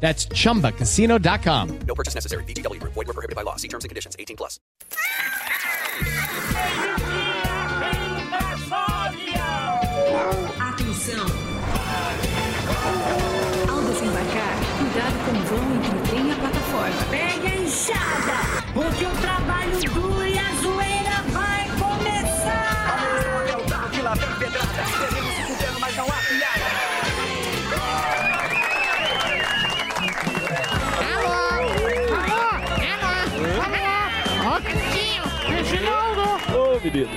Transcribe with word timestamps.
That's 0.00 0.26
chumbacasino.com. 0.26 1.78
No 1.86 1.94
purchase 1.94 2.14
necessary. 2.14 2.44
VGW 2.44 2.80
Group. 2.80 2.94
Void 2.94 3.06
were 3.06 3.14
prohibited 3.14 3.36
by 3.36 3.42
law. 3.42 3.56
See 3.56 3.68
terms 3.68 3.84
and 3.84 3.90
conditions. 3.90 4.16
18 4.18 4.36
plus. 4.36 4.58
Atenção! 10.58 11.26
Ao 13.68 13.82
desembarcar, 13.82 14.54
cuidado 14.78 15.16
com 15.24 15.32
o 15.32 15.42
vão 15.44 15.64
entre 15.76 15.96
o 15.96 16.02
trem 16.08 16.28
e 16.28 16.32
a 16.32 16.36
plataforma. 16.36 17.02
Pegue 17.10 17.46
a 17.46 17.56
enxada, 17.56 18.62
porque 18.72 19.04
o 19.04 19.10
trabalho 19.20 19.80
duro 19.92 20.09
Menino. 36.82 37.08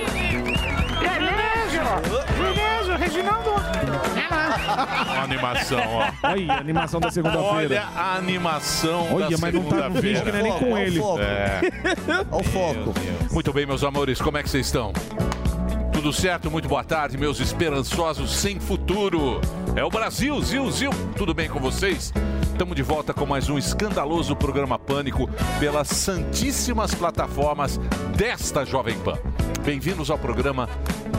Beleza, 1.00 2.02
beleza, 2.36 2.96
Reginaldo. 2.96 3.50
É 3.50 4.34
lá. 4.34 5.04
Uma 5.14 5.22
animação, 5.22 5.80
ó. 5.86 6.28
Olha 6.28 6.52
a 6.52 6.58
animação 6.58 7.00
da 7.00 7.10
segunda-feira. 7.10 7.52
Olha 7.54 7.82
a 7.96 8.16
animação 8.16 9.14
Olha, 9.14 9.30
da 9.30 9.38
mas 9.40 9.54
não 9.54 9.64
tá 9.64 9.88
no 9.88 10.00
vídeo 10.00 10.22
que 10.22 10.32
não 10.32 10.38
é 10.38 10.42
nem 10.42 10.58
com 10.58 10.78
ele. 10.78 10.98
É. 11.20 11.60
Olha 12.30 12.40
o 12.40 12.44
foco. 12.44 12.94
Muito 13.32 13.52
bem, 13.52 13.66
meus 13.66 13.82
amores, 13.82 14.20
como 14.20 14.36
é 14.36 14.42
que 14.42 14.50
vocês 14.50 14.66
estão? 14.66 14.92
Tudo 15.92 16.12
certo? 16.12 16.50
Muito 16.50 16.68
boa 16.68 16.84
tarde, 16.84 17.16
meus 17.16 17.40
esperançosos 17.40 18.34
sem 18.34 18.60
futuro. 18.60 19.40
É 19.74 19.84
o 19.84 19.88
Brasil, 19.88 20.40
Zil, 20.42 20.70
Zil. 20.70 20.90
Tudo 21.16 21.32
bem 21.32 21.48
com 21.48 21.58
vocês? 21.58 22.12
Estamos 22.54 22.76
de 22.76 22.84
volta 22.84 23.12
com 23.12 23.26
mais 23.26 23.50
um 23.50 23.58
escandaloso 23.58 24.36
programa 24.36 24.78
Pânico 24.78 25.28
pelas 25.58 25.88
santíssimas 25.88 26.94
plataformas 26.94 27.78
desta 28.16 28.64
Jovem 28.64 28.96
Pan. 29.00 29.18
Bem-vindos 29.64 30.08
ao 30.08 30.16
programa 30.16 30.68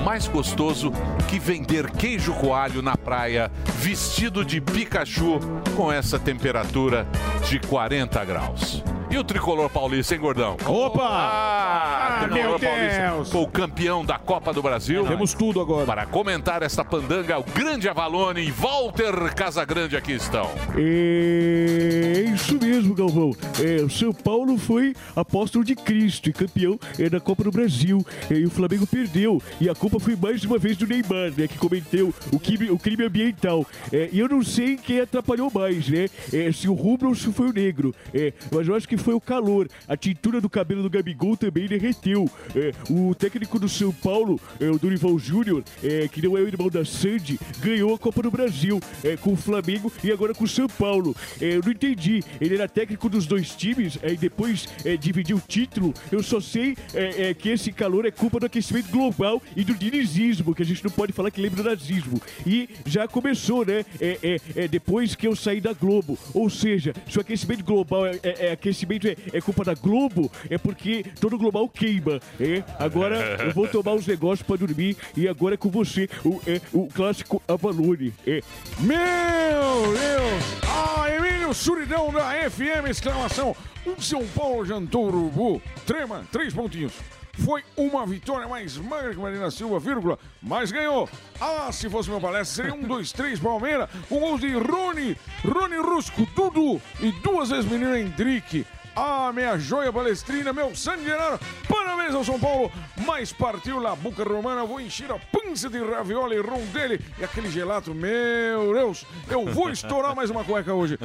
mais 0.02 0.30
gostoso 0.30 0.94
que 1.28 1.38
vender 1.38 1.92
queijo 1.92 2.34
coalho 2.36 2.82
na 2.82 2.96
praia 2.96 3.52
vestido 3.76 4.46
de 4.46 4.62
Pikachu 4.62 5.42
com 5.76 5.92
essa 5.92 6.18
temperatura 6.18 7.06
de 7.50 7.60
40 7.60 8.24
graus. 8.24 8.82
E 9.16 9.18
o 9.18 9.24
tricolor 9.24 9.70
paulista, 9.70 10.14
hein, 10.14 10.20
gordão? 10.20 10.58
Opa! 10.66 11.08
Ah, 11.08 12.18
Ah, 12.18 12.28
tricolor 12.28 12.60
meu 12.60 12.60
paulista 12.60 13.12
Deus! 13.14 13.32
foi 13.32 13.42
o 13.44 13.48
campeão 13.48 14.04
da 14.04 14.20
Copa 14.20 14.52
do 14.52 14.62
Brasil. 14.62 15.06
Temos 15.08 15.34
tudo 15.34 15.62
agora. 15.62 15.86
Para 15.86 16.06
comentar 16.06 16.62
esta 16.62 16.84
pandanga, 16.84 17.40
o 17.40 17.44
grande 17.44 17.88
Avalone 17.88 18.42
e 18.42 18.52
Walter 18.52 19.34
Casagrande 19.34 19.96
aqui 19.96 20.12
estão. 20.12 20.52
É 20.76 22.26
isso 22.30 22.60
mesmo, 22.62 22.94
Galvão. 22.94 23.32
É, 23.64 23.82
o 23.82 23.90
São 23.90 24.12
Paulo 24.12 24.58
foi 24.58 24.94
apóstolo 25.16 25.64
de 25.64 25.76
Cristo 25.78 26.28
e 26.30 26.34
campeão 26.34 26.78
é, 27.00 27.10
da 27.10 27.22
Copa 27.22 27.46
do 27.46 27.52
Brasil. 27.52 28.06
É, 28.30 28.34
e 28.34 28.46
o 28.46 28.50
Flamengo 28.50 28.86
perdeu. 28.86 29.42
E 29.62 29.70
a 29.70 29.76
culpa 29.76 29.98
foi 29.98 30.18
mais 30.18 30.44
uma 30.44 30.58
vez 30.58 30.76
do 30.76 30.86
Neymar, 30.86 31.32
né? 31.38 31.48
Que 31.48 31.58
cometeu 31.58 32.14
o 32.34 32.38
crime, 32.40 32.70
o 32.70 32.78
crime 32.78 33.06
ambiental. 33.06 33.66
É, 33.94 34.10
e 34.12 34.20
eu 34.20 34.28
não 34.28 34.44
sei 34.44 34.76
quem 34.76 35.00
atrapalhou 35.00 35.50
mais, 35.56 35.88
né? 35.88 36.10
É, 36.34 36.52
se 36.52 36.68
o 36.68 36.74
rubro 36.74 37.08
ou 37.08 37.16
se 37.16 37.32
foi 37.32 37.48
o 37.48 37.54
negro. 37.54 37.96
É, 38.14 38.34
mas 38.52 38.68
eu 38.68 38.76
acho 38.76 38.86
que 38.86 39.05
foi 39.06 39.14
o 39.14 39.22
calor. 39.22 39.70
A 39.88 39.96
tintura 39.96 40.42
do 40.42 40.50
cabelo 40.50 40.82
do 40.82 40.90
Gabigol 40.90 41.38
também 41.38 41.68
derreteu. 41.68 42.28
É, 42.56 42.72
o 42.90 43.14
técnico 43.14 43.60
do 43.60 43.70
São 43.70 43.92
Paulo, 43.92 44.42
é, 44.60 44.68
o 44.68 44.80
Dorival 44.80 45.20
Júnior, 45.20 45.64
é, 45.84 46.08
que 46.08 46.24
não 46.24 46.36
é 46.36 46.42
o 46.42 46.48
irmão 46.48 46.70
da 46.70 46.84
Sandy, 46.84 47.40
ganhou 47.60 47.94
a 47.94 48.00
Copa 48.00 48.24
do 48.24 48.32
Brasil 48.32 48.80
é, 49.04 49.16
com 49.16 49.34
o 49.34 49.36
Flamengo 49.36 49.94
e 50.04 50.12
agora 50.12 50.34
com 50.34 50.44
o 50.44 50.48
São 50.48 50.68
Paulo. 50.68 51.16
É, 51.40 51.56
eu 51.56 51.62
não 51.64 51.72
entendi. 51.72 52.24
Ele 52.42 52.56
era 52.56 52.68
técnico 52.68 53.08
dos 53.08 53.28
dois 53.28 53.52
times, 53.52 54.00
aí 54.02 54.18
depois 54.18 54.68
é, 54.84 54.98
dividiu 54.98 55.38
o 55.38 55.42
título. 55.48 55.94
Eu 56.12 56.24
só 56.24 56.42
sei 56.42 56.76
é, 56.96 57.30
é, 57.30 57.34
que 57.36 57.50
esse 57.50 57.72
calor 57.72 58.08
é 58.08 58.12
culpa 58.12 58.40
do 58.40 58.48
aquecimento 58.48 58.90
global 58.90 59.40
e 59.56 59.64
do 59.64 59.76
dinizismo, 59.76 60.56
que 60.56 60.64
a 60.64 60.66
gente 60.66 60.84
não 60.84 60.90
pode 60.90 61.14
falar 61.14 61.30
que 61.30 61.40
lembra 61.40 61.62
do 61.62 61.70
nazismo. 61.70 62.20
E 62.44 62.70
já 62.88 63.08
começou, 63.08 63.64
né? 63.64 63.86
É, 64.02 64.18
é, 64.24 64.64
é, 64.64 64.68
depois 64.68 65.14
que 65.14 65.28
eu 65.28 65.36
saí 65.36 65.62
da 65.62 65.74
Globo. 65.74 66.18
Ou 66.34 66.50
seja, 66.50 66.92
se 67.08 67.20
o 67.20 67.22
aquecimento 67.22 67.64
global 67.64 68.08
é, 68.08 68.20
é- 68.24 68.56
é 68.86 69.38
é, 69.38 69.42
culpa 69.42 69.64
da 69.64 69.74
Globo, 69.74 70.32
é 70.50 70.58
porque 70.58 71.04
todo 71.20 71.38
global 71.38 71.68
queima. 71.68 72.20
É? 72.40 72.64
Agora 72.80 73.44
eu 73.44 73.54
vou 73.54 73.68
tomar 73.68 73.94
os 73.94 74.08
negócios 74.08 74.46
pra 74.46 74.56
dormir 74.56 74.96
e 75.16 75.28
agora 75.28 75.56
é 75.56 75.58
com 75.58 75.70
você, 75.70 76.10
o, 76.24 76.42
é, 76.48 76.62
o 76.74 76.88
clássico 76.88 77.42
Avalone. 77.48 78.14
É. 78.26 78.42
Meu 78.80 78.98
Deus! 78.98 80.66
Ah, 80.68 81.10
Emílio 81.10 81.54
Suridão 81.54 82.12
da 82.12 82.32
FM, 82.50 82.90
exclamação. 82.90 83.56
Um 83.86 84.00
São 84.02 84.26
Paulo 84.28 84.66
jantou 84.66 85.08
urubu. 85.08 85.62
Trema, 85.86 86.26
três 86.32 86.54
pontinhos. 86.54 86.94
Foi 87.38 87.64
uma 87.76 88.06
vitória 88.06 88.48
mais 88.48 88.78
magra 88.78 89.14
que 89.14 89.20
Marina 89.20 89.52
Silva, 89.52 89.78
vírgula, 89.80 90.18
mas 90.42 90.72
ganhou. 90.72 91.10
Ah, 91.40 91.70
se 91.72 91.90
fosse 91.90 92.10
meu 92.10 92.22
palestra, 92.22 92.64
seria 92.64 92.74
um, 92.74 92.88
dois, 92.88 93.12
três, 93.12 93.40
Palmeira, 93.40 93.90
com 94.08 94.20
gols 94.20 94.40
de 94.40 94.54
Rony, 94.54 95.18
Rony 95.44 95.78
Rusco, 95.78 96.26
Dudu 96.34 96.82
e 97.02 97.12
duas 97.22 97.50
vezes 97.50 97.70
menino 97.70 97.96
Hendrick. 97.96 98.65
Ah, 98.96 99.32
minha 99.34 99.58
joia 99.58 99.92
palestrina, 99.92 100.54
meu 100.54 100.74
sangue 100.76 101.04
gerado. 101.04 101.40
Parabéns 101.68 102.16
ao 102.16 102.24
São 102.24 102.40
Paulo. 102.40 102.72
Mas 103.06 103.34
partiu 103.34 103.80
lá, 103.80 103.96
Boca 103.96 104.24
Romana. 104.24 104.64
Vou 104.64 104.80
encher 104.80 105.12
a 105.12 105.20
pança 105.20 105.70
de 105.70 105.80
ravioli 105.80 106.38
e 106.38 106.42
rondelli. 106.42 107.02
E 107.20 107.24
aquele 107.24 107.52
gelato, 107.52 107.94
meu 107.94 108.74
Deus. 108.74 109.06
Eu 109.30 109.46
vou 109.46 109.70
estourar 109.70 110.16
mais 110.16 110.30
uma 110.30 110.44
cueca 110.44 110.74
hoje. 110.74 110.98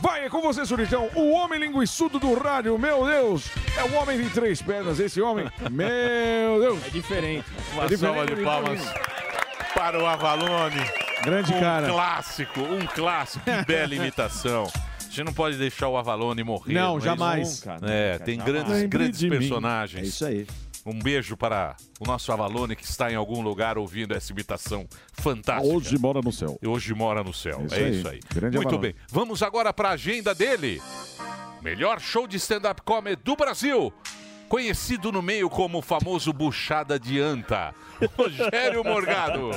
Vai, 0.00 0.24
é 0.24 0.28
com 0.28 0.40
você, 0.40 0.66
Suritão. 0.66 1.08
O 1.14 1.30
homem 1.32 1.60
linguiçudo 1.60 2.18
do 2.18 2.34
rádio, 2.34 2.76
meu 2.78 3.06
Deus. 3.06 3.48
É 3.76 3.84
o 3.84 3.94
homem 3.94 4.20
de 4.20 4.28
três 4.30 4.60
pernas, 4.60 4.98
esse 4.98 5.20
homem. 5.20 5.50
Meu 5.70 6.60
Deus. 6.60 6.84
É 6.86 6.90
diferente. 6.90 7.46
Uma 7.72 7.88
salva 7.96 8.26
de 8.26 8.36
palmas 8.42 8.80
para 9.74 10.02
o 10.02 10.06
Avalone. 10.06 10.84
Grande 11.22 11.52
um 11.54 11.60
cara. 11.60 11.88
clássico, 11.88 12.60
um 12.60 12.86
clássico. 12.86 13.44
Que 13.44 13.64
bela 13.64 13.94
imitação. 13.94 14.70
A 15.16 15.18
gente 15.18 15.26
não 15.28 15.32
pode 15.32 15.56
deixar 15.56 15.88
o 15.88 15.96
Avalone 15.96 16.44
morrer. 16.44 16.74
Não, 16.74 16.98
é 16.98 17.00
jamais. 17.00 17.48
isso? 17.48 17.68
Nunca, 17.70 17.86
é, 17.90 18.12
nunca, 18.12 18.24
tem 18.26 18.36
jamais. 18.36 18.52
grandes, 18.52 18.72
Lembre 18.72 18.88
grandes 18.98 19.18
de 19.18 19.30
mim. 19.30 19.38
personagens. 19.38 20.04
É 20.04 20.06
isso 20.06 20.26
aí. 20.26 20.46
Um 20.84 20.98
beijo 20.98 21.38
para 21.38 21.74
o 21.98 22.04
nosso 22.06 22.30
Avalone 22.32 22.76
que 22.76 22.84
está 22.84 23.10
em 23.10 23.14
algum 23.14 23.40
lugar 23.40 23.78
ouvindo 23.78 24.14
essa 24.14 24.30
imitação 24.30 24.86
fantástica. 25.14 25.74
Hoje 25.74 25.98
mora 25.98 26.20
no 26.20 26.30
céu. 26.30 26.58
Hoje 26.62 26.92
mora 26.92 27.24
no 27.24 27.32
céu. 27.32 27.62
Isso 27.64 27.74
é 27.74 27.78
aí. 27.78 27.98
isso 27.98 28.08
aí. 28.08 28.20
Grande 28.32 28.56
Muito 28.56 28.68
Avalone. 28.68 28.92
bem. 28.92 29.02
Vamos 29.10 29.42
agora 29.42 29.72
para 29.72 29.88
a 29.88 29.92
agenda 29.92 30.34
dele. 30.34 30.82
Melhor 31.62 31.98
show 31.98 32.26
de 32.28 32.36
stand-up 32.36 32.82
comedy 32.82 33.20
do 33.24 33.34
Brasil. 33.34 33.90
Conhecido 34.50 35.10
no 35.10 35.22
meio 35.22 35.48
como 35.48 35.78
o 35.78 35.82
famoso 35.82 36.30
Buchada 36.30 37.00
de 37.00 37.18
Anta. 37.18 37.74
Rogério 38.18 38.84
Morgado. 38.84 39.50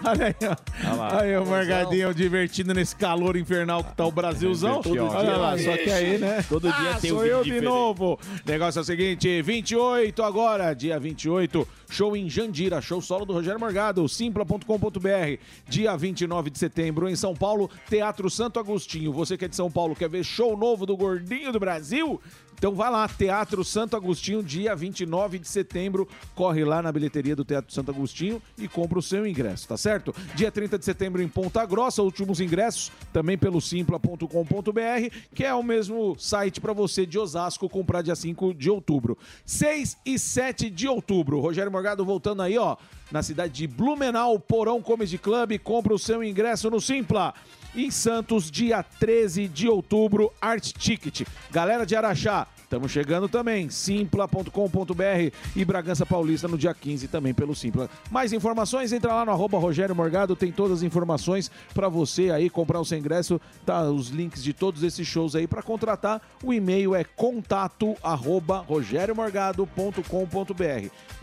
Olha 0.04 0.26
aí, 0.26 0.34
ó. 0.48 1.18
Aí, 1.20 1.36
o 1.36 1.44
Morgadinho 1.44 2.14
divertindo 2.14 2.72
nesse 2.72 2.96
calor 2.96 3.36
infernal 3.36 3.84
que 3.84 3.94
tá 3.94 4.06
o 4.06 4.10
Brasilzão. 4.10 4.82
Todo 4.82 5.04
Olha 5.04 5.24
dia. 5.24 5.36
lá, 5.36 5.58
só 5.58 5.76
que 5.76 5.90
aí, 5.90 6.18
né? 6.18 6.44
Todo 6.48 6.62
dia 6.62 6.90
ah, 6.92 6.98
tem 7.00 7.12
um 7.12 7.16
sou 7.16 7.22
vídeo 7.22 7.36
eu 7.36 7.38
de 7.38 7.50
diferente. 7.50 7.64
novo. 7.64 8.18
Negócio 8.46 8.78
é 8.78 8.82
o 8.82 8.84
seguinte, 8.84 9.42
28 9.42 10.22
agora, 10.22 10.74
dia 10.74 10.98
28, 10.98 11.68
show 11.90 12.16
em 12.16 12.28
Jandira, 12.28 12.80
show 12.80 13.00
solo 13.00 13.24
do 13.24 13.32
Rogério 13.32 13.60
Morgado, 13.60 14.08
simpla.com.br. 14.08 15.38
Dia 15.68 15.96
29 15.96 16.50
de 16.50 16.58
setembro 16.58 17.08
em 17.08 17.16
São 17.16 17.34
Paulo, 17.34 17.70
Teatro 17.88 18.30
Santo 18.30 18.58
Agostinho. 18.58 19.12
Você 19.12 19.36
que 19.36 19.44
é 19.44 19.48
de 19.48 19.56
São 19.56 19.70
Paulo, 19.70 19.94
quer 19.94 20.08
ver 20.08 20.24
show 20.24 20.56
novo 20.56 20.86
do 20.86 20.96
Gordinho 20.96 21.52
do 21.52 21.60
Brasil? 21.60 22.20
Então 22.60 22.74
vai 22.74 22.90
lá, 22.90 23.08
Teatro 23.08 23.64
Santo 23.64 23.96
Agostinho, 23.96 24.42
dia 24.42 24.76
29 24.76 25.38
de 25.38 25.48
setembro. 25.48 26.06
Corre 26.34 26.62
lá 26.62 26.82
na 26.82 26.92
bilheteria 26.92 27.34
do 27.34 27.42
Teatro 27.42 27.72
Santo 27.72 27.90
Agostinho 27.90 28.42
e 28.58 28.68
compra 28.68 28.98
o 28.98 29.02
seu 29.02 29.26
ingresso, 29.26 29.66
tá 29.66 29.78
certo? 29.78 30.14
Dia 30.34 30.52
30 30.52 30.78
de 30.78 30.84
setembro 30.84 31.22
em 31.22 31.28
Ponta 31.28 31.64
Grossa, 31.64 32.02
últimos 32.02 32.38
ingressos 32.38 32.92
também 33.14 33.38
pelo 33.38 33.62
simpla.com.br, 33.62 35.16
que 35.34 35.42
é 35.42 35.54
o 35.54 35.62
mesmo 35.62 36.14
site 36.18 36.60
para 36.60 36.74
você 36.74 37.06
de 37.06 37.18
Osasco 37.18 37.66
comprar 37.66 38.02
dia 38.02 38.14
5 38.14 38.52
de 38.52 38.68
outubro. 38.68 39.16
6 39.46 39.96
e 40.04 40.18
7 40.18 40.68
de 40.68 40.86
outubro. 40.86 41.40
Rogério 41.40 41.72
Morgado 41.72 42.04
voltando 42.04 42.42
aí, 42.42 42.58
ó, 42.58 42.76
na 43.10 43.22
cidade 43.22 43.54
de 43.54 43.66
Blumenau, 43.66 44.38
Porão 44.38 44.82
Comedy 44.82 45.16
Club, 45.16 45.58
compra 45.60 45.94
o 45.94 45.98
seu 45.98 46.22
ingresso 46.22 46.68
no 46.68 46.78
Simpla. 46.78 47.32
Em 47.74 47.88
Santos, 47.88 48.50
dia 48.50 48.82
13 48.82 49.46
de 49.46 49.68
outubro, 49.68 50.32
Art 50.40 50.72
Ticket. 50.72 51.22
Galera 51.52 51.86
de 51.86 51.94
Araxá, 51.94 52.48
estamos 52.70 52.92
chegando 52.92 53.28
também. 53.28 53.68
Simpla.com.br 53.68 55.34
e 55.56 55.64
Bragança 55.64 56.06
Paulista 56.06 56.46
no 56.46 56.56
dia 56.56 56.72
15 56.72 57.08
também 57.08 57.34
pelo 57.34 57.52
Simpla. 57.52 57.90
Mais 58.12 58.32
informações, 58.32 58.92
entra 58.92 59.12
lá 59.12 59.24
no 59.24 59.32
arroba 59.32 59.58
Rogério 59.58 59.94
Morgado, 59.94 60.36
tem 60.36 60.52
todas 60.52 60.78
as 60.78 60.82
informações 60.84 61.50
para 61.74 61.88
você 61.88 62.30
aí 62.30 62.48
comprar 62.48 62.78
o 62.80 62.84
seu 62.84 62.96
ingresso, 62.96 63.40
tá 63.66 63.82
os 63.90 64.10
links 64.10 64.40
de 64.40 64.52
todos 64.52 64.84
esses 64.84 65.04
shows 65.04 65.34
aí 65.34 65.48
para 65.48 65.64
contratar. 65.64 66.22
O 66.44 66.54
e-mail 66.54 66.94
é 66.94 67.02
contato 67.02 67.96
arroba. 68.04 68.64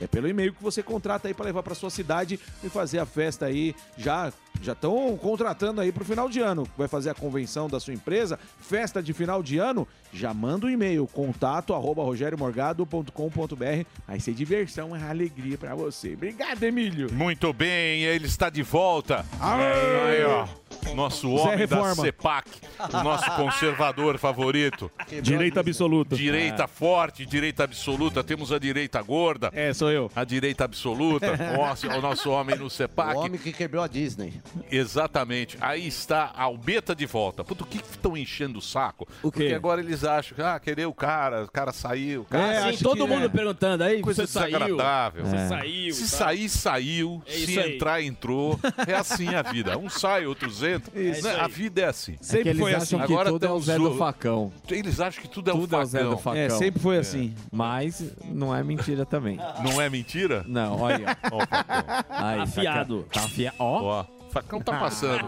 É 0.02 0.08
pelo 0.08 0.28
e-mail 0.28 0.54
que 0.54 0.62
você 0.62 0.84
contrata 0.84 1.30
aí 1.30 1.34
para 1.34 1.46
levar 1.46 1.64
para 1.64 1.74
sua 1.74 1.90
cidade 1.90 2.38
e 2.62 2.68
fazer 2.68 3.00
a 3.00 3.06
festa 3.06 3.46
aí 3.46 3.74
já 3.98 4.34
já 4.62 4.74
estão 4.74 5.18
contratando 5.18 5.82
aí 5.82 5.92
para 5.92 6.04
o 6.04 6.06
final 6.06 6.30
de 6.30 6.40
ano. 6.40 6.68
Vai 6.78 6.88
fazer 6.88 7.10
a 7.10 7.16
convenção 7.16 7.68
da 7.68 7.80
sua 7.80 7.94
empresa, 7.94 8.40
festa 8.60 9.02
de 9.02 9.14
final 9.14 9.44
de 9.44 9.58
ano, 9.58 9.88
já 10.12 10.34
manda 10.34 10.66
um 10.66 10.70
e-mail, 10.70 11.08
contato 11.38 11.74
arroba 11.76 12.04
rogeriomorgado.com.br. 12.04 13.86
Vai 14.08 14.20
ser 14.20 14.34
diversão 14.34 14.98
e 14.98 15.04
alegria 15.04 15.58
para 15.58 15.76
você. 15.76 16.14
Obrigado, 16.14 16.64
Emílio. 16.64 17.14
Muito 17.14 17.54
bem, 17.54 18.04
ele 18.04 18.26
está 18.26 18.50
de 18.50 18.64
volta. 18.64 19.24
Aê! 19.40 20.18
Aí, 20.18 20.26
ó. 20.26 20.48
Nosso 20.96 21.30
homem 21.32 21.68
da. 21.68 21.96
CEPAC, 21.96 22.50
o 22.94 23.04
nosso 23.04 23.30
conservador 23.36 24.18
favorito. 24.18 24.90
Direita 25.22 25.60
absoluta. 25.60 26.16
Direita 26.16 26.64
É. 26.64 26.68
forte, 26.68 27.26
direita 27.26 27.64
absoluta. 27.64 28.24
Temos 28.24 28.52
a 28.52 28.60
direita 28.60 29.02
gorda. 29.02 29.50
É, 29.54 29.74
sou 29.74 29.92
eu. 29.92 30.10
A 30.16 30.24
direita 30.24 30.64
absoluta. 30.66 31.36
Nossa, 31.56 31.88
o 31.88 32.02
nosso 32.02 32.30
homem 32.32 32.56
no 32.58 32.70
CEPAC. 32.70 33.16
O 33.16 33.20
homem 33.20 33.40
que 33.40 33.52
quebrou 33.52 33.84
a 33.84 33.88
Disney. 33.88 34.42
Exatamente. 34.72 35.58
Aí 35.60 35.88
está 35.88 36.32
a 36.36 36.44
Albeta 36.44 36.96
de 36.96 37.06
volta. 37.06 37.44
Puta, 37.44 37.64
o 37.64 37.68
que 37.68 37.78
estão 37.78 38.16
enchendo 38.16 38.60
o 38.60 38.62
saco? 38.62 39.08
O 39.24 39.32
quê? 39.32 39.40
Porque 39.40 39.54
agora 39.54 39.82
eles 39.82 40.04
acham 40.04 40.36
que, 40.36 40.42
ah, 40.42 40.60
querer 40.60 40.86
o 40.86 40.94
cara, 40.94 41.27
o 41.44 41.52
cara 41.52 41.72
saiu. 41.72 42.22
O 42.22 42.26
cara 42.26 42.54
É, 42.54 42.58
acha 42.60 42.78
sim, 42.78 42.84
todo 42.84 43.04
que 43.06 43.10
mundo 43.14 43.26
é 43.26 43.30
perguntando 43.30 43.84
aí, 43.84 44.02
Coisa 44.02 44.26
você 44.26 44.32
saiu, 44.32 44.46
desagradável. 44.60 45.26
você 45.26 45.36
É. 45.36 45.48
saiu. 45.48 45.94
Se 45.94 46.00
tal. 46.10 46.20
sair, 46.20 46.50
saiu. 46.50 47.24
É 47.26 47.32
Se 47.32 47.44
isso 47.52 47.60
aí. 47.60 47.76
entrar, 47.76 48.02
entrou. 48.02 48.60
É 48.88 48.94
assim 48.96 49.34
a 49.36 49.42
vida. 49.42 49.78
Um 49.78 49.90
sai, 49.90 50.26
outros 50.26 50.64
entram. 50.64 51.00
Isso 51.02 51.24
Né? 51.24 51.34
aí. 51.36 51.40
A 51.42 51.48
vida 51.48 51.82
é 51.82 51.86
assim. 51.86 52.14
É 52.14 52.38
que 52.42 52.50
eles 52.50 52.62
acham 52.76 53.00
que 53.00 53.26
tudo 53.26 53.46
é 53.46 53.52
o 53.52 53.60
Zé 53.60 53.78
do 53.78 53.96
facão. 53.98 54.52
Eles 54.70 55.00
acham 55.00 55.22
que 55.22 55.28
tudo 55.28 55.50
é 55.50 55.54
Tudo 55.54 55.76
o 55.76 55.80
é 55.80 55.84
o 55.84 55.86
Zé 55.86 55.98
facão. 56.00 56.12
do 56.16 56.18
facão. 56.22 56.40
É, 56.42 56.50
sempre 56.50 56.82
foi 56.82 56.98
assim. 56.98 57.34
Mas 57.52 58.04
não 58.26 58.56
é 58.56 58.64
mentira 58.64 59.06
também. 59.06 59.38
Não 59.64 59.82
é 59.82 59.90
mentira? 59.90 60.44
Não, 60.48 60.80
olha. 60.82 61.18
Ó, 61.32 61.38
o 61.38 61.48
facão. 61.48 62.06
Aí, 62.10 62.40
Afiado. 62.40 63.06
Tá 63.12 63.22
afiado. 63.22 63.56
Ó. 63.60 63.82
Ó, 64.02 64.06
o 64.28 64.32
facão 64.32 64.62
tá 64.62 64.78
passando. 64.80 65.26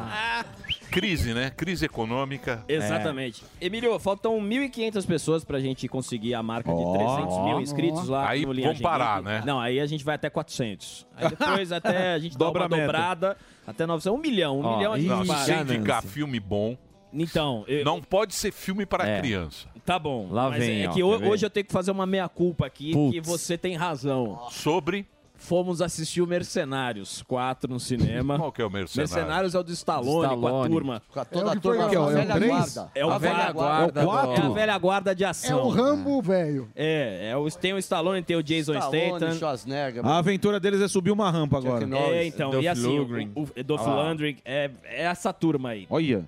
Crise, 0.90 1.34
né? 1.34 1.52
Crise 1.56 1.86
econômica. 1.86 2.64
Exatamente. 2.68 3.44
Emílio, 3.62 3.98
faltam 4.00 4.40
1.500 4.40 5.06
pessoas 5.06 5.44
pra 5.44 5.60
gente 5.60 5.88
conseguir 5.88 6.34
a 6.34 6.42
marca 6.44 6.74
de 6.74 6.82
Ó, 6.82 6.94
300 6.98 7.38
mil 7.46 7.62
inscritos 7.62 8.08
lá 8.10 8.28
Aí 8.30 8.40
no 8.42 8.48
vamos 8.48 8.58
Linhagem 8.58 8.82
parar, 8.82 9.22
né? 9.22 9.44
Não, 9.46 9.60
aí 9.60 9.80
a 9.80 9.86
gente 9.86 10.04
vai 10.04 10.16
até 10.16 10.30
400. 10.30 11.06
Aí 11.16 11.30
depois 11.30 11.72
até 11.72 12.14
a 12.14 12.20
gente 12.20 12.38
Dobra 12.38 12.66
uma 12.68 12.76
a 12.76 12.80
dobrada 12.80 13.38
até 13.68 13.86
900. 13.86 14.18
Um 14.20 14.22
milhão, 14.22 14.60
um 14.60 14.66
Ó, 14.66 14.78
milhão 14.78 14.94
a 14.94 14.98
gente 15.00 15.08
não, 15.10 15.26
para. 15.26 15.38
sem 15.46 15.60
indicar 15.62 16.02
filme 16.04 16.40
bom. 16.40 16.76
Então, 17.12 17.64
eu- 17.68 17.84
Não 17.84 18.02
pode 18.02 18.36
ser 18.36 18.52
filme 18.52 18.86
para 18.86 19.08
É. 19.08 19.20
criança. 19.20 19.68
Tá 19.86 19.98
bom. 19.98 20.28
Lá 20.32 20.50
mas 20.50 20.60
vem, 20.64 20.84
é 20.84 20.90
ó, 20.90 20.94
que 20.94 21.02
ho- 21.02 21.18
ver? 21.18 21.28
hoje 21.28 21.44
eu 21.46 21.50
tenho 21.50 21.66
que 21.66 21.72
fazer 21.74 21.90
uma 21.90 22.06
meia-culpa 22.06 22.68
aqui, 22.68 22.92
Putz. 22.94 23.12
que 23.14 23.22
você 23.22 23.58
tem 23.58 23.76
razão. 23.76 24.40
Sobre? 24.52 25.08
Fomos 25.40 25.82
assistir 25.82 26.22
o 26.22 26.28
Mercenários 26.28 27.24
4 27.24 27.72
no 27.72 27.80
cinema. 27.80 28.38
Qual 28.38 28.52
que 28.52 28.62
é 28.62 28.66
o 28.66 28.70
Mercenários? 28.70 29.14
Mercenários 29.16 29.56
é 29.56 29.60
o 29.60 29.64
do 29.64 29.72
Stallone, 29.72 30.12
com 30.12 30.22
a 30.22 30.36
Stallone. 30.36 30.74
turma. 30.74 31.02
Com 31.12 31.20
a 31.20 31.26
toda 31.26 31.44
É 31.44 31.48
o 31.48 31.50
a 31.50 31.56
que 31.56 31.62
turma 31.62 31.84
foi- 31.84 31.90
da 31.90 31.96
é 31.96 32.00
o 32.00 32.06
velha 32.10 32.34
três? 32.36 32.52
guarda. 32.52 32.92
É 32.94 33.06
o 33.06 33.10
A 33.10 33.18
velha 33.18 33.52
guarda 33.52 34.02
É, 34.02 34.04
o 34.04 34.08
quatro? 34.08 34.44
é 34.44 34.46
a 34.46 34.50
velha 34.50 34.78
guarda 34.78 35.16
de 35.16 35.24
É 35.24 35.28
ação. 35.28 35.64
o 35.66 35.70
Rambo 35.70 36.22
velho. 36.22 36.70
É, 36.76 37.30
é 37.32 37.38
o, 37.38 37.50
tem 37.50 37.74
o 37.74 37.78
Stallone, 37.80 38.22
tem 38.22 38.36
o 38.36 38.44
Jason 38.44 38.74
Stallone, 38.74 39.08
Statham. 39.18 39.34
Schwarzenegger. 39.40 40.06
A 40.06 40.18
aventura 40.18 40.60
deles 40.60 40.82
é 40.82 40.88
subir 40.88 41.12
uma 41.12 41.32
rampa 41.32 41.58
agora. 41.58 41.88
É, 42.14 42.26
então, 42.28 42.52
Dolph 42.52 42.64
e 42.64 42.68
assim, 42.68 43.00
Lundgren. 43.00 43.32
o, 43.34 43.42
o 43.44 43.64
Dolph 43.64 43.88
Ah. 43.88 44.04
Lundgren, 44.10 44.38
é, 44.46 44.70
é 44.84 45.04
essa 45.06 45.32
turma 45.34 45.70
aí. 45.70 45.88
Olha. 45.90 46.26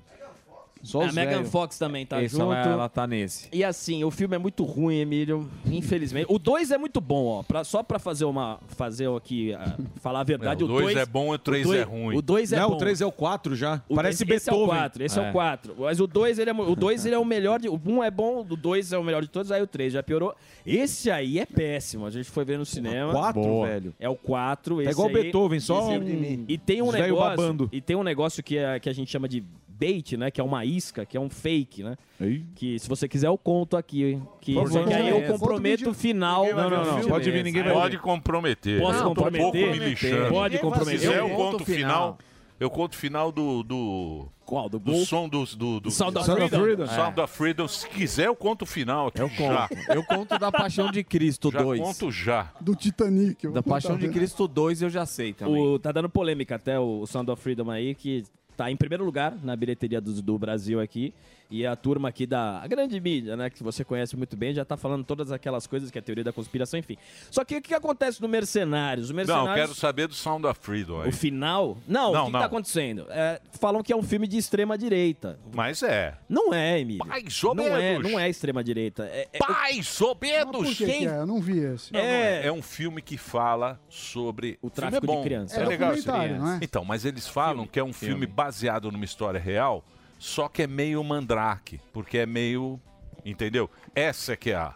Só 0.83 1.01
a 1.03 1.05
os 1.05 1.13
Megan. 1.13 1.43
Fox 1.45 1.77
também 1.77 2.05
tá 2.05 2.21
Essa 2.21 2.37
junto. 2.37 2.53
ela, 2.53 2.65
ela 2.67 2.89
tá 2.89 3.05
nesse. 3.05 3.47
E 3.53 3.63
assim, 3.63 4.03
o 4.03 4.09
filme 4.11 4.35
é 4.35 4.39
muito 4.39 4.63
ruim, 4.63 4.97
Emílio, 4.97 5.49
infelizmente. 5.65 6.25
O 6.29 6.39
2 6.39 6.71
é 6.71 6.77
muito 6.77 6.99
bom, 6.99 7.25
ó. 7.25 7.43
Pra, 7.43 7.63
só 7.63 7.83
pra 7.83 7.99
fazer 7.99 8.25
uma. 8.25 8.59
Fazer 8.67 9.09
aqui. 9.15 9.53
ah, 9.53 9.77
falar 9.97 10.21
a 10.21 10.23
verdade, 10.23 10.63
É, 10.63 10.65
o 10.65 10.67
o 10.67 10.71
dois 10.71 10.85
2 10.85 10.97
é 10.97 11.05
bom 11.05 11.31
e 11.33 11.35
o 11.35 11.37
três 11.37 11.69
é 11.71 11.83
ruim. 11.83 12.15
O 12.17 12.21
2 12.21 12.51
é 12.53 12.57
Não, 12.59 12.69
bom. 12.69 12.75
o 12.75 12.77
3 12.79 13.01
é 13.01 13.05
o 13.05 13.11
4 13.11 13.55
já. 13.55 13.81
O- 13.87 13.95
Parece 13.95 14.23
esse, 14.23 14.33
esse 14.33 14.49
é 14.49 14.53
o 14.53 14.55
Beethoven. 14.57 14.79
4, 14.79 15.03
esse 15.05 15.19
é, 15.19 15.23
É. 15.23 15.29
o 15.29 15.31
4. 15.33 15.75
Mas 15.79 15.99
o 15.99 16.07
2 16.07 16.39
ele 16.39 16.49
é, 16.49 16.53
o 16.53 16.75
dois, 16.75 17.05
ele 17.05 17.15
é 17.15 17.19
o 17.19 17.25
melhor. 17.25 17.59
De, 17.59 17.69
o 17.69 17.75
1 17.75 17.91
um 17.97 18.03
é 18.03 18.09
bom, 18.09 18.39
o 18.49 18.55
2 18.55 18.91
é 18.93 18.97
o 18.97 19.03
melhor 19.03 19.21
de 19.21 19.27
todos, 19.29 19.51
aí 19.51 19.61
o 19.61 19.67
3 19.67 19.93
já 19.93 20.01
piorou. 20.01 20.33
Esse 20.65 21.11
aí 21.11 21.37
é 21.39 21.45
péssimo. 21.45 22.05
A 22.05 22.09
gente 22.09 22.29
foi 22.29 22.43
ver 22.43 22.57
no 22.57 22.65
cinema. 22.65 23.11
4, 23.11 23.41
Boa. 23.41 23.67
velho. 23.67 23.93
É 23.99 24.09
o 24.09 24.15
4. 24.15 24.81
É 24.81 24.89
igual 24.89 25.07
aí, 25.09 25.13
Beethoven, 25.13 25.59
só 25.59 25.91
esse- 25.95 25.99
um- 25.99 26.45
E 26.47 26.57
tem 26.57 26.81
um 26.81 26.91
negócio. 26.91 27.15
babando. 27.37 27.69
E 27.71 27.79
tem 27.81 27.95
um 27.95 28.03
negócio 28.03 28.41
que, 28.41 28.57
é, 28.57 28.79
que 28.79 28.89
a 28.89 28.93
gente 28.93 29.11
chama 29.11 29.27
de 29.27 29.43
bait, 29.81 30.15
né? 30.17 30.29
Que 30.29 30.39
é 30.39 30.43
uma 30.43 30.63
isca, 30.63 31.05
que 31.05 31.17
é 31.17 31.19
um 31.19 31.29
fake, 31.29 31.81
né? 31.83 31.95
Aí. 32.19 32.43
Que 32.55 32.77
se 32.77 32.87
você 32.87 33.07
quiser 33.07 33.27
eu 33.27 33.37
conto 33.37 33.75
aqui. 33.75 34.21
Que, 34.39 34.53
Por 34.53 34.69
que 34.69 34.93
aí 34.93 35.09
eu 35.09 35.23
comprometo 35.23 35.89
o 35.89 35.93
final. 35.93 36.45
Não, 36.45 36.69
não, 36.69 36.85
não. 36.99 37.07
Pode 37.09 37.31
vir, 37.31 37.43
ninguém 37.43 37.63
vai 37.63 37.73
Pode 37.73 37.95
ver. 37.97 38.01
comprometer. 38.03 38.79
Posso 38.79 39.03
comprometer? 39.03 39.47
Um 39.47 39.51
pouco 39.51 39.67
me 39.71 39.79
lixando. 39.79 40.29
Pode 40.29 40.55
Se 40.55 40.61
comprometer. 40.61 40.99
quiser, 40.99 41.17
eu 41.19 41.27
Eu 41.29 41.35
conto 41.35 41.61
o 41.63 41.65
final. 41.65 41.77
final. 42.15 42.17
Eu 42.59 42.69
conto 42.69 42.93
o 42.93 42.95
final 42.95 43.31
do. 43.31 43.63
do... 43.63 44.27
Qual? 44.45 44.69
Do 44.69 44.77
Do 44.77 44.93
som 45.03 45.27
do. 45.27 45.43
do, 45.55 45.79
do 45.79 45.89
Sound 45.89 46.15
of 46.15 46.25
Sound 46.27 46.47
Freedom? 46.49 46.85
Sound 46.85 47.19
of 47.19 47.33
Freedom. 47.35 47.67
Se 47.67 47.87
quiser, 47.89 48.27
eu 48.27 48.35
conto 48.35 48.61
o 48.61 48.65
final 48.67 49.07
aqui 49.07 49.19
Eu 49.19 49.29
já. 49.29 49.67
conto. 49.67 49.91
Eu 49.91 50.03
conto 50.03 50.37
da 50.37 50.51
Paixão 50.51 50.91
de 50.91 51.03
Cristo 51.03 51.49
Já 51.51 51.63
2. 51.63 51.81
conto 51.81 52.11
já. 52.11 52.51
Do 52.61 52.75
Titanic. 52.75 53.43
eu 53.43 53.51
Da 53.51 53.63
Paixão 53.63 53.97
de 53.97 54.07
Cristo 54.09 54.47
2 54.47 54.83
eu 54.83 54.89
já 54.91 55.07
sei 55.07 55.33
também. 55.33 55.59
O, 55.59 55.79
tá 55.79 55.91
dando 55.91 56.07
polêmica 56.07 56.53
até 56.55 56.79
o 56.79 57.03
Sound 57.07 57.31
of 57.31 57.41
Freedom 57.41 57.71
aí, 57.71 57.95
que 57.95 58.23
tá 58.61 58.69
em 58.69 58.75
primeiro 58.75 59.03
lugar 59.03 59.35
na 59.43 59.55
bilheteria 59.55 59.99
do, 59.99 60.21
do 60.21 60.37
Brasil 60.37 60.79
aqui. 60.79 61.15
E 61.51 61.67
a 61.67 61.75
turma 61.75 62.07
aqui 62.09 62.25
da 62.25 62.61
a 62.61 62.67
grande 62.67 62.99
mídia, 62.99 63.35
né, 63.35 63.49
que 63.49 63.61
você 63.61 63.83
conhece 63.83 64.15
muito 64.15 64.37
bem, 64.37 64.53
já 64.53 64.63
tá 64.63 64.77
falando 64.77 65.03
todas 65.03 65.31
aquelas 65.31 65.67
coisas 65.67 65.91
que 65.91 65.97
é 65.97 65.99
a 65.99 66.01
teoria 66.01 66.23
da 66.23 66.31
conspiração, 66.31 66.79
enfim. 66.79 66.97
Só 67.29 67.43
que 67.43 67.57
o 67.57 67.61
que 67.61 67.73
acontece 67.73 68.21
no 68.21 68.27
Mercenários? 68.29 69.09
O 69.09 69.13
Não, 69.13 69.17
Mercenários, 69.17 69.53
quero 69.55 69.75
saber 69.75 70.07
do 70.07 70.13
Sound 70.13 70.47
of 70.47 70.59
Freedom 70.61 71.01
aí. 71.01 71.09
o 71.09 71.11
final... 71.11 71.77
Não, 71.87 72.11
Não, 72.13 72.21
o 72.21 72.25
que, 72.25 72.25
que 72.27 72.31
não. 72.33 72.39
tá 72.39 72.45
acontecendo? 72.45 73.05
É, 73.09 73.41
falam 73.59 73.83
que 73.83 73.91
é 73.91 73.95
um 73.95 74.01
filme 74.01 74.27
de 74.27 74.37
extrema 74.37 74.77
direita. 74.77 75.37
Mas 75.53 75.83
é. 75.83 76.17
Não 76.29 76.53
é, 76.53 76.79
Emílio. 76.79 77.05
Mais 77.05 77.43
ou 77.43 77.53
Não 77.53 77.65
é, 77.75 77.99
não 77.99 78.17
é 78.19 78.29
extrema 78.29 78.63
direita. 78.63 79.03
É, 79.11 79.27
é- 79.33 79.39
Mais 79.47 79.99
ou 79.99 80.17
menos. 80.21 80.77
que, 80.77 80.85
que 80.85 81.05
é? 81.07 81.17
Eu 81.17 81.27
não 81.27 81.41
vi 81.41 81.59
esse. 81.59 81.91
Não, 81.91 81.99
não 81.99 82.05
É. 82.07 82.41
é. 82.43 82.47
É 82.47 82.51
um 82.51 82.61
filme 82.61 83.01
que 83.01 83.17
fala 83.17 83.79
sobre 83.89 84.57
O 84.61 84.69
filme 84.69 84.75
tráfico 84.91 85.11
é 85.11 85.15
de 85.17 85.23
crianças. 85.23 85.57
É, 85.57 85.61
É 85.61 85.65
legal. 85.65 85.93
não 86.39 86.53
é? 86.53 86.59
Então, 86.61 86.85
mas 86.85 87.03
eles 87.03 87.27
falam 87.27 87.67
que 87.67 87.79
é 87.79 87.83
um 87.83 87.91
filme, 87.93 88.25
baseado 88.25 88.89
numa 88.91 89.03
história 89.05 89.39
real, 89.39 89.83
só 90.23 90.47
que 90.47 90.61
é 90.61 90.67
meio 90.67 91.03
mandrake, 91.03 91.81
porque 91.91 92.19
é 92.19 92.25
meio, 92.27 92.79
entendeu? 93.25 93.67
Essa 93.95 94.33
é 94.33 94.35
que 94.35 94.51
é 94.51 94.55
a 94.55 94.75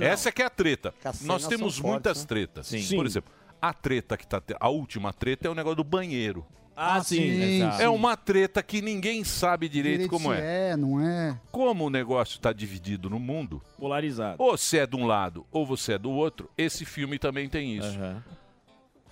Essa 0.00 0.28
é 0.28 0.32
que 0.32 0.40
é 0.40 0.44
a 0.44 0.50
treta. 0.50 0.94
Nós 1.22 1.48
temos 1.48 1.80
muitas 1.80 2.18
fortes, 2.18 2.22
né? 2.22 2.28
tretas. 2.28 2.66
Sim. 2.68 2.96
Por 2.96 3.04
exemplo, 3.04 3.32
a 3.60 3.74
treta 3.74 4.16
que 4.16 4.24
tá 4.24 4.40
te- 4.40 4.54
a 4.60 4.68
última 4.68 5.12
treta 5.12 5.48
é 5.48 5.50
o 5.50 5.54
negócio 5.54 5.76
do 5.76 5.84
banheiro. 5.84 6.46
Ah, 6.76 7.02
sim. 7.02 7.16
sim, 7.16 7.42
exato. 7.56 7.82
É 7.82 7.88
uma 7.88 8.16
treta 8.16 8.62
que 8.62 8.80
ninguém 8.80 9.24
sabe 9.24 9.68
direito, 9.68 9.94
Direito 10.08 10.10
como 10.10 10.32
é. 10.32 10.70
É, 10.70 10.76
não 10.76 11.00
é? 11.00 11.38
Como 11.50 11.84
o 11.86 11.90
negócio 11.90 12.36
está 12.36 12.52
dividido 12.52 13.10
no 13.10 13.18
mundo, 13.18 13.60
Polarizado. 13.76 14.36
ou 14.42 14.56
você 14.56 14.78
é 14.78 14.86
de 14.86 14.94
um 14.96 15.04
lado 15.06 15.44
ou 15.50 15.66
você 15.66 15.94
é 15.94 15.98
do 15.98 16.10
outro, 16.10 16.48
esse 16.56 16.84
filme 16.86 17.18
também 17.18 17.48
tem 17.48 17.76
isso. 17.78 17.88
Aham. 17.98 18.22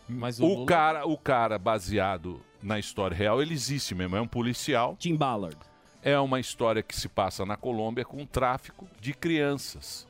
Mas 0.08 0.40
O, 0.40 0.46
Lula- 0.46 0.66
cara, 0.66 1.06
o 1.06 1.18
cara 1.18 1.58
baseado 1.58 2.40
na 2.62 2.78
história 2.78 3.16
real, 3.16 3.40
ele 3.40 3.54
existe 3.54 3.94
mesmo. 3.94 4.16
É 4.16 4.20
um 4.20 4.26
policial. 4.26 4.96
Tim 4.98 5.16
Ballard. 5.16 5.56
É 6.02 6.18
uma 6.18 6.40
história 6.40 6.82
que 6.82 6.96
se 6.96 7.08
passa 7.08 7.44
na 7.44 7.56
Colômbia 7.56 8.04
com 8.04 8.24
tráfico 8.24 8.88
de 9.00 9.12
crianças. 9.12 10.06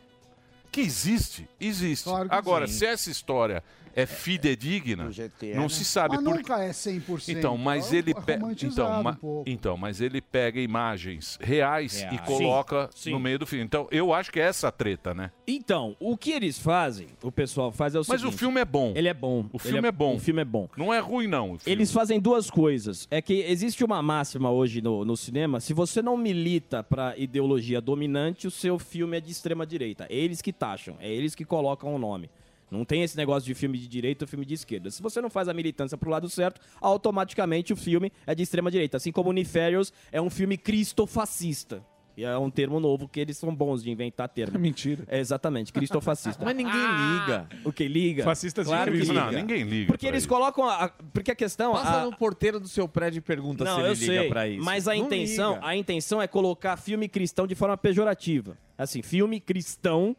Que 0.70 0.80
existe, 0.80 1.48
existe. 1.60 2.04
Claro 2.04 2.28
que 2.28 2.34
Agora, 2.34 2.66
sim. 2.68 2.74
se 2.74 2.86
essa 2.86 3.10
história 3.10 3.62
é 3.94 4.06
fidedigna, 4.06 5.10
não 5.54 5.62
né? 5.62 5.68
se 5.68 5.84
sabe 5.84 6.16
Mas 6.16 6.24
por 6.24 6.36
nunca 6.36 6.62
é 6.62 6.70
100%. 6.70 7.28
Então, 7.36 7.56
mas 7.56 7.92
é 7.92 7.96
ele 7.96 8.14
pe... 8.14 8.34
romantizado 8.36 8.88
então, 8.88 9.00
um 9.00 9.02
ma- 9.02 9.18
então, 9.46 9.76
mas 9.76 10.00
ele 10.00 10.20
pega 10.20 10.60
imagens 10.60 11.38
reais, 11.40 12.00
Reais. 12.00 12.14
e 12.14 12.18
coloca 12.24 12.88
Sim, 12.94 13.10
no 13.10 13.16
sim. 13.16 13.22
meio 13.22 13.38
do 13.38 13.46
filme. 13.46 13.64
Então, 13.64 13.86
eu 13.90 14.12
acho 14.12 14.30
que 14.30 14.40
é 14.40 14.44
essa 14.44 14.68
a 14.68 14.72
treta, 14.72 15.12
né? 15.14 15.30
Então, 15.46 15.96
o 15.98 16.16
que 16.16 16.30
eles 16.30 16.58
fazem, 16.58 17.08
o 17.22 17.32
pessoal 17.32 17.72
faz 17.72 17.94
é 17.94 17.98
o 17.98 18.04
Mas 18.06 18.20
seguinte... 18.20 18.34
o 18.34 18.38
filme 18.38 18.60
é 18.60 18.64
bom. 18.64 18.92
Ele 18.94 19.08
é 19.08 19.14
bom. 19.14 19.46
O 19.52 19.58
filme 19.58 19.88
é 19.88 19.92
bom. 19.92 20.16
O 20.16 20.18
filme 20.18 20.42
é 20.42 20.44
bom. 20.44 20.68
Não 20.76 20.92
é 20.94 20.98
ruim 20.98 21.26
não. 21.26 21.52
o 21.52 21.58
filme. 21.58 21.62
Eles 21.66 21.92
fazem 21.92 22.20
duas 22.20 22.50
coisas. 22.50 23.06
É 23.10 23.20
que 23.20 23.34
existe 23.48 23.84
uma 23.84 24.02
máxima 24.02 24.50
hoje 24.50 24.80
no, 24.80 25.04
no 25.04 25.16
cinema: 25.16 25.60
se 25.60 25.72
você 25.74 26.00
não 26.00 26.16
milita 26.16 26.82
pra 26.82 27.16
ideologia 27.16 27.80
dominante, 27.80 28.46
o 28.46 28.50
seu 28.50 28.78
filme 28.78 29.16
é 29.16 29.20
de 29.20 29.30
extrema 29.30 29.66
direita. 29.66 30.06
É 30.08 30.14
eles 30.14 30.40
que 30.40 30.52
taxam, 30.52 30.96
é 31.00 31.10
eles 31.10 31.34
que 31.34 31.44
colocam 31.44 31.94
o 31.94 31.98
nome. 31.98 32.30
Não 32.70 32.84
tem 32.84 33.02
esse 33.02 33.16
negócio 33.16 33.46
de 33.46 33.54
filme 33.54 33.76
de 33.78 33.88
direita 33.88 34.24
ou 34.24 34.28
filme 34.28 34.46
de 34.46 34.54
esquerda. 34.54 34.90
Se 34.90 35.02
você 35.02 35.20
não 35.20 35.28
faz 35.28 35.48
a 35.48 35.54
militância 35.54 35.98
pro 35.98 36.08
lado 36.08 36.28
certo, 36.28 36.60
automaticamente 36.80 37.72
o 37.72 37.76
filme 37.76 38.12
é 38.26 38.34
de 38.34 38.42
extrema 38.42 38.70
direita. 38.70 38.96
Assim 38.96 39.10
como 39.10 39.32
Nefarious 39.32 39.92
é 40.12 40.20
um 40.22 40.30
filme 40.30 40.56
cristofascista. 40.56 41.82
E 42.16 42.24
é 42.24 42.36
um 42.36 42.50
termo 42.50 42.78
novo 42.80 43.08
que 43.08 43.18
eles 43.18 43.38
são 43.38 43.54
bons 43.54 43.82
de 43.82 43.90
inventar 43.90 44.28
termo. 44.28 44.58
Mentira. 44.58 45.04
É 45.08 45.18
exatamente, 45.18 45.72
cristofascista. 45.72 46.42
Mas 46.44 46.54
ninguém 46.54 46.72
liga. 46.74 47.48
O 47.64 47.72
que 47.72 47.88
liga? 47.88 48.24
Fascistas 48.24 48.66
de 48.66 48.70
claro 48.72 48.90
que 48.92 48.98
Cristo. 48.98 49.12
liga. 49.14 49.24
Não, 49.24 49.32
ninguém 49.32 49.62
liga 49.62 49.86
Porque 49.86 50.06
eles 50.06 50.20
isso. 50.22 50.28
colocam 50.28 50.68
a, 50.68 50.88
porque 51.14 51.30
a 51.30 51.34
questão 51.34 51.72
Passa 51.72 52.02
a- 52.02 52.04
no 52.04 52.16
porteiro 52.16 52.60
do 52.60 52.68
seu 52.68 52.86
prédio 52.86 53.18
e 53.18 53.20
pergunta 53.22 53.64
não, 53.64 53.74
se 53.76 53.80
ele 53.80 53.88
eu 53.88 53.94
liga 53.94 54.06
sei, 54.20 54.28
pra 54.28 54.48
isso. 54.48 54.64
Mas 54.64 54.86
a 54.86 54.94
Não 54.94 55.04
intenção, 55.04 55.54
liga. 55.54 55.66
a 55.66 55.76
intenção 55.76 56.20
é 56.20 56.26
colocar 56.26 56.76
filme 56.76 57.08
cristão 57.08 57.46
de 57.46 57.54
forma 57.54 57.76
pejorativa. 57.76 58.58
Assim, 58.76 59.00
filme 59.02 59.40
cristão 59.40 60.14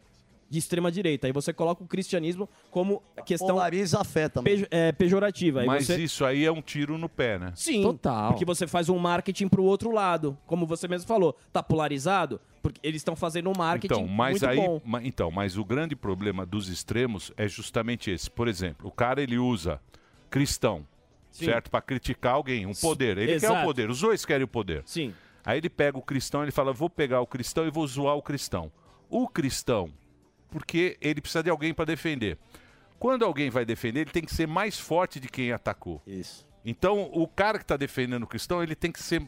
de 0.51 0.59
extrema 0.59 0.91
direita. 0.91 1.27
Aí 1.27 1.31
você 1.33 1.53
coloca 1.53 1.81
o 1.81 1.87
cristianismo 1.87 2.47
como 2.69 3.01
questão 3.25 3.47
Polariza 3.47 4.01
a 4.01 4.03
fé 4.03 4.27
também. 4.27 4.53
pejo- 4.55 4.67
é, 4.69 4.91
pejorativa. 4.91 5.61
Aí 5.61 5.65
Mas 5.65 5.85
você... 5.87 6.03
isso 6.03 6.25
aí 6.25 6.43
é 6.43 6.51
um 6.51 6.61
tiro 6.61 6.97
no 6.97 7.07
pé, 7.07 7.39
né? 7.39 7.53
Sim, 7.55 7.81
porque 8.27 8.43
você 8.43 8.67
faz 8.67 8.89
um 8.89 8.97
marketing 8.99 9.47
pro 9.47 9.63
outro 9.63 9.91
lado. 9.91 10.37
Como 10.45 10.67
você 10.67 10.89
mesmo 10.89 11.07
falou, 11.07 11.37
tá 11.53 11.63
polarizado? 11.63 12.41
Porque 12.61 12.79
eles 12.83 12.99
estão 12.99 13.15
fazendo 13.15 13.49
um 13.49 13.53
marketing 13.57 13.93
Então, 13.93 14.07
mas 14.07 14.31
muito 14.41 14.45
aí, 14.47 14.57
bom. 14.57 14.81
ma- 14.83 15.01
então, 15.01 15.31
mas 15.31 15.57
o 15.57 15.63
grande 15.63 15.95
problema 15.95 16.45
dos 16.45 16.67
extremos 16.67 17.31
é 17.37 17.47
justamente 17.47 18.11
esse. 18.11 18.29
Por 18.29 18.47
exemplo, 18.49 18.89
o 18.89 18.91
cara 18.91 19.23
ele 19.23 19.37
usa 19.37 19.79
cristão, 20.29 20.85
Sim. 21.31 21.45
certo, 21.45 21.71
para 21.71 21.81
criticar 21.81 22.33
alguém, 22.33 22.65
um 22.65 22.73
poder. 22.73 23.17
Ele 23.17 23.27
quer 23.27 23.33
Exato. 23.35 23.61
o 23.61 23.63
poder. 23.63 23.89
Os 23.89 24.01
dois 24.01 24.25
querem 24.25 24.43
o 24.43 24.47
poder. 24.49 24.83
Sim. 24.85 25.13
Aí 25.45 25.57
ele 25.59 25.69
pega 25.69 25.97
o 25.97 26.01
cristão, 26.01 26.43
ele 26.43 26.51
fala: 26.51 26.71
"Vou 26.73 26.89
pegar 26.89 27.21
o 27.21 27.25
cristão 27.25 27.65
e 27.65 27.71
vou 27.71 27.87
zoar 27.87 28.15
o 28.15 28.21
cristão". 28.21 28.69
O 29.09 29.27
cristão, 29.27 29.89
porque 30.51 30.97
ele 31.01 31.19
precisa 31.21 31.41
de 31.41 31.49
alguém 31.49 31.73
para 31.73 31.85
defender. 31.85 32.37
Quando 32.99 33.25
alguém 33.25 33.49
vai 33.49 33.65
defender, 33.65 34.01
ele 34.01 34.11
tem 34.11 34.23
que 34.23 34.33
ser 34.35 34.47
mais 34.47 34.77
forte 34.77 35.19
de 35.19 35.27
quem 35.27 35.51
atacou. 35.51 35.99
Isso. 36.05 36.45
Então, 36.63 37.09
o 37.11 37.27
cara 37.27 37.57
que 37.57 37.63
está 37.63 37.75
defendendo 37.75 38.21
o 38.23 38.27
cristão, 38.27 38.61
ele 38.61 38.75
tem 38.75 38.91
que 38.91 39.01
ser 39.01 39.25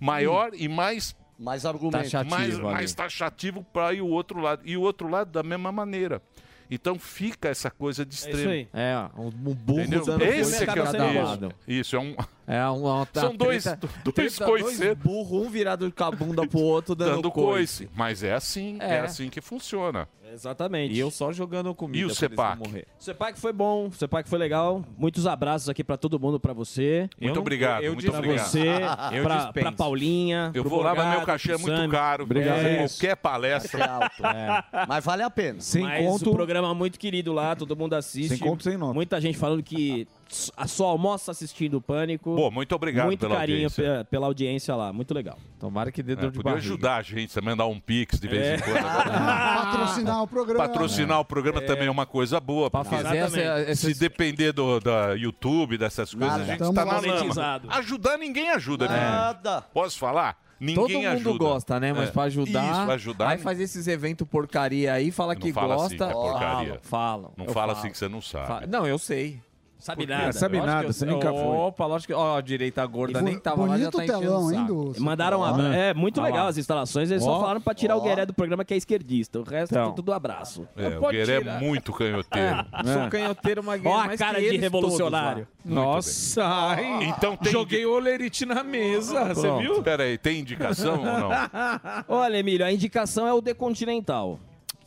maior 0.00 0.52
e 0.54 0.66
mais 0.68 1.14
mais 1.38 1.64
argumento. 1.66 1.96
mais, 2.26 2.54
ali. 2.54 2.62
mais 2.62 2.94
taxativo 2.94 3.64
para 3.72 3.92
ir 3.94 4.00
o 4.02 4.08
outro 4.08 4.40
lado. 4.40 4.62
E 4.64 4.76
o 4.76 4.80
outro 4.82 5.08
lado 5.08 5.30
da 5.30 5.42
mesma 5.42 5.70
maneira. 5.72 6.22
Então 6.70 6.96
fica 6.98 7.48
essa 7.48 7.68
coisa 7.68 8.06
de 8.06 8.14
extremo. 8.14 8.50
aí. 8.50 8.68
É, 8.72 8.94
um 9.16 9.26
um 9.26 9.30
burro 9.54 9.80
Entendeu? 9.80 10.04
dando 10.04 10.22
Esse 10.22 10.62
é 10.62 10.66
que 10.66 10.78
é 10.78 10.84
isso. 10.84 11.22
lado. 11.22 11.54
Isso, 11.66 11.96
é 11.96 11.98
um. 11.98 12.14
É 12.46 12.64
uma, 12.68 13.08
São 13.12 13.34
dois- 13.34 13.64
dois 14.14 14.38
coiceiros. 14.38 14.98
burros, 14.98 15.46
um 15.46 15.50
virado 15.50 15.90
com 15.90 16.04
a 16.04 16.10
bunda 16.12 16.46
pro 16.46 16.60
outro, 16.60 16.94
dando, 16.94 17.16
Dando 17.16 17.30
coice. 17.32 17.84
coice. 17.86 17.90
Mas 17.96 18.22
é 18.22 18.34
assim, 18.34 18.76
é. 18.80 18.96
É. 18.96 19.00
assim 19.00 19.28
que 19.28 19.40
funciona. 19.40 20.08
Exatamente. 20.32 20.94
E 20.94 20.98
eu 20.98 21.10
só 21.10 21.32
jogando 21.32 21.74
comida. 21.74 21.98
E 21.98 22.04
o. 22.04 22.08
O 22.10 22.14
CEPAC 23.02 23.38
foi 23.40 23.52
bom, 23.52 23.86
o 23.88 23.92
CEPAC 23.92 24.28
foi 24.28 24.38
legal. 24.38 24.84
Muitos 24.96 25.26
abraços 25.26 25.68
aqui 25.68 25.82
pra 25.82 25.96
todo 25.96 26.18
mundo, 26.20 26.38
pra 26.38 26.52
você. 26.52 27.08
Muito 27.20 27.40
obrigado, 27.40 27.82
eu 27.82 27.94
muito 27.94 28.08
pra 28.10 28.18
obrigado. 28.18 28.46
você, 28.46 28.68
Eu 29.12 29.22
pra, 29.24 29.36
dispenso. 29.36 29.52
pra 29.52 29.72
Paulinha. 29.72 30.50
Eu 30.54 30.64
vou 30.64 30.82
lá, 30.82 30.94
mas 30.94 31.08
meu 31.16 31.22
cachê 31.26 31.52
é 31.52 31.56
muito 31.56 31.76
Sami. 31.76 31.90
caro. 31.92 32.24
Obrigado. 32.24 32.56
fazer 32.56 32.76
qualquer 32.88 33.16
palestra. 33.16 33.84
É 33.84 33.88
alto. 33.88 34.10
Mas 34.88 35.04
vale 35.04 35.22
a 35.22 35.30
pena. 35.30 35.60
Sem 35.60 35.82
Mas 35.82 36.04
conto- 36.04 36.30
o 36.30 36.34
programa 36.34 36.70
é 36.70 36.74
muito 36.74 36.98
querido 36.98 37.32
lá, 37.32 37.54
todo 37.56 37.76
mundo 37.76 37.94
assiste. 37.94 38.28
Sem 38.30 38.38
conto, 38.38 38.62
sem 38.62 38.76
nota. 38.76 38.94
Muita 38.94 39.20
gente 39.20 39.36
falando 39.38 39.62
que 39.62 40.06
só 40.30 40.86
almoça 40.86 41.30
assistindo 41.32 41.74
o 41.78 41.80
Pânico. 41.80 42.34
Pô, 42.36 42.50
muito 42.50 42.74
obrigado 42.74 43.06
Muito 43.06 43.20
pela 43.20 43.36
carinho 43.36 43.56
audiência. 43.66 43.98
pe- 44.04 44.10
pela 44.10 44.26
audiência 44.26 44.74
lá, 44.76 44.92
muito 44.92 45.12
legal. 45.12 45.36
Tomara 45.58 45.90
que 45.90 46.02
dê 46.02 46.12
É, 46.12 46.16
dor 46.16 46.30
de 46.30 46.36
podia 46.38 46.52
barriga. 46.52 46.66
ajudar 46.72 46.96
a 46.96 47.02
gente, 47.02 47.32
você 47.32 47.40
mandar 47.40 47.66
um 47.66 47.80
pix 47.80 48.18
de 48.20 48.28
vez 48.28 48.42
É. 48.42 48.54
em 48.56 48.60
quando. 48.60 48.80
Patrocinar 49.70 50.22
o 50.22 50.26
programa. 50.26 50.68
Patrocinar 50.68 51.20
o 51.20 51.24
programa 51.24 51.60
também 51.62 51.86
é 51.86 51.90
uma 51.90 52.06
coisa 52.06 52.38
boa. 52.40 52.70
Pra 52.70 52.84
fazer 52.84 53.16
essa- 53.16 53.74
Se 53.74 53.94
depender 53.98 54.52
do 54.52 54.78
da 54.80 55.14
YouTube, 55.14 55.76
dessas 55.76 56.12
coisas, 56.14 56.30
Nada. 56.30 56.42
a 56.42 56.46
gente 56.46 56.58
Tamo 56.58 56.74
tá 56.74 56.84
na 56.84 57.00
lama. 57.00 57.60
Ajudar 57.78 58.16
ninguém 58.18 58.50
ajuda, 58.50 58.88
né? 58.88 58.96
Nada. 58.98 59.62
Posso 59.72 59.98
falar? 59.98 60.38
Ninguém 60.60 60.74
Todo 60.74 60.92
mundo 60.92 61.06
ajuda. 61.06 61.38
gosta, 61.38 61.80
né? 61.80 61.92
Mas 61.94 62.10
É. 62.10 62.12
pra 62.12 62.22
ajudar, 62.24 62.70
Isso, 62.72 62.84
pra 62.84 62.94
ajudar. 62.94 63.28
Aí 63.30 63.38
faz 63.38 63.58
esses 63.60 63.86
eventos 63.88 64.28
porcaria 64.28 64.92
aí, 64.92 65.10
fala 65.10 65.32
Não 65.34 65.40
que 65.40 65.52
fala 65.54 65.74
assim 65.74 65.96
gosta. 65.96 66.04
que 66.06 66.10
é 66.10 66.14
porcaria. 66.14 66.66
Falam, 66.66 66.80
falam. 66.82 67.32
Não 67.36 67.46
Eu 67.46 67.52
fala 67.52 67.68
falo. 67.68 67.78
assim 67.78 67.90
que 67.90 67.96
você 67.96 68.08
não 68.08 68.20
sabe. 68.20 68.66
Não, 68.66 68.86
eu 68.86 68.98
sei. 68.98 69.40
Sabe 69.80 70.06
Por 70.06 70.08
quê? 70.08 70.20
nada. 70.20 70.32
Sabe 70.32 70.60
nada, 70.60 70.88
eu 70.88 70.92
você 70.92 71.06
nunca 71.06 71.30
foi. 71.30 71.40
Opa, 71.40 71.86
lógico 71.86 72.12
que. 72.12 72.18
Ó, 72.18 72.36
a 72.36 72.40
direita 72.40 72.84
gorda 72.86 73.22
nem 73.22 73.38
tava 73.38 73.64
lá, 73.66 73.78
já 73.78 73.90
tá 73.90 74.04
enchendo 74.04 74.36
o 74.36 74.50
saco. 74.92 75.02
Mandaram 75.02 75.42
a... 75.42 75.74
É, 75.74 75.94
muito 75.94 76.20
Olha 76.20 76.30
legal 76.30 76.46
as 76.48 76.58
instalações. 76.58 77.10
Eles 77.10 77.22
Ó. 77.22 77.26
só 77.34 77.40
falaram 77.40 77.60
pra 77.60 77.72
tirar 77.74 77.96
o 77.96 78.00
Ó. 78.00 78.02
Gueré 78.02 78.26
do 78.26 78.34
programa 78.34 78.64
que 78.64 78.74
é 78.74 78.76
esquerdista. 78.76 79.40
O 79.40 79.42
resto 79.42 79.72
Então. 79.72 79.90
é 79.90 79.92
tudo 79.94 80.12
abraço. 80.12 80.68
É, 80.76 80.98
o 80.98 81.08
Gueré 81.08 81.36
é 81.36 81.58
muito 81.60 81.92
canhoteiro. 81.92 82.30
É, 82.80 82.92
Sou 82.92 83.08
canhoteiro, 83.08 83.62
mas 83.62 83.84
Ó 83.84 84.00
a 84.00 84.06
mais 84.06 84.18
cara 84.18 84.34
que 84.34 84.40
de 84.42 84.46
eles 84.48 84.60
revolucionário. 84.60 85.46
Nossa, 85.64 86.44
ai. 86.44 87.04
Então 87.04 87.36
tem 87.36 87.52
Joguei 87.52 87.84
o 87.86 87.92
olerite 87.92 88.44
na 88.46 88.62
mesa, 88.62 89.34
você 89.34 89.50
viu? 89.58 89.82
Pera 89.82 90.04
aí, 90.04 90.16
tem 90.18 90.40
indicação 90.40 90.98
ou 90.98 91.04
não? 91.04 91.30
Olha, 92.08 92.36
Emílio, 92.38 92.64
a 92.66 92.72
indicação 92.72 93.26
é 93.26 93.32
o 93.32 93.40
The 93.42 93.54
Continental. 93.54 94.38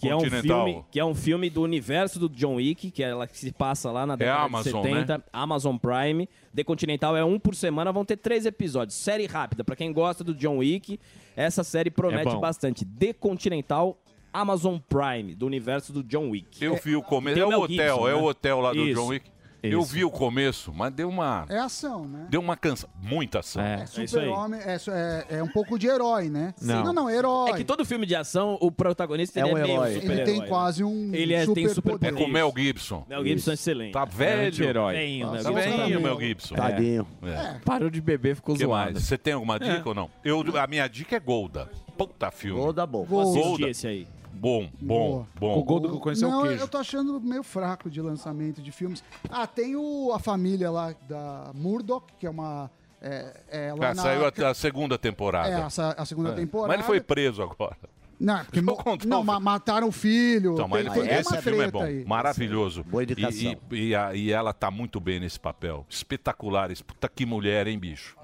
Que 0.03 0.09
é, 0.09 0.15
um 0.15 0.41
filme, 0.41 0.85
que 0.91 0.99
é 0.99 1.05
um 1.05 1.15
filme 1.15 1.49
do 1.49 1.61
universo 1.61 2.19
do 2.19 2.29
John 2.29 2.55
Wick, 2.55 2.91
que 2.91 3.03
é 3.03 3.09
ela 3.09 3.25
que 3.27 3.37
se 3.37 3.51
passa 3.51 3.91
lá 3.91 4.05
na 4.05 4.15
década 4.15 4.43
Amazon, 4.43 4.81
de 4.81 4.89
70, 4.89 5.23
Amazon 5.31 5.77
Prime. 5.77 6.29
The 6.55 6.63
Continental 6.63 7.17
é 7.17 7.23
um 7.23 7.39
por 7.39 7.55
semana, 7.55 7.91
vão 7.91 8.05
ter 8.05 8.17
três 8.17 8.45
episódios. 8.45 8.95
Série 8.95 9.25
rápida, 9.25 9.63
pra 9.63 9.75
quem 9.75 9.91
gosta 9.91 10.23
do 10.23 10.33
John 10.35 10.57
Wick, 10.57 10.99
essa 11.35 11.63
série 11.63 11.89
promete 11.89 12.31
bom. 12.31 12.39
bastante. 12.39 12.85
The 12.85 13.13
Continental, 13.13 13.97
Amazon 14.31 14.77
Prime, 14.77 15.35
do 15.35 15.45
universo 15.45 15.93
do 15.93 16.03
John 16.03 16.29
Wick. 16.29 16.63
Eu 16.63 16.75
vi 16.75 16.95
o 16.95 17.01
começo. 17.01 17.39
É 17.39 17.45
o 17.45 17.61
hotel, 17.61 17.67
Gibson, 17.67 18.07
é 18.07 18.13
né? 18.13 18.19
o 18.19 18.23
hotel 18.23 18.59
lá 18.59 18.73
do 18.73 18.79
Isso. 18.79 19.01
John 19.01 19.07
Wick. 19.07 19.32
Eu 19.63 19.79
Isso. 19.79 19.93
vi 19.93 20.03
o 20.03 20.11
começo, 20.11 20.73
mas 20.75 20.91
deu 20.93 21.07
uma. 21.07 21.45
É 21.47 21.57
ação, 21.57 22.05
né? 22.05 22.27
Deu 22.29 22.41
uma 22.41 22.57
cansa. 22.57 22.89
Muita 23.01 23.39
ação. 23.39 23.63
É 23.63 23.85
super-homem, 23.85 24.59
é, 24.59 24.75
é, 24.75 25.37
é 25.37 25.43
um 25.43 25.47
pouco 25.47 25.79
de 25.79 25.87
herói, 25.87 26.29
né? 26.29 26.53
Não. 26.61 26.83
não, 26.83 26.93
não, 26.93 27.09
herói. 27.09 27.51
É 27.51 27.53
que 27.53 27.63
todo 27.63 27.85
filme 27.85 28.05
de 28.05 28.13
ação, 28.13 28.57
o 28.59 28.69
protagonista 28.69 29.39
É 29.39 29.45
um 29.45 29.57
é, 29.57 29.61
meio 29.63 29.65
herói. 29.75 29.93
super-herói. 29.93 30.17
Ele 30.17 30.25
tem 30.31 30.39
né? 30.41 30.47
quase 30.47 30.83
um 30.83 31.13
Ele 31.13 31.33
é, 31.33 31.45
tem 31.45 31.67
superpoder. 31.69 32.09
super 32.09 32.21
É 32.21 32.25
com 32.25 32.29
o 32.29 32.33
Mel 32.33 32.53
Gibson. 32.57 33.05
Mel 33.07 33.23
Gibson 33.23 33.51
é 33.51 33.53
excelente. 33.53 33.93
Tá 33.93 34.03
velho. 34.03 34.47
anti-herói. 34.49 34.93
Velhinho, 34.95 35.31
Mel 35.31 35.43
Tá 35.43 35.49
Gibson 35.49 35.77
velhinho. 35.77 36.01
Mel 36.01 36.19
Gibson. 36.19 36.55
Tadinho. 36.55 37.07
É. 37.23 37.59
Parou 37.63 37.89
de 37.89 38.01
beber, 38.01 38.35
ficou 38.35 38.55
Que 38.55 38.65
zoado. 38.65 38.91
mais? 38.91 39.03
Você 39.05 39.17
tem 39.17 39.31
alguma 39.33 39.57
dica 39.57 39.87
ou 39.87 39.95
não? 39.95 40.09
Eu, 40.25 40.43
a 40.59 40.67
minha 40.67 40.87
dica 40.89 41.15
é 41.15 41.19
Golda. 41.21 41.69
Puta 41.97 42.29
filme. 42.31 42.59
Golda 42.59 42.85
bom. 42.85 43.05
Vou 43.05 43.21
assistir 43.21 43.41
Golda. 43.41 43.69
esse 43.69 43.87
aí. 43.87 44.07
Bom, 44.33 44.69
bom, 44.81 45.09
Boa. 45.11 45.27
bom. 45.39 45.59
O 45.59 45.63
Goldo 45.63 45.89
que 45.89 45.95
eu 45.95 45.99
conheço 45.99 46.25
é 46.25 46.27
não, 46.27 46.37
o 46.37 46.41
eu- 46.41 46.47
queijo. 46.49 46.63
eu 46.63 46.67
tô 46.67 46.77
achando 46.77 47.21
meio 47.21 47.43
fraco 47.43 47.89
de 47.89 48.01
lançamento 48.01 48.61
de 48.61 48.71
filmes. 48.71 49.03
Ah, 49.29 49.45
tem 49.47 49.75
o, 49.75 50.11
a 50.13 50.19
família 50.19 50.69
lá 50.71 50.93
da 51.07 51.51
Murdoch, 51.53 52.05
que 52.19 52.25
é 52.25 52.29
uma. 52.29 52.69
É, 53.01 53.41
é 53.49 53.73
lá 53.73 53.89
Ah, 53.91 53.93
na, 53.93 54.01
saiu 54.01 54.25
a, 54.25 54.49
a 54.49 54.53
segunda 54.53 54.97
temporada. 54.97 55.49
É, 55.49 55.55
a, 55.61 55.67
a 56.01 56.05
segunda 56.05 56.29
É. 56.31 56.35
temporada. 56.35 56.69
Mas 56.69 56.77
ele 56.77 56.87
foi 56.87 56.99
preso 57.01 57.41
agora. 57.43 57.77
Não, 58.19 58.37
é 58.39 58.43
porque 58.43 58.61
não 59.07 59.23
ma- 59.23 59.39
mataram 59.39 59.89
o 59.89 59.91
filho. 59.91 60.53
Então, 60.53 60.67
mas 60.67 60.91
tem, 60.91 61.03
ele 61.03 61.13
esse 61.13 61.31
uma 61.33 61.41
filme 61.41 61.63
é 61.63 61.71
bom, 61.71 61.81
aí. 61.81 62.05
maravilhoso. 62.05 62.83
Boa 62.83 63.03
indicação. 63.03 63.55
E, 63.71 63.75
e- 63.75 63.87
e 63.89 63.95
a- 63.95 64.15
e 64.15 64.31
ela 64.31 64.53
tá 64.53 64.71
muito 64.71 64.99
bem 64.99 65.19
nesse 65.19 65.39
papel. 65.39 65.85
Espetaculares. 65.89 66.81
Puta 66.81 67.09
que 67.09 67.25
mulher, 67.25 67.67
hein, 67.67 67.77
bicho? 67.77 68.15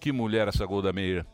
Que 0.00 0.10
mulher 0.12 0.48
essa 0.48 0.64
Golda 0.66 0.92
Meir. 0.92 1.24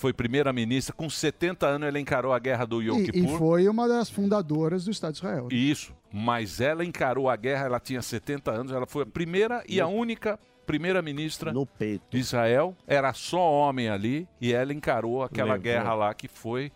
Foi 0.00 0.14
primeira-ministra. 0.14 0.94
Com 0.94 1.10
70 1.10 1.66
anos 1.66 1.86
ela 1.86 2.00
encarou 2.00 2.32
a 2.32 2.38
guerra 2.38 2.64
do 2.64 2.80
Yom 2.80 3.00
E, 3.00 3.02
e 3.02 3.12
Kippur. 3.12 3.36
foi 3.36 3.68
uma 3.68 3.86
das 3.86 4.08
fundadoras 4.08 4.82
do 4.82 4.90
Estado 4.90 5.12
de 5.12 5.18
Israel. 5.18 5.48
Isso. 5.50 5.94
Mas 6.10 6.58
ela 6.58 6.82
encarou 6.82 7.28
a 7.28 7.36
guerra, 7.36 7.66
ela 7.66 7.78
tinha 7.78 8.00
70 8.00 8.50
anos, 8.50 8.72
ela 8.72 8.86
foi 8.86 9.02
a 9.02 9.06
primeira 9.06 9.62
e 9.68 9.78
a 9.78 9.86
única 9.86 10.40
primeira-ministra 10.64 11.52
de 11.52 12.18
Israel. 12.18 12.74
Era 12.86 13.12
só 13.12 13.40
homem 13.52 13.90
ali 13.90 14.26
e 14.40 14.54
ela 14.54 14.72
encarou 14.72 15.22
aquela 15.22 15.52
Levou. 15.52 15.64
guerra 15.64 15.92
lá 15.92 16.14
que 16.14 16.28
foi 16.28 16.72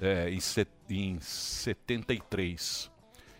é, 0.00 0.30
em, 0.30 0.38
set, 0.38 0.68
em 0.88 1.18
73. 1.18 2.92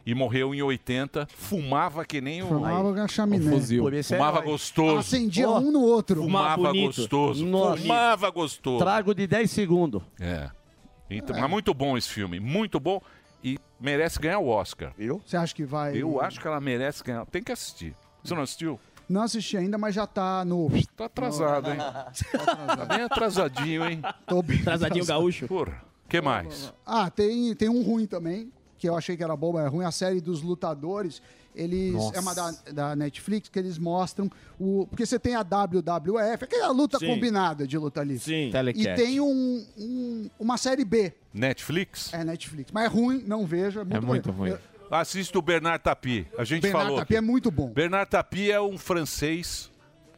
E 0.08 0.14
morreu 0.14 0.54
em 0.54 0.62
80, 0.62 1.28
fumava 1.34 2.02
que 2.02 2.18
nem 2.18 2.42
o. 2.42 2.46
Fumava 2.46 2.94
com 2.94 3.00
a 3.02 3.06
chaminé. 3.08 3.50
Por 3.78 3.92
isso 3.92 4.14
é 4.14 4.16
Fumava 4.16 4.40
gostoso. 4.40 4.98
Acendia 5.00 5.50
um 5.50 5.70
no 5.70 5.82
outro. 5.82 6.22
Fumava 6.22 6.56
bonito. 6.68 6.96
gostoso. 6.96 7.44
Nossa. 7.44 7.82
Fumava 7.82 8.30
gostoso. 8.30 8.78
Trago 8.78 9.14
de 9.14 9.26
10 9.26 9.50
segundos. 9.50 10.00
É. 10.18 10.48
Então, 11.10 11.38
Mas 11.38 11.50
muito 11.50 11.74
bom 11.74 11.94
esse 11.94 12.08
filme, 12.08 12.40
muito 12.40 12.80
bom. 12.80 13.02
e 13.44 13.58
merece 13.78 14.18
ganhar 14.18 14.38
o 14.38 14.48
Oscar. 14.48 14.94
Eu? 14.98 15.20
Você 15.26 15.36
acha 15.36 15.54
que 15.54 15.66
vai. 15.66 15.94
Eu 15.94 16.18
acho 16.22 16.40
que 16.40 16.46
ela 16.46 16.58
merece 16.58 17.04
ganhar. 17.04 17.26
Tem 17.26 17.42
que 17.42 17.52
assistir. 17.52 17.94
Você 18.24 18.34
não 18.34 18.40
assistiu? 18.42 18.80
Não 19.06 19.20
assisti 19.22 19.58
ainda, 19.58 19.76
mas 19.76 19.94
já 19.94 20.06
tá 20.06 20.42
no. 20.42 20.70
Tá 20.96 21.04
atrasado, 21.04 21.70
hein? 21.70 21.76
Tá 21.78 22.84
bem 22.86 23.02
atrasadinho, 23.02 23.86
hein? 23.86 24.00
Tô 24.26 24.42
bem 24.42 24.60
Atrasadinho 24.60 25.02
atrasado. 25.02 25.18
gaúcho. 25.20 25.46
Porra. 25.46 25.82
que 26.08 26.18
mais? 26.22 26.72
Ah, 26.86 27.10
tem, 27.10 27.54
tem 27.54 27.68
um 27.68 27.82
ruim 27.82 28.06
também, 28.06 28.50
que 28.78 28.88
eu 28.88 28.96
achei 28.96 29.16
que 29.16 29.22
era 29.24 29.36
bom, 29.36 29.52
mas 29.52 29.64
é 29.66 29.68
ruim. 29.68 29.84
A 29.84 29.90
série 29.90 30.20
dos 30.20 30.42
lutadores. 30.42 31.20
Eles. 31.54 31.92
Nossa. 31.92 32.16
É 32.16 32.20
uma 32.20 32.34
da, 32.34 32.50
da 32.72 32.96
Netflix 32.96 33.48
que 33.48 33.58
eles 33.58 33.78
mostram 33.78 34.30
o. 34.60 34.86
Porque 34.88 35.04
você 35.04 35.18
tem 35.18 35.34
a 35.34 35.42
WWF, 35.42 36.44
aquela 36.44 36.70
luta 36.70 36.98
Sim. 37.00 37.08
combinada 37.08 37.66
de 37.66 37.76
luta 37.76 38.04
livre. 38.04 38.22
Sim. 38.22 38.52
E 38.76 38.94
tem 38.94 39.20
um, 39.20 39.66
um- 39.76 40.30
uma 40.38 40.56
série 40.56 40.84
B. 40.84 41.12
Netflix? 41.34 42.14
É 42.14 42.22
Netflix. 42.22 42.70
Mas 42.72 42.84
é 42.84 42.86
ruim, 42.86 43.24
não 43.26 43.44
vejo. 43.44 43.80
É 43.80 44.00
muito, 44.00 44.30
ruim. 44.30 44.50
Eu- 44.50 44.58
Assista 44.90 45.38
o 45.38 45.42
Bernard 45.42 45.82
Tapie. 45.82 46.26
A 46.38 46.44
gente 46.44 46.62
Bernard 46.62 46.84
falou. 46.86 46.98
Tapie 47.00 47.14
aqui. 47.14 47.16
é 47.16 47.20
muito 47.20 47.50
bom. 47.50 47.68
Bernard 47.70 48.08
Tapie 48.08 48.50
é 48.52 48.60
um 48.60 48.78
francês, 48.78 49.68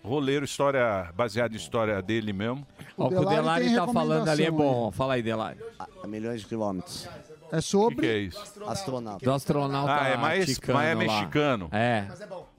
roleiro, 0.05 0.45
história 0.45 1.11
baseada 1.17 1.55
em 1.55 1.57
história 1.57 2.01
dele 2.03 2.33
mesmo. 2.33 2.67
O 2.97 3.09
que 3.09 3.15
o 3.17 3.25
Delari 3.25 3.75
tá 3.75 3.89
falando 3.89 4.29
ali 4.29 4.45
é 4.45 4.51
bom. 4.51 4.91
Fala 4.93 5.15
aí, 5.15 5.23
Delari. 5.23 5.59
A 6.03 6.07
milhões 6.07 6.43
de 6.43 6.47
quilômetros. 6.47 7.09
É 7.53 7.61
sobre. 7.61 7.95
O 7.95 8.01
que, 8.01 8.07
que 8.07 8.13
é 8.13 8.19
isso? 8.19 8.39
Astronauta. 8.67 9.25
Do 9.25 9.33
astronauta 9.33 9.93
Ah, 10.01 10.09
é 10.09 10.17
mais, 10.17 10.41
mexicano 10.47 10.79
mas 10.79 10.89
é 10.89 10.95
lá. 10.95 11.01
mexicano. 11.01 11.69
É. 11.73 12.07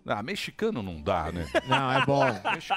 Ah, 0.05 0.23
mexicano 0.23 0.81
não 0.83 1.01
dá, 1.01 1.31
né? 1.31 1.47
Não, 1.67 1.91
é 1.91 2.05
bom. 2.05 2.25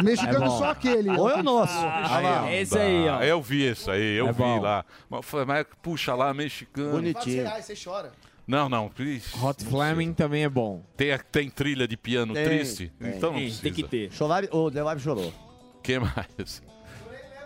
Mexicano 0.03 0.45
É 0.45 0.49
bom. 0.49 0.59
só 0.59 0.71
aquele. 0.71 1.11
Ou 1.11 1.31
é 1.31 1.37
o 1.37 1.43
nosso. 1.43 1.73
Ah, 1.77 2.21
lá, 2.23 2.41
não 2.43 2.51
esse 2.53 2.79
aí, 2.79 3.09
ó. 3.09 3.23
Eu 3.23 3.41
vi 3.43 3.71
isso 3.71 3.91
aí, 3.91 4.17
eu 4.17 4.29
É 4.29 4.33
vi 4.33 4.39
bom. 4.39 4.61
lá. 4.61 4.85
Mas, 5.09 5.25
mas 5.47 5.67
puxa 5.83 6.15
lá, 6.15 6.33
mexicano. 6.35 6.91
Bonitinho. 6.93 7.45
você 7.51 7.75
chora. 7.75 8.13
Não, 8.47 8.69
não. 8.69 8.91
ixi, 8.99 9.43
Hot 9.43 9.65
Flaming 9.65 10.13
também 10.13 10.45
é 10.45 10.49
bom. 10.51 10.85
Tem, 10.99 11.13
a- 11.13 11.19
tem 11.19 11.49
trilha 11.49 11.89
de 11.89 11.97
piano 11.97 12.35
Tem, 12.35 12.45
triste? 12.45 12.93
tem. 12.99 13.17
Então 13.17 13.31
não 13.31 13.39
Tem, 13.39 13.47
precisa. 13.47 13.63
tem 13.63 13.73
que 13.73 13.83
ter. 13.85 14.13
Chorar, 14.13 14.45
o 14.53 14.71
The 14.71 14.83
Live 14.83 15.01
chorou. 15.03 15.33
que 15.83 15.99
mais? 15.99 16.63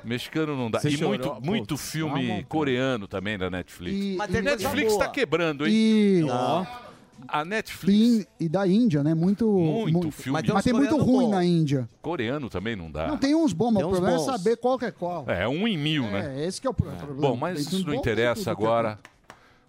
Mexicano 0.05 0.57
não 0.57 0.71
dá. 0.71 0.81
Você 0.81 0.89
e 0.89 0.97
chorou? 0.97 1.09
muito, 1.11 1.41
muito 1.45 1.75
Putz, 1.77 1.91
filme 1.91 2.27
calma, 2.29 2.43
coreano 2.45 3.09
também 3.09 3.37
da 3.39 3.51
Netflix. 3.51 3.97
E, 3.97 4.17
Mas 4.17 4.31
coisa 4.31 4.43
Netflix 4.43 4.93
boa. 4.93 5.05
tá 5.05 5.11
quebrando, 5.11 5.67
hein? 5.67 5.73
e-. 5.75 6.27
A 7.27 7.45
Netflix 7.45 8.29
e, 8.39 8.45
e 8.45 8.49
da 8.49 8.67
Índia, 8.67 9.03
né? 9.03 9.13
Muito. 9.13 9.47
Muito 9.51 10.11
filme. 10.13 10.41
Mas, 10.41 10.49
Mas 10.49 10.65
tem 10.65 10.73
uns 10.73 10.79
tem 10.79 10.89
muito 10.91 10.97
ruim 11.05 11.25
bons. 11.27 11.31
na 11.31 11.45
Índia. 11.45 11.89
coreano 12.01 12.49
também 12.49 12.77
não 12.77 12.91
dá. 12.91 13.09
Não, 13.09 13.17
tem 13.19 13.35
uns 13.35 13.53
bons, 13.53 13.73
mas 13.73 13.85
o 13.85 13.89
problema 13.89 14.17
bons. 14.17 14.29
é 14.29 14.33
saber 14.33 14.57
qual 14.57 14.79
que 14.79 14.85
é 14.85 14.91
qual. 14.93 15.25
É, 15.29 15.49
um 15.49 15.67
em 15.67 15.77
mil, 15.77 16.05
né? 16.05 16.37
É, 16.39 16.47
esse 16.47 16.61
que 16.61 16.67
é 16.67 16.71
o 16.71 16.75
pro- 16.75 16.89
problema. 16.91 17.21
Bom, 17.21 17.37
mas 17.37 17.59
isso 17.61 17.85
bom, 17.85 17.91
não 17.91 17.95
interessa 17.95 18.51
é 18.51 18.53
agora. 18.53 18.99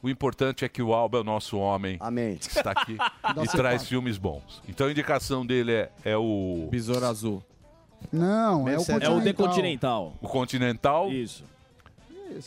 O 0.02 0.08
importante 0.10 0.64
é 0.64 0.70
que 0.70 0.82
o 0.82 0.94
Alba 0.94 1.18
é 1.18 1.22
o 1.22 1.24
nosso 1.26 1.58
homem 1.58 1.98
Amém. 2.00 2.38
que 2.38 2.48
está 2.48 2.72
aqui 2.72 2.96
e 3.44 3.48
traz 3.50 3.86
filmes 3.86 4.18
bons. 4.18 4.62
Então 4.70 4.88
a 4.88 4.92
indicação 4.92 5.46
dele 5.46 5.74
é, 5.74 5.92
é 6.06 6.16
o, 6.18 6.70
Besouro 6.72 7.06
Azul. 7.06 7.44
Não, 8.12 8.62
é 8.68 8.72
o 8.74 8.78
Mercenário. 8.78 9.06
É 9.06 9.10
o 9.10 9.22
The 9.22 9.34
Continental. 9.34 10.06
Continental. 10.12 10.14
o 10.22 10.28
Continental 10.28 11.12
Isso. 11.12 11.44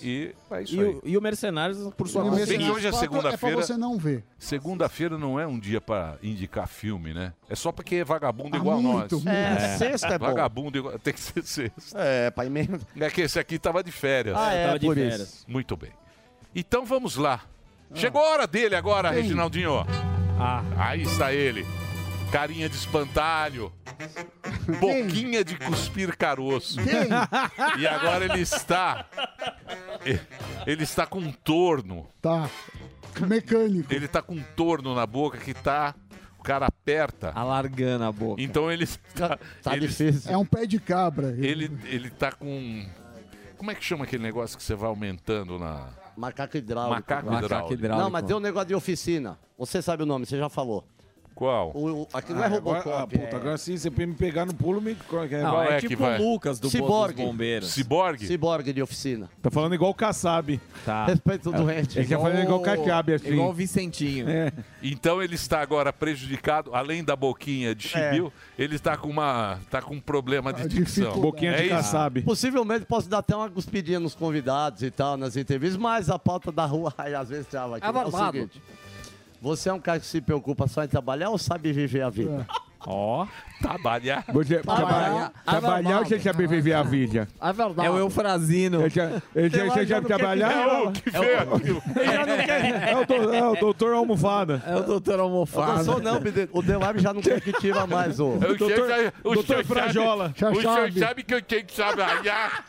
e 0.02 0.32
é 0.50 0.62
isso 0.62 0.76
E 0.76 0.80
aí. 0.80 0.86
o, 0.86 1.02
e 1.04 1.16
o 1.18 1.20
Mercenários, 1.22 1.78
por 1.96 2.08
sua. 2.08 2.22
Bem 2.22 2.30
que 2.32 2.36
Mercenários 2.38 2.76
hoje 2.76 2.86
é 2.86 2.90
quatro 2.90 3.06
segunda-feira. 3.08 3.56
É 3.58 3.62
você 3.62 3.76
não 3.76 3.98
ver. 3.98 4.24
Segunda-feira 4.38 5.18
não 5.18 5.38
é 5.40 5.46
um 5.46 5.58
dia 5.58 5.80
pra 5.80 6.16
indicar 6.22 6.66
filme, 6.68 7.12
né? 7.12 7.32
É 7.48 7.54
só 7.54 7.70
porque 7.72 7.96
é 7.96 8.04
vagabundo 8.04 8.56
Ah, 8.56 8.58
igual 8.58 8.80
muito, 8.80 9.14
nós. 9.16 9.24
muito. 9.24 9.28
É, 9.28 9.76
sexta 9.76 10.08
é 10.08 10.18
bom. 10.18 10.26
Vagabundo 10.26 10.78
igual... 10.78 10.98
Tem 10.98 11.12
que 11.12 11.20
ser 11.20 11.42
sexta. 11.44 11.98
É, 11.98 12.30
pai 12.30 12.48
mesmo. 12.48 12.78
É 12.98 13.10
que 13.10 13.20
esse 13.22 13.38
aqui 13.38 13.58
tava 13.58 13.82
de 13.82 13.90
férias. 13.92 14.36
Ah, 14.36 14.52
é, 14.52 14.66
Tava 14.66 14.78
de 14.78 14.86
por 14.86 14.94
férias. 14.94 15.20
isso. 15.20 15.44
Muito 15.48 15.76
bem. 15.76 15.90
Então 16.54 16.84
vamos 16.84 17.16
lá. 17.16 17.40
Chegou 17.94 18.22
a 18.22 18.30
hora 18.30 18.46
dele 18.46 18.74
agora, 18.74 19.12
Quem? 19.12 19.22
Reginaldinho. 19.22 19.84
Ah, 20.38 20.62
Aí 20.78 21.02
está 21.02 21.32
ele. 21.32 21.66
Carinha 22.32 22.66
de 22.66 22.76
espantalho. 22.76 23.70
Boquinha 24.80 25.44
de 25.44 25.54
cuspir 25.58 26.16
caroço. 26.16 26.78
E 27.78 27.86
agora 27.86 28.24
ele 28.24 28.40
está. 28.40 29.04
Ele 30.66 30.82
está 30.82 31.06
com 31.06 31.18
um 31.18 31.30
torno. 31.30 32.08
Tá. 32.22 32.48
Mecânico. 33.20 33.92
Ele 33.92 34.06
está 34.06 34.22
com 34.22 34.34
um 34.34 34.42
torno 34.56 34.94
na 34.94 35.06
boca 35.06 35.36
que 35.36 35.52
tá. 35.52 35.94
O 36.38 36.42
cara 36.42 36.66
aperta. 36.66 37.30
Alargando 37.34 38.04
a 38.04 38.10
boca. 38.10 38.40
Então 38.40 38.72
ele 38.72 38.84
está. 38.84 39.38
Tá 39.62 39.76
ele, 39.76 39.86
difícil. 39.86 40.32
É 40.32 40.36
um 40.36 40.46
pé 40.46 40.64
de 40.64 40.80
cabra. 40.80 41.36
ele, 41.38 41.70
ele 41.84 42.08
tá 42.08 42.32
com. 42.32 42.88
Como 43.58 43.70
é 43.70 43.74
que 43.74 43.84
chama 43.84 44.04
aquele 44.04 44.22
negócio 44.22 44.56
que 44.56 44.62
você 44.64 44.74
vai 44.74 44.88
aumentando 44.88 45.58
na. 45.58 45.90
Macaco 46.16 46.56
hidráulico. 46.56 46.94
Macaco 46.94 47.26
Macaco 47.26 47.44
hidráulico. 47.44 47.74
hidráulico. 47.74 48.04
Não, 48.04 48.10
mas 48.10 48.24
tem 48.24 48.34
um 48.34 48.40
negócio 48.40 48.68
de 48.68 48.74
oficina. 48.74 49.38
Você 49.58 49.82
sabe 49.82 50.02
o 50.02 50.06
nome, 50.06 50.26
você 50.26 50.38
já 50.38 50.48
falou. 50.48 50.88
Qual? 51.34 51.72
O, 51.74 52.02
o- 52.02 52.08
aqui 52.12 52.32
não 52.32 52.42
é 52.42 52.46
Ah, 52.46 52.56
agora, 52.56 52.78
ah, 52.78 52.82
Robocop. 52.82 53.18
puta, 53.18 53.36
é 53.36 53.36
agora 53.36 53.58
sim, 53.58 53.76
você 53.76 53.90
me 53.90 54.14
pegar 54.14 54.44
no 54.44 54.54
pulo, 54.54 54.80
me... 54.80 54.94
qual 54.94 55.26
que 55.26 55.34
é? 55.34 55.42
não, 55.42 55.62
é, 55.62 55.76
é 55.76 55.80
tipo 55.80 56.02
vai? 56.02 56.18
o 56.20 56.32
Lucas 56.32 56.58
do 56.60 56.68
Boa 56.68 56.70
dos 56.70 56.72
Ciborgue. 56.72 57.22
Bombeiros. 57.24 57.68
Ciborgue? 57.70 58.26
ciborgue 58.26 58.72
de 58.72 58.82
oficina. 58.82 59.30
Tá 59.40 59.50
falando 59.50 59.74
igual 59.74 59.90
o 59.90 59.94
Kassab. 59.94 60.60
Tá. 60.84 61.06
Respeito 61.12 61.48
o 61.50 61.52
doente. 61.52 61.98
Ele 61.98 62.06
quer 62.06 62.20
fazer 62.20 62.42
igual 62.42 62.58
o 62.58 62.62
Kassab, 62.62 63.12
assim. 63.14 63.28
Igual 63.32 63.48
o 63.50 63.52
Vicentinho. 63.52 64.28
É. 64.28 64.52
Então 64.82 65.22
ele 65.22 65.34
está 65.34 65.60
agora 65.60 65.92
prejudicado, 65.92 66.74
além 66.74 67.02
da 67.02 67.16
boquinha 67.16 67.74
de 67.74 67.88
chibiu, 67.88 68.32
ele 68.58 68.76
está 68.76 68.96
com 68.96 69.08
uma, 69.08 69.58
tá 69.70 69.80
com 69.80 69.94
um 69.94 70.00
problema 70.00 70.52
de 70.52 70.62
Ah, 70.62 70.66
dicção. 70.68 71.18
Boquinha 71.20 71.52
É 71.52 71.56
de 71.56 71.62
isso? 71.66 71.74
Kassab. 71.74 72.22
Possivelmente 72.22 72.84
posso 72.84 73.08
dar 73.08 73.18
até 73.18 73.34
uma 73.34 73.48
cuspidinha 73.50 73.98
nos 74.00 74.14
convidados 74.14 74.82
e 74.82 74.90
tal, 74.90 75.16
nas 75.16 75.36
entrevistas, 75.36 75.76
mas 75.80 76.10
a 76.10 76.18
pauta 76.18 76.52
da 76.52 76.64
rua 76.66 76.92
aí 76.98 77.14
às 77.14 77.28
vezes 77.30 77.46
trava 77.46 77.76
aqui. 77.78 77.86
É 77.86 77.90
o 77.90 77.92
babado. 77.92 78.36
seguinte, 78.38 78.62
você 79.42 79.68
é 79.68 79.72
um 79.72 79.80
cara 79.80 79.98
que 79.98 80.06
se 80.06 80.20
preocupa 80.20 80.68
só 80.68 80.84
em 80.84 80.88
trabalhar 80.88 81.30
ou 81.30 81.36
sabe 81.36 81.72
viver 81.72 82.02
a 82.02 82.08
vida? 82.08 82.46
Ó. 82.86 83.26
Trabalhar. 83.60 84.24
Você, 84.32 84.58
trabalhar, 84.58 85.32
trabalhar 85.44 85.98
ou 86.00 86.04
você 86.04 86.18
sabe 86.18 86.48
viver 86.48 86.72
a 86.72 86.82
vida? 86.82 87.28
É 87.40 87.52
verdade. 87.52 87.86
É 87.86 87.90
o 87.90 87.96
Eufrazino. 87.96 88.80
Ele 88.80 88.90
já, 88.90 89.22
ele 89.36 89.50
já, 89.50 89.64
você 89.66 89.86
sabe 89.86 90.06
trabalhar? 90.08 90.50
É 90.52 90.82
o 90.82 90.90
que 90.92 91.08
aquilo. 91.08 91.82
É 92.82 92.96
o, 92.96 93.06
do- 93.06 93.32
é 93.34 93.48
o 93.48 93.54
doutor 93.56 93.92
Almofada. 93.94 94.62
É 94.66 94.74
o 94.76 94.82
doutor 94.82 95.20
Almofada. 95.20 95.74
não 95.74 95.84
sou 95.84 96.02
não, 96.02 96.20
o 96.52 96.62
Delab 96.62 96.98
já 97.00 97.14
não 97.14 97.20
quer 97.20 97.40
que 97.40 97.52
tira 97.52 97.86
mais 97.86 98.18
o... 98.18 98.30
O 98.30 98.38
doutor- 98.56 99.12
o 99.22 99.34
doutor 99.34 99.64
Frajola. 99.64 100.34
Sabe, 100.36 100.58
o 100.58 100.60
senhor 100.60 100.92
Sabe. 100.92 101.22
que 101.22 101.34
eu 101.34 101.42
tenho 101.42 101.64
que 101.64 101.74
trabalhar. 101.74 102.64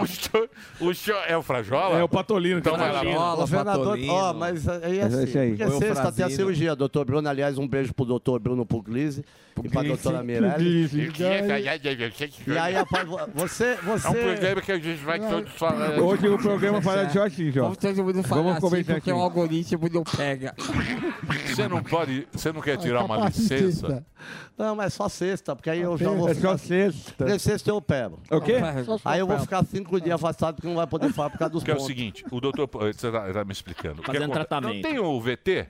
O 0.00 0.06
senhor, 0.06 0.50
o 0.80 0.94
senhor 0.94 1.22
é 1.28 1.36
o 1.36 1.42
Frajola? 1.42 1.98
É 1.98 2.02
o 2.02 2.08
Patolino. 2.08 2.58
Então 2.58 2.76
vai 2.76 2.92
lá. 2.92 3.00
Frajola, 3.00 3.36
Governador, 3.36 3.84
Patolino. 3.86 4.12
ó, 4.12 4.32
mas 4.34 4.68
aí 4.68 4.98
é 4.98 5.02
É 5.02 5.04
assim. 5.04 5.22
isso 5.24 5.38
aí. 5.38 5.48
Porque 5.56 5.64
Ou 5.72 5.78
sexta 5.78 6.12
tem 6.12 6.24
a 6.24 6.30
cirurgia, 6.30 6.74
doutor 6.74 7.04
Bruno. 7.04 7.28
Aliás, 7.28 7.58
um 7.58 7.68
beijo 7.68 7.94
pro 7.94 8.04
doutor 8.04 8.40
Bruno 8.40 8.66
Puglisi 8.66 9.19
e 9.62 9.68
pra 9.68 9.82
doutora 9.82 10.22
Mirelli. 10.22 10.88
E 12.46 12.58
aí, 12.58 12.74
rapaz, 12.74 13.08
você, 13.34 13.76
você... 13.76 14.06
É 14.06 14.10
um 14.10 14.14
programa 14.14 14.62
que 14.62 14.72
a 14.72 14.78
gente 14.78 15.02
vai 15.02 15.18
todos 15.20 15.52
falar. 15.52 16.00
Hoje 16.00 16.28
o 16.28 16.38
programa 16.38 16.80
fala 16.80 17.08
só 17.10 17.24
assim, 17.26 17.50
ó. 17.50 17.62
Vamos 17.62 17.78
todo 17.78 18.04
mundo 18.04 18.22
falar 18.22 18.42
Vamos 18.42 18.64
assim, 18.64 18.84
porque 18.84 18.92
aqui. 18.92 19.12
o 19.12 19.16
algoritmo 19.20 19.88
não 19.92 20.04
pega. 20.04 20.54
Você 21.46 21.68
não 21.68 21.82
pode. 21.82 22.26
Você 22.32 22.52
não 22.52 22.60
quer 22.60 22.76
tirar 22.78 23.04
uma 23.04 23.26
licença? 23.26 24.04
Não, 24.56 24.76
mas 24.76 24.94
só 24.94 25.08
sexta, 25.08 25.56
porque 25.56 25.70
aí 25.70 25.80
eu 25.80 25.96
já 25.96 26.10
vou 26.10 26.28
É 26.28 26.34
só 26.34 26.56
sexta. 26.56 27.12
Porque 27.16 27.38
sexta 27.38 27.70
eu 27.70 27.76
opero. 27.76 28.18
O 28.30 28.40
quê? 28.40 28.56
Aí 29.04 29.20
eu 29.20 29.26
vou 29.26 29.38
ficar 29.38 29.64
cinco 29.64 30.00
dias 30.00 30.14
afastado 30.14 30.56
porque 30.56 30.68
não 30.68 30.76
vai 30.76 30.86
poder 30.86 31.12
falar 31.12 31.30
por 31.30 31.38
causa 31.38 31.52
dos 31.52 31.62
Porque 31.62 31.70
é 31.70 31.74
o 31.74 31.78
pontos. 31.78 31.88
seguinte, 31.88 32.24
o 32.30 32.40
doutor. 32.40 32.68
Você 32.70 33.10
tá, 33.10 33.32
tá 33.32 33.44
me 33.44 33.52
explicando. 33.52 34.02
Fazendo 34.02 34.30
tratamento. 34.30 34.74
Não 34.74 34.82
tem 34.82 34.98
o 34.98 35.20
VT? 35.20 35.66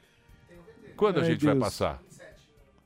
Quando 0.96 1.20
a 1.20 1.24
gente 1.24 1.44
vai 1.44 1.54
passar? 1.56 2.02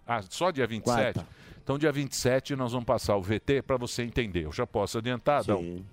Ah, 0.07 0.21
só 0.29 0.51
dia 0.51 0.67
27? 0.67 1.15
Quarta. 1.15 1.27
Então, 1.63 1.79
dia 1.79 1.91
27, 1.91 2.55
nós 2.57 2.73
vamos 2.73 2.85
passar 2.85 3.17
o 3.17 3.23
VT 3.23 3.63
para 3.67 3.77
você 3.79 4.03
entender. 4.03 4.45
Eu 4.45 4.53
já 4.53 4.67
posso 4.67 4.99
adiantar, 4.99 5.41
Adão. 5.41 5.61
Sim, 5.63 5.85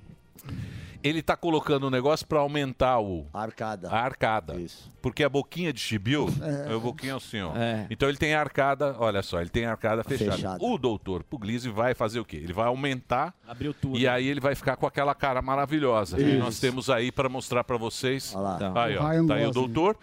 Ele 1.04 1.22
tá 1.22 1.36
colocando 1.36 1.88
um 1.88 1.90
negócio 1.90 2.28
para 2.28 2.40
aumentar 2.40 3.00
o, 3.00 3.26
arcada. 3.34 3.90
a 3.90 4.00
arcada. 4.04 4.56
Isso. 4.60 4.92
Porque 5.02 5.24
a 5.24 5.30
boquinha 5.30 5.74
de 5.74 5.80
chibiu 5.80 6.28
é, 6.70 6.74
a 6.76 6.78
boquinha 6.78 7.16
assim, 7.16 7.42
ó. 7.42 7.56
É. 7.56 7.88
Então 7.90 8.08
ele 8.08 8.18
tem 8.20 8.36
a 8.36 8.40
arcada, 8.40 8.96
olha 9.00 9.24
só, 9.24 9.42
ele 9.42 9.50
tem 9.50 9.66
a 9.66 9.72
arcada 9.72 10.04
fechada. 10.04 10.34
Fechada. 10.36 10.64
O 10.64 10.78
doutor 10.78 11.24
Puglisi 11.24 11.70
vai 11.70 11.96
fazer 11.96 12.20
o 12.20 12.26
quê? 12.26 12.38
Ele 12.38 12.54
vai 12.54 12.68
aumentar 12.68 13.34
Abriu 13.48 13.74
tudo. 13.74 13.98
e 13.98 14.08
aí 14.08 14.28
ele 14.28 14.40
vai 14.40 14.54
ficar 14.54 14.76
com 14.76 14.86
aquela 14.86 15.16
cara 15.16 15.42
maravilhosa. 15.42 16.18
que 16.18 16.38
nós 16.38 16.60
temos 16.60 16.88
aí 16.90 17.12
para 17.12 17.28
mostrar 17.30 17.64
para 17.64 17.78
vocês. 17.78 18.36
Olha 18.36 18.44
lá. 18.44 18.56
Então. 18.58 18.78
Aí, 18.78 18.98
ó, 18.98 19.28
tá 19.28 19.36
aí 19.36 19.46
o 19.48 19.52
doutor. 19.52 19.98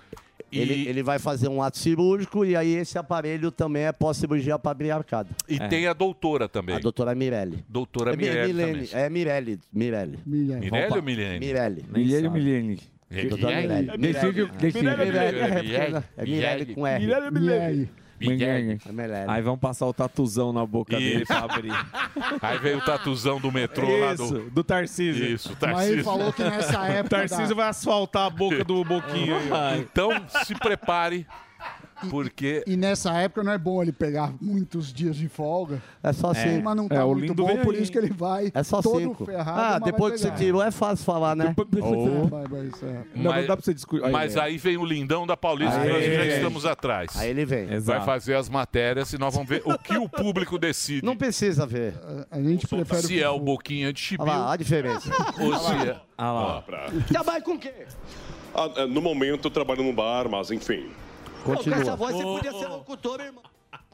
E, 0.50 0.58
Ele, 0.60 0.88
ele 0.88 1.02
vai 1.02 1.18
fazer 1.18 1.46
um 1.48 1.62
ato 1.62 1.76
cirúrgico 1.78 2.44
e 2.44 2.56
aí 2.56 2.74
esse 2.74 2.96
aparelho 2.96 3.50
também 3.50 3.82
é 3.84 3.92
pós-cirurgia 3.92 4.58
para 4.58 4.70
abrir 4.70 4.90
a 4.90 4.96
arcada. 4.96 5.28
e 5.48 5.58
tem 5.68 5.86
a 5.86 5.92
doutora 5.92 6.48
também. 6.48 6.74
A 6.76 6.78
doutora 6.78 7.14
Mirelli. 7.14 7.62
Doutora 7.68 8.14
é 8.14 8.16
Mi- 8.16 8.22
Mirelle 8.24 8.52
Milene, 8.54 8.86
também. 8.86 9.04
é 9.04 9.10
Mirelli. 9.10 9.60
Mirelli. 9.72 10.18
Milha. 10.24 10.56
Mirelle 10.58 10.94
ou 10.96 11.02
Milene? 11.02 11.38
Mirelli. 11.46 11.84
Milene, 11.92 12.28
Milene. 12.30 12.78
Doutora 13.28 13.56
Mirelli. 13.60 13.98
Decide, 13.98 14.46
decide. 14.58 14.84
Mirelli 14.84 15.02
é 15.02 15.04
Mirelli, 15.12 15.68
pequena, 15.68 16.04
é 16.16 16.24
Mirelli 16.24 16.74
com 16.74 16.86
R. 16.86 17.30
Milene, 17.30 17.90
Milha. 18.20 18.78
Aí 19.26 19.42
vão 19.42 19.56
passar 19.58 19.86
o 19.86 19.92
tatuzão 19.92 20.52
na 20.52 20.64
boca 20.66 20.96
dele 20.96 21.22
Isso. 21.22 21.26
pra 21.26 21.38
abrir. 21.38 21.72
Aí 22.42 22.58
veio 22.58 22.78
o 22.78 22.84
tatuzão 22.84 23.40
do 23.40 23.50
metrô 23.52 23.98
lá 23.98 24.14
do... 24.14 24.24
Isso, 24.24 24.50
do 24.50 24.64
Tarcísio. 24.64 25.24
Isso, 25.24 25.56
Tarcísio. 25.56 26.04
Tarcísio 27.08 27.56
vai 27.56 27.68
asfaltar 27.68 28.26
a 28.26 28.30
boca 28.30 28.64
do 28.64 28.84
Boquinha. 28.84 29.36
aí. 29.50 29.80
Então, 29.80 30.10
se 30.44 30.54
prepare, 30.54 31.26
porque... 32.10 32.62
E 32.66 32.76
nessa 32.76 33.12
época 33.14 33.42
não 33.42 33.52
é 33.52 33.58
bom 33.58 33.82
ele 33.82 33.92
pegar 33.92 34.32
muitos 34.40 34.92
dias 34.92 35.16
de 35.16 35.28
folga. 35.28 35.82
É 36.02 36.12
só 36.12 36.32
Sim, 36.34 36.40
cinco. 36.42 36.64
Mas 36.64 36.76
não 36.76 36.88
tá 36.88 36.96
É, 36.96 37.04
o 37.04 37.08
muito 37.08 37.22
lindo 37.22 37.34
bom, 37.34 37.56
por 37.58 37.74
aí. 37.74 37.82
isso 37.82 37.90
que 37.92 37.98
ele 37.98 38.10
vai 38.12 38.50
É 38.54 38.62
só 38.62 38.80
todo 38.82 39.00
cinco. 39.00 39.24
ferrado. 39.24 39.50
Ah, 39.60 39.78
mas 39.80 39.92
depois 39.92 40.20
vai 40.20 40.30
que 40.30 40.38
você 40.38 40.44
tirou 40.44 40.62
é 40.62 40.70
fácil 40.70 41.04
falar, 41.04 41.34
né? 41.36 41.54
Oh. 41.82 42.26
Vai, 42.26 42.44
vai, 42.46 42.66
isso 42.66 42.84
é. 42.84 43.04
mas, 43.14 43.46
Mas 44.10 44.36
aí 44.36 44.58
vem 44.58 44.76
o 44.76 44.84
lindão 44.84 45.26
da 45.26 45.36
Paulista, 45.36 45.80
que 45.80 45.88
nós 45.88 45.96
Aí 45.96 46.14
já 46.16 46.36
estamos 46.36 46.66
atrás. 46.66 47.16
Aí 47.16 47.30
ele 47.30 47.44
vem. 47.44 47.66
Vai 47.66 47.76
Exato. 47.76 48.04
fazer 48.04 48.34
as 48.34 48.48
matérias 48.48 49.12
e 49.12 49.18
nós 49.18 49.34
vamos 49.34 49.48
ver 49.48 49.62
o 49.64 49.78
que 49.78 49.96
o 49.96 50.08
público 50.08 50.58
decide. 50.58 51.04
Não 51.04 51.16
precisa 51.16 51.66
ver. 51.66 51.94
A 52.30 52.40
gente 52.40 52.66
prefere 52.66 53.02
Se 53.02 53.22
é 53.22 53.28
o 53.28 53.38
Boquinha 53.38 53.92
de 53.92 54.00
Chibiu. 54.00 54.26
Olha 54.26 54.36
lá, 54.36 54.52
a 54.52 54.56
diferença. 54.56 55.10
Ou 55.40 55.58
se 55.58 55.72
é... 55.88 55.96
Ah 56.16 56.32
lá. 56.32 56.64
Trabalha 57.06 57.40
com 57.42 57.52
o 57.52 57.58
quê? 57.58 57.72
Ah, 58.54 58.70
é, 58.76 58.86
no 58.86 59.00
momento 59.00 59.46
eu 59.46 59.50
trabalho 59.50 59.82
no 59.84 59.92
bar, 59.92 60.28
mas 60.28 60.50
enfim. 60.50 60.88
Com 61.44 61.54
essa 61.54 61.96
voz 61.96 62.14
você 62.16 62.22
podia 62.22 62.52
ser 62.52 62.66
locutor, 62.68 63.20
irmão. 63.20 63.42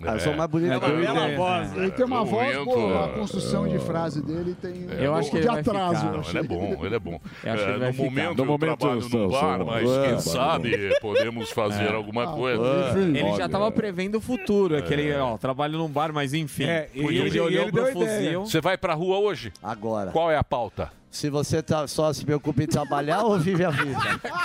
Ah, 0.07 0.15
eu 0.15 0.21
sou 0.21 0.35
mais 0.35 0.51
bonito 0.51 0.73
É, 0.73 0.81
que 0.81 0.87
ele. 0.87 1.03
bela 1.07 1.37
voz. 1.37 1.77
Ele 1.77 1.91
tem 1.93 2.05
uma 2.05 2.25
voz 2.25 2.65
boa, 2.65 3.05
a 3.07 3.09
construção 3.11 3.67
de 3.69 3.79
frase 3.79 4.23
dele 4.23 4.55
tem 4.61 4.87
É, 4.91 5.09
um 5.09 5.15
bom. 5.15 5.21
pouco 5.21 5.41
de 5.41 5.49
atraso. 5.49 6.07
eu 6.07 6.13
Não, 6.13 6.21
ele 6.29 6.39
é 6.39 6.43
bom, 6.43 6.85
ele 6.87 6.95
é 6.95 6.99
bom. 6.99 7.21
Eu 7.45 7.53
acho 7.53 7.65
que 7.65 7.71
ele 7.71 7.85
É, 7.85 7.93
no 7.93 7.95
momento 7.97 8.35
No 8.37 8.43
eu 8.43 8.47
momento 8.47 8.79
trabalho 8.79 9.01
eu 9.03 9.09
no 9.09 9.29
bar, 9.31 9.57
sou- 9.59 9.67
mas 9.67 9.91
é, 9.91 10.09
quem 10.09 10.19
sabe 10.21 10.99
podemos 11.01 11.51
fazer 11.51 11.85
É. 11.91 11.93
alguma 11.95 12.25
Ah, 12.25 12.33
coisa. 12.33 12.99
Ele 12.99 13.37
já 13.37 13.49
tava 13.49 13.71
prevendo 13.71 14.17
o 14.19 14.21
futuro, 14.21 14.77
aquele, 14.77 15.13
ó, 15.15 15.37
trabalho 15.39 15.79
num 15.79 15.89
bar, 15.89 16.13
mas 16.13 16.35
enfim. 16.35 16.65
É, 16.65 16.89
e 16.95 17.01
ele, 17.01 17.19
ele- 17.19 17.41
olhou 17.41 17.63
ele 17.63 17.73
pro 17.73 17.87
fuzil. 17.93 18.41
Você 18.47 18.61
vai 18.61 18.77
pra 18.77 18.95
rua 18.95 19.19
hoje? 19.19 19.53
Agora. 19.63 20.11
Qual 20.11 20.31
é 20.31 20.37
a 20.37 20.45
pauta? 20.45 20.91
Se 21.15 21.31
você 21.31 21.63
tá, 21.63 21.87
só 21.87 22.13
se 22.13 22.25
preocupa 22.25 22.65
em 22.65 22.67
trabalhar 22.67 23.23
ou 23.23 23.39
vive 23.39 23.65
a 23.65 23.71
vida? 23.71 24.01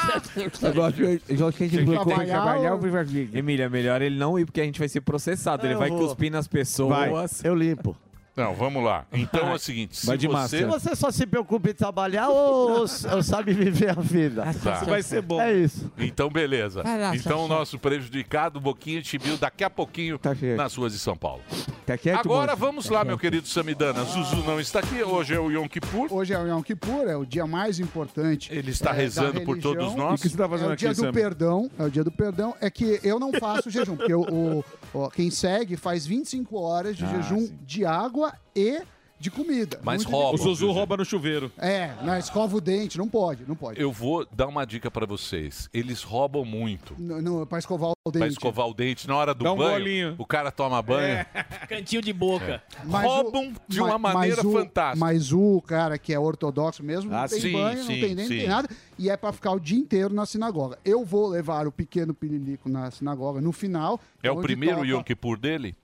Eu 0.61 0.73
gosto, 0.73 1.01
eu 1.01 1.37
gosto 1.37 1.57
que 1.57 1.63
a 1.63 1.67
gente 1.67 1.83
preocupa 1.83 2.23
em 2.23 2.27
trabalhar 2.27 2.43
trabalhar 2.43 2.73
ou 2.73 2.79
vive 2.79 2.97
a 2.97 3.03
vida. 3.03 3.39
Emília, 3.39 3.67
melhor 3.67 4.03
ele 4.03 4.17
não 4.17 4.37
ir, 4.37 4.45
porque 4.45 4.61
a 4.61 4.63
gente 4.63 4.77
vai 4.77 4.87
ser 4.87 5.01
processado. 5.01 5.65
Ele 5.65 5.73
vai 5.73 5.89
vou. 5.89 5.97
cuspir 5.97 6.31
nas 6.31 6.47
pessoas. 6.47 7.43
Eu 7.43 7.55
limpo. 7.55 7.97
Não, 8.35 8.53
vamos 8.53 8.83
lá. 8.83 9.05
Então 9.11 9.49
é 9.49 9.53
o 9.53 9.59
seguinte, 9.59 9.97
se 9.97 10.05
Vai 10.05 10.17
de 10.17 10.27
você... 10.27 10.33
máscara. 10.65 10.67
Você 10.67 10.95
só 10.95 11.11
se 11.11 11.25
preocupa 11.27 11.69
em 11.69 11.73
trabalhar 11.73 12.29
ou, 12.29 12.81
ou 12.81 13.23
sabe 13.23 13.53
viver 13.53 13.89
a 13.89 14.01
vida? 14.01 14.45
Tá. 14.63 14.81
É 15.43 15.53
isso. 15.53 15.91
Então, 15.97 16.29
beleza. 16.29 16.83
Vai 16.83 16.99
lá, 16.99 17.15
então, 17.15 17.45
o 17.45 17.47
nosso 17.47 17.77
prejudicado, 17.77 18.59
Boquinha 18.59 19.01
de 19.01 19.07
Chibiu, 19.07 19.37
daqui 19.37 19.63
a 19.63 19.69
pouquinho, 19.69 20.17
Tá 20.17 20.31
nas 20.57 20.75
ruas 20.75 20.93
de 20.93 20.99
São 20.99 21.15
Paulo. 21.17 21.41
quieto, 22.01 22.19
Agora, 22.19 22.51
moço? 22.51 22.57
vamos 22.65 22.89
lá, 22.89 23.03
meu 23.03 23.17
querido 23.17 23.47
Samidana. 23.47 24.03
Zuzu 24.03 24.37
não 24.43 24.59
está 24.59 24.79
aqui, 24.79 25.03
hoje 25.03 25.33
é 25.33 25.39
o 25.39 25.49
Yom 25.51 25.67
Kippur. 25.67 26.07
Hoje 26.11 26.33
é 26.33 26.39
o 26.39 26.47
Yom 26.47 26.61
Kippur, 26.61 27.07
é 27.07 27.17
o 27.17 27.25
dia 27.25 27.45
mais 27.47 27.79
importante. 27.79 28.53
Ele 28.53 28.71
está 28.71 28.91
é, 28.91 28.93
rezando 28.93 29.41
por 29.41 29.57
religião. 29.57 29.73
todos 29.75 29.95
nós. 29.95 30.19
O 30.19 30.23
que 30.23 30.29
você 30.29 30.37
tá 30.37 30.47
fazendo 30.47 30.69
é 30.71 30.73
o 30.73 30.77
dia 30.77 30.91
aqui, 30.91 30.99
do 30.99 31.05
Sam? 31.07 31.11
perdão. 31.11 31.71
É 31.77 31.83
o 31.83 31.89
dia 31.89 32.03
do 32.03 32.11
perdão. 32.11 32.55
É 32.61 32.69
que 32.69 32.99
eu 33.03 33.19
não 33.19 33.31
faço 33.33 33.69
jejum, 33.69 33.95
porque 33.97 34.13
o, 34.13 34.21
o- 34.21 34.65
o- 34.93 35.09
quem 35.09 35.29
segue 35.31 35.75
faz 35.75 36.05
25 36.05 36.57
horas 36.59 36.95
de 36.95 37.03
Ah, 37.05 37.07
jejum 37.21 37.49
de 37.65 37.85
água 37.85 38.18
e 38.55 38.81
de 39.21 39.29
comida. 39.29 39.81
Mas 39.83 40.05
Muito 40.05 40.15
rouba. 40.15 40.35
O. 40.35 40.37
Zuzu 40.41 40.71
rouba 40.71 40.95
no 40.95 41.03
chuveiro. 41.03 41.51
É, 41.57 41.91
não, 42.03 42.17
escova 42.17 42.55
o 42.55 42.61
dente, 42.61 42.97
não 42.97 43.09
pode, 43.09 43.43
não 43.45 43.53
pode. 43.53 43.77
Eu 43.81 43.91
vou 43.91 44.25
dar 44.31 44.47
uma 44.47 44.65
dica 44.65 44.89
pra 44.89 45.05
vocês. 45.05 45.67
Eles 45.73 46.03
roubam 46.03 46.45
muito. 46.45 46.95
Não, 46.97 47.21
não, 47.21 47.45
pra 47.45 47.59
escovar 47.59 47.89
o 47.91 48.11
Pra 48.13 48.21
dente. 48.21 48.31
escovar 48.31 48.65
o 48.69 48.73
dente 48.73 49.09
na 49.09 49.17
hora 49.17 49.33
do 49.33 49.43
Dá 49.43 49.51
um 49.51 49.57
banho. 49.57 49.71
golinho. 49.71 50.15
O 50.17 50.25
cara 50.25 50.51
toma 50.51 50.81
banho. 50.81 51.25
Cantinho 51.67 52.01
de 52.01 52.13
boca. 52.13 52.63
Mas 52.85 53.03
o- 53.05 53.07
roubam 53.09 53.53
de 53.67 53.81
uma 53.81 53.97
ma- 53.99 54.13
maneira 54.13 54.37
mas 54.37 54.45
o- 54.45 54.53
fantástica. 54.53 55.05
Mas 55.05 55.33
o 55.33 55.61
cara 55.67 55.97
que 55.97 56.13
é 56.13 56.19
ortodoxo 56.19 56.81
mesmo, 56.81 57.13
Ah, 57.13 57.23
não 57.23 57.27
tem 57.27 57.41
sim, 57.41 57.51
banho, 57.51 57.83
sim, 57.83 57.91
não 57.95 57.99
tem 58.07 58.15
nem 58.15 58.25
sim. 58.25 58.37
tem 58.37 58.47
nada, 58.47 58.69
e 58.97 59.09
é 59.09 59.17
pra 59.17 59.33
ficar 59.33 59.51
o 59.51 59.59
dia 59.59 59.77
inteiro 59.77 60.13
na 60.13 60.25
sinagoga. 60.25 60.79
Eu 60.85 61.03
vou 61.03 61.27
levar 61.27 61.67
o 61.67 61.73
pequeno 61.73 62.13
pililico 62.13 62.69
na 62.69 62.89
sinagoga 62.89 63.41
no 63.41 63.51
final. 63.51 63.99
É 64.23 64.31
o 64.31 64.35
onde 64.35 64.43
primeiro 64.43 64.77
toca- 64.77 64.87
Yom 64.87 65.03
Kippur 65.03 65.37
dele? 65.37 65.75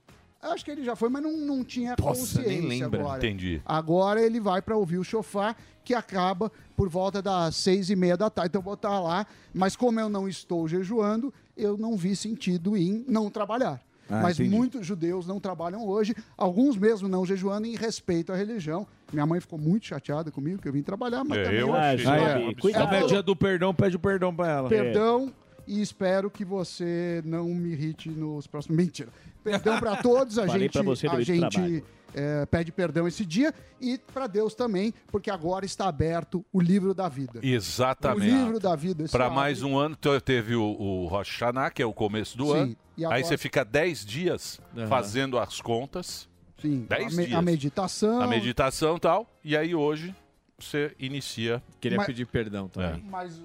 Acho 0.51 0.63
que 0.65 0.71
ele 0.71 0.83
já 0.83 0.95
foi, 0.95 1.09
mas 1.09 1.21
não, 1.23 1.35
não 1.37 1.63
tinha 1.63 1.95
Nossa, 1.99 2.39
nem 2.41 2.59
consciência 2.61 2.85
lembra. 2.85 2.99
agora. 3.01 3.17
Entendi. 3.17 3.61
Agora 3.65 4.21
ele 4.21 4.39
vai 4.39 4.61
para 4.61 4.75
ouvir 4.77 4.97
o 4.97 5.03
chofar, 5.03 5.57
que 5.83 5.93
acaba 5.93 6.51
por 6.75 6.89
volta 6.89 7.21
das 7.21 7.55
seis 7.55 7.89
e 7.89 7.95
meia 7.95 8.15
da 8.17 8.29
tarde. 8.29 8.49
Então 8.49 8.59
eu 8.59 8.63
vou 8.65 8.73
estar 8.75 8.99
lá, 8.99 9.25
mas 9.53 9.75
como 9.75 9.99
eu 9.99 10.09
não 10.09 10.27
estou 10.27 10.67
jejuando, 10.67 11.33
eu 11.57 11.77
não 11.77 11.95
vi 11.97 12.15
sentido 12.15 12.75
em 12.77 13.03
não 13.07 13.29
trabalhar. 13.29 13.81
Ah, 14.07 14.21
mas 14.21 14.39
entendi. 14.39 14.55
muitos 14.55 14.85
judeus 14.85 15.25
não 15.25 15.39
trabalham 15.39 15.83
hoje, 15.87 16.13
alguns 16.37 16.77
mesmo 16.77 17.07
não 17.07 17.25
jejuando 17.25 17.65
em 17.65 17.75
respeito 17.75 18.31
à 18.31 18.35
religião. 18.35 18.85
Minha 19.11 19.25
mãe 19.25 19.39
ficou 19.39 19.57
muito 19.57 19.87
chateada 19.87 20.29
comigo, 20.29 20.61
que 20.61 20.67
eu 20.67 20.73
vim 20.73 20.83
trabalhar, 20.83 21.23
mas 21.23 21.39
É, 21.39 21.43
também 21.45 21.59
eu 21.59 21.73
Ah, 21.73 21.93
é. 21.93 22.01
ela 22.03 22.53
Cuidado. 22.61 22.93
É 22.95 23.03
dia 23.07 23.23
do 23.23 23.35
perdão, 23.35 23.73
pede 23.73 23.95
o 23.95 23.99
perdão 23.99 24.35
pra 24.35 24.47
ela. 24.47 24.69
Perdão 24.69 25.33
e 25.67 25.81
espero 25.81 26.29
que 26.29 26.45
você 26.45 27.23
não 27.25 27.45
me 27.45 27.71
irrite 27.71 28.07
nos 28.09 28.45
próximos. 28.45 28.77
Mentira. 28.77 29.09
Perdão 29.45 29.79
para 29.79 29.95
todos, 30.01 30.37
a 30.39 30.45
Falei 30.47 30.63
gente, 30.63 30.81
você 30.81 31.07
a 31.07 31.21
gente 31.21 31.83
é, 32.13 32.45
pede 32.47 32.71
perdão 32.71 33.07
esse 33.07 33.25
dia 33.25 33.53
e 33.79 33.97
para 34.13 34.25
Deus 34.27 34.55
também, 34.55 34.93
porque 35.11 35.29
agora 35.29 35.65
está 35.65 35.87
aberto 35.87 36.43
o 36.51 36.59
livro 36.59 36.93
da 36.93 37.07
vida. 37.07 37.39
Exatamente. 37.43 38.31
O 38.33 38.37
livro 38.37 38.59
da 38.59 38.75
vida. 38.75 39.05
Para 39.11 39.29
mais 39.29 39.61
um 39.61 39.77
ano, 39.77 39.95
te- 39.95 40.19
teve 40.21 40.55
o, 40.55 40.63
o 40.63 41.07
Rosh 41.07 41.29
Hashanah, 41.39 41.69
que 41.69 41.81
é 41.81 41.85
o 41.85 41.93
começo 41.93 42.37
do 42.37 42.45
Sim, 42.47 42.57
ano. 42.57 42.75
e 42.97 43.05
agora- 43.05 43.17
Aí 43.19 43.23
você 43.23 43.37
fica 43.37 43.63
10 43.63 44.05
dias 44.05 44.59
Aham. 44.75 44.87
fazendo 44.87 45.37
as 45.37 45.61
contas. 45.61 46.27
Sim, 46.61 46.85
10 46.89 47.13
a, 47.13 47.17
me- 47.17 47.25
dias. 47.27 47.37
a 47.37 47.41
meditação. 47.41 48.21
A 48.21 48.27
meditação 48.27 48.95
e 48.95 48.99
tal. 48.99 49.29
E 49.43 49.55
aí 49.55 49.75
hoje 49.75 50.15
você 50.57 50.95
inicia. 50.97 51.61
Queria 51.81 51.97
Mas- 51.97 52.07
pedir 52.07 52.25
perdão 52.25 52.67
também. 52.69 53.03
Mas 53.09 53.41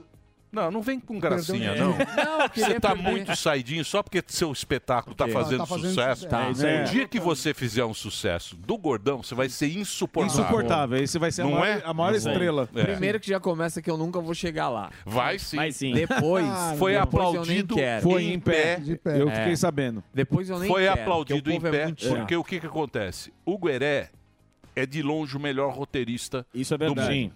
Não, 0.52 0.68
não 0.68 0.82
vem 0.82 0.98
com 0.98 1.18
gracinha, 1.20 1.70
Perdão. 1.74 1.90
não. 1.96 2.48
Você 2.52 2.80
tá 2.80 2.94
perder. 2.96 3.10
muito 3.10 3.36
saidinho 3.36 3.84
só 3.84 4.02
porque 4.02 4.20
seu 4.26 4.50
espetáculo 4.50 5.14
tá 5.14 5.26
Tá, 5.26 5.32
fazendo 5.32 5.58
tá 5.58 5.66
fazendo 5.66 5.88
sucesso. 5.90 6.26
Tá, 6.28 6.46
aí. 6.48 6.82
O 6.82 6.84
dia 6.90 7.06
que 7.06 7.20
você 7.20 7.54
fizer 7.54 7.84
um 7.84 7.94
sucesso 7.94 8.56
do 8.56 8.76
gordão, 8.76 9.22
você 9.22 9.32
vai 9.34 9.48
ser 9.48 9.68
insuportável. 9.76 10.42
Insuportável, 10.44 10.98
aí 10.98 11.06
você 11.06 11.18
vai 11.20 11.30
ser 11.30 11.42
a 11.42 11.44
não 11.44 11.52
maior- 11.52 11.66
é? 11.78 11.82
a 11.84 11.94
maior 11.94 12.12
Não 12.12 12.20
vai. 12.20 12.32
estrela. 12.32 12.68
É. 12.74 12.84
Primeiro 12.84 13.20
que 13.20 13.28
já 13.28 13.38
começa 13.38 13.80
que 13.80 13.88
eu 13.88 13.96
nunca 13.96 14.20
vou 14.20 14.34
chegar 14.34 14.68
lá. 14.68 14.90
Vai 15.06 15.38
sim. 15.38 15.56
Vai 15.56 15.70
sim. 15.70 15.92
Depois, 15.92 16.44
Foi 16.78 16.94
depois 16.94 16.96
aplaudido. 16.96 17.76
Foi 18.02 18.24
em 18.24 18.40
pé. 18.40 18.80
Eu 19.04 19.30
fiquei 19.30 19.54
sabendo. 19.56 20.02
Depois 20.12 20.50
eu 20.50 20.58
nem 20.58 20.68
Foi 20.68 20.82
quero, 20.82 21.00
aplaudido 21.00 21.50
em 21.52 21.56
é 21.58 21.60
pé, 21.60 21.94
porque 22.08 22.34
o 22.34 22.42
que, 22.42 22.58
que 22.58 22.66
acontece? 22.66 23.32
O 23.44 23.56
Gueré 23.56 24.10
é 24.74 24.84
de 24.84 25.00
longe 25.02 25.36
o 25.36 25.40
melhor 25.40 25.72
roteirista 25.72 26.44
Isso 26.52 26.74
é 26.74 26.76
do 26.78 26.86
verdade. 26.86 27.14
mundo. 27.20 27.34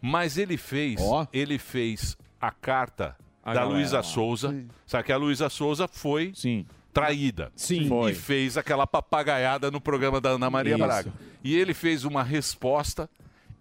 Mas 0.00 0.38
ele 0.38 0.56
fez, 0.56 1.00
ele 1.32 1.58
fez 1.58 2.16
a 2.46 2.50
carta 2.50 3.16
A 3.42 3.54
da 3.54 3.64
Luísa. 3.64 4.02
Souza. 4.02 4.64
Sabe 4.86 5.04
que 5.04 5.12
a 5.12 5.16
Luísa 5.16 5.48
Souza 5.48 5.86
foi 5.88 6.32
traída. 6.92 7.52
Sim. 7.54 7.88
Foi. 7.88 8.12
E 8.12 8.14
fez 8.14 8.56
aquela 8.56 8.86
papagaiada 8.86 9.70
no 9.70 9.80
programa 9.80 10.20
da 10.20 10.30
Ana 10.30 10.48
Maria 10.50 10.74
Isso. 10.76 10.84
Braga. 10.84 11.12
E 11.44 11.54
ele 11.56 11.74
fez 11.74 12.04
uma 12.04 12.22
resposta. 12.22 13.08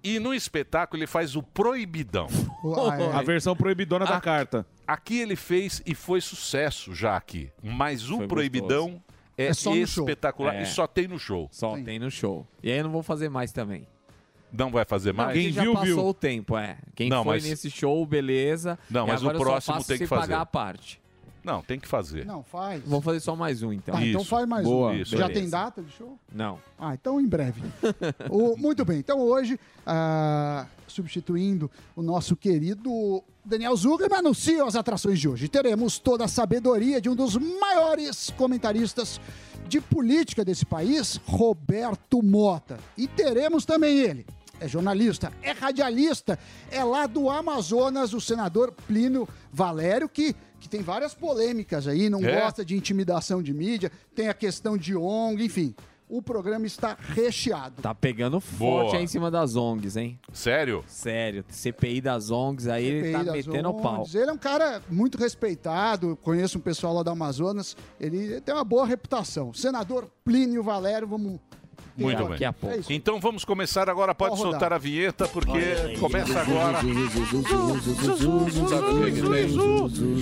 E 0.04 0.20
no 0.20 0.34
espetáculo 0.36 1.00
ele 1.00 1.08
faz 1.08 1.36
o 1.36 1.42
proibidão. 1.42 2.28
A 3.14 3.22
versão 3.24 3.56
proibidona 3.56 4.06
da 4.06 4.22
carta. 4.22 4.66
Aqui 4.88 5.20
ele 5.20 5.36
fez 5.36 5.82
e 5.86 5.96
foi 5.96 6.22
sucesso 6.22 6.94
já 6.94 7.18
aqui. 7.18 7.50
Mas 7.64 8.10
o 8.12 8.18
Foi 8.18 8.28
proibidão 8.28 8.86
gostoso. 8.92 9.04
é, 9.38 9.46
É 9.48 9.54
só 9.54 9.74
no 9.74 9.88
show. 9.88 10.04
espetacular 10.04 10.56
É. 10.56 10.62
e 10.62 10.66
só 10.68 10.86
tem 10.86 11.08
no 11.08 11.18
show. 11.18 11.48
Só 11.52 11.76
tem 11.82 11.98
no 11.98 12.12
show. 12.12 12.48
E 12.62 12.72
aí 12.72 12.78
eu 12.78 12.84
não 12.84 12.92
vou 12.92 13.02
fazer 13.02 13.30
mais 13.30 13.52
também. 13.52 13.88
Não 14.58 14.72
vai 14.72 14.86
fazer 14.86 15.14
Não, 15.14 15.26
mais? 15.26 15.34
porque 15.38 15.52
já 15.52 15.72
passou 15.74 16.10
o 16.10 16.14
tempo, 16.14 16.58
é. 16.58 16.78
Quem 16.96 17.10
Não, 17.10 17.24
foi 17.24 17.36
mas- 17.38 17.44
nesse 17.50 17.70
show, 17.70 18.06
beleza. 18.06 18.78
Não, 18.90 19.06
mas 19.08 19.24
o 19.24 19.30
próximo 19.32 19.84
tem 19.84 19.98
que 19.98 20.08
fazer. 20.08 20.22
pagar 20.22 20.42
a 20.42 20.46
parte. 20.46 21.02
Não, 21.44 21.62
tem 21.62 21.80
que 21.80 21.88
fazer. 21.88 22.26
Não, 22.26 22.42
faz. 22.42 22.82
Vou 22.84 23.00
fazer 23.02 23.20
só 23.20 23.36
mais 23.36 23.62
um, 23.62 23.72
então. 23.72 23.94
Tá, 23.94 24.04
então 24.04 24.22
Isso. 24.22 24.30
faz 24.32 24.48
mais 24.48 24.64
Boa. 24.64 24.90
um. 24.90 24.96
Isso, 24.96 25.12
Já 25.16 25.28
beleza. 25.28 25.40
tem 25.42 25.48
data 25.50 25.84
de 25.84 25.92
show? 25.92 26.18
Não. 26.34 26.58
Ah, 26.80 26.96
então 26.96 27.22
em 27.22 27.28
breve. 27.28 27.62
O- 28.32 28.58
muito 28.58 28.84
bem, 28.84 28.98
então 28.98 29.20
hoje, 29.20 29.60
ah, 29.86 30.66
substituindo 30.88 31.70
o 31.96 32.02
nosso 32.02 32.36
querido 32.36 33.24
Daniel 33.46 33.76
Zuckerman, 33.76 34.18
anunciam 34.18 34.68
as 34.68 34.76
atrações 34.76 35.20
de 35.20 35.30
hoje. 35.30 35.48
Teremos 35.48 36.00
toda 36.00 36.26
a 36.26 36.28
sabedoria 36.28 37.00
de 37.00 37.10
um 37.10 37.16
dos 37.16 37.36
maiores 37.36 38.32
comentaristas 38.36 39.22
de 39.68 39.80
política 39.80 40.44
desse 40.44 40.66
país, 40.66 41.20
Roberto 41.28 42.24
Mota. 42.24 42.80
E 42.98 43.08
teremos 43.08 43.66
também 43.66 44.00
ele. 44.00 44.26
É 44.60 44.68
jornalista, 44.68 45.32
é 45.42 45.52
radialista, 45.52 46.40
é 46.72 46.84
lá 46.84 47.06
do 47.08 47.30
Amazonas, 47.30 48.14
o 48.14 48.22
senador 48.22 48.72
Plínio 48.88 49.28
Valério, 49.52 50.08
que, 50.08 50.36
que 50.60 50.70
tem 50.70 50.82
várias 50.82 51.14
polêmicas 51.14 51.88
aí, 51.88 52.10
não 52.10 52.24
É? 52.26 52.42
gosta 52.42 52.64
de 52.64 52.76
intimidação 52.76 53.42
de 53.44 53.54
mídia, 53.54 53.92
tem 54.16 54.30
a 54.30 54.34
questão 54.34 54.78
de 54.78 54.96
ONG, 54.96 55.44
enfim. 55.46 55.76
o 56.08 56.22
programa 56.22 56.68
está 56.68 56.96
recheado. 57.00 57.82
Tá 57.82 57.94
pegando 57.96 58.40
forte 58.40 58.90
Boa. 58.90 58.98
aí 58.98 59.04
em 59.04 59.08
cima 59.08 59.32
das 59.32 59.56
ONGs, 59.56 59.98
hein? 59.98 60.20
Sério? 60.32 60.84
Sério. 60.88 61.44
CPI 61.50 62.00
das 62.00 62.30
ONGs 62.30 62.68
aí, 62.68 62.86
ele 62.86 63.12
tá 63.12 63.24
CPI 63.24 63.48
metendo 63.48 63.70
o 63.70 63.74
pau. 63.82 64.02
ONGs. 64.02 64.14
Ele 64.16 64.30
é 64.30 64.34
um 64.34 64.38
cara 64.38 64.82
muito 64.88 65.18
respeitado, 65.18 66.16
conheço 66.22 66.60
um 66.60 66.62
pessoal 66.62 66.94
lá 66.94 67.02
do 67.04 67.10
Amazonas, 67.10 67.76
ele 68.00 68.40
tem 68.42 68.54
uma 68.54 68.64
boa 68.64 68.86
reputação. 68.86 69.52
Senador 69.54 70.08
Plínio 70.24 70.62
Valério, 70.64 71.08
vamos... 71.08 71.40
Muito 71.98 72.24
Daqui 72.24 72.40
bem. 72.40 72.48
a 72.48 72.54
pouco. 72.54 72.76
É 72.92 72.94
então 72.94 73.20
vamos 73.20 73.46
começar 73.46 73.90
agora. 73.90 74.14
Pode 74.14 74.38
soltar 74.38 74.74
a 74.74 74.78
vinheta, 74.78 75.28
porque 75.28 75.98
começa 76.00 76.40
agora. 76.42 76.80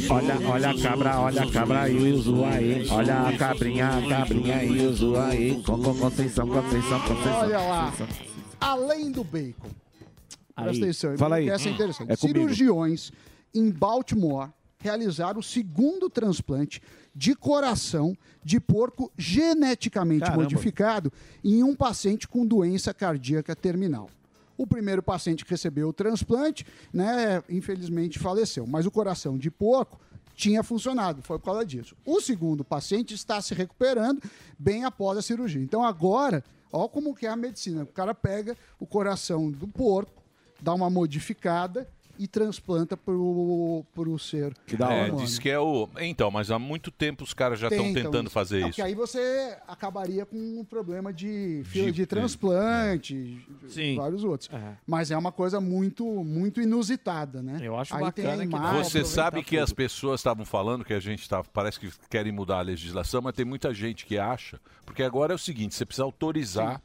Olha, 0.10 0.50
olha 0.50 0.70
a 0.70 0.82
cabra, 0.82 1.20
olha 1.20 1.42
a 1.44 1.52
cabra 1.52 1.82
aí, 1.82 2.12
o 2.14 2.22
zoaí. 2.22 2.88
Olha 2.90 3.22
a 3.28 3.38
cabrinha, 3.38 3.90
a 3.90 4.08
cabrinha 4.08 4.58
aí, 4.58 4.86
o 4.88 4.94
zoaí. 4.94 5.64
Com, 5.64 5.82
com 5.82 5.96
Conceição, 5.96 6.48
Conceição, 6.48 7.00
Conceição. 7.02 7.40
Olha 7.40 7.60
lá, 7.60 7.94
além 8.60 9.12
do 9.12 9.24
bacon. 9.24 9.70
Aí. 10.56 10.66
Presta 10.66 10.84
atenção, 10.86 11.18
Fala 11.18 11.36
aí. 11.38 11.50
essa 11.50 11.68
é 11.68 11.72
interessante. 11.72 12.12
é. 12.12 12.16
Cirurgiões 12.16 13.12
em 13.54 13.72
Baltimore 13.72 14.50
realizaram 14.80 15.40
o 15.40 15.44
segundo 15.44 16.10
transplante 16.10 16.82
de 17.16 17.36
coração 17.36 18.18
de 18.44 18.60
porco 18.60 19.12
geneticamente 19.18 20.26
Caramba. 20.26 20.44
modificado 20.44 21.12
em 21.44 21.64
um 21.64 21.76
paciente 21.76 22.28
com 22.28 22.46
doença 22.46 22.94
cardíaca 22.94 23.56
terminal. 23.56 24.10
O 24.58 24.68
primeiro 24.68 25.02
paciente 25.02 25.44
que 25.44 25.52
recebeu 25.52 25.90
o 25.90 25.94
transplante, 25.94 26.66
né, 26.92 27.42
infelizmente 27.50 28.20
faleceu, 28.20 28.68
mas 28.68 28.86
o 28.86 28.92
coração 28.92 29.38
de 29.38 29.50
porco 29.50 30.00
tinha 30.36 30.64
funcionado, 30.64 31.22
foi 31.22 31.38
por 31.38 31.46
causa 31.46 31.66
disso. 31.66 31.96
O 32.06 32.20
segundo 32.20 32.64
paciente 32.64 33.14
está 33.14 33.42
se 33.42 33.54
recuperando 33.54 34.22
bem 34.58 34.84
após 34.84 35.18
a 35.18 35.22
cirurgia. 35.22 35.62
Então 35.62 35.84
agora, 35.84 36.44
ó 36.72 36.88
como 36.88 37.16
que 37.16 37.26
é 37.26 37.30
a 37.30 37.36
medicina. 37.36 37.84
O 37.84 37.88
cara 37.88 38.14
pega 38.14 38.58
o 38.80 38.86
coração 38.86 39.52
do 39.52 39.68
porco, 39.68 40.24
dá 40.62 40.74
uma 40.74 40.90
modificada 40.90 41.88
e 42.24 42.28
transplanta 42.28 42.96
pro, 42.96 43.84
pro 43.94 44.18
ser 44.18 44.54
É, 44.72 44.76
humano. 44.76 45.18
diz 45.18 45.38
que 45.38 45.50
é 45.50 45.60
o. 45.60 45.90
Então, 46.00 46.32
mas 46.32 46.50
há 46.50 46.58
muito 46.58 46.90
tempo 46.90 47.24
os 47.26 47.34
caras 47.34 47.60
já 47.60 47.68
estão 47.68 47.84
Tentam 47.88 48.04
tentando 48.04 48.28
isso. 48.28 48.34
fazer 48.34 48.62
Não, 48.62 48.70
isso. 48.70 48.78
Porque 48.78 48.82
aí 48.82 48.96
você 48.96 49.58
acabaria 49.68 50.26
com 50.26 50.38
um 50.38 50.64
problema 50.64 51.12
de 51.12 51.64
fila 51.66 51.88
De- 51.88 51.92
de, 51.92 52.06
transplante, 52.06 53.46
Sim. 53.68 53.96
vários 53.98 54.24
outros. 54.24 54.50
Mas 54.88 55.12
é 55.12 55.18
uma 55.18 55.32
coisa 55.32 55.60
muito, 55.60 56.06
muito 56.24 56.62
inusitada, 56.62 57.42
né? 57.42 57.60
Eu 57.62 57.78
acho 57.78 57.94
aí 57.94 58.00
tem 58.14 58.26
a 58.26 58.30
bacana 58.30 58.48
que 58.48 58.56
imagem, 58.56 58.84
Você 58.86 59.04
sabe 59.04 59.38
que 59.44 59.58
aproveitar 59.58 59.64
as 59.66 59.74
pessoas 59.74 60.20
estavam 60.22 60.46
falando 60.46 60.86
que 60.86 60.94
a 60.94 61.00
gente 61.00 61.28
tá, 61.28 61.44
parece 61.44 61.80
que 61.80 61.92
querem 62.10 62.32
mudar 62.32 62.60
a 62.60 62.62
legislação, 62.62 63.22
mas 63.22 63.34
tem 63.36 63.44
muita 63.46 63.74
gente 63.74 64.06
que 64.06 64.18
acha, 64.18 64.62
porque 64.86 65.04
agora 65.04 65.34
é 65.34 65.36
o 65.36 65.40
seguinte, 65.40 65.76
você 65.76 65.86
precisa 65.86 66.04
autorizar 66.06 66.82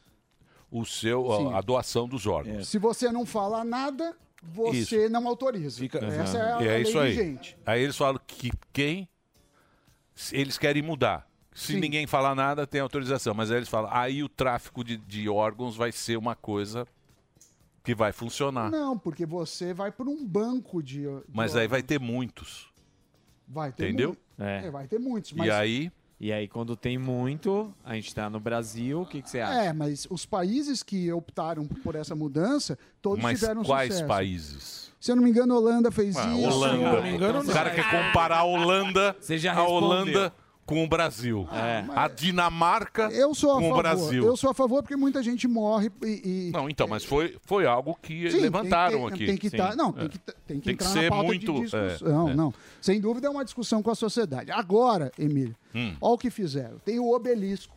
o 0.71 0.85
seu 0.85 1.25
Sim. 1.39 1.53
a, 1.53 1.59
a 1.59 1.61
doação 1.61 2.09
dos 2.09 2.27
órgãos. 2.27 2.57
tudo. 2.57 2.65
Se 2.67 2.79
você 2.79 3.11
não 3.13 3.25
falar 3.25 3.65
nada, 3.65 4.15
você 4.43 5.09
não 5.09 5.27
autoriza. 5.27 5.85
Essa 5.85 6.39
é 6.39 6.53
a, 6.53 6.63
e 6.63 6.69
é 6.69 6.73
lei 6.73 6.83
isso 6.83 6.99
aí. 6.99 7.11
vigente. 7.11 7.59
Aí 7.67 7.83
eles 7.83 7.97
falam 7.97 8.21
que 8.27 8.51
quem 8.73 9.09
eles 10.33 10.59
querem 10.59 10.83
mudar. 10.83 11.29
Se 11.55 11.73
Sim. 11.73 11.81
ninguém 11.81 12.07
falar 12.07 12.35
nada, 12.35 12.67
tem 12.67 12.81
autorização. 12.81 13.35
Mas 13.35 13.51
aí 13.51 13.59
eles 13.59 13.69
falam, 13.69 13.91
aí 13.93 14.23
o 14.23 14.29
tráfico 14.29 14.85
de, 14.85 14.97
de 14.97 15.29
órgãos 15.29 15.77
vai 15.77 15.91
ser 15.91 16.17
uma 16.17 16.37
coisa 16.37 16.87
que 17.83 17.95
vai 17.95 18.13
funcionar. 18.13 18.71
Não, 18.71 18.99
porque 18.99 19.27
você 19.27 19.73
vai 19.75 19.91
para 19.91 20.09
um 20.09 20.25
banco 20.25 20.83
de. 20.83 21.03
de 21.03 21.23
Mas 21.33 21.57
aí 21.57 21.67
vai 21.67 21.83
ter 21.83 21.99
muitos. 21.99 22.73
Vai 23.47 23.73
ter 23.73 23.89
Entendeu? 23.89 24.09
muito. 24.09 24.21
É, 24.39 24.71
vai 24.71 24.87
ter 24.87 24.99
muitos. 24.99 25.33
Mas... 25.33 25.49
E 25.49 25.51
aí, 25.51 25.93
E 26.21 26.33
aí, 26.33 26.49
quando 26.49 26.75
tem 26.75 26.99
muito, 26.99 27.73
a 27.85 27.95
gente 27.95 28.13
tá 28.13 28.29
no 28.29 28.41
Brasil, 28.41 29.03
o 29.03 29.07
que, 29.07 29.23
que 29.23 29.31
você 29.31 29.39
acha? 29.41 29.61
É, 29.67 29.73
mas 29.73 30.05
os 30.11 30.27
países 30.27 30.83
que 30.83 31.13
optaram 31.13 31.65
por 31.65 31.95
essa 31.95 32.15
mudança, 32.17 32.77
todos 33.01 33.23
mas 33.23 33.39
tiveram 33.39 33.63
quais 33.63 33.93
sucesso. 33.93 34.09
países? 34.09 34.93
Se 35.01 35.13
eu 35.13 35.17
não 35.17 35.23
me 35.23 35.31
engano, 35.31 35.55
a 35.55 35.59
Holanda 35.59 35.93
fez 35.93 36.17
Ah, 36.17 36.35
isso. 36.35 36.49
Holanda. 36.49 37.41
o 37.41 37.53
cara 37.53 37.71
quer 37.71 37.89
comparar 37.89 38.39
a 38.39 38.43
Holanda, 38.45 39.17
já 39.39 39.53
a 39.53 39.55
respondeu. 39.55 39.77
Holanda 39.77 40.33
com 40.69 40.85
o 40.85 40.89
Brasil. 40.89 41.49
A 41.97 42.09
Dinamarca 42.09 43.09
Eu 43.11 43.35
sou 43.35 43.53
a 43.53 43.55
com 43.55 43.61
o 43.61 43.69
favor. 43.71 43.83
Brasil. 43.83 44.25
Eu 44.27 44.37
sou 44.37 44.51
a 44.51 44.55
favor 44.55 44.83
porque 44.83 44.97
muita 44.97 45.23
gente 45.23 45.49
morre 45.49 45.91
e. 46.05 46.49
e- 46.49 46.51
Não, 46.53 46.69
então, 46.69 46.87
mas 46.87 47.03
foi, 47.05 47.37
foi 47.47 47.65
algo 47.67 47.99
que 48.03 48.31
Sim, 48.31 48.41
levantaram 48.41 48.99
tem, 48.99 49.01
tem, 49.09 49.15
aqui. 49.15 49.27
Tem 49.27 49.37
que 49.39 49.51
tá- 49.57 49.75
não, 49.75 49.89
É. 49.91 49.93
tem 50.01 50.09
que, 50.11 50.19
tá- 50.19 50.33
tem 50.47 50.61
que 50.61 50.65
Tem 50.67 50.77
que 50.77 50.85
entrar 50.85 50.89
ser 50.93 51.05
na 51.05 51.09
pauta 51.09 51.25
muito, 51.25 51.53
de 51.55 51.61
discussão. 51.63 52.29
é, 52.29 52.31
é. 52.33 52.35
Não, 52.35 52.53
sem 52.83 53.01
dúvida 53.01 53.27
é 53.27 53.31
uma 53.31 53.45
discussão 53.45 53.83
com 53.83 53.91
a 53.91 53.95
sociedade. 53.95 54.51
Agora, 54.53 55.11
Emílio, 55.19 55.57
Hum. 55.75 55.97
olha 56.03 56.15
o 56.15 56.19
que 56.19 56.29
fizeram. 56.31 56.79
Tem 56.85 56.99
o 57.01 57.11
obelisco 57.11 57.75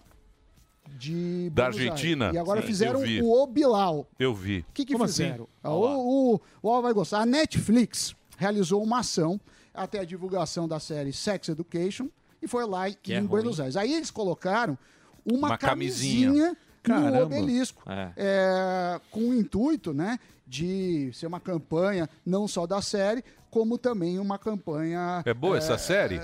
de 0.98 1.50
Da 1.52 1.64
Buenos 1.64 1.78
Aires. 1.80 1.92
Argentina? 1.94 2.32
E 2.34 2.38
agora 2.38 2.60
Sim, 2.62 2.68
fizeram 2.68 3.00
eu 3.00 3.06
vi. 3.08 3.22
o 3.22 3.32
Obilau. 3.32 4.06
Eu 4.20 4.34
vi. 4.34 4.60
O 4.70 4.74
que, 4.74 4.84
que 4.86 4.94
Como 4.94 5.08
fizeram? 5.08 5.44
assim? 5.46 5.48
Ah, 5.64 5.72
O, 5.74 6.34
o, 6.36 6.42
o 6.62 6.70
Al 6.70 6.82
vai 6.82 6.92
gostar. 6.94 7.22
A 7.22 7.26
Netflix 7.26 8.14
realizou 8.38 8.84
uma 8.84 9.00
ação 9.00 9.40
até 9.74 10.00
a 10.00 10.04
divulgação 10.06 10.68
da 10.68 10.80
série 10.80 11.14
Sex 11.14 11.48
Education 11.48 12.10
e 12.42 12.48
foi 12.48 12.66
lá 12.66 12.90
em 12.90 12.96
é 13.10 13.18
ruim. 13.20 13.28
Buenos 13.28 13.60
Aires. 13.60 13.76
Aí 13.78 13.94
eles 13.94 14.12
colocaram 14.12 14.78
uma, 15.26 15.50
Uma 15.50 15.58
camisinha. 15.58 16.56
camisinha, 16.84 17.12
no 17.20 17.24
obelisco. 17.26 17.84
É. 17.88 18.12
É, 18.18 19.02
com 19.12 19.20
o 19.30 19.34
intuito 19.36 19.94
né, 19.94 20.20
de 20.48 21.12
ser 21.14 21.28
uma 21.28 21.40
campanha 21.40 22.10
não 22.26 22.48
só 22.48 22.66
da 22.66 22.82
série, 22.82 23.24
como 23.50 23.78
também 23.78 24.18
uma 24.20 24.38
campanha. 24.40 25.22
É 25.26 25.34
boa 25.34 25.58
essa 25.58 25.78
série? 25.78 26.20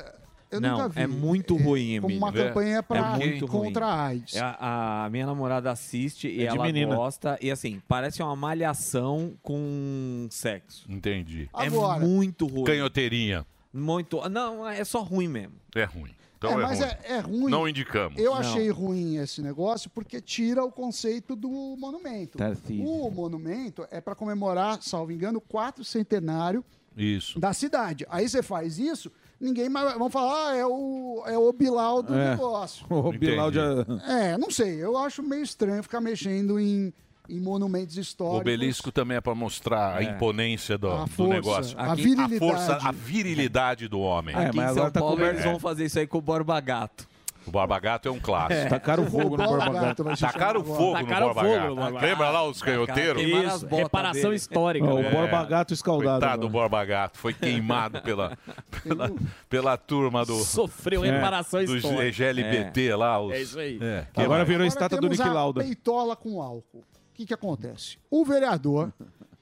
Eu 0.49 0.61
não, 0.61 0.77
nunca 0.77 0.87
vi. 0.87 1.01
é 1.01 1.07
muito 1.07 1.57
ruim, 1.57 1.99
Como 1.99 2.15
uma 2.15 2.31
campanha 2.31 2.81
pra, 2.81 2.99
é 2.99 3.17
muito 3.17 3.45
contra 3.49 3.85
ruim. 3.85 3.93
a 3.95 4.01
AIDS. 4.05 4.35
É, 4.37 4.39
A, 4.39 5.03
a 5.03 5.09
minha 5.09 5.25
namorada 5.25 5.69
assiste 5.69 6.29
e 6.29 6.41
É 6.41 6.45
ela 6.45 6.63
menina. 6.63 6.95
gosta. 6.95 7.37
E 7.41 7.51
assim, 7.51 7.81
parece 7.85 8.23
uma 8.23 8.33
malhação 8.33 9.33
com 9.43 10.25
sexo. 10.31 10.85
Entendi. 10.89 11.49
Agora- 11.53 12.01
é 12.01 12.07
muito 12.07 12.47
ruim. 12.47 12.63
Canhoteirinha. 12.63 13.45
Muito. 13.77 14.27
Não, 14.29 14.67
é 14.67 14.83
só 14.83 15.01
ruim 15.01 15.27
mesmo. 15.27 15.53
É 15.75 15.83
ruim. 15.83 16.11
Então 16.37 16.51
é, 16.51 16.53
é, 16.53 16.57
mas 16.57 16.79
ruim. 16.79 16.89
é, 16.89 16.99
é 17.13 17.19
ruim. 17.19 17.51
Não 17.51 17.67
indicamos. 17.67 18.19
Eu 18.19 18.33
achei 18.33 18.69
ruim 18.69 19.17
esse 19.17 19.41
negócio 19.41 19.89
porque 19.89 20.21
tira 20.21 20.63
o 20.63 20.71
conceito 20.71 21.35
do 21.35 21.49
monumento. 21.77 22.37
Tarcísio. 22.37 22.85
O 22.85 23.09
monumento 23.09 23.87
é 23.89 23.99
para 23.99 24.13
comemorar, 24.15 24.81
salvo 24.81 25.11
engano, 25.11 25.39
o 25.39 25.41
quatro 25.41 25.83
centenário 25.83 26.63
Isso. 26.95 27.39
da 27.39 27.53
cidade. 27.53 28.05
Aí 28.09 28.29
você 28.29 28.43
faz 28.43 28.77
isso, 28.77 29.11
ninguém 29.39 29.67
mais 29.67 29.97
vão 29.97 30.09
falar, 30.11 30.51
ah, 30.51 30.55
é 30.55 30.65
o, 30.65 31.23
é 31.25 31.37
o 31.37 31.51
Bilal 31.51 32.03
do 32.03 32.13
É. 32.13 32.31
negócio. 32.31 32.85
O 32.89 33.11
Bilal 33.11 33.51
já... 33.51 33.63
É, 34.07 34.37
não 34.37 34.51
sei, 34.51 34.75
eu 34.83 34.95
acho 34.95 35.23
meio 35.23 35.41
estranho 35.43 35.81
ficar 35.81 36.01
mexendo 36.01 36.59
em, 36.59 36.93
em 37.29 37.39
monumentos 37.39 37.97
O 37.97 37.99
históricos. 37.99 38.41
obelisco 38.41 38.91
também 38.91 39.17
é 39.17 39.21
para 39.21 39.35
mostrar 39.35 39.97
a 39.97 40.01
É. 40.03 40.05
imponência 40.05 40.77
do, 40.77 40.89
A 40.91 41.03
do 41.03 41.07
força, 41.09 41.33
negócio. 41.33 41.79
a 41.79 41.95
virilidade. 41.95 42.35
A 42.35 42.39
força, 42.39 42.79
a 42.81 42.91
virilidade 42.91 43.87
do 43.87 43.99
homem. 43.99 44.35
Aqui 44.35 44.59
em 44.59 44.73
São 44.73 44.89
tá 44.91 44.99
Paulo 44.99 45.17
com- 45.17 45.23
eles 45.25 45.41
É. 45.41 45.43
vão 45.43 45.59
fazer 45.59 45.85
isso 45.85 45.99
aí 45.99 46.07
com 46.07 46.17
o 46.17 46.21
Borba 46.21 46.59
Gato. 46.59 47.07
O 47.45 47.49
Barba 47.51 47.79
Gato 47.79 48.09
é 48.09 48.11
um 48.11 48.19
clássico. 48.19 48.59
É. 48.59 48.65
Tacaram 48.65 49.05
fogo 49.09 49.37
no 49.37 49.37
Borba 49.37 49.47
Borba 49.47 49.79
Gato 49.79 50.03
Tacaram 50.19 50.63
fogo 50.65 50.95
agora. 50.97 50.99
no 50.99 51.07
Borba 51.29 51.43
Gato. 51.45 51.75
Borba 51.77 52.01
Lembra 52.01 52.29
lá 52.29 52.43
os 52.45 52.61
canhoteiros? 52.61 53.23
botas 53.63 53.69
reparação 53.79 54.21
dele. 54.23 54.35
histórica. 54.35 54.85
Ó, 54.85 54.95
o 54.95 54.99
É. 54.99 55.09
Borba 55.11 55.45
Gato 55.45 55.73
escaldado. 55.73 56.19
Coitado 56.19 56.41
do 56.41 56.47
agora. 56.47 56.63
Borba 56.69 56.83
Gato. 56.85 57.17
Foi 57.17 57.33
queimado 57.33 58.01
pela, 58.01 58.37
pela, 58.83 59.11
pela 59.49 59.77
turma 59.77 60.25
do... 60.25 60.35
Sofreu 60.43 61.05
É. 61.05 61.09
reparação 61.11 61.63
do 61.63 61.77
histórica. 61.77 62.11
GLBT 62.11 62.93
lá. 62.95 63.21
Os, 63.21 63.31
É 63.33 63.41
isso 63.41 63.57
aí. 63.59 63.79
que 64.13 64.19
Agora 64.21 64.39
mais? 64.39 64.47
virou 64.49 64.65
a 64.65 64.67
estátua 64.67 64.99
do 64.99 65.07
Nick 65.07 65.21
a 65.21 65.31
Lauda. 65.31 65.63
Peitola 65.63 66.17
com 66.17 66.41
álcool. 66.41 66.83
O 67.17 67.19
que, 67.19 67.25
que 67.25 67.33
acontece? 67.33 67.97
O 68.11 68.23
vereador 68.23 68.93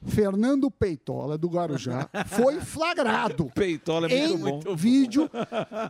Fernando 0.07 0.71
Peitola, 0.71 1.37
do 1.37 1.49
Guarujá, 1.49 2.07
foi 2.27 2.61
flagrado 2.61 3.51
Peitola 3.53 4.07
é 4.07 4.27
em 4.27 4.37
muito 4.37 4.69
bom. 4.69 4.75
vídeo 4.77 5.29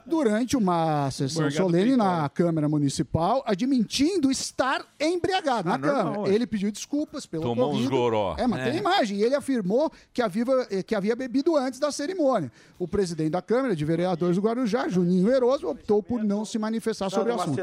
durante 0.04 0.58
uma 0.58 1.12
sessão 1.12 1.44
Morgado 1.44 1.62
solene 1.64 1.96
na 1.96 2.28
Câmara 2.30 2.68
Municipal, 2.68 3.44
admitindo 3.46 4.32
estar 4.32 4.84
embriagado 5.00 5.68
na 5.70 5.76
Ah, 5.76 5.78
normal, 5.78 6.04
Câmara. 6.06 6.20
ué. 6.22 6.34
Ele 6.34 6.48
pediu 6.48 6.72
desculpas 6.72 7.28
pelo 7.28 7.44
Tomou 7.44 7.66
uns 7.68 7.74
ocorrido. 7.74 7.92
goró. 7.92 8.36
É, 8.36 8.48
mas 8.48 8.62
É. 8.62 8.72
tem 8.72 8.80
imagem. 8.80 9.18
E 9.20 9.24
ele 9.24 9.36
afirmou 9.36 9.92
que 10.12 10.24
havia, 10.24 10.46
que 10.88 10.96
havia 10.96 11.16
bebido 11.16 11.56
antes 11.56 11.80
da 11.80 11.92
cerimônia. 11.92 12.52
O 12.80 12.88
presidente 12.88 13.30
da 13.30 13.44
Câmara 13.44 13.76
de 13.76 13.86
Vereadores 13.86 14.38
do 14.38 14.42
Guarujá, 14.42 14.88
Juninho 14.88 15.30
Eroso, 15.32 15.68
optou 15.70 16.02
por 16.02 16.24
não 16.24 16.46
se 16.46 16.58
manifestar 16.58 17.12
sobre 17.12 17.32
o 17.32 17.36
assunto. 17.36 17.62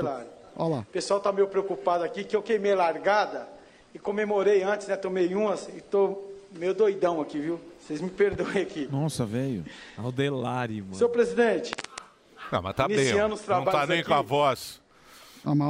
Olha 0.55 0.69
lá. 0.77 0.79
O 0.81 0.85
pessoal 0.93 1.19
tá 1.19 1.33
meio 1.33 1.49
preocupado 1.49 2.05
aqui 2.05 2.23
que 2.23 2.37
eu 2.37 2.43
queimei 2.43 2.75
largada 2.75 3.49
e 3.95 3.99
comemorei 3.99 4.63
antes, 4.63 4.87
né? 4.89 4.97
Tomei 4.97 5.35
umas 5.35 5.69
e 5.69 5.81
tô 5.81 6.23
meio 6.53 6.75
doidão 6.75 7.21
aqui, 7.21 7.39
viu? 7.39 7.61
Vocês 7.81 8.01
me 8.01 8.11
perdoem 8.11 8.63
aqui. 8.63 8.89
Nossa, 8.91 9.25
velho. 9.27 9.65
Aldelari, 9.99 10.81
mano. 10.83 10.95
Senhor 10.95 11.11
presidente, 11.11 11.73
Não, 12.51 12.63
mas 12.63 12.75
tá 12.77 12.87
bem. 12.87 12.97
Iniciando 12.99 13.35
ó. 13.35 13.37
os 13.37 13.47
Não 13.47 13.57
tá 13.59 13.63
trabalhos 13.71 13.89
nem 13.89 13.99
aqui. 14.01 14.09
com 14.09 14.15
a 14.15 14.23
voz 14.23 14.81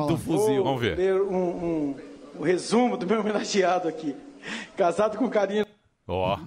do 0.08 0.18
fuzil. 0.18 0.56
vou 0.56 0.64
Vamos 0.64 0.80
ver. 0.80 0.96
ler 0.98 1.20
um, 1.22 1.34
um- 1.36 1.96
um 2.38 2.42
resumo 2.42 2.96
do 2.96 3.06
meu 3.06 3.20
homenageado 3.20 3.88
aqui. 3.88 4.14
Casado 4.76 5.16
com 5.16 5.28
carinho. 5.30 5.64
Ó. 6.08 6.38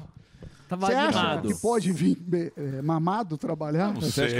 Você 0.69 0.93
acha 0.93 1.41
que 1.41 1.53
pode 1.61 1.91
vir 1.91 2.17
be- 2.19 2.51
eh, 2.57 2.81
mamado 2.81 3.37
trabalhar? 3.37 3.93
Não 3.93 4.01
sei. 4.01 4.33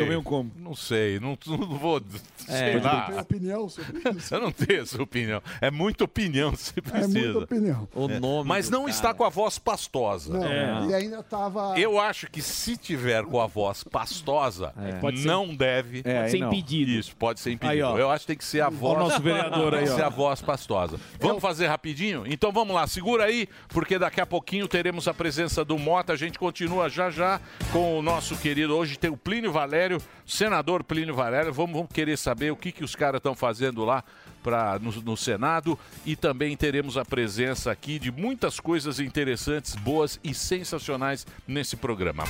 Não 0.58 0.76
sei, 0.76 1.20
não, 1.20 1.38
não 1.48 1.78
vou. 1.78 2.02
sei 2.38 2.74
Você 2.74 2.80
lá. 2.80 3.02
tem 3.12 3.20
opinião 3.20 3.70
sobre 3.70 4.02
isso? 4.18 4.34
Eu 4.36 4.42
não 4.42 4.52
tenho 4.52 4.82
essa 4.82 5.02
opinião. 5.02 5.42
É 5.62 5.70
muita 5.70 6.04
opinião 6.04 6.52
que 6.52 6.58
você 6.58 6.82
precisa. 6.82 7.08
muita 7.20 7.40
opinião. 7.40 7.88
O 7.94 8.08
nome 8.08 8.48
Mas 8.48 8.70
não 8.70 8.88
está 8.90 9.14
com 9.14 9.24
a 9.24 9.30
voz 9.30 9.58
pastosa. 9.60 10.34
Não, 10.38 10.90
E 10.90 10.94
ainda 10.94 11.22
tava. 11.24 11.78
Eu 11.80 12.00
acho 12.00 12.30
que 12.30 12.42
se 12.42 12.76
tiver 12.78 13.24
com 13.26 13.40
a 13.40 13.48
voz 13.48 13.84
pastosa, 13.84 14.74
Pode 15.02 15.20
ser- 15.20 15.28
não 15.28 15.56
deve. 15.56 16.02
É, 16.04 16.20
Pode 16.22 16.32
ser 16.32 16.36
aí 16.38 16.42
não. 16.42 16.48
impedido. 16.54 16.92
Isso, 16.92 17.16
pode 17.16 17.40
ser 17.40 17.52
impedido. 17.52 17.72
Aí, 17.74 17.82
ó. 17.82 17.98
Eu 17.98 18.10
acho 18.10 18.22
que 18.22 18.28
tem 18.28 18.38
que 18.38 18.46
ser 18.46 18.62
a 18.62 18.68
Ó 18.68 18.70
o 18.70 18.72
voz. 18.74 18.98
nosso 19.00 19.22
vereador 19.22 19.72
tem 19.72 19.80
aí, 19.82 19.86
que 19.86 19.92
ó. 19.92 19.96
ser 19.96 20.04
a 20.04 20.10
voz 20.10 20.42
pastosa. 20.42 21.00
Vamos 21.20 21.42
fazer 21.42 21.68
rapidinho? 21.68 22.24
Então 22.26 22.52
vamos 22.52 22.74
lá, 22.76 22.88
segura 22.88 23.26
aí, 23.26 23.48
porque 23.70 23.98
daqui 24.00 24.20
a 24.22 24.26
pouquinho 24.26 24.68
teremos 24.68 25.08
a 25.08 25.14
presença 25.14 25.64
do 25.64 25.78
Mota. 25.78 26.15
A 26.16 26.18
gente 26.18 26.40
continua 26.40 26.90
já 26.90 27.10
já 27.10 27.42
com 27.74 28.00
o 28.00 28.02
nosso 28.02 28.38
querido. 28.38 28.74
Hoje 28.74 28.98
tem 28.98 29.10
o 29.10 29.18
Plínio 29.18 29.52
Valério, 29.52 30.02
senador 30.26 30.82
Plínio 30.82 31.14
Valério. 31.14 31.52
Vamos, 31.52 31.74
vamos 31.74 31.92
querer 31.92 32.18
saber 32.18 32.54
o 32.54 32.56
que, 32.56 32.72
que 32.72 32.86
os 32.86 32.96
caras 32.96 33.20
estão 33.20 33.36
fazendo 33.36 33.84
lá. 33.84 34.02
Pra, 34.42 34.78
no, 34.78 34.92
no 35.02 35.18
Senado 35.18 35.78
e 36.06 36.16
também 36.16 36.56
teremos 36.56 36.98
a 36.98 37.04
presença 37.04 37.72
aqui 37.72 37.98
de 37.98 38.12
muitas 38.12 38.60
coisas 38.60 39.00
interessantes, 39.00 39.74
boas 39.74 40.20
e 40.24 40.36
sensacionais 40.36 41.26
nesse 41.48 41.76
programa. 41.76 42.26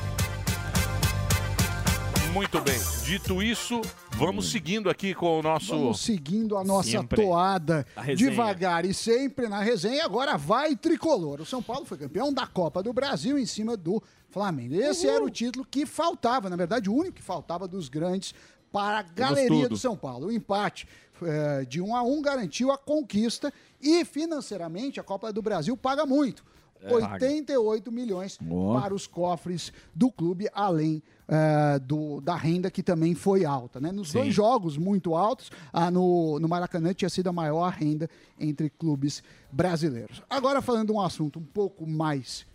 Muito 2.35 2.59
bem. 2.59 2.77
Dito 3.05 3.41
isso, 3.41 3.79
vamos 4.17 4.51
seguindo 4.51 4.89
aqui 4.89 5.13
com 5.13 5.39
o 5.39 5.41
nosso. 5.41 5.69
Vamos 5.71 6.01
seguindo 6.01 6.57
a 6.57 6.65
nossa 6.65 6.89
Sempre. 6.89 7.23
toada 7.23 7.87
A 7.95 8.01
resenha. 8.01 8.29
devagar 8.29 8.83
e 8.83 8.93
sempre 8.93 9.47
na 9.47 9.61
resenha. 9.61 10.03
Agora 10.03 10.37
vai 10.37 10.75
tricolor. 10.75 11.39
O 11.39 11.45
São 11.45 11.63
Paulo 11.63 11.85
foi 11.85 11.97
campeão 11.97 12.33
da 12.33 12.45
Copa 12.45 12.83
do 12.83 12.91
Brasil 12.91 13.39
em 13.39 13.45
cima 13.45 13.77
do 13.77 14.03
Flamengo. 14.29 14.75
Esse 14.75 15.07
era 15.07 15.23
o 15.23 15.29
título 15.29 15.65
que 15.65 15.85
faltava, 15.85 16.49
na 16.49 16.57
verdade, 16.57 16.89
o 16.89 16.93
único 16.93 17.15
que 17.15 17.21
faltava 17.21 17.69
dos 17.69 17.87
grandes 17.87 18.35
para 18.69 18.99
a 18.99 19.01
galeria 19.01 19.47
tudo. 19.47 19.69
do 19.69 19.77
São 19.77 19.95
Paulo. 19.95 20.27
O 20.27 20.31
empate 20.31 20.85
eh, 21.23 21.63
de 21.65 21.79
um 21.81 21.95
a 21.95 22.03
um 22.03 22.21
garantiu 22.21 22.69
a 22.69 22.77
conquista 22.77 23.53
e 23.81 24.03
financeiramente 24.03 24.99
a 24.99 25.03
Copa 25.03 25.31
do 25.31 25.41
Brasil 25.41 25.77
paga 25.77 26.05
muito. 26.05 26.43
É. 26.85 26.93
88 26.93 27.91
milhões 27.91 28.37
Ó. 28.49 28.79
para 28.79 28.93
os 28.93 29.07
cofres 29.07 29.73
do 29.93 30.11
clube, 30.11 30.47
além 30.53 31.01
eh, 31.27 31.79
do, 31.79 32.21
da 32.21 32.35
renda 32.35 32.69
que 32.69 32.83
também 32.83 33.15
foi 33.15 33.45
alta. 33.45 33.79
Né? 33.79 33.91
Nos 33.91 34.09
Sim. 34.09 34.19
dois 34.19 34.33
jogos 34.33 34.77
muito 34.77 35.15
altos, 35.15 35.51
ah, 35.73 35.89
no, 35.89 36.39
no 36.39 36.47
Maracanã 36.47 36.93
tinha 36.93 37.09
sido 37.09 37.27
a 37.27 37.33
maior 37.33 37.71
renda 37.71 38.09
entre 38.39 38.69
clubes 38.69 39.23
brasileiros. 39.51 40.21
Agora 40.29 40.61
falando 40.61 40.87
de 40.87 40.93
um 40.93 41.01
assunto 41.01 41.39
um 41.39 41.43
pouco 41.43 41.87
mais 41.87 42.45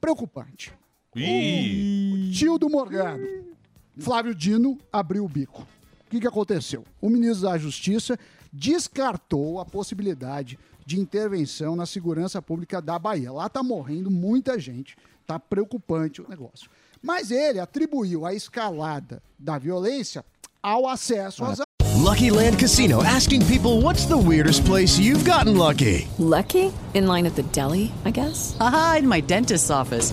preocupante. 0.00 0.72
Ih. 1.16 2.28
O 2.28 2.32
tio 2.32 2.58
do 2.58 2.68
Morgado, 2.68 3.22
Flávio 3.98 4.34
Dino, 4.34 4.78
abriu 4.92 5.24
o 5.24 5.28
bico. 5.28 5.66
O 6.06 6.10
que, 6.10 6.20
que 6.20 6.26
aconteceu? 6.26 6.84
O 7.00 7.08
ministro 7.08 7.48
da 7.48 7.56
Justiça 7.56 8.18
descartou 8.52 9.58
a 9.58 9.64
possibilidade 9.64 10.58
de 10.84 10.98
intervenção 10.98 11.76
na 11.76 11.86
segurança 11.86 12.40
pública 12.40 12.80
da 12.80 12.98
Bahia. 12.98 13.32
Lá 13.32 13.46
está 13.46 13.62
morrendo 13.62 14.10
muita 14.10 14.58
gente, 14.58 14.96
está 15.20 15.38
preocupante 15.38 16.20
o 16.20 16.28
negócio. 16.28 16.68
Mas 17.02 17.30
ele 17.30 17.58
atribuiu 17.58 18.24
a 18.24 18.34
escalada 18.34 19.22
da 19.38 19.58
violência 19.58 20.24
ao 20.62 20.88
acesso 20.88 21.44
às 21.44 21.60
Lucky 22.02 22.30
Land 22.30 22.58
Casino 22.58 23.00
asking 23.02 23.46
people 23.46 23.80
what's 23.80 24.06
the 24.06 24.16
weirdest 24.16 24.64
place 24.64 24.98
you've 24.98 25.24
gotten 25.24 25.56
lucky? 25.56 26.08
Lucky? 26.18 26.72
In 26.94 27.06
line 27.06 27.26
at 27.26 27.36
the 27.36 27.44
deli, 27.52 27.92
I 28.04 28.10
guess? 28.10 28.56
Aha, 28.60 28.96
in 28.98 29.08
my 29.08 29.20
dentist's 29.20 29.70
office. 29.70 30.12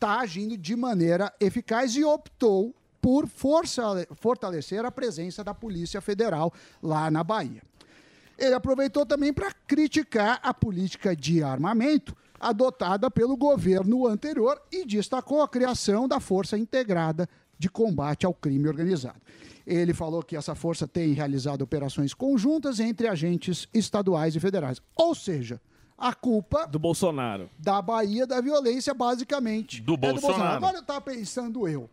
está 0.00 0.20
agindo 0.20 0.56
de 0.56 0.74
maneira 0.74 1.30
eficaz 1.38 1.94
e 1.94 2.02
optou 2.02 2.74
por 3.02 3.26
força- 3.28 4.06
fortalecer 4.12 4.82
a 4.82 4.90
presença 4.90 5.44
da 5.44 5.52
Polícia 5.52 6.00
Federal 6.00 6.50
lá 6.82 7.10
na 7.10 7.22
Bahia. 7.22 7.62
Ele 8.38 8.54
aproveitou 8.54 9.04
também 9.04 9.30
para 9.30 9.52
criticar 9.52 10.40
a 10.42 10.54
política 10.54 11.14
de 11.14 11.42
armamento 11.42 12.16
adotada 12.40 13.10
pelo 13.10 13.36
governo 13.36 14.06
anterior 14.06 14.58
e 14.72 14.86
destacou 14.86 15.42
a 15.42 15.48
criação 15.48 16.08
da 16.08 16.18
Força 16.18 16.56
Integrada 16.56 17.28
de 17.58 17.68
Combate 17.68 18.24
ao 18.24 18.32
Crime 18.32 18.68
Organizado. 18.68 19.20
Ele 19.66 19.92
falou 19.92 20.22
que 20.22 20.34
essa 20.34 20.54
força 20.54 20.88
tem 20.88 21.12
realizado 21.12 21.60
operações 21.60 22.14
conjuntas 22.14 22.80
entre 22.80 23.06
agentes 23.06 23.68
estaduais 23.74 24.34
e 24.34 24.40
federais. 24.40 24.80
Ou 24.96 25.14
seja, 25.14 25.60
a 26.00 26.14
culpa 26.14 26.66
do 26.66 26.78
Bolsonaro. 26.78 27.50
da 27.58 27.82
Bahia 27.82 28.26
da 28.26 28.40
violência, 28.40 28.94
basicamente. 28.94 29.82
Do 29.82 29.94
é 29.94 29.96
Bolsonaro. 29.98 30.56
Agora 30.56 30.78
eu 30.78 30.80
estava 30.80 31.00
pensando 31.02 31.68
eu. 31.68 31.90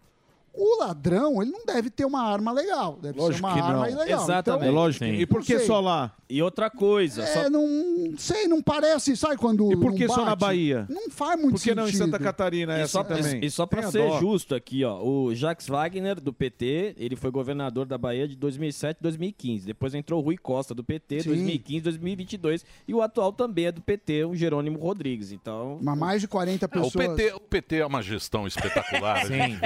O 0.57 0.79
ladrão, 0.79 1.41
ele 1.41 1.51
não 1.51 1.65
deve 1.65 1.89
ter 1.89 2.03
uma 2.05 2.21
arma 2.23 2.51
legal. 2.51 2.97
Deve 3.01 3.21
ser 3.21 3.39
uma 3.39 3.51
arma 3.51 3.89
ilegal. 3.89 4.23
Exatamente. 4.23 4.63
Então, 4.63 4.73
lógico. 4.75 5.05
E 5.05 5.25
por 5.25 5.41
que 5.43 5.59
só 5.59 5.79
lá? 5.79 6.13
E 6.29 6.41
outra 6.41 6.69
coisa. 6.69 7.21
É, 7.23 7.25
só- 7.43 7.49
não 7.49 8.13
sei, 8.17 8.47
não 8.47 8.61
parece, 8.61 9.15
sabe 9.15 9.37
quando. 9.37 9.71
E 9.71 9.77
por 9.77 9.93
que 9.93 10.07
não 10.07 10.15
só 10.15 10.25
na? 10.25 10.35
Bahia? 10.35 10.85
Não 10.89 11.09
faz 11.09 11.39
muito 11.39 11.55
Por 11.55 11.61
que 11.63 11.73
não 11.75 11.83
em 11.83 11.87
sentido. 11.87 12.05
Santa 12.05 12.19
Catarina 12.19 12.75
é 12.75 12.79
E 12.79 12.81
essa 12.81 12.91
só, 12.91 13.03
também? 13.03 13.43
e 13.43 13.49
só 13.49 13.65
pra 13.65 13.89
ser 13.91 14.07
dó. 14.07 14.19
justo 14.19 14.53
aqui, 14.55 14.83
ó, 14.83 15.01
o 15.01 15.33
Jacques 15.33 15.67
Wagner, 15.67 16.19
do 16.19 16.33
PT, 16.33 16.95
ele 16.97 17.15
foi 17.15 17.31
governador 17.31 17.85
da 17.85 17.97
Bahia 17.97 18.27
de 18.27 18.35
2007 18.35 18.97
e 18.99 19.03
2015. 19.03 19.65
Depois 19.65 19.93
entrou 19.95 20.21
o 20.21 20.23
Rui 20.25 20.37
Costa, 20.37 20.73
do 20.73 20.83
PT, 20.83 21.21
Sim. 21.21 21.29
2015 21.29 21.81
2022. 21.81 22.65
E 22.87 22.93
o 22.93 23.01
atual 23.01 23.31
também 23.31 23.67
é 23.67 23.71
do 23.71 23.81
PT, 23.81 24.25
o 24.25 24.35
Jerônimo 24.35 24.77
Rodrigues. 24.79 25.31
Então... 25.31 25.79
Mas 25.81 25.97
mais 25.97 26.21
de 26.21 26.27
40 26.27 26.65
É, 26.65 26.67
pessoas. 26.67 26.93
o, 26.95 26.97
PT, 27.15 27.33
o 27.33 27.39
PT 27.39 27.75
é 27.77 27.85
uma 27.85 28.01
gestão 28.01 28.45
espetacular. 28.47 29.25
Sim. 29.27 29.57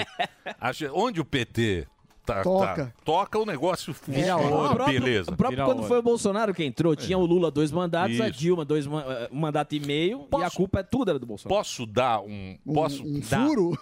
A 0.60 0.72
gente- 0.72 0.86
a 0.88 0.94
onde 0.94 1.20
o 1.22 1.26
PT 1.26 1.88
tá- 2.26 2.44
Toca. 2.44 2.86
tá- 2.86 2.94
toca 3.04 3.40
o 3.40 3.46
negócio 3.46 3.94
Vira 4.08 4.38
funciona. 4.38 4.70
próprio- 4.76 5.00
Beleza. 5.02 5.32
O 5.32 5.36
próprio 5.36 5.66
quando 5.66 5.84
foi 5.84 5.98
o 5.98 6.02
Bolsonaro 6.04 6.54
que 6.54 6.64
entrou, 6.64 6.96
tinha 6.96 7.18
o 7.18 7.26
Lula 7.26 7.50
dois 7.52 7.72
mandatos, 7.72 8.22
a 8.22 8.30
Isso. 8.30 8.40
Dilma 8.40 8.64
dois 8.64 8.86
eh, 8.86 9.30
um 9.32 9.40
mandato 9.40 9.74
e 9.76 9.80
meio, 9.80 10.28
e 10.40 10.44
a 10.44 10.50
culpa 10.52 10.80
é 10.80 10.84
tudo 10.84 11.10
era 11.10 11.20
do 11.20 11.26
Bolsonaro. 11.26 11.58
Posso 11.60 11.86
dar 11.86 12.22
um. 12.22 12.58
Posso 12.74 13.04
um 13.04 13.20
dar- 13.20 13.48
furo? 13.48 13.78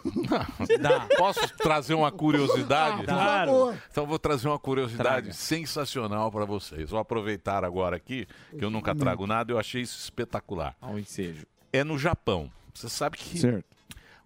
Dá. 0.82 1.08
Posso 1.17 1.39
trazer 1.58 1.93
uma 1.93 2.12
curiosidade? 2.12 3.02
Ah, 3.04 3.45
Claro. 3.45 3.74
Então 3.91 4.06
vou 4.08 4.17
trazer 4.17 4.48
uma 4.48 4.60
curiosidade 4.60 5.34
sensacional 5.36 6.32
para 6.32 6.45
vocês. 6.45 6.89
Vou 6.89 7.00
aproveitar 7.00 7.63
agora 7.65 7.98
aqui, 7.98 8.26
que 8.58 8.63
eu 8.63 8.69
nunca 8.69 8.95
trago 8.95 9.28
nada, 9.28 9.52
eu 9.52 9.60
achei 9.60 9.82
isso 9.82 9.98
espetacular. 10.00 10.76
Ao 10.82 10.98
ensejo. 10.98 11.45
É 11.72 11.84
no 11.84 11.98
Japão. 12.00 12.50
Você 12.74 12.88
sabe 12.88 13.17
que 13.17 13.38
Certo. 13.38 13.68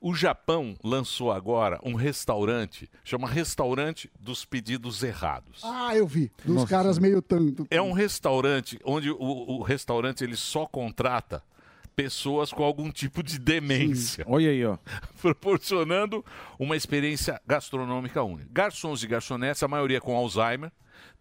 O 0.04 0.14
Japão 0.14 0.76
lançou 0.84 1.32
agora 1.32 1.80
um 1.82 1.96
restaurante, 1.96 2.90
chama 3.06 3.26
Restaurante 3.26 4.12
dos 4.20 4.44
Pedidos 4.44 5.02
Errados. 5.02 5.62
Ah, 5.64 5.96
eu 5.96 6.06
vi. 6.06 6.30
Dos 6.44 6.56
Nossa. 6.56 6.68
caras 6.68 7.00
meio 7.00 7.22
tanto. 7.22 7.66
É 7.72 7.82
um 7.82 7.94
restaurante 7.94 8.78
onde 8.84 9.10
o, 9.10 9.18
o 9.18 9.62
restaurante 9.62 10.22
ele 10.22 10.36
só 10.36 10.66
contrata 10.66 11.42
pessoas 11.96 12.52
com 12.52 12.64
algum 12.64 12.92
tipo 12.92 13.24
de 13.24 13.40
demência. 13.40 14.26
Olha 14.28 14.50
aí, 14.50 14.66
ó. 14.66 14.78
Proporcionando 15.22 16.26
uma 16.60 16.76
experiência 16.76 17.40
gastronômica 17.48 18.22
única. 18.22 18.50
Garçons 18.52 19.04
e 19.04 19.08
garçonetes, 19.08 19.64
a 19.64 19.70
maioria 19.70 20.02
com 20.02 20.18
Alzheimer, 20.18 20.72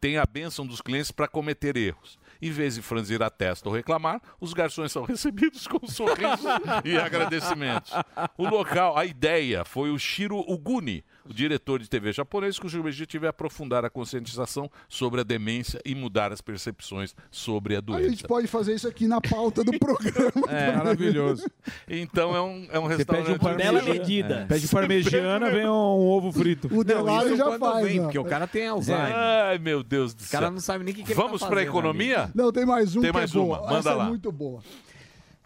têm 0.01 0.19
a 0.19 0.27
bênção 0.27 0.67
dos 0.67 0.81
clientes 0.81 1.13
para 1.13 1.29
cometer 1.29 1.77
erros. 1.77 2.19
Em 2.43 2.51
vez 2.51 2.75
de 2.75 2.83
franzir 2.83 3.23
a 3.23 3.31
testa 3.31 3.69
ou 3.69 3.75
reclamar, 3.75 4.21
os 4.41 4.53
garçons 4.53 4.91
são 4.91 5.05
recebidos 5.07 5.69
com 5.69 5.87
sorrisos 5.87 6.45
e 6.85 6.97
agradecimentos. 6.97 7.93
O 8.37 8.49
local, 8.49 8.99
a 8.99 9.07
ideia 9.07 9.65
foi 9.65 9.91
o 9.93 9.99
Shiro 9.99 10.41
Uguni, 10.51 11.05
o 11.29 11.33
diretor 11.33 11.79
de 11.81 11.89
TV 11.89 12.13
japonês, 12.13 12.59
cujo 12.59 12.81
objetivo 12.81 13.27
é 13.27 13.29
aprofundar 13.29 13.85
a 13.85 13.91
conscientização 13.91 14.71
sobre 14.89 15.21
a 15.21 15.25
demência 15.25 15.81
e 15.85 15.95
mudar 15.95 16.33
as 16.33 16.41
percepções 16.41 17.15
sobre 17.31 17.75
a 17.75 17.79
A 17.79 17.81
doença. 17.81 18.09
gente 18.11 18.25
pode 18.25 18.47
fazer 18.47 18.75
isso 18.75 18.89
aqui 18.89 19.07
na 19.07 19.21
pauta 19.21 19.63
do 19.65 19.73
programa. 19.79 20.51
É, 20.51 20.73
maravilhoso. 20.77 21.49
Então 21.89 22.35
é 22.37 22.41
um, 22.43 22.67
é 22.71 22.79
um 22.79 22.83
Você 22.89 22.97
restaurante 22.97 23.25
pede 23.27 23.37
um 23.37 23.39
parmegiana, 23.39 24.35
é. 24.41 24.45
Pede 24.47 24.69
parmegiana, 24.69 25.51
vem 25.51 25.67
um 25.67 25.71
ovo 25.71 26.33
frito. 26.33 26.69
O 26.77 26.83
Delari 26.85 27.37
já 27.37 27.59
faz. 27.59 27.87
vem, 27.87 28.01
ó. 28.01 28.03
porque 28.05 28.19
o 28.19 28.25
cara 28.25 28.47
tem 28.47 28.67
Alzheimer. 28.69 29.13
Ai, 29.15 29.59
meu 29.59 29.83
Deus 29.83 30.15
do 30.15 30.23
O 30.23 30.29
cara 30.29 30.47
céu. 30.47 30.53
não 30.53 30.61
sabe 30.61 30.85
nem 30.85 30.93
o 30.93 30.97
que, 30.97 31.03
que 31.05 31.15
Vamos 31.15 31.33
ele 31.33 31.41
tá 31.41 31.47
pra 31.47 31.57
fazendo 31.57 31.69
economia? 31.71 32.31
Não, 32.35 32.51
tem 32.53 32.67
mais 32.67 32.97
um 32.97 33.01
Tem 33.01 33.11
que 33.11 33.17
mais 33.19 33.31
é 33.31 33.35
boa. 33.35 33.59
uma, 33.61 33.67
manda 33.67 33.79
Essa 33.79 33.95
lá. 33.95 34.05
é 34.05 34.09
muito 34.09 34.33
boa. 34.33 34.61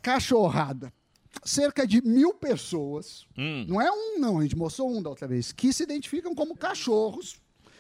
Cachorrada. 0.02 0.92
Cerca 1.44 1.86
de 1.86 2.02
mil 2.02 2.34
pessoas, 2.34 3.26
Hum. 3.36 3.64
não 3.68 3.80
é 3.80 3.90
um 3.90 4.18
não, 4.18 4.38
a 4.38 4.42
gente 4.42 4.56
mostrou 4.56 4.90
um 4.90 5.02
da 5.02 5.10
outra 5.10 5.26
vez, 5.28 5.52
que 5.52 5.72
se 5.72 5.82
identificam 5.82 6.34
como 6.34 6.56
cachorros, 6.56 7.36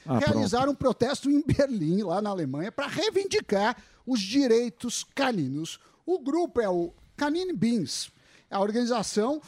Ah, 0.08 0.18
realizaram 0.18 0.70
um 0.70 0.74
protesto 0.74 1.28
em 1.28 1.42
Berlim, 1.44 2.02
lá 2.04 2.22
na 2.22 2.30
Alemanha, 2.30 2.70
para 2.70 2.86
reivindicar 2.86 3.76
os 4.06 4.20
direitos 4.20 5.02
caninos. 5.14 5.80
O 6.04 6.20
grupo 6.20 6.60
é 6.60 6.68
o 6.68 6.92
Canine 7.16 7.52
Beans. 7.52 8.10
A 8.48 8.60
organização 8.60 9.40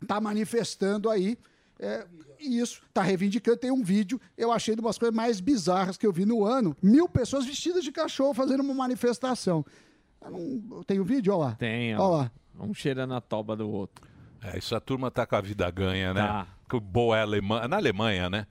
está 0.00 0.20
manifestando 0.20 1.10
aí 1.10 1.36
é, 1.78 2.06
isso, 2.38 2.80
está 2.88 3.02
reivindicando. 3.02 3.56
Tem 3.58 3.70
um 3.72 3.82
vídeo, 3.82 4.20
eu 4.36 4.52
achei 4.52 4.74
de 4.74 4.80
umas 4.80 4.96
coisas 4.98 5.14
mais 5.14 5.40
bizarras 5.40 5.96
que 5.96 6.06
eu 6.06 6.12
vi 6.12 6.24
no 6.24 6.44
ano. 6.44 6.76
Mil 6.82 7.08
pessoas 7.08 7.44
vestidas 7.44 7.82
de 7.82 7.90
cachorro 7.92 8.34
fazendo 8.34 8.60
uma 8.60 8.72
manifestação. 8.74 9.64
Eu 10.24 10.30
não- 10.30 10.82
Tem 10.84 10.98
o 11.00 11.04
vídeo, 11.04 11.32
olha 11.34 11.44
lá. 11.50 11.54
Tem, 11.54 11.94
Olha 11.94 12.02
ó. 12.02 12.16
lá. 12.18 12.30
Um 12.58 12.72
cheirando 12.74 13.14
a 13.14 13.20
toba 13.20 13.54
do 13.56 13.68
outro. 13.70 14.04
É, 14.42 14.58
isso 14.58 14.74
a 14.74 14.80
turma 14.80 15.10
tá 15.10 15.26
com 15.26 15.36
a 15.36 15.40
vida 15.40 15.70
ganha, 15.70 16.12
né? 16.14 16.22
Tá. 16.22 16.46
Que 16.68 16.78
boa 16.80 17.16
é 17.16 17.20
a 17.20 17.22
Alemanha. 17.22 17.68
Na 17.68 17.76
Alemanha, 17.76 18.30
né? 18.30 18.46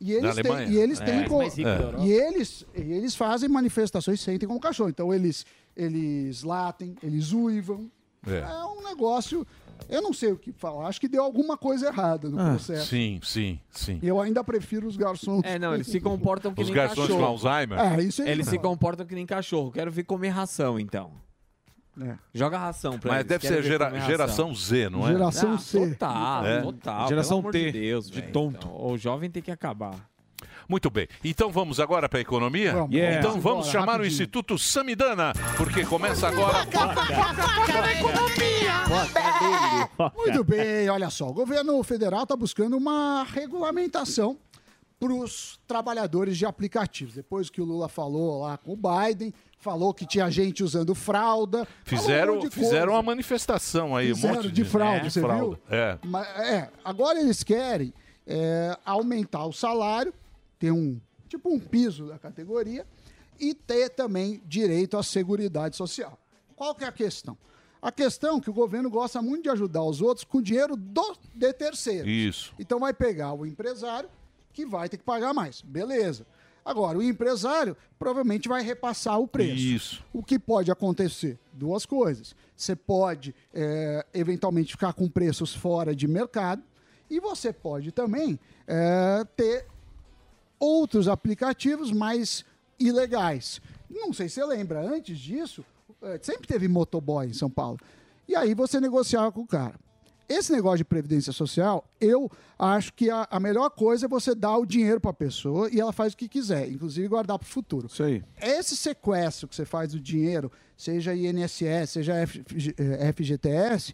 E 0.00 0.12
eles 0.12 0.36
Na 0.36 0.42
têm, 0.42 0.70
e 0.70 0.76
eles 0.78 1.00
É. 1.00 1.04
têm 1.04 1.16
Mais 1.16 1.28
co- 1.28 1.40
rico 1.42 1.62
da 1.62 1.76
Europa. 1.76 2.04
e 2.06 2.10
eles, 2.12 2.66
e 2.74 2.80
eles 2.80 3.14
fazem 3.14 3.48
manifestações 3.48 4.20
sentem 4.20 4.48
como 4.48 4.58
cachorro. 4.60 4.88
Então 4.88 5.12
eles 5.12 5.44
eles 5.76 6.42
latem, 6.42 6.96
eles 7.02 7.32
uivam. 7.32 7.90
É. 8.26 8.38
É 8.38 8.64
um 8.64 8.82
negócio, 8.82 9.46
eu 9.88 10.02
não 10.02 10.12
sei 10.12 10.32
o 10.32 10.36
que 10.36 10.52
falar. 10.52 10.86
Acho 10.86 11.00
que 11.00 11.08
deu 11.08 11.22
alguma 11.22 11.56
coisa 11.56 11.86
errada 11.88 12.28
no 12.28 12.36
processo. 12.36 12.86
Sim, 12.86 13.20
sim, 13.22 13.60
sim. 13.70 13.98
Eu 14.02 14.20
ainda 14.20 14.42
prefiro 14.44 14.86
os 14.86 14.96
garçons. 14.96 15.42
É, 15.44 15.58
não, 15.58 15.74
eles 15.74 15.86
se 15.86 16.00
comportam 16.00 16.52
que 16.54 16.60
Os 16.60 16.66
nem 16.68 16.76
garçons 16.76 17.06
cachorro. 17.06 17.18
com 17.20 17.26
Alzheimer? 17.26 17.78
É, 17.78 18.02
isso 18.02 18.22
aí. 18.22 18.28
Eles 18.30 18.46
se 18.48 18.58
comportam 18.58 19.06
que 19.06 19.14
nem 19.14 19.26
cachorro. 19.26 19.70
Quero 19.72 19.90
ver 19.90 20.04
comer 20.04 20.28
ração, 20.28 20.78
então. 20.78 21.10
É. 22.00 22.14
Joga 22.32 22.56
ração 22.56 22.98
pra 22.98 23.10
Mas 23.10 23.18
eles. 23.20 23.28
deve 23.28 23.48
Quero 23.48 23.62
ser 23.62 23.68
gera- 23.68 24.00
geração 24.06 24.54
Z, 24.54 24.88
não 24.88 25.06
é? 25.06 25.12
Geração 25.12 25.54
Ah, 25.54 25.58
C. 25.58 25.88
Total, 25.90 26.46
É. 26.46 26.60
total. 26.62 27.08
Geração 27.08 27.38
pelo 27.42 27.48
amor 27.48 27.52
T, 27.52 27.72
De 27.72 27.80
Deus, 27.80 28.10
de 28.10 28.22
tonto. 28.22 28.66
Então, 28.68 28.86
o 28.86 28.96
jovem 28.96 29.28
tem 29.30 29.42
que 29.42 29.50
acabar. 29.50 30.09
Muito 30.70 30.88
bem. 30.88 31.08
Então 31.24 31.50
vamos 31.50 31.80
agora 31.80 32.08
para 32.08 32.20
a 32.20 32.22
economia? 32.22 32.72
Vamos. 32.72 32.94
Yeah. 32.94 33.18
Então 33.18 33.40
Vamos 33.40 33.66
chamar 33.66 33.86
o 33.86 33.90
rapidinho. 33.94 34.12
Instituto 34.12 34.56
Samidana, 34.56 35.32
porque 35.56 35.84
começa 35.84 36.28
agora. 36.28 36.64
Muito 40.16 40.44
bem, 40.44 40.88
olha 40.88 41.10
só. 41.10 41.28
O 41.28 41.32
governo 41.32 41.82
federal 41.82 42.22
está 42.22 42.36
buscando 42.36 42.76
uma 42.76 43.24
regulamentação 43.24 44.38
para 45.00 45.12
os 45.12 45.58
trabalhadores 45.66 46.38
de 46.38 46.46
aplicativos. 46.46 47.14
Depois 47.14 47.50
que 47.50 47.60
o 47.60 47.64
Lula 47.64 47.88
falou 47.88 48.42
lá 48.42 48.56
com 48.56 48.74
o 48.74 48.76
Biden, 48.76 49.34
falou 49.58 49.92
que 49.92 50.06
tinha 50.06 50.30
gente 50.30 50.62
usando 50.62 50.94
fralda. 50.94 51.66
falou 51.84 51.98
um 51.98 52.06
Fizeram, 52.06 52.50
fizeram 52.50 52.92
uma 52.92 53.02
manifestação 53.02 53.96
aí, 53.96 54.12
um 54.12 54.14
Fizeram 54.14 54.36
monte 54.36 54.52
de 54.52 54.64
fraude, 54.64 55.02
de 55.06 55.10
você 55.10 55.20
fralda. 55.20 55.44
viu? 55.44 55.58
É. 55.68 55.98
Mas, 56.04 56.28
é, 56.38 56.68
agora 56.84 57.18
eles 57.18 57.42
querem 57.42 57.92
é, 58.24 58.78
aumentar 58.84 59.44
o 59.46 59.52
salário, 59.52 60.14
ter 60.60 60.70
um 60.70 61.00
tipo 61.26 61.52
um 61.52 61.58
piso 61.58 62.06
da 62.06 62.18
categoria 62.18 62.86
e 63.38 63.54
ter 63.54 63.88
também 63.88 64.42
direito 64.46 64.96
à 64.96 65.02
seguridade 65.02 65.76
social. 65.76 66.18
Qual 66.54 66.74
que 66.74 66.84
é 66.84 66.86
a 66.86 66.92
questão? 66.92 67.36
A 67.80 67.90
questão 67.90 68.36
é 68.36 68.40
que 68.40 68.50
o 68.50 68.52
governo 68.52 68.90
gosta 68.90 69.22
muito 69.22 69.44
de 69.44 69.48
ajudar 69.48 69.82
os 69.82 70.02
outros 70.02 70.24
com 70.24 70.42
dinheiro 70.42 70.76
do, 70.76 71.16
de 71.34 71.52
terceiros. 71.54 72.06
Isso. 72.06 72.54
Então 72.58 72.78
vai 72.78 72.92
pegar 72.92 73.32
o 73.32 73.46
empresário 73.46 74.10
que 74.52 74.66
vai 74.66 74.88
ter 74.88 74.98
que 74.98 75.04
pagar 75.04 75.32
mais. 75.32 75.62
Beleza. 75.62 76.26
Agora, 76.62 76.98
o 76.98 77.02
empresário 77.02 77.74
provavelmente 77.98 78.46
vai 78.46 78.62
repassar 78.62 79.18
o 79.18 79.26
preço. 79.26 79.56
Isso. 79.56 80.04
O 80.12 80.22
que 80.22 80.38
pode 80.38 80.70
acontecer? 80.70 81.38
Duas 81.54 81.86
coisas. 81.86 82.36
Você 82.54 82.76
pode, 82.76 83.34
é, 83.54 84.04
eventualmente, 84.12 84.72
ficar 84.72 84.92
com 84.92 85.08
preços 85.08 85.54
fora 85.54 85.94
de 85.94 86.06
mercado 86.06 86.62
e 87.08 87.18
você 87.18 87.50
pode 87.50 87.90
também 87.92 88.38
é, 88.66 89.24
ter 89.34 89.66
outros 90.60 91.08
aplicativos 91.08 91.90
mais 91.90 92.44
ilegais. 92.78 93.60
Não 93.88 94.12
sei 94.12 94.28
se 94.28 94.36
você 94.36 94.44
lembra, 94.44 94.80
antes 94.80 95.18
disso, 95.18 95.64
eh, 96.02 96.20
sempre 96.22 96.46
teve 96.46 96.68
motoboy 96.68 97.26
em 97.26 97.32
São 97.32 97.50
Paulo. 97.50 97.78
E 98.28 98.36
aí 98.36 98.54
você 98.54 98.78
negociava 98.78 99.32
com 99.32 99.40
o 99.40 99.46
cara. 99.46 99.74
Esse 100.28 100.52
negócio 100.52 100.78
de 100.78 100.84
previdência 100.84 101.32
social, 101.32 101.84
eu 102.00 102.30
acho 102.56 102.92
que 102.92 103.10
a, 103.10 103.26
a 103.28 103.40
melhor 103.40 103.68
coisa 103.70 104.06
é 104.06 104.08
você 104.08 104.32
dar 104.32 104.58
o 104.58 104.64
dinheiro 104.64 105.00
para 105.00 105.10
a 105.10 105.14
pessoa 105.14 105.68
e 105.68 105.80
ela 105.80 105.92
faz 105.92 106.12
o 106.12 106.16
que 106.16 106.28
quiser, 106.28 106.70
inclusive 106.70 107.08
guardar 107.08 107.36
para 107.36 107.46
o 107.46 107.48
futuro. 107.48 107.88
Isso 107.88 108.04
aí. 108.04 108.22
Esse 108.40 108.76
sequestro 108.76 109.48
que 109.48 109.56
você 109.56 109.64
faz 109.64 109.90
do 109.90 109.98
dinheiro, 109.98 110.52
seja 110.76 111.16
INSS, 111.16 111.90
seja 111.90 112.14
FG, 112.24 112.76
eh, 112.78 113.12
FGTS, 113.12 113.92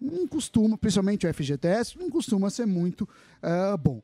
não 0.00 0.28
costuma, 0.28 0.78
principalmente 0.78 1.26
o 1.26 1.34
FGTS, 1.34 1.98
não 1.98 2.08
costuma 2.08 2.50
ser 2.50 2.66
muito 2.66 3.08
ah, 3.42 3.76
bom. 3.76 4.00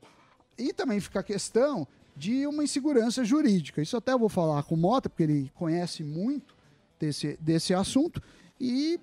E 0.61 0.73
também 0.73 0.99
fica 0.99 1.19
a 1.19 1.23
questão 1.23 1.87
de 2.15 2.45
uma 2.47 2.63
insegurança 2.63 3.23
jurídica. 3.23 3.81
Isso 3.81 3.97
até 3.97 4.13
eu 4.13 4.19
vou 4.19 4.29
falar 4.29 4.63
com 4.63 4.75
o 4.75 4.77
Mota, 4.77 5.09
porque 5.09 5.23
ele 5.23 5.51
conhece 5.55 6.03
muito 6.03 6.55
desse, 6.99 7.37
desse 7.41 7.73
assunto. 7.73 8.21
E 8.59 8.99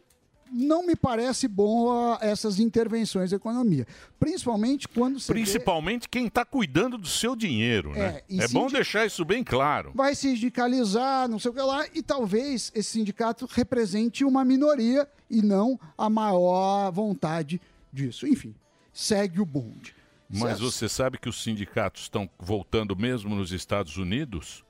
não 0.51 0.87
me 0.87 0.97
parece 0.97 1.47
bom 1.47 1.91
ah, 1.91 2.19
essas 2.23 2.59
intervenções 2.59 3.31
da 3.31 3.37
economia. 3.37 3.87
Principalmente 4.19 4.89
quando 4.89 5.19
você 5.21 5.33
vê- 5.33 5.41
Principalmente 5.41 6.09
quem 6.09 6.27
está 6.27 6.43
cuidando 6.45 6.97
do 6.97 7.07
seu 7.09 7.37
dinheiro, 7.37 7.91
né? 7.93 8.23
É, 8.31 8.45
É 8.45 8.49
bom 8.49 8.67
deixar 8.69 9.05
isso 9.05 9.25
bem 9.27 9.43
claro. 9.45 9.93
vai 9.95 10.15
sindicalizar, 10.15 11.29
não 11.29 11.39
sei 11.39 11.51
o 11.51 11.55
que 11.55 11.61
lá, 11.61 11.87
e 11.95 12.03
talvez 12.03 12.73
esse 12.75 12.91
sindicato 12.93 13.47
represente 13.51 14.25
uma 14.25 14.45
minoria 14.45 15.09
e 15.29 15.43
não 15.43 15.79
a 15.99 16.09
maior 16.09 16.91
vontade 16.93 17.61
disso. 17.93 18.27
Enfim, 18.27 18.55
segue 18.93 19.41
o 19.41 19.45
bonde. 19.47 19.95
Mas 20.31 20.59
Certo? 20.59 20.71
você 20.71 20.89
sabe 20.89 21.19
que 21.19 21.29
os 21.29 21.43
sindicatos 21.43 22.03
estão 22.03 22.29
voltando 22.39 22.95
mesmo 22.95 23.35
nos 23.35 23.51
Estados 23.53 23.97
Unidos 23.97 24.63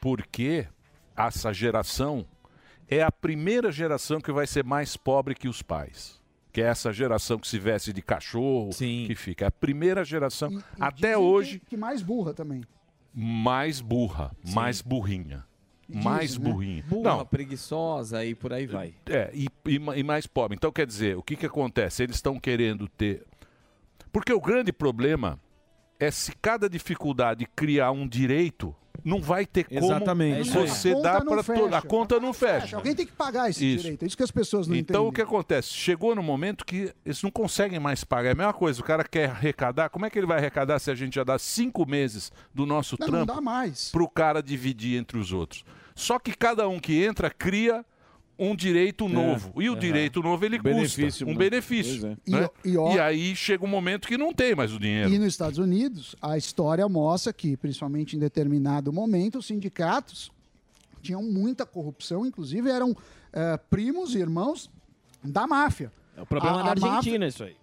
porque 0.00 0.66
essa 1.16 1.52
geração 1.52 2.26
é 2.88 3.02
a 3.02 3.10
primeira 3.12 3.70
geração 3.70 4.20
que 4.20 4.32
vai 4.32 4.46
ser 4.46 4.64
mais 4.64 4.96
pobre 4.96 5.34
que 5.34 5.48
os 5.48 5.62
pais. 5.62 6.20
Que 6.52 6.60
é 6.60 6.64
essa 6.64 6.92
geração 6.92 7.38
que 7.38 7.46
se 7.46 7.58
veste 7.58 7.92
de 7.92 8.02
cachorro, 8.02 8.70
que 8.76 9.14
fica. 9.14 9.44
É 9.44 9.48
a 9.48 9.52
primeira 9.52 10.04
geração, 10.04 10.60
até 10.80 11.16
hoje, 11.16 11.60
Que 11.60 11.76
mais 11.76 12.02
burra 12.02 12.34
também. 12.34 12.62
mais 13.14 13.80
burra, 13.80 14.32
mais 14.52 14.80
burrinha. 14.82 15.44
mais 15.88 16.30
Dizem, 16.32 16.44
né? 16.44 16.50
burrinha. 16.52 16.84
Burra, 16.88 17.02
Não, 17.18 17.26
preguiçosa 17.26 18.24
e 18.24 18.34
por 18.34 18.52
aí 18.52 18.66
vai. 18.66 18.94
é, 19.06 19.30
e, 19.32 19.46
e 19.66 19.74
e 19.76 20.02
mais 20.02 20.26
pobre. 20.26 20.56
Então, 20.56 20.72
quer 20.72 20.86
dizer, 20.86 21.16
o 21.16 21.22
que, 21.22 21.36
que 21.36 21.46
acontece? 21.46 22.02
Eles 22.02 22.16
estão 22.16 22.38
querendo 22.40 22.88
ter. 22.88 23.24
Porque 24.12 24.32
o 24.32 24.40
grande 24.40 24.72
problema 24.72 25.38
é 25.98 26.10
se 26.10 26.32
cada 26.40 26.68
dificuldade 26.68 27.46
criar 27.54 27.90
um 27.92 28.08
direito, 28.08 28.74
não 29.04 29.20
vai 29.20 29.46
ter 29.46 29.64
como 29.64 29.80
Exatamente. 29.84 30.50
É 30.50 30.66
você 30.66 30.94
dar 31.00 31.24
não 31.24 31.32
para 31.32 31.42
fecha. 31.42 31.60
todo. 31.60 31.74
A 31.74 31.82
conta 31.82 32.20
não 32.20 32.32
fecha. 32.32 32.76
Alguém 32.76 32.94
tem 32.94 33.06
que 33.06 33.12
pagar 33.12 33.48
esse 33.48 33.64
Isso. 33.64 33.82
direito. 33.84 34.02
É 34.02 34.06
isso 34.06 34.16
que 34.16 34.22
as 34.22 34.30
pessoas 34.30 34.66
não 34.66 34.74
Então 34.76 35.04
o 35.04 35.08
entendem. 35.08 35.14
que 35.14 35.22
acontece? 35.22 35.68
Chegou 35.68 36.14
no 36.14 36.22
momento 36.22 36.64
que 36.66 36.92
eles 37.04 37.22
não 37.22 37.30
conseguem 37.30 37.78
mais 37.78 38.02
pagar. 38.04 38.30
É 38.30 38.32
a 38.32 38.34
mesma 38.34 38.52
coisa, 38.52 38.80
o 38.80 38.84
cara 38.84 39.04
quer 39.04 39.30
arrecadar. 39.30 39.88
Como 39.90 40.04
é 40.04 40.10
que 40.10 40.18
ele 40.18 40.26
vai 40.26 40.38
arrecadar 40.38 40.78
se 40.78 40.90
a 40.90 40.94
gente 40.94 41.14
já 41.14 41.24
dá 41.24 41.38
cinco 41.38 41.86
meses 41.88 42.30
do 42.54 42.66
nosso 42.66 42.96
Não, 42.98 43.06
não 43.06 43.12
trampo 43.12 43.34
dá 43.34 43.40
mais. 43.40 43.90
para 43.90 44.02
o 44.02 44.08
cara 44.08 44.42
dividir 44.42 44.98
entre 44.98 45.18
os 45.18 45.32
outros? 45.32 45.64
Só 45.94 46.18
que 46.18 46.34
cada 46.34 46.68
um 46.68 46.78
que 46.80 47.02
entra 47.02 47.30
cria 47.30 47.84
um 48.40 48.56
direito 48.56 49.08
novo. 49.08 49.52
E 49.60 49.68
o 49.68 49.74
é. 49.74 49.78
direito 49.78 50.22
novo 50.22 50.44
ele 50.44 50.58
Benefício, 50.58 51.04
custa 51.04 51.24
um 51.26 51.28
né? 51.28 51.34
benefício. 51.34 52.06
É. 52.26 52.30
né? 52.30 52.48
E- 52.64 52.70
e 52.70 52.76
ó- 52.76 52.94
E 52.94 52.98
aí 52.98 53.36
chega 53.36 53.64
um 53.64 53.68
momento 53.68 54.08
que 54.08 54.16
não 54.16 54.32
tem 54.32 54.54
mais 54.54 54.72
o 54.72 54.78
dinheiro. 54.78 55.10
E 55.12 55.18
nos 55.18 55.28
Estados 55.28 55.58
Unidos, 55.58 56.16
a 56.22 56.36
história 56.38 56.88
mostra 56.88 57.32
que, 57.32 57.56
principalmente 57.56 58.16
em 58.16 58.18
determinado 58.18 58.92
momento, 58.92 59.38
os 59.38 59.46
sindicatos 59.46 60.30
tinham 61.02 61.22
muita 61.22 61.64
corrupção, 61.66 62.24
inclusive 62.26 62.68
eram 62.70 62.96
eh, 63.32 63.56
primos 63.70 64.14
e 64.14 64.18
irmãos 64.18 64.70
da 65.22 65.46
máfia. 65.46 65.92
É 66.16 66.22
o 66.22 66.26
problema 66.26 66.60
A- 66.60 66.62
da 66.62 66.72
a 66.72 66.74
máfia- 66.74 66.88
Argentina, 66.92 67.26
isso 67.28 67.44
aí. 67.44 67.56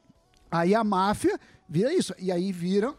Aí 0.50 0.74
a 0.74 0.84
máfia 0.84 1.38
vira 1.68 1.94
isso. 1.94 2.14
E 2.20 2.32
aí 2.32 2.52
vira 2.52 2.94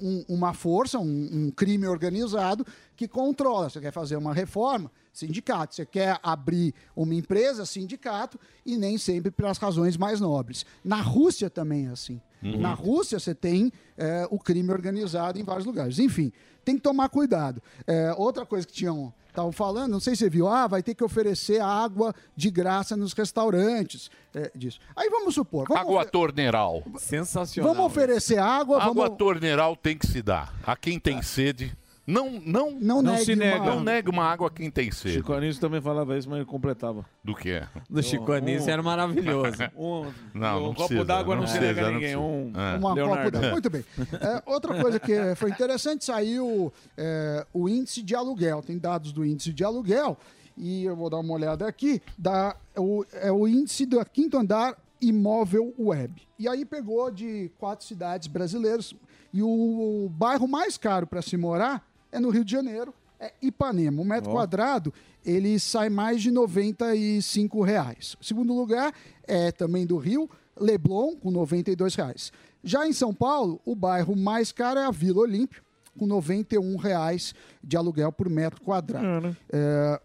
um- 0.00 0.24
uma 0.28 0.52
força, 0.52 0.98
um, 0.98 1.28
um 1.32 1.50
crime 1.50 1.86
organizado 1.86 2.66
que 2.96 3.06
controla. 3.06 3.70
Você 3.70 3.80
quer 3.80 3.92
fazer 3.92 4.16
uma 4.16 4.34
reforma? 4.34 4.90
Sindicato. 5.12 5.74
Você 5.74 5.84
quer 5.84 6.18
abrir 6.22 6.74
uma 6.96 7.14
empresa? 7.14 7.66
Sindicato. 7.66 8.38
E 8.64 8.76
nem 8.76 8.96
sempre 8.96 9.30
pelas 9.30 9.58
razões 9.58 9.96
mais 9.96 10.20
nobres. 10.20 10.64
Na 10.84 11.00
Rússia 11.00 11.50
também 11.50 11.86
é 11.86 11.90
assim. 11.90 12.20
Uhum. 12.42 12.58
Na 12.58 12.72
Rússia 12.72 13.20
você 13.20 13.34
tem 13.34 13.72
eh, 13.96 14.26
o 14.30 14.38
crime 14.38 14.72
organizado 14.72 15.38
em 15.38 15.44
vários 15.44 15.64
lugares. 15.64 15.98
Enfim, 15.98 16.32
tem 16.64 16.76
que 16.76 16.82
tomar 16.82 17.08
cuidado. 17.08 17.62
Eh, 17.86 18.14
outra 18.16 18.44
coisa 18.44 18.66
que 18.66 18.72
tinham 18.72 19.12
estavam 19.28 19.52
falando, 19.52 19.92
não 19.92 20.00
sei 20.00 20.14
se 20.14 20.24
você 20.24 20.30
viu, 20.30 20.46
ah, 20.46 20.66
vai 20.66 20.82
ter 20.82 20.94
que 20.94 21.02
oferecer 21.02 21.60
água 21.60 22.14
de 22.36 22.50
graça 22.50 22.94
nos 22.96 23.14
restaurantes, 23.14 24.10
eh, 24.34 24.50
disso. 24.54 24.78
Aí 24.94 25.08
vamos 25.08 25.34
supor, 25.34 25.66
vamos 25.66 25.82
Água 25.82 26.04
torneiral. 26.04 26.82
Sensacional. 26.98 27.72
Vamos 27.74 27.90
oferecer 27.90 28.38
água, 28.38 28.82
Água 28.82 29.04
vamos... 29.04 29.18
torneiral 29.18 29.74
tem 29.74 29.96
que 29.96 30.06
se 30.06 30.20
dar. 30.20 30.54
A 30.64 30.76
quem 30.76 31.00
tem 31.00 31.22
sede. 31.22 31.74
Não, 32.12 32.30
não, 32.44 32.70
Não 32.72 33.02
não 33.02 33.12
negue 33.12 33.24
se 33.24 33.34
nega, 33.36 33.62
uma- 33.62 33.74
não 33.74 33.80
nega 33.82 34.10
uma 34.10 34.24
água 34.24 34.48
a 34.48 34.50
quem 34.50 34.70
tem 34.70 34.90
sede. 34.90 35.14
Chico 35.16 35.32
Anísio 35.32 35.60
também 35.60 35.80
falava 35.80 36.16
isso, 36.18 36.28
mas 36.28 36.36
ele 36.38 36.46
completava. 36.46 37.04
Do 37.24 37.34
que? 37.34 37.62
Do 37.88 38.02
Chico 38.02 38.30
Anísio 38.32 38.70
era 38.70 38.82
maravilhoso. 38.82 39.52
Um, 39.76 40.12
Não, 40.34 40.58
um 40.58 40.66
não 40.68 40.74
copo 40.74 41.04
d'água 41.04 41.34
não, 41.34 41.42
não 41.42 41.48
se 41.48 41.58
nega 41.58 41.86
a 41.86 41.90
ninguém. 41.90 42.16
Um 42.16 42.52
É. 42.54 42.76
Uma 42.78 42.94
Leonardo. 42.94 43.22
copa 43.24 43.30
d'água. 43.30 43.50
Muito 43.50 43.70
bem. 43.70 43.84
É, 44.20 44.42
outra 44.46 44.80
coisa 44.80 45.00
que 45.00 45.34
foi 45.36 45.50
interessante, 45.50 46.04
saiu 46.04 46.72
é, 46.96 47.46
o 47.52 47.68
índice 47.68 48.02
de 48.02 48.14
aluguel. 48.14 48.62
Tem 48.62 48.78
dados 48.78 49.12
do 49.12 49.24
índice 49.24 49.52
de 49.52 49.64
aluguel. 49.64 50.16
E 50.56 50.84
eu 50.84 50.94
vou 50.94 51.08
dar 51.08 51.18
uma 51.18 51.32
olhada 51.32 51.66
aqui. 51.66 52.02
Da, 52.18 52.54
o, 52.76 53.04
é 53.14 53.32
o 53.32 53.48
índice 53.48 53.86
do 53.86 54.04
quinto 54.04 54.36
andar 54.36 54.76
imóvel 55.00 55.74
web. 55.78 56.22
E 56.38 56.46
aí 56.48 56.64
pegou 56.64 57.10
de 57.10 57.50
quatro 57.58 57.84
cidades 57.86 58.28
brasileiras. 58.28 58.94
E 59.32 59.42
o, 59.42 60.08
bairro 60.10 60.46
mais 60.46 60.76
caro 60.76 61.06
para 61.06 61.22
se 61.22 61.36
morar 61.36 61.82
é 62.12 62.20
no 62.20 62.30
Rio 62.30 62.44
de 62.44 62.52
Janeiro, 62.52 62.94
é 63.18 63.32
Ipanema. 63.40 64.02
O 64.02 64.04
metro 64.04 64.30
Ó. 64.30 64.34
quadrado 64.34 64.92
ele 65.24 65.58
sai 65.58 65.88
mais 65.88 66.20
de 66.20 66.30
95 66.30 67.62
reais. 67.62 68.16
O 68.20 68.24
segundo 68.24 68.52
lugar 68.54 68.92
é 69.24 69.50
também 69.50 69.86
do 69.86 69.96
Rio, 69.96 70.28
Leblon, 70.58 71.16
com 71.16 71.30
92 71.30 71.94
reais. 71.94 72.32
Já 72.62 72.86
em 72.86 72.92
São 72.92 73.14
Paulo, 73.14 73.60
o 73.64 73.74
bairro 73.74 74.14
mais 74.14 74.52
caro 74.52 74.78
é 74.78 74.84
a 74.84 74.90
Vila 74.90 75.20
Olímpia, 75.22 75.62
com 75.98 76.06
91 76.06 76.76
reais 76.76 77.34
de 77.62 77.76
aluguel 77.76 78.12
por 78.12 78.28
metro 78.28 78.60
quadrado. 78.60 79.36
É, 79.52 80.00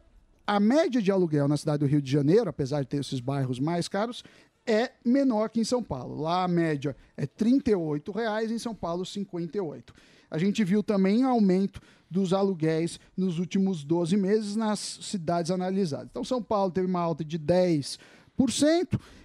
a 0.46 0.60
média 0.60 1.02
de 1.02 1.12
aluguel 1.12 1.48
na 1.48 1.58
cidade 1.58 1.80
do 1.80 1.86
Rio 1.86 2.02
de 2.02 2.12
Janeiro, 2.12 2.50
apesar 2.50 2.82
de 2.82 2.88
ter 2.88 2.98
esses 2.98 3.20
bairros 3.20 3.60
mais 3.60 3.88
caros, 3.88 4.24
é 4.66 4.92
menor 5.04 5.50
que 5.50 5.60
em 5.60 5.64
São 5.64 5.82
Paulo. 5.82 6.22
Lá 6.22 6.44
a 6.44 6.48
média 6.48 6.96
é 7.16 7.26
38 7.26 8.12
reais, 8.12 8.52
em 8.52 8.60
São 8.60 8.76
Paulo 8.76 9.04
R$ 9.04 9.10
58. 9.10 9.94
A 10.30 10.38
gente 10.38 10.64
viu 10.64 10.84
também 10.84 11.24
aumento 11.24 11.82
dos 12.10 12.34
aluguéis 12.34 13.00
nos 13.16 13.40
últimos 13.40 13.84
12 13.84 14.16
meses 14.18 14.56
nas 14.56 14.80
cidades 15.02 15.52
analisadas. 15.52 16.08
Então, 16.10 16.24
São 16.24 16.42
Paulo 16.42 16.72
teve 16.72 16.88
uma 16.88 17.02
alta 17.02 17.24
de 17.24 17.38
10%, 17.38 17.98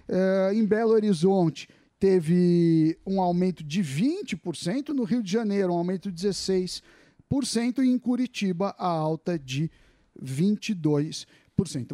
eh, 0.07 0.51
em 0.53 0.65
Belo 0.65 0.91
Horizonte 0.91 1.67
teve 2.03 2.99
um 3.07 3.21
aumento 3.21 3.63
de 3.63 3.81
20%, 3.81 4.89
no 4.89 5.05
Rio 5.05 5.23
de 5.23 5.31
Janeiro 5.31 5.71
um 5.71 5.77
aumento 5.77 6.11
de 6.11 6.27
16%, 6.27 6.81
e 7.81 7.87
em 7.87 7.97
Curitiba 7.97 8.75
a 8.77 8.87
alta 8.87 9.39
de 9.39 9.71
22%. 10.21 11.25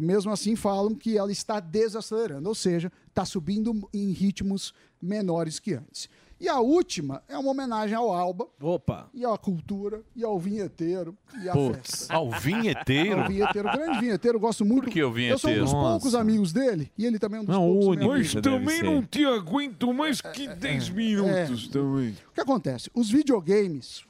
Mesmo 0.00 0.32
assim, 0.32 0.56
falam 0.56 0.96
que 0.96 1.16
ela 1.16 1.30
está 1.30 1.60
desacelerando, 1.60 2.48
ou 2.48 2.56
seja, 2.56 2.90
está 3.06 3.24
subindo 3.24 3.88
em 3.94 4.10
ritmos 4.10 4.74
menores 5.00 5.60
que 5.60 5.74
antes. 5.74 6.08
E 6.40 6.48
a 6.48 6.58
última 6.58 7.22
é 7.28 7.36
uma 7.36 7.50
homenagem 7.50 7.94
ao 7.94 8.10
Alba. 8.12 8.46
Opa! 8.62 9.10
E 9.12 9.26
à 9.26 9.36
cultura, 9.36 10.00
e 10.16 10.24
ao 10.24 10.38
vinheteiro, 10.38 11.14
e 11.42 11.48
à 11.48 11.52
Putz, 11.52 11.76
festa. 11.90 12.14
ao 12.14 12.30
vinheteiro? 12.30 13.20
Ao 13.20 13.28
vinheteiro, 13.28 13.70
grande 13.70 14.00
vinheteiro, 14.00 14.36
eu 14.36 14.40
gosto 14.40 14.64
muito. 14.64 14.84
Por 14.84 14.90
que 14.92 15.02
o 15.02 15.06
Eu 15.08 15.12
vinheteiro? 15.12 15.38
sou 15.38 15.50
um 15.50 15.58
dos 15.64 15.72
Nossa. 15.74 15.90
poucos 15.90 16.14
amigos 16.14 16.50
dele, 16.52 16.90
e 16.96 17.04
ele 17.04 17.18
também 17.18 17.38
é 17.38 17.42
um 17.42 17.44
dos 17.44 17.54
Não, 17.54 17.62
poucos 17.66 17.86
único. 17.88 18.10
amigos. 18.12 18.34
Mas 18.34 18.42
também 18.42 18.82
não 18.82 19.02
te 19.02 19.22
aguento 19.26 19.92
mais 19.92 20.20
que 20.22 20.48
10 20.48 20.88
minutos 20.88 21.68
também. 21.68 22.16
O 22.30 22.34
que 22.34 22.40
acontece? 22.40 22.90
Os 22.94 23.10
videogames 23.10 24.02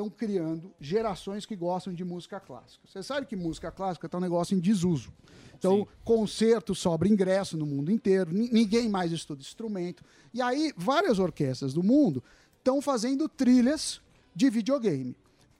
estão 0.00 0.10
criando 0.10 0.72
gerações 0.80 1.44
que 1.44 1.54
gostam 1.54 1.92
de 1.92 2.04
música 2.04 2.40
clássica. 2.40 2.82
Você 2.86 3.02
sabe 3.02 3.26
que 3.26 3.36
música 3.36 3.70
clássica 3.70 4.06
está 4.06 4.18
um 4.18 4.20
negócio 4.20 4.56
em 4.56 4.60
desuso. 4.60 5.12
Então, 5.58 5.86
concerto 6.02 6.74
sobra 6.74 7.06
ingresso 7.06 7.56
no 7.56 7.66
mundo 7.66 7.90
inteiro, 7.92 8.32
ni- 8.32 8.48
ninguém 8.50 8.88
mais 8.88 9.12
estuda 9.12 9.42
instrumento. 9.42 10.02
E 10.32 10.40
aí, 10.40 10.72
várias 10.76 11.18
orquestras 11.18 11.74
do 11.74 11.82
mundo 11.82 12.24
estão 12.58 12.80
fazendo 12.80 13.28
trilhas 13.28 14.00
de 14.34 14.48
videogame. 14.48 15.14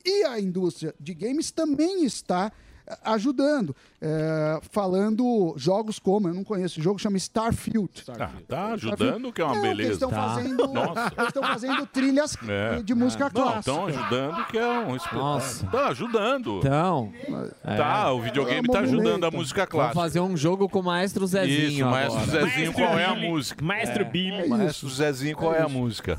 E 0.05 0.25
a 0.25 0.41
indústria 0.41 0.95
de 0.99 1.13
games 1.13 1.51
também 1.51 2.03
está 2.05 2.51
ajudando, 3.05 3.75
eh, 4.01 4.61
falando 4.71 5.55
jogos 5.57 5.99
como, 5.99 6.29
eu 6.29 6.35
não 6.35 6.45
conheço, 6.45 6.81
o 6.81 6.83
jogo 6.83 6.99
chama 6.99 7.17
Starfield. 7.17 8.05
Tá, 8.05 8.31
tá 8.49 8.67
ajudando, 8.73 9.33
que 9.33 9.41
é 9.41 9.45
uma 9.45 9.55
Não, 9.55 9.63
beleza. 9.63 9.83
Eles 9.89 9.93
estão 9.95 10.11
Tá. 10.11 10.29
fazendo, 10.35 10.67
Nossa. 10.69 11.13
eles 11.17 11.29
estão 11.29 11.43
fazendo 11.43 11.87
trilhas 11.87 12.37
É. 12.49 12.83
de 12.83 12.95
música 12.95 13.25
Não, 13.25 13.31
clássica. 13.31 13.59
estão 13.61 13.87
ajudando, 13.87 14.47
que 14.47 14.59
é 14.59 14.67
um 14.67 14.97
espetáculo. 14.97 15.23
Nossa. 15.25 15.67
Tá 15.67 15.89
ajudando. 15.89 16.59
Então. 16.59 17.13
Tá, 17.77 18.13
o 18.13 18.21
videogame 18.21 18.69
tá 18.69 18.81
ajudando 18.81 19.25
a 19.25 19.31
música 19.31 19.61
Vamos 19.61 19.71
clássica. 19.71 19.95
fazer 20.01 20.21
um 20.21 20.37
jogo 20.37 20.69
com 20.69 20.81
o 20.81 20.83
Maestro 20.85 21.27
Zezinho 21.27 21.69
Isso, 21.71 21.85
Maestro 21.87 22.23
agora. 22.23 22.47
Zezinho, 22.47 22.73
qual 22.73 22.99
é 22.99 23.05
a 23.05 23.15
música? 23.15 23.65
Maestro 23.65 24.03
É. 24.03 24.05
Billy. 24.05 24.49
Maestro 24.49 24.89
Zezinho, 24.89 25.37
qual 25.37 25.55
é 25.55 25.63
a 25.63 25.69
música? 25.69 26.19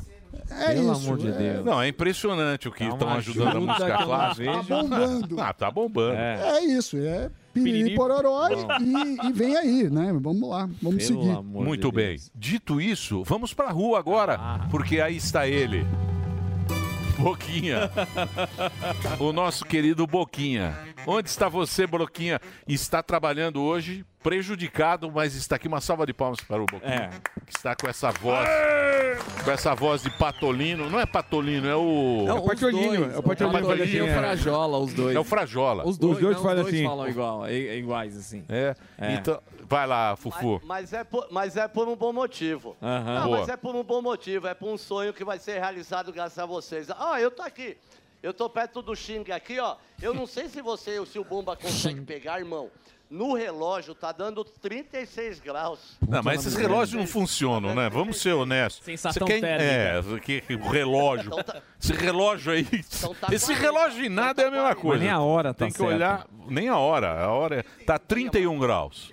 É 0.50 0.74
Pelo 0.74 0.92
isso, 0.92 1.06
amor 1.06 1.18
de 1.18 1.28
é. 1.28 1.32
Deus. 1.32 1.64
Não, 1.64 1.82
é 1.82 1.88
impressionante 1.88 2.68
o 2.68 2.72
que 2.72 2.84
estão 2.84 3.08
ajudando 3.10 3.56
a 3.56 3.60
música 3.60 4.04
clássica. 4.04 4.52
Tá 4.52 4.62
bombando. 4.62 5.36
Ah, 5.42 5.52
tá 5.52 5.70
bombando. 5.70 6.14
É 6.14 6.64
isso, 6.64 6.96
é 6.96 7.30
piriri 7.52 7.94
pororó 7.94 8.48
e, 8.48 9.28
e 9.28 9.32
vem 9.32 9.56
aí, 9.56 9.90
né? 9.90 10.12
Vamos 10.20 10.48
lá, 10.48 10.68
vamos 10.80 11.04
seguir. 11.04 11.42
Muito 11.42 11.92
bem. 11.92 12.18
Dito 12.34 12.80
isso, 12.80 13.22
vamos 13.24 13.52
pra 13.52 13.70
rua 13.70 13.98
agora, 13.98 14.66
porque 14.70 15.00
aí 15.00 15.16
está 15.16 15.46
ele. 15.46 15.84
Boquinha. 17.22 17.90
o 19.18 19.32
nosso 19.32 19.64
querido 19.64 20.06
Boquinha. 20.06 20.76
Onde 21.06 21.28
está 21.28 21.48
você, 21.48 21.86
Boquinha? 21.86 22.40
Está 22.66 23.02
trabalhando 23.02 23.60
hoje, 23.62 24.04
prejudicado, 24.22 25.10
mas 25.10 25.34
está 25.34 25.56
aqui 25.56 25.68
uma 25.68 25.80
salva 25.80 26.04
de 26.06 26.12
palmas 26.12 26.40
para 26.40 26.62
o 26.62 26.66
Boquinha. 26.66 27.10
Que 27.46 27.56
está 27.56 27.74
com 27.74 27.88
essa 27.88 28.10
voz. 28.10 28.48
Com 29.44 29.50
essa 29.50 29.74
voz 29.74 30.02
de 30.02 30.10
patolino. 30.10 30.88
Não 30.90 30.98
é 30.98 31.06
patolino, 31.06 31.68
é 31.68 31.76
o. 31.76 32.24
Não, 32.26 32.44
os 32.44 32.60
dois, 32.60 33.16
o 33.16 33.22
Patolino 33.22 33.84
e 33.84 34.00
o 34.02 34.06
Frajola, 34.14 34.78
os 34.78 34.94
dois. 34.94 35.16
É 35.16 35.20
o 35.20 35.24
Frajola. 35.24 35.86
Os 35.86 35.98
dois, 35.98 36.14
Os 36.16 36.20
dois 36.22 36.36
não, 36.36 36.42
fazem 36.42 36.58
os 36.58 36.62
dois 36.70 36.74
assim. 36.74 36.84
falam 36.84 37.08
igual, 37.08 37.46
é- 37.46 37.52
é 37.54 37.76
iguais 37.78 38.16
assim. 38.16 38.44
É. 38.48 38.74
É. 38.98 39.14
Então, 39.14 39.40
vai 39.72 39.86
lá, 39.86 40.14
Fufu. 40.16 40.60
Mas 40.64 40.92
é, 40.92 41.02
por, 41.02 41.26
mas 41.30 41.56
é 41.56 41.66
por 41.66 41.88
um 41.88 41.96
bom 41.96 42.12
motivo. 42.12 42.76
Aham. 42.82 43.14
Não, 43.20 43.24
Boa. 43.26 43.38
mas 43.38 43.48
é 43.48 43.56
por 43.56 43.74
um 43.74 43.82
bom 43.82 44.02
motivo, 44.02 44.46
é 44.46 44.52
por 44.54 44.68
um 44.68 44.76
sonho 44.76 45.14
que 45.14 45.24
vai 45.24 45.38
ser 45.38 45.58
realizado 45.58 46.12
graças 46.12 46.38
a 46.38 46.44
vocês. 46.44 46.88
Ó, 46.90 47.16
eu 47.16 47.30
tô 47.30 47.42
aqui. 47.42 47.78
Eu 48.22 48.32
tô 48.34 48.48
perto 48.50 48.82
do 48.82 48.94
Xing 48.94 49.24
aqui, 49.32 49.58
ó. 49.58 49.76
Eu 50.00 50.12
não 50.14 50.26
sei 50.26 50.48
se 50.48 50.60
você, 50.60 51.04
se 51.06 51.18
o 51.18 51.24
Bomba 51.24 51.56
consegue 51.56 52.00
pegar, 52.02 52.38
irmão. 52.38 52.70
No 53.10 53.34
relógio 53.34 53.94
tá 53.94 54.10
dando 54.12 54.42
36 54.44 55.40
graus. 55.40 55.98
Não, 56.06 56.22
mas 56.22 56.40
esses 56.40 56.54
relógios 56.54 56.98
não 56.98 57.06
funcionam, 57.06 57.74
né? 57.74 57.90
Vamos 57.90 58.20
ser 58.20 58.32
honestos. 58.32 58.84
Sensação 58.84 59.26
Você 59.26 59.40
quer- 59.40 59.58
térmica. 59.58 60.16
É, 60.16 60.20
que, 60.20 60.40
que 60.42 60.54
o 60.54 60.68
relógio. 60.68 61.30
Esse 61.82 61.92
relógio 61.92 62.52
aí. 62.52 62.64
tá 63.20 63.28
esse 63.34 63.52
relógio 63.52 64.04
em 64.04 64.08
nada 64.08 64.42
é 64.42 64.46
a 64.46 64.50
mesma 64.50 64.74
coisa. 64.74 65.02
nem 65.02 65.10
a 65.12 65.20
hora 65.20 65.52
tá 65.52 65.64
Tem 65.64 65.72
que 65.72 65.78
certa. 65.78 65.94
olhar. 65.94 66.26
Nem 66.48 66.68
a 66.68 66.78
hora. 66.78 67.22
A 67.24 67.28
hora 67.32 67.56
é, 67.60 67.84
tá 67.84 67.98
31 67.98 68.58
graus. 68.58 69.12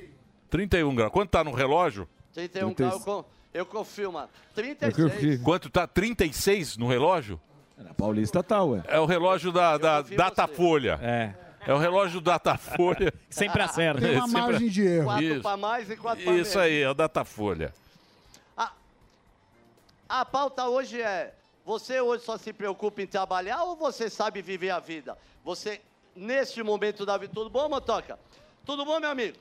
31 0.50 0.96
graus. 0.96 1.12
Quanto 1.12 1.30
tá 1.30 1.44
no 1.44 1.52
relógio? 1.52 2.08
31 2.34 2.74
graus, 2.74 3.06
eu, 3.06 3.26
eu 3.54 3.66
confirmo. 3.66 4.20
É 4.20 4.28
36. 4.54 5.42
Quanto 5.44 5.70
tá 5.70 5.88
36 5.88 6.78
no 6.78 6.88
relógio? 6.88 7.40
Na 7.78 7.94
Paulista 7.94 8.44
tá, 8.44 8.64
ué. 8.64 8.84
É 8.88 9.00
o 9.00 9.06
relógio 9.06 9.52
da, 9.52 9.78
da 9.78 10.02
Datafolha. 10.02 11.00
É. 11.02 11.34
É 11.66 11.74
o 11.74 11.78
relógio 11.78 12.20
Datafolha. 12.22 13.14
Sempre 13.30 13.62
acerta. 13.62 14.02
Tem 14.02 14.16
uma 14.16 14.28
Sempre- 14.28 14.42
margem 14.42 14.70
de 14.70 14.82
erro. 14.86 15.06
Quatro 15.06 15.24
Isso. 15.26 15.42
para 15.42 15.58
mais 15.58 15.90
e 15.90 15.96
quatro 15.98 16.24
para 16.24 16.34
Isso 16.34 16.60
aí, 16.60 16.82
é 16.82 16.90
o 16.90 16.94
Datafolha. 16.94 17.74
A 20.10 20.26
pauta 20.26 20.68
hoje 20.68 21.00
é: 21.00 21.36
você 21.64 22.02
hoje 22.02 22.24
só 22.24 22.36
se 22.36 22.52
preocupa 22.52 23.02
em 23.04 23.06
trabalhar 23.06 23.64
ou 23.64 23.76
você 23.76 24.10
sabe 24.10 24.42
viver 24.42 24.72
a 24.72 24.80
vida? 24.80 25.16
Você, 25.46 25.80
neste 26.16 26.64
momento 26.64 27.06
da 27.06 27.16
vida, 27.16 27.32
tudo 27.32 27.50
bom, 27.50 27.70
Motoca? 27.70 28.18
Tudo 28.66 28.84
bom, 28.84 29.00
meu 29.00 29.12
amigo? 29.12 29.38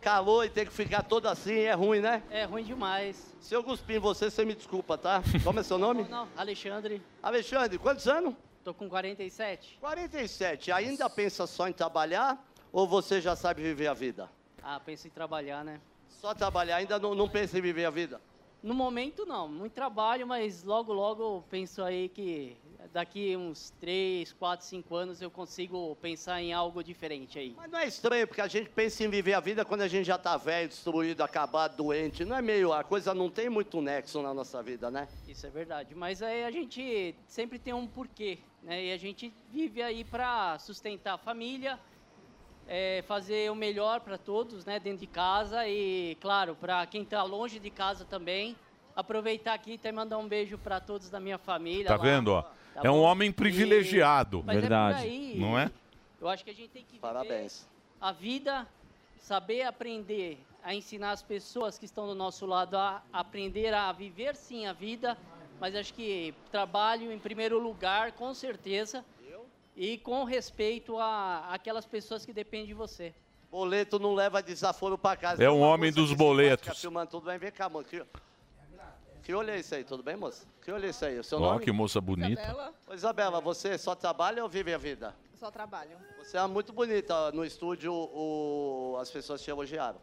Calor 0.00 0.44
e 0.44 0.50
tem 0.50 0.64
que 0.64 0.72
ficar 0.72 1.02
todo 1.02 1.26
assim, 1.26 1.58
é 1.60 1.72
ruim, 1.72 2.00
né? 2.00 2.22
É 2.30 2.44
ruim 2.44 2.62
demais. 2.62 3.34
Se 3.40 3.54
eu 3.54 3.62
cuspir 3.62 3.96
em 3.96 4.00
você, 4.00 4.30
você 4.30 4.44
me 4.44 4.54
desculpa, 4.54 4.96
tá? 4.96 5.22
Como 5.42 5.60
é 5.60 5.62
seu 5.62 5.78
nome? 5.78 6.06
Não, 6.08 6.28
Alexandre, 6.36 7.02
Alexandre, 7.22 7.78
quantos 7.78 8.06
anos? 8.06 8.34
tô 8.66 8.74
com 8.74 8.88
47. 8.88 9.78
47. 9.80 10.72
Ainda 10.72 11.08
pensa 11.08 11.46
só 11.46 11.68
em 11.68 11.72
trabalhar 11.72 12.44
ou 12.72 12.84
você 12.84 13.20
já 13.20 13.36
sabe 13.36 13.62
viver 13.62 13.86
a 13.86 13.94
vida? 13.94 14.28
Ah, 14.60 14.80
penso 14.80 15.06
em 15.06 15.10
trabalhar, 15.10 15.64
né? 15.64 15.80
Só 16.08 16.34
trabalhar, 16.34 16.76
ainda 16.76 16.98
não, 16.98 17.14
não 17.14 17.28
pensa 17.28 17.56
em 17.56 17.60
viver 17.60 17.84
a 17.84 17.90
vida? 17.90 18.20
No 18.60 18.74
momento 18.74 19.24
não, 19.24 19.46
muito 19.46 19.72
trabalho, 19.72 20.26
mas 20.26 20.64
logo 20.64 20.92
logo 20.92 21.44
penso 21.48 21.80
aí 21.84 22.08
que 22.08 22.56
daqui 22.92 23.36
uns 23.36 23.70
3, 23.80 24.32
4, 24.32 24.66
5 24.66 24.94
anos 24.94 25.22
eu 25.22 25.30
consigo 25.30 25.96
pensar 25.96 26.42
em 26.42 26.52
algo 26.52 26.82
diferente 26.82 27.38
aí. 27.38 27.54
Mas 27.56 27.70
não 27.70 27.78
é 27.78 27.86
estranho, 27.86 28.26
porque 28.26 28.40
a 28.40 28.48
gente 28.48 28.70
pensa 28.70 29.04
em 29.04 29.08
viver 29.08 29.34
a 29.34 29.40
vida 29.40 29.64
quando 29.64 29.82
a 29.82 29.88
gente 29.88 30.06
já 30.06 30.18
tá 30.18 30.36
velho, 30.36 30.68
destruído, 30.68 31.22
acabado, 31.22 31.76
doente. 31.76 32.24
Não 32.24 32.36
é 32.36 32.42
meio, 32.42 32.72
a 32.72 32.84
coisa 32.84 33.14
não 33.14 33.30
tem 33.30 33.48
muito 33.48 33.80
nexo 33.80 34.22
na 34.22 34.32
nossa 34.32 34.62
vida, 34.62 34.90
né? 34.90 35.08
Isso 35.26 35.46
é 35.46 35.50
verdade, 35.50 35.94
mas 35.94 36.22
aí 36.22 36.44
a 36.44 36.50
gente 36.50 37.14
sempre 37.26 37.58
tem 37.58 37.72
um 37.72 37.86
porquê, 37.86 38.38
né? 38.62 38.86
E 38.86 38.92
a 38.92 38.96
gente 38.96 39.32
vive 39.52 39.82
aí 39.82 40.04
para 40.04 40.58
sustentar 40.58 41.14
a 41.14 41.18
família, 41.18 41.78
é, 42.68 43.02
fazer 43.06 43.50
o 43.50 43.54
melhor 43.54 44.00
para 44.00 44.18
todos, 44.18 44.64
né, 44.64 44.80
dentro 44.80 45.00
de 45.00 45.06
casa 45.06 45.66
e, 45.68 46.16
claro, 46.20 46.56
para 46.56 46.84
quem 46.86 47.02
está 47.02 47.22
longe 47.22 47.58
de 47.58 47.70
casa 47.70 48.04
também. 48.04 48.56
Aproveitar 48.94 49.54
aqui 49.54 49.72
e 49.72 49.74
até 49.74 49.92
mandar 49.92 50.18
um 50.18 50.26
beijo 50.26 50.56
para 50.56 50.80
todos 50.80 51.10
da 51.10 51.20
minha 51.20 51.38
família. 51.38 51.86
Tá 51.86 51.96
lá. 51.96 52.02
vendo, 52.02 52.28
ó? 52.32 52.44
É 52.82 52.90
um 52.90 53.00
homem 53.00 53.32
privilegiado. 53.32 54.42
Mas 54.44 54.58
é 54.58 54.60
por 54.68 54.72
aí. 54.72 55.36
Não 55.38 55.58
é? 55.58 55.70
Eu 56.20 56.28
acho 56.28 56.44
que 56.44 56.50
a 56.50 56.54
gente 56.54 56.70
tem 56.70 56.84
que 56.84 56.98
Parabéns. 56.98 57.66
a 58.00 58.12
vida, 58.12 58.66
saber 59.18 59.62
aprender 59.62 60.38
a 60.62 60.74
ensinar 60.74 61.12
as 61.12 61.22
pessoas 61.22 61.78
que 61.78 61.84
estão 61.84 62.06
do 62.06 62.14
nosso 62.14 62.44
lado 62.44 62.76
a 62.76 63.02
aprender 63.12 63.72
a 63.72 63.92
viver 63.92 64.34
sim 64.34 64.66
a 64.66 64.72
vida, 64.72 65.16
mas 65.60 65.76
acho 65.76 65.94
que 65.94 66.34
trabalho 66.50 67.12
em 67.12 67.18
primeiro 67.18 67.58
lugar, 67.58 68.12
com 68.12 68.34
certeza, 68.34 69.04
e 69.76 69.98
com 69.98 70.24
respeito 70.24 70.98
a 70.98 71.46
aquelas 71.52 71.86
pessoas 71.86 72.24
que 72.24 72.32
dependem 72.32 72.66
de 72.66 72.74
você. 72.74 73.14
Boleto 73.50 73.98
não 73.98 74.14
leva 74.14 74.42
desaforo 74.42 74.98
pra 74.98 75.16
casa. 75.16 75.42
É 75.42 75.50
um 75.50 75.60
homem 75.60 75.92
dos 75.92 76.12
boletos. 76.12 76.80
filmando 76.80 77.10
tudo 77.12 77.26
bem. 77.26 77.38
Vem 77.38 77.52
cá, 77.52 77.68
moça. 77.68 77.88
Que, 77.88 78.02
que 79.22 79.34
olho 79.34 79.50
é 79.50 79.60
isso 79.60 79.74
aí? 79.74 79.84
Tudo 79.84 80.02
bem, 80.02 80.16
moça? 80.16 80.46
É 80.68 80.88
isso 80.88 81.04
aí? 81.04 81.18
O 81.18 81.24
seu 81.24 81.38
Ó, 81.38 81.52
nome? 81.52 81.64
que 81.64 81.70
moça 81.72 82.00
bonita. 82.00 82.40
Isabela, 82.42 82.74
Ô, 82.88 82.94
Isabela, 82.94 83.40
você 83.40 83.78
só 83.78 83.94
trabalha 83.94 84.42
ou 84.42 84.48
vive 84.48 84.74
a 84.74 84.78
vida? 84.78 85.14
só 85.34 85.50
trabalho. 85.50 85.98
Você 86.18 86.38
é 86.38 86.46
muito 86.46 86.72
bonita. 86.72 87.30
No 87.32 87.44
estúdio, 87.44 87.92
o- 87.92 88.96
as 88.98 89.10
pessoas 89.10 89.42
te 89.42 89.50
elogiaram. 89.50 90.00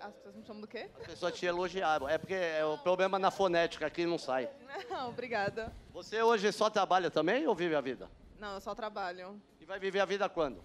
As 0.00 0.14
pessoas 0.14 0.34
me 0.36 0.44
chamam 0.44 0.60
do 0.60 0.68
quê? 0.68 0.88
As 1.00 1.06
pessoas 1.06 1.34
te 1.34 1.44
elogiaram. 1.44 2.08
É 2.08 2.16
porque 2.16 2.32
é 2.34 2.64
o 2.64 2.78
problema 2.78 3.18
na 3.18 3.30
fonética 3.30 3.86
aqui 3.86 4.06
não 4.06 4.18
sai. 4.18 4.48
Não, 4.88 5.08
obrigada. 5.10 5.72
Você 5.92 6.22
hoje 6.22 6.50
só 6.52 6.70
trabalha 6.70 7.10
também 7.10 7.46
ou 7.46 7.54
vive 7.56 7.74
a 7.74 7.80
vida? 7.80 8.08
Não, 8.38 8.54
eu 8.54 8.60
só 8.60 8.74
trabalho. 8.74 9.40
E 9.60 9.64
vai 9.66 9.78
viver 9.80 9.98
a 10.00 10.04
vida 10.04 10.28
quando? 10.28 10.62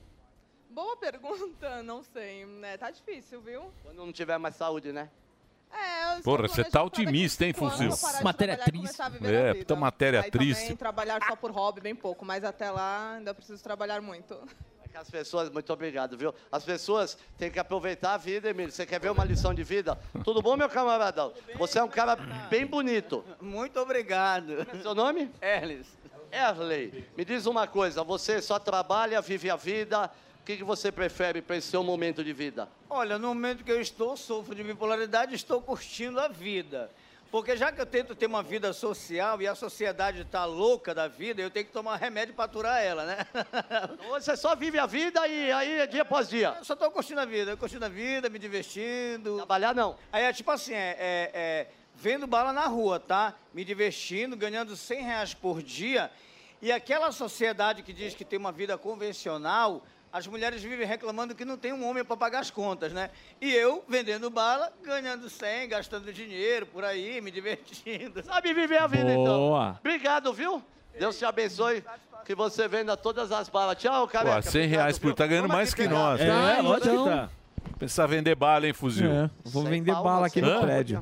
Boa 0.69 0.95
pergunta, 0.97 1.82
não 1.84 2.03
sei, 2.03 2.45
né? 2.45 2.78
Tá 2.78 2.91
difícil, 2.91 3.41
viu? 3.41 3.71
Quando 3.84 3.97
não 3.97 4.11
tiver 4.13 4.38
mais 4.38 4.55
saúde, 4.55 4.91
né? 4.93 5.09
É, 5.72 6.18
eu 6.18 6.22
Porra, 6.24 6.47
você 6.47 6.63
tá 6.63 6.84
otimista, 6.84 7.45
hein, 7.45 7.53
de 7.53 8.24
Matéria 8.24 8.53
e 8.53 8.61
a 8.61 9.32
É, 9.32 9.53
puta 9.53 9.76
matéria 9.76 10.22
Aí 10.22 10.32
triste. 10.32 10.61
também 10.61 10.78
trabalhar 10.78 11.20
só 11.28 11.36
por 11.36 11.51
hobby, 11.51 11.82
bem 11.82 11.95
pouco, 11.95 12.26
mas 12.26 12.43
até 12.43 12.72
lá 12.72 13.15
ainda 13.18 13.34
preciso 13.34 13.61
trabalhar 13.61 14.01
muito. 14.01 14.38
É 14.93 14.97
as 14.99 15.11
pessoas, 15.11 15.49
muito 15.51 15.72
obrigado, 15.72 16.18
viu? 16.18 16.34
As 16.51 16.63
pessoas 16.63 17.18
têm 17.38 17.51
que 17.51 17.59
aproveitar 17.59 18.13
a 18.15 18.18
vida, 18.18 18.49
Emílio. 18.49 18.72
Você 18.72 18.84
quer 18.84 18.99
ver 18.99 19.11
uma 19.11 19.24
lição 19.24 19.53
de 19.53 19.63
vida? 19.63 19.95
Tudo 20.24 20.41
bom, 20.41 20.57
meu 20.57 20.68
camaradão? 20.68 21.34
Você 21.55 21.78
é 21.78 21.84
um 21.84 21.88
cara 21.88 22.15
bem 22.49 22.65
bonito. 22.65 23.24
Muito 23.39 23.80
obrigado. 23.80 24.61
É 24.61 24.82
seu 24.82 24.95
nome? 24.95 25.30
Erles. 25.39 25.88
Erley. 26.32 27.07
Me 27.15 27.24
diz 27.24 27.45
uma 27.45 27.68
coisa, 27.68 28.03
você 28.03 28.41
só 28.41 28.57
trabalha, 28.57 29.22
vive 29.22 29.49
a 29.49 29.55
vida. 29.55 30.09
O 30.48 30.50
que, 30.50 30.56
que 30.56 30.64
você 30.64 30.93
prefere 30.93 31.41
para 31.41 31.58
esse 31.58 31.68
seu 31.68 31.84
momento 31.84 32.24
de 32.24 32.32
vida? 32.32 32.70
Olha, 32.89 33.20
no 33.20 33.28
momento 33.28 33.66
que 33.66 33.72
eu 33.72 33.82
estou, 33.82 34.16
sofro 34.16 34.56
de 34.56 34.64
bipolaridade, 34.64 35.36
estou 35.36 35.62
curtindo 35.62 36.22
a 36.22 36.30
vida. 36.30 36.89
Porque 37.30 37.58
já 37.58 37.70
que 37.70 37.82
eu 37.82 37.86
tento 37.86 38.16
ter 38.16 38.28
uma 38.28 38.41
vida 38.41 38.72
social 38.72 39.41
e 39.41 39.45
a 39.45 39.54
sociedade 39.54 40.22
está 40.22 40.45
louca 40.45 40.95
da 40.95 41.06
vida, 41.06 41.41
eu 41.41 41.52
tenho 41.52 41.66
que 41.66 41.74
tomar 41.74 41.98
remédio 41.98 42.34
para 42.34 42.45
aturar 42.45 42.82
ela, 42.82 43.04
né? 43.04 43.18
Você 44.08 44.38
só 44.38 44.56
vive 44.56 44.80
a 44.80 44.86
vida 44.86 45.28
e 45.28 45.52
aí 45.52 45.80
é 45.82 45.86
dia 45.86 46.04
após 46.04 46.30
dia. 46.30 46.56
Eu 46.58 46.64
só 46.64 46.76
estou 46.76 46.89
curtindo 46.91 47.20
a 47.20 47.26
vida, 47.26 47.52
eu 47.52 47.58
curtindo 47.58 47.84
a 47.84 47.89
vida, 47.89 48.30
me 48.30 48.39
divertindo. 48.39 49.36
Trabalhar 49.36 49.76
não. 49.76 49.98
Aí 50.14 50.24
é 50.24 50.32
tipo 50.32 50.50
assim, 50.50 50.74
é, 50.74 50.95
é- 50.98 51.32
é 51.34 51.68
vendo 51.93 52.26
bala 52.26 52.54
na 52.54 52.68
rua, 52.68 53.02
tá? 53.02 53.36
Me 53.54 53.66
divertindo, 53.66 54.38
ganhando 54.38 54.78
100 54.78 55.04
reais 55.04 55.34
por 55.34 55.62
dia. 55.62 56.10
E 56.62 56.72
aquela 56.72 57.12
sociedade 57.12 57.84
que 57.84 57.91
diz 57.91 58.16
que 58.16 58.24
tem 58.24 58.39
uma 58.39 58.54
vida 58.54 58.78
convencional, 58.78 59.84
as 60.12 60.26
mulheres 60.26 60.62
vivem 60.64 60.88
reclamando 60.88 61.36
que 61.36 61.43
não 61.45 61.58
tem 61.58 61.74
um 61.74 61.88
homem 61.88 62.03
para 62.03 62.16
pagar 62.18 62.39
as 62.39 62.49
contas, 62.49 62.93
né? 62.93 63.10
E 63.41 63.53
eu 63.53 63.84
vendendo 63.88 64.30
bala, 64.30 64.72
ganhando 64.84 65.30
100, 65.30 65.68
gastando 65.70 66.12
dinheiro 66.14 66.66
por 66.66 66.84
aí, 66.84 67.20
me 67.22 67.30
divertindo. 67.30 68.24
Sabe 68.24 68.53
viver 68.53 68.78
a 68.78 68.88
vida, 68.88 69.14
Boa. 69.14 69.22
então. 69.22 69.78
Obrigado, 69.80 70.34
viu? 70.34 70.64
Deus 70.97 71.18
te 71.18 71.26
abençoe. 71.26 71.84
Que 72.26 72.36
você 72.36 72.68
venda 72.68 72.97
todas 72.97 73.32
as 73.32 73.47
balas. 73.47 73.78
Tchau, 73.78 74.08
cara. 74.08 74.41
Pô, 74.41 74.41
100 74.41 74.68
reais 74.68 74.99
por 74.99 75.14
tá 75.14 75.26
ganhando 75.26 75.47
mais 75.47 75.74
que 75.74 75.88
nós. 75.88 76.20
É, 76.20 76.58
hein? 76.58 76.62
lógico 76.62 77.03
que 77.03 77.10
tá. 77.10 77.30
Pensar 77.80 78.05
em 78.05 78.08
vender 78.10 78.36
bala, 78.36 78.66
hein, 78.68 78.74
fuzil? 78.74 79.10
É, 79.10 79.30
vou 79.45 79.62
Sem 79.64 79.72
vender 79.72 79.93
bala 79.93 80.28
aqui 80.28 80.41
no 80.41 80.60
prédio. 80.60 81.01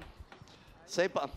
Sem 0.86 1.10
pa- 1.10 1.30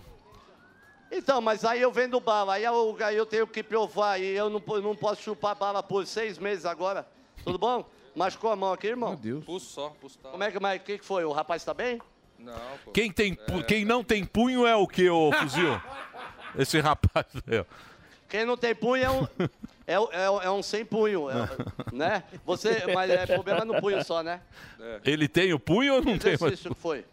Então, 1.11 1.41
mas 1.41 1.65
aí 1.65 1.81
eu 1.81 1.91
vendo 1.93 2.21
bala, 2.21 2.55
aí 2.55 2.65
eu, 2.65 2.97
aí 3.01 3.17
eu 3.17 3.25
tenho 3.25 3.47
que 3.47 3.63
provar, 3.63 4.21
e 4.21 4.27
eu 4.27 4.51
não, 4.51 4.63
não 4.83 4.97
posso 4.97 5.23
chupar 5.23 5.55
bala 5.55 5.83
por 5.83 6.07
seis 6.07 6.39
meses 6.39 6.67
agora. 6.67 7.07
Tudo 7.45 7.59
bom? 7.59 7.89
Machucou 8.15 8.51
a 8.51 8.57
mão 8.57 8.73
aqui, 8.73 8.89
irmão? 8.89 9.11
Meu 9.11 9.19
Deus. 9.19 9.45
Pulso 9.45 9.67
só, 9.73 9.91
pulso 10.01 10.19
tá. 10.19 10.31
Como 10.31 10.43
é 10.43 10.51
que, 10.51 10.59
mas 10.59 10.83
que 10.83 10.99
que 10.99 11.05
foi? 11.05 11.25
O 11.25 11.33
rapaz 11.33 11.65
tá 11.65 11.73
bem? 11.73 12.01
Não, 12.39 12.55
pô. 12.85 12.91
Quem, 12.93 13.11
tem, 13.13 13.35
pu- 13.35 13.61
É. 13.61 13.63
quem 13.63 13.85
não 13.85 14.03
tem 14.05 14.25
punho 14.25 14.67
é 14.67 14.75
o 14.77 14.87
que, 14.87 15.09
ô 15.09 15.31
fuzil? 15.33 15.81
Esse 16.59 16.81
rapaz. 16.81 17.27
aí, 17.47 17.59
ó. 17.61 17.65
Quem 18.29 18.45
não 18.45 18.57
tem 18.57 18.75
punho 18.75 19.05
é 19.05 19.11
um, 19.11 19.27
é, 19.87 19.99
o- 19.99 20.11
é, 20.13 20.47
é 20.47 20.51
um 20.51 20.63
sem 20.63 20.85
punho, 20.85 21.31
é- 21.31 21.49
né? 21.93 22.23
Você, 22.45 22.85
mas 22.95 23.11
é 23.11 23.27
problema 23.27 23.65
no 23.65 23.81
punho 23.81 24.05
só, 24.05 24.23
né? 24.23 24.41
Ele 25.05 25.27
tem 25.29 25.53
o 25.53 25.59
punho 25.61 25.95
ou 25.95 26.03
não 26.05 26.15
Que 26.15 26.25
tem? 26.25 26.33
exercício 26.35 26.75
que 26.75 26.81
foi? 26.81 27.05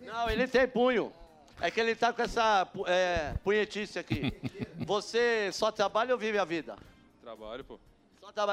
Não, 0.00 0.28
ele 0.30 0.46
tem 0.48 0.66
punho. 0.66 1.12
É 1.60 1.70
que 1.70 1.78
ele 1.78 1.94
tá 1.94 2.10
com 2.12 2.22
essa 2.22 2.64
pu- 2.66 2.86
é, 2.88 3.34
punhetice 3.44 3.98
aqui. 3.98 4.32
Você 4.78 5.50
só 5.52 5.70
trabalha 5.70 6.14
ou 6.14 6.18
vive 6.18 6.38
a 6.38 6.44
vida? 6.44 6.74
Trabalho, 7.22 7.62
pô. 7.64 7.78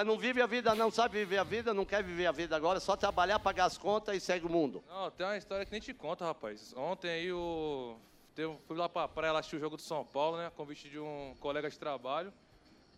Não 0.06 0.18
vive 0.18 0.42
a 0.42 0.46
vida, 0.48 0.74
não 0.76 0.90
sabe 0.92 1.20
viver 1.20 1.38
a 1.38 1.44
vida, 1.44 1.74
não 1.74 1.86
quer 1.86 2.04
viver 2.04 2.26
a 2.28 2.32
vida 2.32 2.56
agora, 2.56 2.80
só 2.80 2.96
trabalhar, 2.96 3.40
pagar 3.40 3.66
as 3.66 3.78
contas 3.78 4.16
e 4.16 4.20
segue 4.20 4.46
o 4.46 4.50
mundo. 4.50 4.84
Não, 4.90 5.10
tem 5.12 5.26
uma 5.26 5.38
história 5.38 5.66
que 5.66 5.72
nem 5.72 5.82
te 5.82 5.94
conta, 5.94 6.26
rapaz. 6.26 6.74
Ontem 6.76 7.10
aí 7.10 7.32
o. 7.32 7.96
teve- 8.36 8.58
fui 8.68 8.76
lá 8.78 8.88
pra 8.90 9.08
praia 9.08 9.34
lá 9.34 9.40
assistir 9.40 9.56
o 9.58 9.60
jogo 9.60 9.76
do 9.78 9.82
São 9.82 10.04
Paulo, 10.06 10.38
né? 10.38 10.52
Convite 10.56 10.90
de 10.90 11.00
um 11.00 11.36
colega 11.40 11.70
de 11.70 11.78
trabalho. 11.78 12.34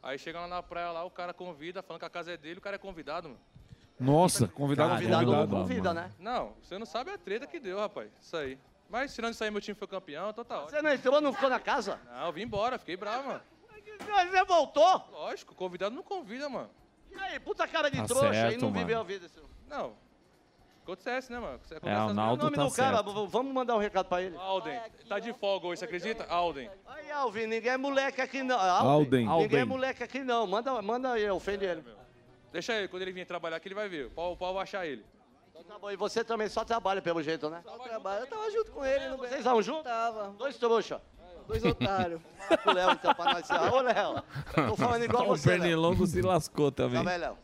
Aí 0.01 0.17
chegando 0.17 0.43
lá 0.43 0.47
na 0.47 0.63
praia 0.63 0.91
lá, 0.91 1.03
o 1.03 1.11
cara 1.11 1.33
convida, 1.33 1.81
falando 1.83 1.99
que 1.99 2.05
a 2.05 2.09
casa 2.09 2.31
é 2.31 2.37
dele, 2.37 2.59
o 2.59 2.61
cara 2.61 2.75
é 2.77 2.79
convidado, 2.79 3.29
mano. 3.29 3.41
Nossa, 3.99 4.47
convidado, 4.47 4.91
Convidado 4.93 5.25
não 5.25 5.33
convidado. 5.39 5.61
convida, 5.61 5.93
né? 5.93 6.11
Não, 6.17 6.53
você 6.63 6.77
não 6.77 6.85
sabe 6.85 7.11
a 7.11 7.17
treta 7.17 7.45
que 7.45 7.59
deu, 7.59 7.77
rapaz. 7.79 8.09
Isso 8.21 8.37
aí. 8.37 8.57
Mas 8.89 9.13
tirando 9.13 9.33
isso 9.33 9.43
aí, 9.43 9.51
meu 9.51 9.59
time 9.59 9.75
foi 9.75 9.87
campeão, 9.87 10.29
então 10.29 10.43
tá 10.45 10.55
ótimo. 10.55 10.69
Você 10.69 10.81
não 10.81 10.91
entrou, 10.93 11.19
não 11.19 11.33
ficou 11.33 11.49
na 11.49 11.59
casa? 11.59 11.99
Não, 12.09 12.27
eu 12.27 12.31
vim 12.31 12.43
embora, 12.43 12.79
fiquei 12.79 12.95
bravo, 12.95 13.27
mano. 13.27 13.41
Você 13.99 14.43
voltou? 14.45 15.03
Lógico, 15.11 15.53
convidado 15.55 15.95
não 15.95 16.03
convida, 16.03 16.47
mano. 16.49 16.69
E 17.11 17.15
aí, 17.15 17.39
puta 17.39 17.67
cara 17.67 17.89
de 17.89 17.97
Tá 17.97 18.05
trouxa, 18.05 18.29
e 18.29 18.33
certo, 18.33 18.61
não 18.61 18.69
mano. 18.71 18.79
viveu 18.79 18.99
a 18.99 19.03
vida. 19.03 19.25
Assim. 19.25 19.41
Não. 19.67 19.93
Acontece, 20.83 21.31
né, 21.31 21.39
mano? 21.39 21.59
Você 21.63 21.75
É, 21.75 21.77
o 21.77 22.13
Naldo 22.13 22.41
O 22.41 22.45
nome 22.45 22.55
tá 22.55 22.63
do 22.65 22.71
cara, 22.71 22.97
certo. 23.03 23.27
vamos 23.27 23.53
mandar 23.53 23.75
um 23.75 23.79
recado 23.79 24.07
pra 24.07 24.21
ele. 24.23 24.35
Alden. 24.37 24.79
Tá 25.07 25.19
de 25.19 25.31
folga 25.33 25.67
hoje, 25.67 25.79
você 25.79 25.85
acredita? 25.85 26.25
Alden. 26.25 26.69
Aí, 26.87 27.11
Alvin, 27.11 27.45
ninguém 27.45 27.71
é 27.73 27.77
moleque 27.77 28.21
aqui 28.21 28.41
não. 28.41 28.59
Alden. 28.59 29.27
Ninguém 29.27 29.27
é 29.27 29.61
Alden. 29.61 29.65
moleque 29.65 30.03
aqui 30.03 30.23
não. 30.23 30.47
Manda, 30.47 30.81
manda 30.81 31.11
aí, 31.11 31.29
ofende 31.29 31.65
ele. 31.65 31.83
Deixa 32.51 32.73
ele, 32.73 32.87
quando 32.87 33.03
ele 33.03 33.11
vir 33.11 33.27
trabalhar 33.27 33.57
aqui, 33.57 33.67
ele 33.67 33.75
vai 33.75 33.87
ver. 33.87 34.07
O 34.07 34.11
pau, 34.11 34.33
o 34.33 34.37
pau 34.37 34.53
vai 34.55 34.63
achar 34.63 34.85
ele. 34.87 35.05
Então 35.51 35.63
tá 35.63 35.77
bom, 35.77 35.91
e 35.91 35.95
você 35.95 36.23
também 36.23 36.47
só 36.49 36.65
trabalha 36.65 37.01
pelo 37.01 37.21
jeito, 37.21 37.49
né? 37.49 37.61
Só 37.63 37.77
trabalho. 37.77 38.21
Eu 38.23 38.27
tava 38.27 38.49
junto 38.49 38.71
com 38.71 38.83
ele. 38.83 39.09
Não 39.09 39.17
Vocês 39.17 39.43
vão 39.43 39.61
junto? 39.61 39.83
Tava. 39.83 40.29
Dois 40.37 40.57
trouxa. 40.57 40.99
Dois 41.49 41.65
otários. 41.65 42.21
o 42.65 42.71
Léo, 42.71 42.91
então, 42.91 43.13
pra 43.15 43.33
nós. 43.33 43.49
Ô, 43.49 43.81
Léo, 43.81 44.23
tô 44.67 44.75
falando 44.75 45.03
igual 45.03 45.23
o 45.23 45.27
você, 45.29 45.49
Léo. 45.49 45.59
Pernilongo 45.61 46.05
se 46.05 46.21
lascou 46.21 46.71
também. 46.71 47.03
Tá 47.03 47.15
Léo? 47.17 47.37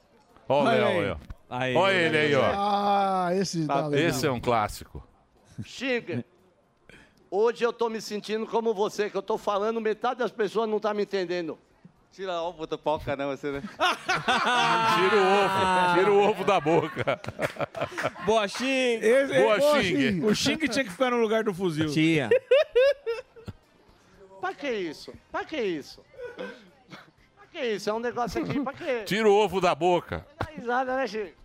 Ó 0.48 0.62
o. 0.62 0.64
Léo 0.64 0.86
aí, 0.88 1.10
ó. 1.10 1.18
Aí. 1.50 1.76
Olha 1.76 1.94
ele 1.96 2.18
aí, 2.18 2.36
ó. 2.36 2.44
Ah, 2.56 3.30
esse 3.34 3.66
tá. 3.66 3.90
Esse 3.94 4.28
é 4.28 4.32
um 4.32 4.40
clássico. 4.40 5.04
Xinga. 5.64 6.24
Hoje 7.32 7.64
eu 7.64 7.74
tô 7.74 7.90
me 7.90 8.00
sentindo 8.00 8.46
como 8.46 8.74
você, 8.76 9.10
que 9.10 9.18
eu 9.18 9.24
tô 9.24 9.38
falando, 9.40 9.82
metade 9.82 10.20
das 10.20 10.32
pessoas 10.32 10.70
não 10.70 10.80
tá 10.80 10.94
me 10.94 11.02
entendendo. 11.04 11.58
Tira 12.12 12.32
a 12.48 12.54
puta 12.54 12.78
pau, 12.78 12.98
caramba, 13.00 13.36
você, 13.36 13.52
né? 13.52 13.62
Tira 14.96 15.18
o 15.18 15.44
ovo, 15.44 15.98
tira 16.00 16.12
o 16.14 16.30
ovo 16.30 16.44
da 16.46 16.60
boca. 16.62 17.20
Boa, 18.26 18.48
Xing! 18.48 19.00
Esse- 19.02 19.34
Boa, 19.42 19.82
Xing. 19.82 20.24
O 20.24 20.34
Xing 20.36 20.58
tinha 20.70 20.86
que 20.86 20.92
ficar 20.92 21.10
no 21.12 21.18
lugar 21.18 21.44
do 21.44 21.54
fuzil. 21.54 21.90
Tinha. 21.92 22.30
Pra 24.46 24.54
que 24.54 24.70
isso? 24.72 25.12
Pra 25.32 25.44
que 25.44 25.60
isso? 25.60 26.06
Pra 26.38 27.48
que 27.52 27.66
isso? 27.66 27.90
É 27.90 27.94
um 27.94 28.00
negócio 28.00 28.44
aqui, 28.44 28.60
pra 28.60 28.74
quê? 28.74 29.04
Tira 29.04 29.28
o 29.28 29.34
ovo 29.34 29.60
da 29.60 29.74
boca. 29.74 30.24
Dá 30.38 30.52
risada, 30.52 30.96
né, 30.96 31.08
Chico? 31.08 31.36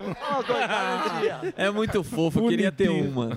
Ó, 0.00 0.42
dois 0.42 0.66
garantia. 0.66 1.54
É 1.56 1.70
muito 1.70 2.02
fofo, 2.02 2.40
eu 2.40 2.48
queria 2.48 2.72
ter 2.72 2.88
uma. 2.88 3.28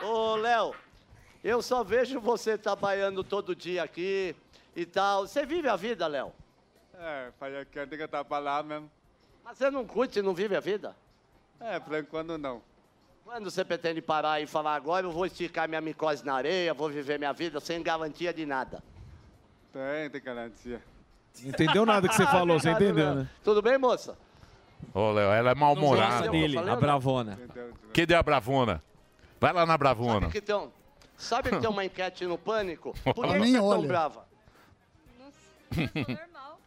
Ô, 0.00 0.36
Léo, 0.36 0.72
eu 1.42 1.60
só 1.60 1.82
vejo 1.82 2.20
você 2.20 2.56
trabalhando 2.56 3.24
todo 3.24 3.52
dia 3.52 3.82
aqui 3.82 4.32
e 4.76 4.86
tal. 4.86 5.26
Você 5.26 5.44
vive 5.44 5.68
a 5.68 5.74
vida, 5.74 6.06
Léo? 6.06 6.32
É, 7.00 7.32
fazer 7.36 7.66
que 7.66 7.80
eu 7.80 7.86
tenho 7.88 7.98
que 7.98 8.04
estar 8.04 8.24
pra 8.24 8.38
lá 8.38 8.62
mesmo. 8.62 8.88
Mas 9.44 9.58
você 9.58 9.72
não 9.72 9.84
curte 9.84 10.20
e 10.20 10.22
não 10.22 10.34
vive 10.34 10.54
a 10.54 10.60
vida? 10.60 10.94
É, 11.58 11.80
por 11.80 11.98
enquanto 11.98 12.38
não. 12.38 12.62
Quando 13.26 13.50
você 13.50 13.64
pretende 13.64 14.00
parar 14.00 14.40
e 14.40 14.46
falar 14.46 14.76
agora, 14.76 15.04
eu 15.04 15.10
vou 15.10 15.26
esticar 15.26 15.68
minha 15.68 15.80
micose 15.80 16.24
na 16.24 16.34
areia, 16.36 16.72
vou 16.72 16.88
viver 16.88 17.18
minha 17.18 17.32
vida 17.32 17.58
sem 17.58 17.82
garantia 17.82 18.32
de 18.32 18.46
nada? 18.46 18.80
Tem, 19.72 20.08
tem 20.08 20.20
garantia. 20.22 20.80
Não 21.42 21.48
entendeu 21.48 21.84
nada 21.84 22.06
que 22.08 22.14
você 22.14 22.24
falou, 22.30 22.56
você 22.60 22.70
entendeu, 22.70 23.04
Léo. 23.04 23.14
né? 23.16 23.28
Tudo 23.42 23.60
bem, 23.60 23.76
moça? 23.78 24.16
Ô, 24.94 25.10
Léo, 25.10 25.32
ela 25.32 25.50
é 25.50 25.54
mal-humorada. 25.56 26.28
Dele, 26.30 26.56
a 26.56 26.76
bravona. 26.76 27.36
Cadê 27.92 28.14
a 28.14 28.22
bravona? 28.22 28.80
Vai 29.40 29.52
lá 29.52 29.66
na 29.66 29.76
bravona. 29.76 30.30
Que 30.30 30.40
tem 30.40 30.54
um- 30.54 30.70
Sabe 31.18 31.50
que 31.50 31.58
tem 31.58 31.68
uma 31.68 31.84
enquete 31.84 32.24
no 32.26 32.38
Pânico? 32.38 32.94
Por 33.12 33.26
que, 33.26 33.32
que 33.32 33.38
você 33.40 33.56
é 33.56 33.58
tão 33.58 33.68
olha. 33.68 33.88
brava? 33.88 34.24
normal. 35.74 36.60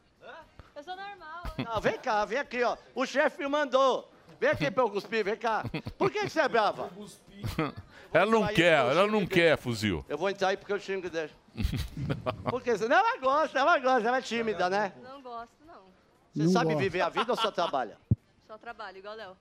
Eu 0.75 0.83
sou 0.83 0.93
normal. 0.93 1.43
Ah, 1.65 1.79
vem 1.79 1.97
cá, 1.99 2.25
vem 2.25 2.37
aqui, 2.37 2.61
ó. 2.63 2.75
O 2.93 3.05
chefe 3.05 3.47
mandou. 3.47 4.11
Vem 4.39 4.49
aqui 4.49 4.71
pra 4.71 4.83
eu 4.83 4.89
cuspir, 4.89 5.23
vem 5.23 5.35
cá. 5.35 5.63
Por 5.97 6.09
que, 6.09 6.21
que 6.21 6.29
você 6.29 6.39
é 6.41 6.47
brava? 6.47 6.89
Ela 8.13 8.25
não 8.25 8.43
Aí 8.45 8.55
quer, 8.55 8.73
ela 8.79 9.05
não 9.07 9.25
quer, 9.25 9.57
fuzil. 9.57 10.03
Eu 10.07 10.17
vou 10.17 10.29
entrar 10.29 10.49
aí 10.49 10.57
porque 10.57 10.71
eu 10.73 10.79
xingo 10.79 11.09
dele. 11.09 11.31
Porque 12.49 12.77
senão 12.77 12.97
ela 12.97 13.17
gosta, 13.17 13.59
ela 13.59 13.77
gosta, 13.79 14.07
ela 14.07 14.17
é 14.17 14.21
tímida, 14.21 14.69
né? 14.69 14.93
Não 15.03 15.21
gosto, 15.21 15.49
não. 15.67 15.81
Você 16.33 16.43
Não 16.43 16.49
sabe 16.51 16.65
gosta. 16.67 16.79
viver 16.81 17.01
a 17.01 17.09
vida 17.09 17.31
ou 17.31 17.37
só 17.37 17.51
trabalha? 17.51 17.97
Só 18.47 18.57
trabalho, 18.57 18.97
igual 18.97 19.13
o 19.13 19.17
Léo. 19.17 19.37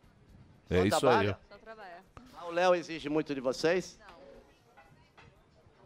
É 0.71 0.77
Só 0.81 0.85
isso 0.85 0.95
aí. 0.97 1.01
trabalha? 1.01 1.39
Só 1.49 1.57
trabalha. 1.59 2.05
Ah, 2.37 2.47
O 2.47 2.51
Léo 2.51 2.75
exige 2.75 3.09
muito 3.09 3.35
de 3.35 3.41
vocês? 3.41 3.99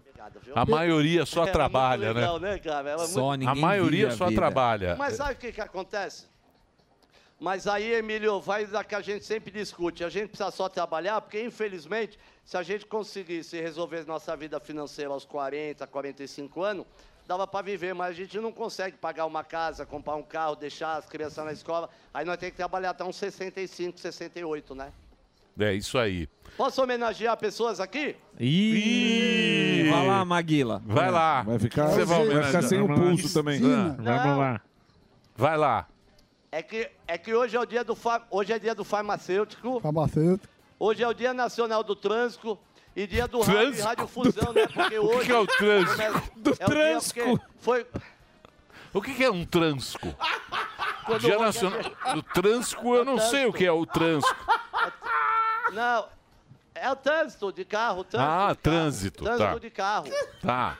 Obrigado, 0.01 0.41
viu? 0.41 0.55
A 0.57 0.65
maioria 0.65 1.25
só 1.27 1.41
É, 1.41 1.43
muito 1.45 1.53
trabalha, 1.53 2.13
legal, 2.13 2.41
né? 2.41 2.49
né, 2.55 2.61
é 2.61 2.97
muito- 3.07 3.49
A 3.49 3.55
maioria 3.55 4.09
a 4.09 4.11
só 4.13 4.31
trabalha. 4.31 4.97
Mas 4.97 5.15
sabe 5.17 5.35
o 5.35 5.37
que, 5.37 5.53
que 5.53 5.61
acontece? 5.61 6.27
Mas 7.43 7.67
aí, 7.67 7.95
Emílio, 7.95 8.41
vai 8.41 8.65
da 8.67 8.85
que 8.85 8.95
a 8.95 9.01
gente 9.01 9.25
sempre 9.25 9.51
discute. 9.51 10.05
A 10.05 10.09
gente 10.09 10.29
precisa 10.29 10.49
só 10.53 10.69
trabalhar, 10.69 11.21
porque, 11.21 11.43
infelizmente, 11.43 12.17
se 12.45 12.57
a 12.57 12.63
gente 12.63 12.87
conseguisse 12.87 13.61
resolver 13.61 14.07
nossa 14.07 14.37
vida 14.37 14.61
financeira 14.61 15.11
aos 15.11 15.25
40, 15.25 15.85
45 15.85 16.63
anos, 16.63 16.87
dava 17.27 17.45
para 17.45 17.63
viver, 17.63 17.97
mas 17.97 18.11
a 18.11 18.13
gente 18.13 18.39
não 18.39 18.53
consegue 18.53 18.97
pagar 18.97 19.27
uma 19.27 19.43
casa, 19.43 19.85
comprar 19.85 20.15
um 20.15 20.23
carro, 20.23 20.55
deixar 20.55 20.95
as 20.95 21.07
crianças 21.07 21.45
na 21.45 21.51
escola. 21.51 21.91
Aí 22.15 22.25
nós 22.25 22.37
temos 22.37 22.53
que 22.53 22.59
trabalhar 22.59 22.91
até 22.91 23.03
uns 23.03 23.17
65, 23.17 23.99
68, 23.99 24.77
né? 24.77 24.93
É 25.59 25.75
isso 25.75 25.99
aí. 25.99 26.29
Posso 26.57 26.81
homenagear 26.81 27.37
pessoas 27.37 27.81
aqui? 27.81 28.15
Ih, 28.39 29.91
vai 29.91 30.07
lá, 30.07 30.25
Maguila. 30.25 30.81
Vai 30.87 31.11
lá. 31.11 31.43
Vai 31.43 31.59
ficar, 31.59 31.89
Você 31.89 32.05
vai 32.05 32.25
vai 32.25 32.45
ficar 32.45 32.63
sem 32.63 32.81
o 32.81 32.87
pulso 32.87 33.35
também. 33.35 33.59
Vamos 33.61 34.39
lá. 34.39 34.61
Vai 35.35 35.59
lá. 35.59 35.89
É 36.55 36.63
que, 36.63 36.91
é 37.09 37.17
que 37.17 37.33
hoje 37.35 37.57
é 37.57 37.61
o 37.61 37.65
dia 37.65 37.83
do 37.83 37.97
fa- 37.97 38.27
hoje 38.31 38.53
é 38.53 38.59
dia 38.59 38.75
do 38.75 38.85
farmacêutico. 38.85 39.81
Farmacêutico. 39.81 40.53
Hoje 40.79 41.03
é 41.03 41.09
o 41.09 41.15
Dia 41.15 41.33
Nacional 41.33 41.83
do 41.83 41.97
Trânsito 41.97 42.59
e 42.95 43.07
dia 43.07 43.27
do 43.27 43.41
rádio 43.41 43.53
e 43.55 43.63
Trânsito? 43.65 43.87
radiofusão, 43.89 44.53
né? 44.53 44.67
Porque 44.67 44.99
O 44.99 45.05
hoje... 45.07 45.27
que 45.27 45.33
é 45.33 45.39
o 45.39 45.47
trânsito? 45.47 46.33
Do 46.37 46.51
é 46.51 46.55
trânsito? 46.67 47.41
Foi... 47.61 47.87
O 48.93 49.01
que 49.01 49.15
que 49.15 49.25
é 49.25 49.31
um 49.31 49.47
transco? 49.47 50.15
Quando 51.07 51.21
Dia 51.21 51.39
o- 51.39 51.43
Nacional 51.43 51.81
do 52.15 52.23
Transco, 52.23 52.95
eu 52.95 53.05
não 53.05 53.19
sei 53.19 53.47
o 53.47 53.53
que 53.53 53.65
é 53.65 53.73
o 53.73 53.87
transco. 53.87 54.37
Não, 55.73 56.07
é 56.75 56.91
o 56.91 56.97
trânsito 56.97 57.53
de 57.53 57.65
carro. 57.65 58.03
Trânsito 58.05 58.31
Ah, 58.31 58.39
de 58.39 58.39
carro. 58.43 58.57
trânsito, 58.57 59.25
Trânsito 59.25 59.45
tá. 59.53 59.59
de 59.59 59.71
carro. 59.71 60.07
Tá. 60.41 60.79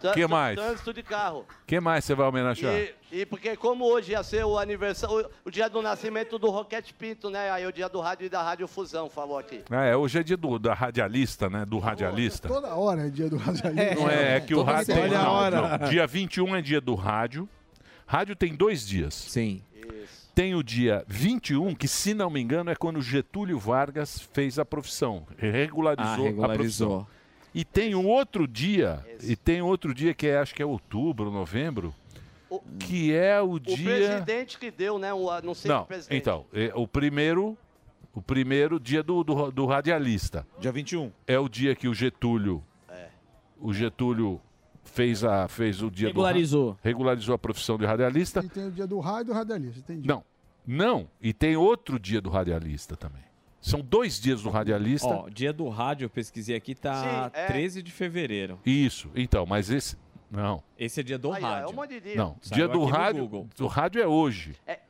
Trânsito- 0.00 0.12
Que 0.14 0.26
mais? 0.26 0.56
Trânsito 0.56 0.92
de 0.92 1.02
carro. 1.02 1.46
que 1.66 1.80
mais 1.80 2.04
você 2.04 2.14
vai 2.14 2.26
homenagear? 2.26 2.74
E, 2.74 2.94
e 3.12 3.26
porque 3.26 3.56
como 3.56 3.84
hoje 3.84 4.12
ia 4.12 4.22
ser 4.22 4.44
o 4.44 4.58
aniversário, 4.58 5.26
o, 5.44 5.48
o 5.48 5.50
dia 5.50 5.68
do 5.68 5.80
nascimento 5.82 6.38
do 6.38 6.50
Roquete 6.50 6.92
Pinto, 6.94 7.30
né? 7.30 7.50
Aí 7.50 7.66
o 7.66 7.72
dia 7.72 7.88
do 7.88 8.00
rádio 8.00 8.26
e 8.26 8.28
da 8.28 8.42
radiofusão, 8.42 9.08
falou 9.08 9.38
aqui. 9.38 9.62
Ah, 9.70 9.84
é, 9.84 9.96
hoje 9.96 10.18
é 10.18 10.22
dia 10.22 10.36
do, 10.36 10.58
da 10.58 10.74
radialista, 10.74 11.48
né? 11.48 11.64
Do 11.64 11.78
radialista. 11.78 12.48
Toda 12.48 12.74
hora 12.74 13.06
é 13.06 13.10
dia 13.10 13.28
do 13.28 13.36
radialista. 13.36 13.94
Não 13.94 14.10
é, 14.10 14.36
é 14.36 14.40
que 14.40 14.54
o 14.54 14.62
rádio 14.62 15.00
Olha 15.00 15.18
a 15.20 15.30
hora. 15.30 15.78
não. 15.78 15.88
Dia 15.88 16.06
21 16.06 16.56
é 16.56 16.62
dia 16.62 16.80
do 16.80 16.94
rádio. 16.94 17.48
Rádio 18.06 18.36
tem 18.36 18.54
dois 18.54 18.86
dias. 18.86 19.14
Sim. 19.14 19.62
Tem 20.34 20.54
o 20.54 20.62
dia 20.62 21.04
21, 21.06 21.74
que, 21.74 21.86
se 21.86 22.12
não 22.12 22.28
me 22.28 22.40
engano, 22.40 22.70
é 22.70 22.74
quando 22.74 23.00
Getúlio 23.00 23.58
Vargas 23.58 24.18
fez 24.32 24.58
a 24.58 24.64
profissão. 24.64 25.26
Regularizou, 25.38 26.10
Ah, 26.12 26.14
a 26.14 26.22
regularizou. 26.22 26.88
profissão. 27.00 27.06
E 27.54 27.64
tem 27.64 27.94
um 27.94 28.06
outro 28.08 28.48
dia, 28.48 29.04
e 29.22 29.36
tem 29.36 29.62
outro 29.62 29.94
dia 29.94 30.12
que 30.12 30.26
é, 30.26 30.38
acho 30.38 30.52
que 30.52 30.60
é 30.60 30.66
outubro, 30.66 31.30
novembro, 31.30 31.94
que 32.80 33.12
é 33.14 33.40
o 33.40 33.52
O 33.52 33.60
dia. 33.60 33.76
presidente 33.84 34.58
que 34.58 34.72
deu, 34.72 34.98
né? 34.98 35.12
O, 35.14 35.40
não 35.40 35.54
sei 35.54 35.70
Não, 35.70 35.82
o 35.82 35.86
presidente. 35.86 36.18
então, 36.20 36.44
é, 36.52 36.72
o 36.74 36.86
primeiro. 36.88 37.56
O 38.16 38.22
primeiro 38.22 38.78
dia 38.78 39.02
do, 39.02 39.24
do, 39.24 39.50
do 39.50 39.66
radialista. 39.66 40.46
Dia 40.60 40.70
21. 40.70 41.10
É 41.26 41.36
o 41.36 41.48
dia 41.48 41.74
que 41.74 41.88
o 41.88 41.94
Getúlio. 41.94 42.62
O 43.58 43.72
Getúlio 43.74 44.40
fez, 44.94 45.24
a, 45.24 45.48
fez 45.48 45.82
o 45.82 45.90
dia 45.90 46.08
Regularizou. 46.08 46.72
do. 46.72 46.78
Regularizou 46.82 47.34
a 47.34 47.38
profissão 47.38 47.76
de 47.76 47.84
radialista. 47.84 48.40
E 48.44 48.48
tem 48.48 48.68
o 48.68 48.70
dia 48.70 48.86
do 48.86 49.00
rádio 49.00 49.22
e 49.22 49.26
do 49.26 49.32
radialista, 49.32 49.80
entendi. 49.80 50.08
Não, 50.08 50.24
não. 50.66 51.08
E 51.20 51.32
tem 51.32 51.56
outro 51.56 51.98
dia 51.98 52.20
do 52.20 52.30
radialista 52.30 52.96
também. 52.96 53.22
São 53.60 53.80
dois 53.80 54.20
dias 54.20 54.42
do 54.42 54.50
radialista. 54.50 55.08
Ó, 55.08 55.28
dia 55.28 55.52
do 55.52 55.68
rádio, 55.68 56.04
eu 56.04 56.10
pesquisei 56.10 56.54
aqui, 56.54 56.74
tá 56.74 57.30
Sim, 57.32 57.38
é. 57.38 57.46
13 57.46 57.82
de 57.82 57.90
fevereiro. 57.90 58.60
Isso, 58.64 59.10
então, 59.16 59.44
mas 59.44 59.68
esse. 59.70 59.96
Não. 60.30 60.62
Esse 60.78 61.00
é 61.00 61.02
dia 61.02 61.18
do 61.18 61.32
Aí, 61.32 61.42
ó, 61.42 61.46
rádio. 61.46 61.66
é 61.66 61.70
um 61.70 61.74
monte 61.74 61.90
de 61.90 62.00
dia. 62.00 62.16
Não, 62.16 62.36
Saiu 62.40 62.56
dia 62.56 62.68
do 62.68 62.84
rádio. 62.84 63.48
Do 63.56 63.66
rádio 63.66 64.02
é 64.02 64.06
hoje. 64.06 64.54
É. 64.66 64.80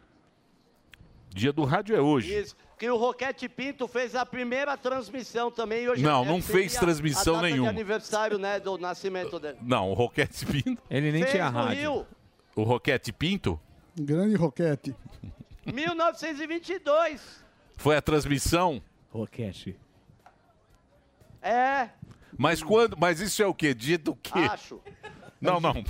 Dia 1.30 1.52
do 1.52 1.64
rádio 1.64 1.96
é 1.96 2.00
hoje. 2.00 2.36
Isso. 2.36 2.56
Que 2.78 2.90
o 2.90 2.96
Roquete 2.96 3.48
Pinto 3.48 3.86
fez 3.86 4.14
a 4.16 4.26
primeira 4.26 4.76
transmissão 4.76 5.50
também. 5.50 5.84
e 5.84 5.88
Hoje 5.88 6.02
Não, 6.02 6.24
é- 6.24 6.26
não 6.26 6.42
fez 6.42 6.74
transmissão 6.74 7.34
a 7.34 7.36
data 7.36 7.48
nenhuma. 7.48 7.68
de 7.70 7.74
aniversário, 7.76 8.38
né, 8.38 8.58
do 8.58 8.76
nascimento 8.78 9.38
dele. 9.38 9.58
Não, 9.62 9.90
o 9.90 9.94
Roquete 9.94 10.44
Pinto. 10.44 10.82
Ele 10.90 11.12
nem 11.12 11.22
Fez 11.22 11.32
tinha 11.34 11.48
rádio. 11.48 11.78
Rio, 11.78 12.06
O 12.56 12.62
Roquete 12.62 13.12
Pinto 13.12 13.60
Grande 13.96 14.34
roquete. 14.34 14.94
1922. 15.64 17.20
foi 17.76 17.96
a 17.96 18.02
transmissão. 18.02 18.82
Roquete. 19.10 19.78
É, 21.40 21.90
Mas 22.36 22.62
quando. 22.62 22.96
Mas 22.98 23.20
isso 23.20 23.40
é 23.42 23.46
o 23.46 23.54
quê? 23.54 23.72
Dia 23.74 23.98
do 23.98 24.16
quê? 24.16 24.38
acho. 24.50 24.80
Não, 25.40 25.60
não. 25.60 25.84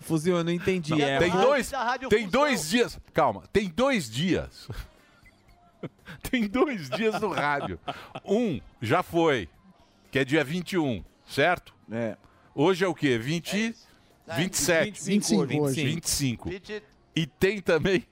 Fuzil, 0.00 0.36
eu 0.36 0.42
não 0.44 0.50
entendi. 0.52 0.90
Não, 0.90 1.00
é 1.00 1.18
Tem 1.18 1.30
dois, 1.30 1.70
tem 2.10 2.28
dois 2.28 2.68
dias. 2.68 2.98
Calma, 3.14 3.44
tem 3.52 3.68
dois 3.68 4.10
dias. 4.10 4.68
tem 6.30 6.46
dois 6.46 6.88
dias 6.90 7.20
no 7.20 7.28
rádio. 7.28 7.78
Um 8.24 8.60
já 8.80 9.02
foi, 9.02 9.48
que 10.10 10.18
é 10.18 10.24
dia 10.24 10.44
21, 10.44 11.04
certo? 11.26 11.74
É. 11.90 12.16
Hoje 12.54 12.84
é 12.84 12.88
o 12.88 12.94
quê? 12.94 13.18
20, 13.18 13.74
27. 14.36 15.04
25 15.04 15.60
hoje. 15.62 15.84
25. 15.84 16.48
20, 16.50 16.82
E 17.14 17.26
tem 17.26 17.60
também 17.60 18.04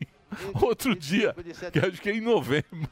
outro 0.61 0.95
dia, 0.95 1.35
que 1.73 1.79
acho 1.79 2.01
que 2.01 2.11
é 2.11 2.17
em 2.17 2.21
novembro. 2.21 2.89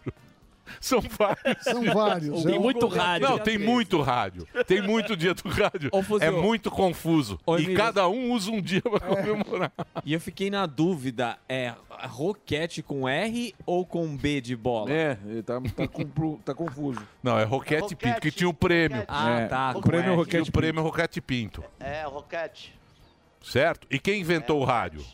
São 0.81 1.01
vários. 1.01 1.63
São 1.65 1.83
vários. 1.85 2.43
Tem 2.45 2.55
é 2.57 2.59
um- 2.59 2.63
muito 2.63 2.87
rádio. 2.87 3.29
Não, 3.29 3.39
tem 3.39 3.59
muito 3.59 4.01
rádio. 4.01 4.47
Tem 4.67 4.81
muito 4.83 5.17
dia 5.17 5.35
do 5.35 5.49
rádio. 5.49 5.91
É 6.21 6.31
muito 6.31 6.71
confuso. 6.71 7.39
E 7.47 7.53
Emílio. 7.53 7.77
cada 7.77 8.09
um 8.09 8.33
usa 8.33 8.51
um 8.51 8.61
dia 8.61 8.83
pra 8.83 9.01
comemorar. 9.01 9.73
E 10.05 10.13
eu 10.13 10.21
fiquei 10.21 10.51
na 10.51 10.67
dúvida, 10.67 11.39
é 11.49 11.75
roquete 12.09 12.83
com 12.83 13.09
R 13.09 13.55
ou 13.65 13.85
com 13.87 14.17
B 14.17 14.41
de 14.41 14.57
bola? 14.57 14.91
É, 14.93 15.19
ele 15.27 15.43
tá, 15.43 15.61
tá, 15.61 15.89
tá 16.45 16.55
confuso. 16.55 17.01
Não, 17.23 17.39
é 17.39 17.45
Roquete 17.45 17.83
Roquete, 17.83 17.97
Pinto, 17.97 18.21
que 18.21 18.31
tinha 18.31 18.49
o 18.49 18.55
prêmio. 18.55 18.99
Roquete. 19.01 19.13
Ah, 19.17 19.41
É, 19.41 19.47
tá. 19.47 19.73
o 19.77 19.81
prêmio 19.81 20.11
R. 20.11 20.17
Roquete 20.17 20.31
Tinha 20.45 20.51
o 20.51 20.53
prêmio 20.53 20.83
Roquete 20.83 21.21
Pinto, 21.21 21.63
É, 21.79 22.05
Roquete. 22.05 22.75
certo? 23.43 23.87
E 23.91 23.99
quem 23.99 24.21
inventou 24.21 24.61
o 24.61 24.65
rádio? 24.65 25.05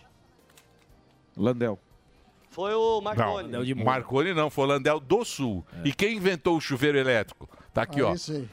Landel. 1.36 1.78
Foi 2.59 2.74
o 2.74 2.94
Não, 2.96 3.00
Marconi. 3.02 3.42
Landel 3.44 3.64
de 3.64 3.74
Moura. 3.76 3.90
Marconi 3.92 4.34
não, 4.34 4.50
foi 4.50 4.64
o 4.64 4.66
Landel 4.66 4.98
do 4.98 5.24
Sul. 5.24 5.64
E 5.84 5.92
quem 5.92 6.16
inventou 6.16 6.56
o 6.56 6.61
chuveiro 6.61 6.98
elétrico? 6.98 7.48
Tá 7.72 7.82
aqui, 7.82 8.00
Ah, 8.00 8.09
ó. 8.09 8.14
isso 8.14 8.32
aí. 8.34 8.48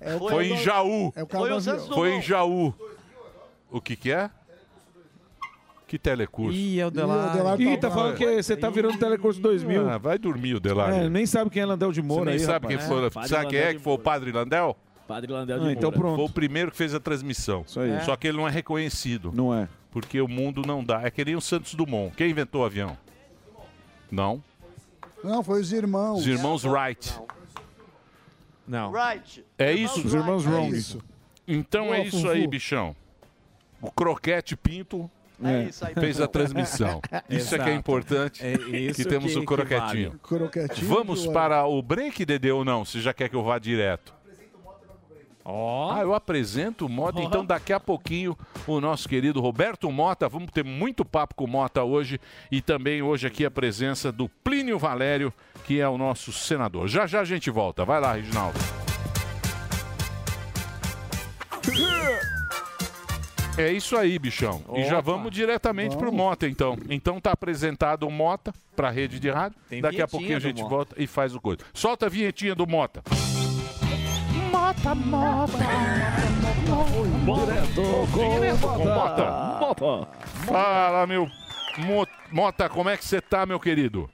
É 0.00 0.14
o 0.14 0.18
Foi 0.20 0.46
em 0.48 0.56
Jaú. 0.56 1.12
É 1.14 1.26
Foi. 1.26 1.78
Foi 1.92 2.12
em 2.14 2.22
Jaú. 2.22 2.72
O 3.70 3.82
que 3.82 3.94
que 3.96 4.10
é? 4.10 4.30
Que 5.86 5.98
telecurso? 5.98 6.56
Ih, 6.56 6.80
é 6.80 6.84
o 6.84 6.86
Ih, 6.86 6.88
o 6.88 6.90
Delar. 6.90 7.60
Ih, 7.60 7.76
tá 7.76 7.90
falando 7.90 8.16
que 8.16 8.42
você 8.42 8.56
tá 8.56 8.70
virando 8.70 8.96
Telecurso 8.96 9.40
2000. 9.42 9.90
Ah, 9.90 9.98
vai 9.98 10.18
dormir 10.18 10.54
o 10.54 10.60
Delar. 10.60 10.90
É, 10.90 11.06
nem 11.10 11.26
sabe 11.26 11.50
quem 11.50 11.60
é 11.60 11.66
Landel 11.66 11.92
de 11.92 12.00
Você 12.00 12.06
Moura 12.06 12.24
nem 12.30 12.34
aí, 12.34 12.40
sabe 12.40 12.66
rapaz. 12.66 12.78
quem 12.80 12.88
foi. 12.88 13.10
Padre 13.10 13.28
sabe 13.28 13.46
quem 13.50 13.58
é 13.58 13.74
que 13.74 13.80
foi 13.80 13.92
o. 13.92 13.98
Padre 13.98 14.32
Landel? 14.32 14.74
Padre 15.06 15.32
Landel 15.32 15.58
de 15.58 15.66
Ah, 15.68 15.72
então 15.72 15.90
Moura. 15.90 15.98
pronto. 16.00 16.16
Foi 16.16 16.24
o 16.24 16.30
primeiro 16.30 16.70
que 16.70 16.76
fez 16.78 16.94
a 16.94 17.00
transmissão. 17.00 17.62
Isso 17.66 17.78
aí. 17.78 18.02
Só 18.06 18.16
que 18.16 18.28
ele 18.28 18.38
não 18.38 18.48
é 18.48 18.50
reconhecido. 18.50 19.32
Não 19.34 19.52
é. 19.52 19.68
Porque 19.90 20.20
o 20.20 20.28
mundo 20.28 20.62
não 20.66 20.84
dá. 20.84 21.02
É 21.02 21.10
que 21.10 21.24
nem 21.24 21.34
o 21.36 21.40
Santos 21.40 21.74
Dumont. 21.74 22.14
Quem 22.16 22.30
inventou 22.30 22.62
o 22.62 22.64
avião? 22.64 22.96
Não. 24.10 24.42
Não, 25.22 25.42
foi 25.42 25.60
os 25.60 25.72
irmãos. 25.72 26.20
Os 26.20 26.26
irmãos 26.26 26.64
Wright. 26.64 27.12
Não. 28.66 28.92
Right. 28.92 29.44
É 29.58 29.72
isso? 29.72 30.04
Os 30.06 30.14
irmãos 30.14 30.46
É 30.46 30.50
Wrong. 30.50 30.76
isso. 30.76 31.00
Então 31.46 31.86
Boa, 31.86 31.96
é 31.96 32.04
isso 32.06 32.18
Fufu. 32.18 32.30
aí, 32.30 32.46
bichão. 32.46 32.94
O 33.82 33.90
Croquete 33.90 34.56
Pinto 34.56 35.10
É 35.42 35.48
aí. 35.86 35.94
fez 35.94 36.20
a 36.20 36.28
transmissão. 36.28 37.00
Isso 37.28 37.54
é 37.54 37.58
que 37.58 37.70
é 37.70 37.74
importante. 37.74 38.44
É 38.44 38.52
isso 38.52 39.02
que 39.02 39.08
temos 39.08 39.32
que- 39.32 39.38
o 39.38 39.40
que 39.40 39.46
croquetinho. 39.46 40.10
vale. 40.10 40.20
Croquetinho. 40.22 40.86
Vamos 40.86 41.26
para 41.26 41.64
o 41.66 41.80
break, 41.82 42.24
Dedê, 42.26 42.52
ou 42.52 42.62
não? 42.64 42.84
Você 42.84 43.00
já 43.00 43.14
quer 43.14 43.28
que 43.30 43.34
eu 43.34 43.42
vá 43.42 43.58
direto? 43.58 44.12
Oh. 45.50 45.90
Ah, 45.92 46.00
eu 46.02 46.14
apresento 46.14 46.86
o 46.86 46.88
Mota. 46.88 47.18
Oh. 47.20 47.22
Então, 47.22 47.44
daqui 47.44 47.72
a 47.72 47.80
pouquinho, 47.80 48.36
o 48.66 48.80
nosso 48.80 49.08
querido 49.08 49.40
Roberto 49.40 49.90
Mota. 49.90 50.28
Vamos 50.28 50.50
ter 50.52 50.64
muito 50.64 51.04
papo 51.04 51.34
com 51.34 51.44
o 51.44 51.48
Mota 51.48 51.82
hoje. 51.82 52.20
E 52.50 52.60
também 52.62 53.02
hoje 53.02 53.26
aqui 53.26 53.44
a 53.44 53.50
presença 53.50 54.12
do 54.12 54.28
Plínio 54.28 54.78
Valério, 54.78 55.32
que 55.64 55.80
é 55.80 55.88
o 55.88 55.98
nosso 55.98 56.32
senador. 56.32 56.88
Já 56.88 57.06
já 57.06 57.20
a 57.20 57.24
gente 57.24 57.50
volta. 57.50 57.84
Vai 57.84 58.00
lá, 58.00 58.12
Reginaldo. 58.14 58.58
É 63.58 63.70
isso 63.70 63.96
aí, 63.96 64.18
bichão. 64.18 64.62
Opa. 64.66 64.78
E 64.78 64.84
já 64.84 65.00
vamos 65.00 65.30
diretamente 65.30 65.94
vamos. 65.94 66.02
pro 66.02 66.12
Mota, 66.12 66.48
então. 66.48 66.78
Então 66.88 67.20
tá 67.20 67.32
apresentado 67.32 68.06
o 68.06 68.10
Mota 68.10 68.54
pra 68.74 68.90
rede 68.90 69.20
de 69.20 69.28
rádio. 69.28 69.58
Tem 69.68 69.82
Daqui 69.82 70.00
a 70.00 70.08
pouquinho 70.08 70.36
a 70.36 70.40
gente 70.40 70.62
Mota. 70.62 70.74
volta 70.74 70.94
e 70.96 71.06
faz 71.06 71.34
o 71.34 71.40
coisa. 71.40 71.60
Solta 71.74 72.06
a 72.06 72.08
vinhetinha 72.08 72.54
do 72.54 72.66
Mota. 72.66 73.02
Mota, 74.70 74.94
mota. 74.94 75.58
Direto 78.36 78.60
com 78.68 78.84
Mota. 78.84 80.08
Fala, 80.46 81.06
meu 81.08 81.26
Mo- 81.78 82.06
Mota, 82.30 82.68
como 82.68 82.88
é 82.88 82.96
que 82.96 83.04
você 83.04 83.20
tá, 83.20 83.44
meu 83.44 83.58
querido? 83.58 84.08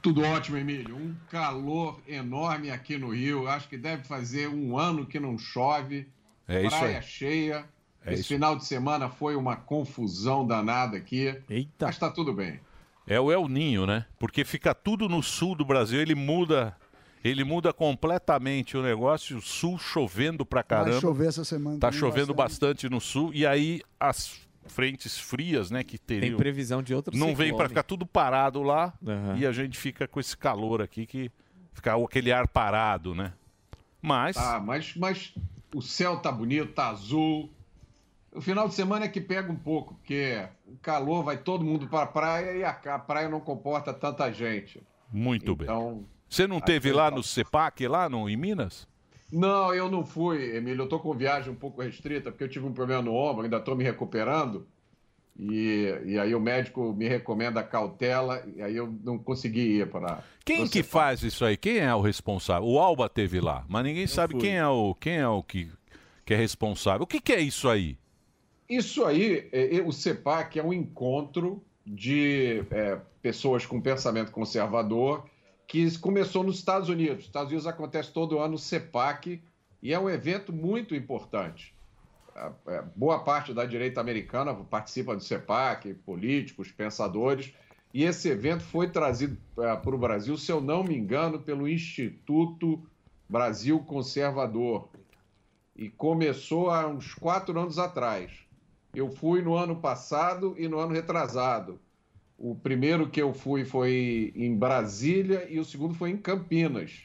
Tudo 0.00 0.22
ótimo, 0.24 0.56
Emílio. 0.56 0.96
Um 0.96 1.14
calor 1.30 2.00
enorme 2.08 2.70
aqui 2.70 2.96
no 2.96 3.10
Rio. 3.10 3.46
Acho 3.46 3.68
que 3.68 3.76
deve 3.76 4.04
fazer 4.04 4.48
um 4.48 4.78
ano 4.78 5.04
que 5.04 5.20
não 5.20 5.36
chove. 5.36 6.08
É 6.48 6.62
isso 6.62 6.78
Praia 6.78 6.96
aí. 6.96 7.02
cheia. 7.02 7.64
É 8.02 8.12
Esse 8.14 8.20
isso. 8.22 8.28
final 8.32 8.56
de 8.56 8.64
semana 8.64 9.10
foi 9.10 9.36
uma 9.36 9.54
confusão 9.56 10.46
danada 10.46 10.96
aqui. 10.96 11.38
Eita. 11.46 11.84
Mas 11.86 11.98
tá 11.98 12.08
tudo 12.10 12.32
bem. 12.32 12.58
É 13.06 13.20
o 13.20 13.30
El 13.30 13.46
Ninho, 13.48 13.84
né? 13.84 14.06
Porque 14.18 14.46
fica 14.46 14.74
tudo 14.74 15.10
no 15.10 15.22
sul 15.22 15.54
do 15.54 15.64
Brasil, 15.66 16.00
ele 16.00 16.14
muda, 16.14 16.74
ele 17.22 17.44
muda 17.44 17.72
completamente 17.72 18.76
o 18.76 18.82
negócio, 18.82 19.38
o 19.38 19.42
sul 19.42 19.78
chovendo 19.78 20.44
pra 20.46 20.62
caramba. 20.62 20.92
Vai 20.92 21.00
chover 21.00 21.28
essa 21.28 21.44
semana. 21.44 21.78
Tá 21.78 21.92
chovendo 21.92 22.32
bastante. 22.34 22.86
bastante 22.86 22.88
no 22.88 23.00
sul 23.00 23.30
e 23.34 23.46
aí 23.46 23.82
as 23.98 24.40
frentes 24.66 25.18
frias, 25.18 25.70
né, 25.70 25.82
que 25.82 25.98
teriam. 25.98 26.30
Tem 26.30 26.36
previsão 26.36 26.82
de 26.82 26.94
outro 26.94 27.16
Não 27.16 27.34
vem 27.34 27.54
para 27.54 27.68
ficar 27.68 27.82
tudo 27.82 28.06
parado 28.06 28.62
lá 28.62 28.92
Aham. 29.06 29.36
e 29.38 29.46
a 29.46 29.52
gente 29.52 29.76
fica 29.78 30.06
com 30.06 30.20
esse 30.20 30.36
calor 30.36 30.80
aqui 30.80 31.06
que 31.06 31.30
fica 31.72 31.94
aquele 31.94 32.32
ar 32.32 32.46
parado, 32.46 33.14
né? 33.14 33.32
Mas 34.00 34.36
Tá, 34.36 34.60
mas, 34.60 34.94
mas 34.96 35.34
o 35.74 35.82
céu 35.82 36.18
tá 36.18 36.30
bonito, 36.32 36.72
tá 36.72 36.88
azul. 36.88 37.50
O 38.32 38.40
final 38.40 38.68
de 38.68 38.74
semana 38.74 39.06
é 39.06 39.08
que 39.08 39.20
pega 39.20 39.50
um 39.50 39.56
pouco, 39.56 39.94
porque 39.94 40.46
o 40.66 40.76
calor 40.76 41.24
vai 41.24 41.36
todo 41.36 41.64
mundo 41.64 41.88
para 41.88 42.04
a 42.04 42.06
praia 42.06 42.56
e 42.56 42.64
a, 42.64 42.72
praia 42.98 43.28
não 43.28 43.40
comporta 43.40 43.92
tanta 43.92 44.30
gente. 44.32 44.80
muito 45.12 45.52
Então, 45.52 45.94
bem. 45.96 46.06
Você 46.30 46.46
não 46.46 46.60
teve 46.60 46.92
lá 46.92 47.10
no 47.10 47.24
CEPAC 47.24 47.88
lá 47.88 48.08
no 48.08 48.28
em 48.28 48.36
Minas? 48.36 48.86
Não, 49.32 49.74
eu 49.74 49.90
não 49.90 50.06
fui, 50.06 50.56
Emílio. 50.56 50.84
Eu 50.84 50.88
tô 50.88 51.00
com 51.00 51.12
viagem 51.12 51.52
um 51.52 51.56
pouco 51.56 51.82
restrita, 51.82 52.30
porque 52.30 52.44
eu 52.44 52.48
tive 52.48 52.66
um 52.66 52.72
problema 52.72 53.02
no 53.02 53.14
ombro, 53.14 53.42
ainda 53.42 53.58
tô 53.58 53.74
me 53.74 53.82
recuperando. 53.82 54.64
E, 55.36 55.92
e 56.04 56.18
aí 56.18 56.34
o 56.34 56.40
médico 56.40 56.92
me 56.92 57.08
recomenda 57.08 57.62
cautela, 57.62 58.44
e 58.54 58.62
aí 58.62 58.76
eu 58.76 58.92
não 59.02 59.18
consegui 59.18 59.80
ir 59.80 59.88
para. 59.88 60.22
Quem 60.44 60.68
que 60.68 60.82
faz 60.82 61.22
isso 61.22 61.44
aí? 61.44 61.56
Quem 61.56 61.78
é 61.78 61.94
o 61.94 62.00
responsável? 62.00 62.68
O 62.68 62.78
Alba 62.78 63.08
teve 63.08 63.40
lá, 63.40 63.64
mas 63.68 63.84
ninguém 63.84 64.06
sabe 64.06 64.34
fui. 64.34 64.42
quem 64.42 64.56
é 64.56 64.66
o 64.66 64.94
quem 64.94 65.16
é 65.16 65.28
o 65.28 65.42
que, 65.42 65.68
que 66.24 66.34
é 66.34 66.36
responsável. 66.36 67.02
O 67.02 67.06
que, 67.06 67.20
que 67.20 67.32
é 67.32 67.40
isso 67.40 67.68
aí? 67.68 67.98
Isso 68.68 69.04
aí, 69.04 69.48
é, 69.50 69.78
é, 69.78 69.82
o 69.82 69.90
CEPAC 69.90 70.58
é 70.58 70.62
um 70.62 70.72
encontro 70.72 71.62
de 71.84 72.62
é, 72.70 72.98
pessoas 73.20 73.66
com 73.66 73.80
pensamento 73.80 74.30
conservador 74.30 75.24
que 75.70 75.96
começou 76.00 76.42
nos 76.42 76.56
Estados 76.56 76.88
Unidos. 76.88 77.18
Nos 77.18 77.26
Estados 77.26 77.48
Unidos 77.52 77.66
acontece 77.68 78.10
todo 78.12 78.40
ano 78.40 78.54
o 78.54 78.58
CEPAC 78.58 79.40
e 79.80 79.94
é 79.94 79.98
um 80.00 80.10
evento 80.10 80.52
muito 80.52 80.96
importante. 80.96 81.72
É, 82.66 82.82
Boa 82.96 83.20
parte 83.20 83.54
da 83.54 83.64
direita 83.64 84.00
americana 84.00 84.52
participa 84.52 85.14
do 85.14 85.22
CEPAC, 85.22 85.94
políticos, 85.94 86.72
pensadores, 86.72 87.54
e 87.94 88.02
esse 88.02 88.28
evento 88.28 88.64
foi 88.64 88.90
trazido 88.90 89.38
para 89.54 89.94
o 89.94 89.98
Brasil, 89.98 90.36
se 90.36 90.50
eu 90.50 90.60
não 90.60 90.82
me 90.82 90.96
engano, 90.96 91.38
pelo 91.38 91.68
Instituto 91.68 92.84
Brasil 93.28 93.78
Conservador, 93.78 94.88
e 95.76 95.88
começou 95.88 96.68
há 96.70 96.84
uns 96.88 97.14
quatro 97.14 97.56
anos 97.56 97.78
atrás. 97.78 98.32
Eu 98.92 99.08
fui 99.08 99.40
no 99.40 99.54
ano 99.54 99.76
passado 99.76 100.56
e 100.58 100.66
no 100.66 100.80
ano 100.80 100.92
retrasado. 100.92 101.78
O 102.42 102.54
primeiro 102.54 103.10
que 103.10 103.20
eu 103.20 103.34
fui 103.34 103.66
foi 103.66 104.32
em 104.34 104.56
Brasília 104.56 105.46
e 105.50 105.58
o 105.58 105.64
segundo 105.64 105.92
foi 105.92 106.08
em 106.08 106.16
Campinas. 106.16 107.02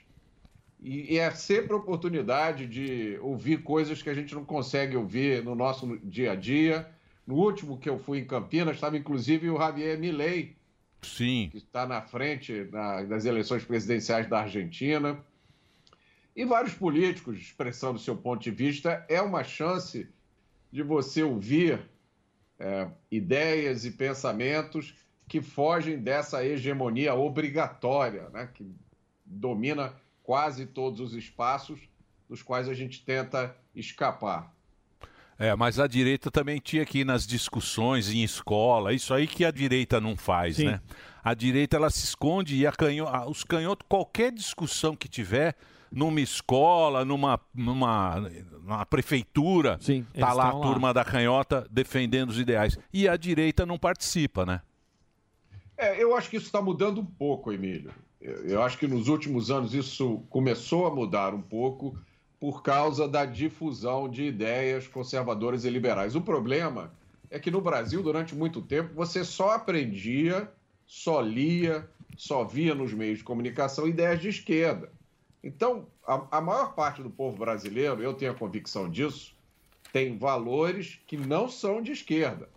E, 0.81 1.17
é 1.17 1.29
sempre 1.31 1.73
oportunidade 1.73 2.65
de 2.65 3.17
ouvir 3.21 3.61
coisas 3.61 4.01
que 4.01 4.09
a 4.09 4.13
gente 4.13 4.33
não 4.33 4.45
consegue 4.45 4.95
ouvir 4.95 5.43
no 5.43 5.53
nosso 5.53 5.97
dia 6.01 6.31
a 6.31 6.35
dia. 6.35 6.87
No 7.27 7.35
último 7.35 7.77
que 7.77 7.89
eu 7.89 7.99
fui 7.99 8.19
em 8.19 8.25
Campinas, 8.25 8.75
estava 8.75 8.97
inclusive 8.97 9.49
o 9.49 9.57
Javier 9.57 9.99
Milei, 9.99 10.55
Sim. 11.01 11.49
que 11.51 11.57
está 11.57 11.85
na 11.85 12.01
frente 12.01 12.69
na- 12.71 13.03
das 13.03 13.25
eleições 13.25 13.65
presidenciais 13.65 14.29
da 14.29 14.39
Argentina. 14.39 15.19
E 16.33 16.45
vários 16.45 16.75
políticos 16.75 17.37
expressando 17.37 17.99
seu 17.99 18.15
ponto 18.15 18.41
de 18.41 18.51
vista. 18.51 19.05
É 19.09 19.21
uma 19.21 19.43
chance 19.43 20.07
de 20.71 20.81
você 20.81 21.23
ouvir 21.23 21.81
é, 22.57 22.87
ideias 23.11 23.83
e 23.83 23.91
pensamentos 23.91 24.95
que 25.27 25.41
fogem 25.41 25.97
dessa 25.97 26.43
hegemonia 26.45 27.13
obrigatória, 27.15 28.29
né, 28.33 28.49
que 28.53 28.65
domina 29.25 29.93
quase 30.23 30.65
todos 30.65 30.99
os 30.99 31.13
espaços 31.13 31.79
dos 32.29 32.41
quais 32.41 32.67
a 32.69 32.73
gente 32.73 33.03
tenta 33.03 33.55
escapar. 33.75 34.53
É, 35.37 35.53
mas 35.55 35.79
a 35.79 35.87
direita 35.87 36.31
também 36.31 36.59
tinha 36.59 36.85
que 36.85 36.99
ir 36.99 37.05
nas 37.05 37.27
discussões 37.27 38.09
em 38.09 38.23
escola, 38.23 38.93
isso 38.93 39.13
aí 39.13 39.27
que 39.27 39.43
a 39.43 39.51
direita 39.51 39.99
não 39.99 40.15
faz, 40.15 40.55
Sim. 40.57 40.65
né? 40.67 40.81
A 41.23 41.33
direita 41.33 41.75
ela 41.75 41.89
se 41.89 42.05
esconde 42.05 42.55
e 42.55 42.65
a 42.65 42.71
canho... 42.71 43.07
a- 43.07 43.27
os 43.27 43.43
canhotos, 43.43 43.85
qualquer 43.89 44.31
discussão 44.31 44.95
que 44.95 45.09
tiver 45.09 45.55
numa 45.91 46.21
escola, 46.21 47.03
numa, 47.03 47.39
numa, 47.53 48.19
numa 48.61 48.85
prefeitura, 48.85 49.77
tá 49.77 49.83
eles 49.93 50.05
lá 50.15 50.27
a 50.27 50.31
estão 50.47 50.59
lá. 50.59 50.67
turma 50.67 50.93
da 50.93 51.03
canhota 51.03 51.67
defendendo 51.69 52.29
os 52.29 52.39
ideais. 52.39 52.77
E 52.93 53.07
a 53.07 53.17
direita 53.17 53.65
não 53.65 53.77
participa, 53.77 54.45
né? 54.45 54.61
É, 55.77 56.01
eu 56.01 56.15
acho 56.15 56.29
que 56.29 56.37
isso 56.37 56.45
está 56.45 56.61
mudando 56.61 57.01
um 57.01 57.05
pouco, 57.05 57.51
Emílio. 57.51 57.91
Eu, 58.21 58.63
acho 58.63 58.77
que 58.77 58.87
nos 58.87 59.07
últimos 59.07 59.51
anos 59.51 59.73
isso 59.73 60.23
começou 60.29 60.87
a 60.87 60.93
mudar 60.93 61.33
um 61.33 61.41
pouco 61.41 61.97
por 62.39 62.63
causa 62.63 63.07
da 63.07 63.25
difusão 63.25 64.09
de 64.09 64.23
ideias 64.23 64.87
conservadoras 64.87 65.63
e 65.63 65.69
liberais. 65.69 66.15
O 66.15 66.21
problema 66.21 66.91
é 67.29 67.37
que 67.37 67.51
no 67.51 67.61
Brasil, 67.61 68.01
durante 68.01 68.33
muito 68.33 68.61
tempo, 68.61 68.93
você 68.95 69.23
só 69.23 69.51
aprendia, 69.51 70.51
só 70.87 71.21
lia, 71.21 71.87
só 72.17 72.43
via 72.43 72.73
nos 72.73 72.93
meios 72.93 73.19
de 73.19 73.23
comunicação 73.23 73.87
ideias 73.87 74.19
de 74.19 74.29
esquerda. 74.29 74.91
Então, 75.43 75.85
a, 76.07 76.37
a 76.37 76.41
maior 76.41 76.73
parte 76.73 77.03
do 77.03 77.09
povo 77.09 77.37
brasileiro, 77.37 78.01
eu 78.01 78.13
tenho 78.13 78.31
a 78.31 78.35
convicção 78.35 78.89
disso, 78.89 79.35
tem 79.93 80.17
valores 80.17 80.99
que 81.05 81.15
não 81.15 81.47
são 81.47 81.81
de 81.81 81.91
esquerda. 81.91 82.49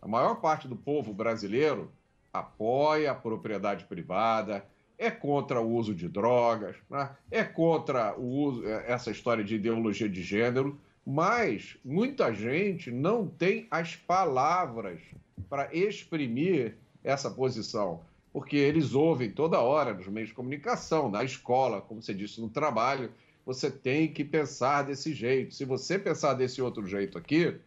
A 0.00 0.08
maior 0.08 0.36
parte 0.36 0.66
do 0.66 0.76
povo 0.76 1.12
brasileiro 1.12 1.90
apoia 2.32 3.10
a 3.10 3.14
propriedade 3.14 3.84
privada, 3.84 4.64
é 4.98 5.10
contra 5.10 5.60
o 5.60 5.70
uso 5.70 5.94
de 5.94 6.08
drogas, 6.08 6.76
né? 6.90 7.10
é 7.30 7.42
contra 7.42 8.14
o 8.18 8.24
uso, 8.24 8.66
eh, 8.66 8.84
essa 8.86 9.10
história 9.10 9.42
de 9.42 9.54
ideologia 9.54 10.08
de 10.08 10.22
gênero, 10.22 10.78
mas 11.06 11.78
muita 11.82 12.32
gente 12.34 12.90
não 12.90 13.26
tem 13.26 13.66
as 13.70 13.96
palavras 13.96 15.00
para 15.48 15.74
exprimir 15.74 16.76
essa 17.02 17.30
posição, 17.30 18.02
porque 18.32 18.56
eles 18.56 18.94
ouvem 18.94 19.30
toda 19.30 19.60
hora 19.60 19.94
nos 19.94 20.06
meios 20.06 20.28
de 20.28 20.34
comunicação, 20.34 21.10
na 21.10 21.24
escola, 21.24 21.80
como 21.80 22.02
você 22.02 22.12
disse, 22.12 22.40
no 22.40 22.50
trabalho, 22.50 23.10
você 23.44 23.70
tem 23.70 24.12
que 24.12 24.22
pensar 24.22 24.82
desse 24.82 25.14
jeito. 25.14 25.54
Se 25.54 25.64
você 25.64 25.98
pensar 25.98 26.34
desse 26.34 26.60
outro 26.60 26.86
jeito 26.86 27.16
aqui, 27.16 27.58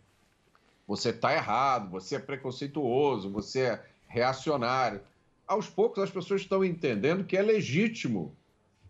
você 0.87 1.09
está 1.09 1.33
errado, 1.33 1.89
você 1.89 2.15
é 2.15 2.19
preconceituoso, 2.19 3.29
você 3.31 3.61
é 3.61 3.85
reacionário. 4.13 5.01
Aos 5.47 5.67
poucos 5.67 6.03
as 6.03 6.11
pessoas 6.11 6.41
estão 6.41 6.63
entendendo 6.63 7.25
que 7.25 7.35
é 7.35 7.41
legítimo, 7.41 8.35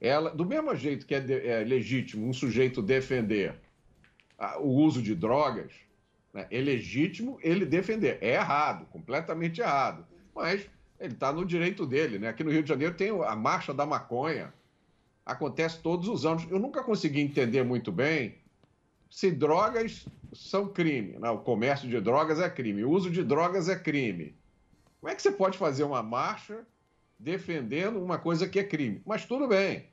ela, 0.01 0.29
do 0.29 0.45
mesmo 0.45 0.75
jeito 0.75 1.05
que 1.05 1.15
é, 1.15 1.21
de- 1.21 1.47
é 1.47 1.63
legítimo 1.63 2.27
um 2.27 2.33
sujeito 2.33 2.81
defender 2.81 3.55
ah, 4.37 4.59
o 4.59 4.67
uso 4.67 5.01
de 5.01 5.15
drogas, 5.15 5.71
né, 6.33 6.45
é 6.51 6.59
legítimo 6.59 7.39
ele 7.41 7.65
defender. 7.65 8.17
É 8.21 8.33
errado, 8.33 8.85
completamente 8.87 9.61
errado, 9.61 10.05
mas 10.35 10.67
ele 10.99 11.13
está 11.13 11.31
no 11.31 11.45
direito 11.45 11.85
dele. 11.85 12.19
Né? 12.19 12.27
Aqui 12.27 12.43
no 12.43 12.51
Rio 12.51 12.61
de 12.61 12.69
Janeiro 12.69 12.93
tem 12.93 13.09
a 13.09 13.35
Marcha 13.35 13.73
da 13.73 13.85
Maconha, 13.85 14.53
acontece 15.25 15.79
todos 15.79 16.09
os 16.09 16.25
anos. 16.25 16.45
Eu 16.51 16.59
nunca 16.59 16.83
consegui 16.83 17.21
entender 17.21 17.63
muito 17.63 17.93
bem 17.93 18.35
se 19.09 19.31
drogas 19.31 20.05
são 20.33 20.67
crime. 20.67 21.17
Né? 21.17 21.29
O 21.29 21.37
comércio 21.37 21.87
de 21.87 22.01
drogas 22.01 22.39
é 22.41 22.49
crime, 22.49 22.83
o 22.83 22.89
uso 22.89 23.09
de 23.09 23.23
drogas 23.23 23.69
é 23.69 23.75
crime. 23.77 24.35
Como 25.03 25.11
é 25.11 25.15
que 25.15 25.21
você 25.21 25.33
pode 25.33 25.57
fazer 25.57 25.83
uma 25.83 26.01
marcha 26.01 26.65
defendendo 27.19 28.01
uma 28.01 28.17
coisa 28.17 28.47
que 28.47 28.57
é 28.57 28.63
crime? 28.63 29.01
Mas 29.05 29.25
tudo 29.25 29.49
bem. 29.49 29.89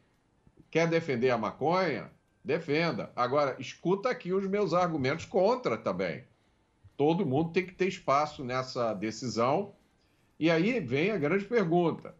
Quer 0.70 0.86
defender 0.86 1.30
a 1.30 1.36
maconha? 1.36 2.12
Defenda. 2.44 3.10
Agora, 3.16 3.56
escuta 3.58 4.08
aqui 4.08 4.32
os 4.32 4.46
meus 4.46 4.72
argumentos 4.72 5.24
contra 5.24 5.76
também. 5.76 6.22
Todo 6.96 7.26
mundo 7.26 7.50
tem 7.50 7.66
que 7.66 7.74
ter 7.74 7.88
espaço 7.88 8.44
nessa 8.44 8.94
decisão. 8.94 9.74
E 10.38 10.48
aí 10.48 10.78
vem 10.78 11.10
a 11.10 11.18
grande 11.18 11.44
pergunta: 11.44 12.14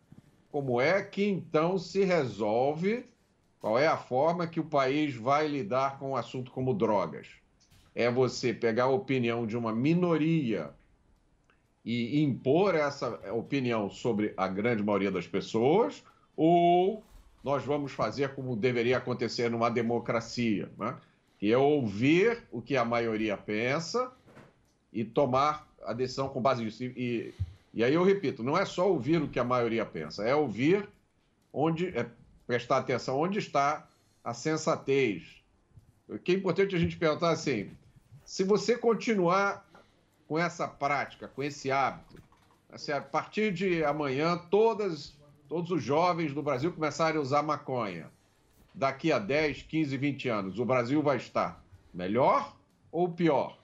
como 0.50 0.80
é 0.80 1.00
que 1.00 1.24
então 1.24 1.78
se 1.78 2.02
resolve? 2.02 3.06
Qual 3.60 3.78
é 3.78 3.86
a 3.86 3.96
forma 3.96 4.48
que 4.48 4.58
o 4.58 4.64
país 4.64 5.14
vai 5.14 5.46
lidar 5.46 5.96
com 6.00 6.10
um 6.10 6.16
assunto 6.16 6.50
como 6.50 6.74
drogas? 6.74 7.40
é 7.94 8.10
você 8.10 8.54
pegar 8.54 8.84
a 8.84 8.88
opinião 8.88 9.46
de 9.46 9.56
uma 9.56 9.74
minoria 9.74 10.70
e 11.84 12.22
impor 12.22 12.74
essa 12.74 13.08
opinião 13.32 13.88
sobre 13.90 14.34
a 14.36 14.46
grande 14.46 14.82
maioria 14.82 15.10
das 15.10 15.26
pessoas, 15.26 16.02
ou 16.36 17.02
nós 17.42 17.64
vamos 17.64 17.92
fazer 17.92 18.34
como 18.34 18.54
deveria 18.54 18.98
acontecer 18.98 19.50
numa 19.50 19.70
democracia, 19.70 20.70
né? 20.78 20.96
que 21.38 21.50
é 21.50 21.56
ouvir 21.56 22.42
o 22.52 22.60
que 22.60 22.76
a 22.76 22.84
maioria 22.84 23.36
pensa 23.36 24.12
e 24.92 25.04
tomar 25.04 25.66
a 25.84 25.94
decisão 25.94 26.28
com 26.28 26.40
base 26.40 26.62
nisso. 26.62 26.84
E, 26.84 26.92
e, 26.96 27.34
e 27.72 27.84
aí 27.84 27.94
eu 27.94 28.04
repito, 28.04 28.42
não 28.42 28.58
é 28.58 28.66
só 28.66 28.90
ouvir 28.90 29.22
o 29.22 29.28
que 29.28 29.38
a 29.38 29.44
maioria 29.44 29.86
pensa, 29.86 30.22
é 30.22 30.34
ouvir 30.34 30.86
onde, 31.50 31.88
é 31.96 32.06
prestar 32.46 32.78
atenção 32.78 33.18
onde 33.18 33.38
está 33.38 33.88
a 34.22 34.34
sensatez. 34.34 35.42
O 36.06 36.18
que 36.18 36.32
é 36.32 36.34
importante 36.34 36.76
a 36.76 36.78
gente 36.78 36.98
perguntar 36.98 37.30
assim, 37.30 37.70
se 38.22 38.44
você 38.44 38.76
continuar 38.76 39.66
com 40.30 40.38
essa 40.38 40.68
prática, 40.68 41.26
com 41.26 41.42
esse 41.42 41.72
hábito, 41.72 42.22
assim, 42.70 42.92
a 42.92 43.00
partir 43.00 43.52
de 43.52 43.82
amanhã 43.82 44.38
todas, 44.38 45.18
todos 45.48 45.72
os 45.72 45.82
jovens 45.82 46.32
do 46.32 46.40
Brasil 46.40 46.70
começarem 46.70 47.18
a 47.18 47.20
usar 47.20 47.42
maconha, 47.42 48.08
daqui 48.72 49.10
a 49.10 49.18
10, 49.18 49.62
15, 49.64 49.96
20 49.96 50.28
anos, 50.28 50.58
o 50.60 50.64
Brasil 50.64 51.02
vai 51.02 51.16
estar 51.16 51.60
melhor 51.92 52.56
ou 52.92 53.08
pior? 53.08 53.58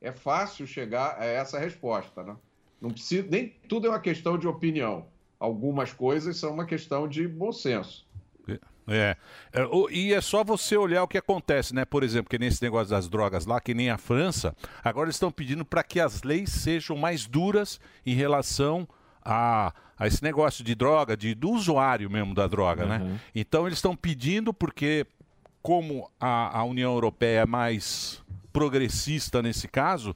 É 0.00 0.10
fácil 0.10 0.66
chegar 0.66 1.20
a 1.20 1.24
essa 1.24 1.56
resposta, 1.56 2.24
né? 2.24 2.36
Não 2.80 2.90
precisa, 2.90 3.28
nem 3.30 3.50
tudo 3.68 3.86
é 3.86 3.90
uma 3.90 4.00
questão 4.00 4.36
de 4.36 4.48
opinião. 4.48 5.06
Algumas 5.38 5.92
coisas 5.92 6.36
são 6.36 6.52
uma 6.52 6.66
questão 6.66 7.06
de 7.06 7.28
bom 7.28 7.52
senso. 7.52 8.04
É. 8.88 9.16
É, 9.52 9.62
E 9.90 10.12
é 10.12 10.20
só 10.20 10.42
você 10.42 10.76
olhar 10.76 11.02
o 11.02 11.08
que 11.08 11.18
acontece, 11.18 11.74
né? 11.74 11.84
Por 11.84 12.02
exemplo, 12.02 12.28
que 12.28 12.38
nesse 12.38 12.62
negócio 12.62 12.90
das 12.90 13.08
drogas 13.08 13.46
lá, 13.46 13.60
que 13.60 13.74
nem 13.74 13.90
a 13.90 13.98
França, 13.98 14.54
agora 14.82 15.06
eles 15.06 15.16
estão 15.16 15.30
pedindo 15.30 15.64
para 15.64 15.82
que 15.82 16.00
as 16.00 16.22
leis 16.22 16.50
sejam 16.50 16.96
mais 16.96 17.26
duras 17.26 17.80
em 18.04 18.14
relação 18.14 18.88
a, 19.24 19.72
a 19.98 20.06
esse 20.06 20.22
negócio 20.22 20.64
de 20.64 20.74
droga, 20.74 21.16
de, 21.16 21.34
do 21.34 21.50
usuário 21.50 22.10
mesmo 22.10 22.34
da 22.34 22.46
droga, 22.46 22.84
né? 22.86 23.20
Então 23.34 23.66
eles 23.66 23.78
estão 23.78 23.94
pedindo 23.94 24.52
porque, 24.52 25.06
como 25.62 26.10
a, 26.20 26.58
a 26.58 26.64
União 26.64 26.92
Europeia 26.92 27.40
é 27.40 27.46
mais 27.46 28.20
progressista 28.52 29.40
nesse 29.40 29.68
caso, 29.68 30.14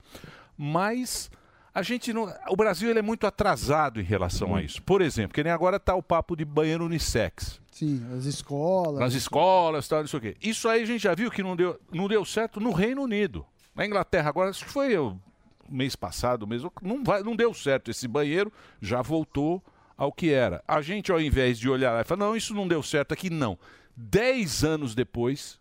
mas 0.59 1.31
a 1.77 1.83
gente 1.83 2.11
não. 2.11 2.33
O 2.49 2.57
Brasil 2.57 2.89
ele 2.89 3.01
é 3.01 3.03
muito 3.03 3.27
atrasado 3.27 4.01
em 4.01 4.03
relação 4.03 4.57
a 4.57 4.63
isso. 4.63 4.83
Por 4.83 5.03
exemplo, 5.03 5.35
que 5.35 5.45
nem 5.45 5.53
agora 5.53 5.79
tá 5.79 5.95
o 5.95 6.03
papo 6.03 6.35
de 6.35 6.43
banheiro 6.43 6.87
unissex. 6.87 7.61
Sim, 7.71 8.03
as 8.17 8.25
escolas. 8.25 8.99
Nas 8.99 9.13
escolas, 9.13 9.87
tal, 9.87 10.03
isso 10.03 10.17
aqui. 10.17 10.35
Isso 10.41 10.71
aí 10.71 10.83
a 10.83 10.87
gente 10.87 11.03
já 11.03 11.15
viu 11.15 11.31
que 11.31 11.43
não 11.43 11.55
deu, 11.55 11.79
não 11.93 12.09
deu 12.09 12.25
certo 12.25 12.61
no 12.61 12.73
Reino 12.73 13.03
Unido. 13.03 13.45
Na 13.75 13.85
Inglaterra, 13.85 14.31
agora, 14.31 14.49
acho 14.49 14.65
que 14.65 14.71
foi 14.71 14.97
o 14.97 15.21
mês 15.69 15.95
passado 15.95 16.47
mesmo, 16.47 16.73
não, 16.81 17.05
vai, 17.05 17.23
não 17.23 17.37
deu 17.37 17.53
certo. 17.53 17.91
Esse 17.91 18.09
banheiro 18.09 18.51
já 18.81 19.03
voltou 19.03 19.63
ao 19.99 20.11
que 20.11 20.33
era. 20.33 20.65
A 20.67 20.81
gente, 20.81 21.13
ao 21.13 21.21
invés 21.21 21.59
de 21.59 21.69
olhar 21.69 21.93
lá 21.93 22.01
e 22.01 22.05
falar, 22.05 22.25
não, 22.25 22.35
isso 22.35 22.55
não 22.55 22.67
deu 22.67 22.83
certo 22.83 23.13
aqui, 23.13 23.29
não. 23.29 23.59
Dez 23.95 24.65
anos 24.65 24.95
depois, 24.95 25.61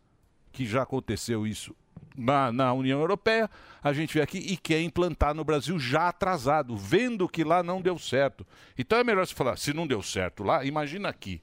que 0.54 0.66
já 0.66 0.84
aconteceu 0.84 1.46
isso 1.46 1.76
na, 2.18 2.52
na 2.52 2.74
União 2.74 3.00
Europeia, 3.00 3.50
a 3.84 3.94
gente 3.94 4.14
vê 4.14 4.22
aqui 4.22 4.38
e 4.38 4.58
quer 4.58 4.82
implantar 4.82 5.34
no 5.34 5.44
Brasil 5.44 5.80
já 5.80 6.10
atrasado, 6.10 6.76
vendo 6.76 7.30
que 7.30 7.44
lá 7.44 7.62
não 7.62 7.82
deu 7.82 7.98
certo. 7.98 8.46
Então 8.78 8.98
é 8.98 9.04
melhor 9.04 9.26
você 9.26 9.34
falar, 9.34 9.58
se 9.58 9.74
não 9.74 9.88
deu 9.88 10.02
certo 10.02 10.44
lá, 10.44 10.64
imagina 10.66 11.10
aqui. 11.10 11.42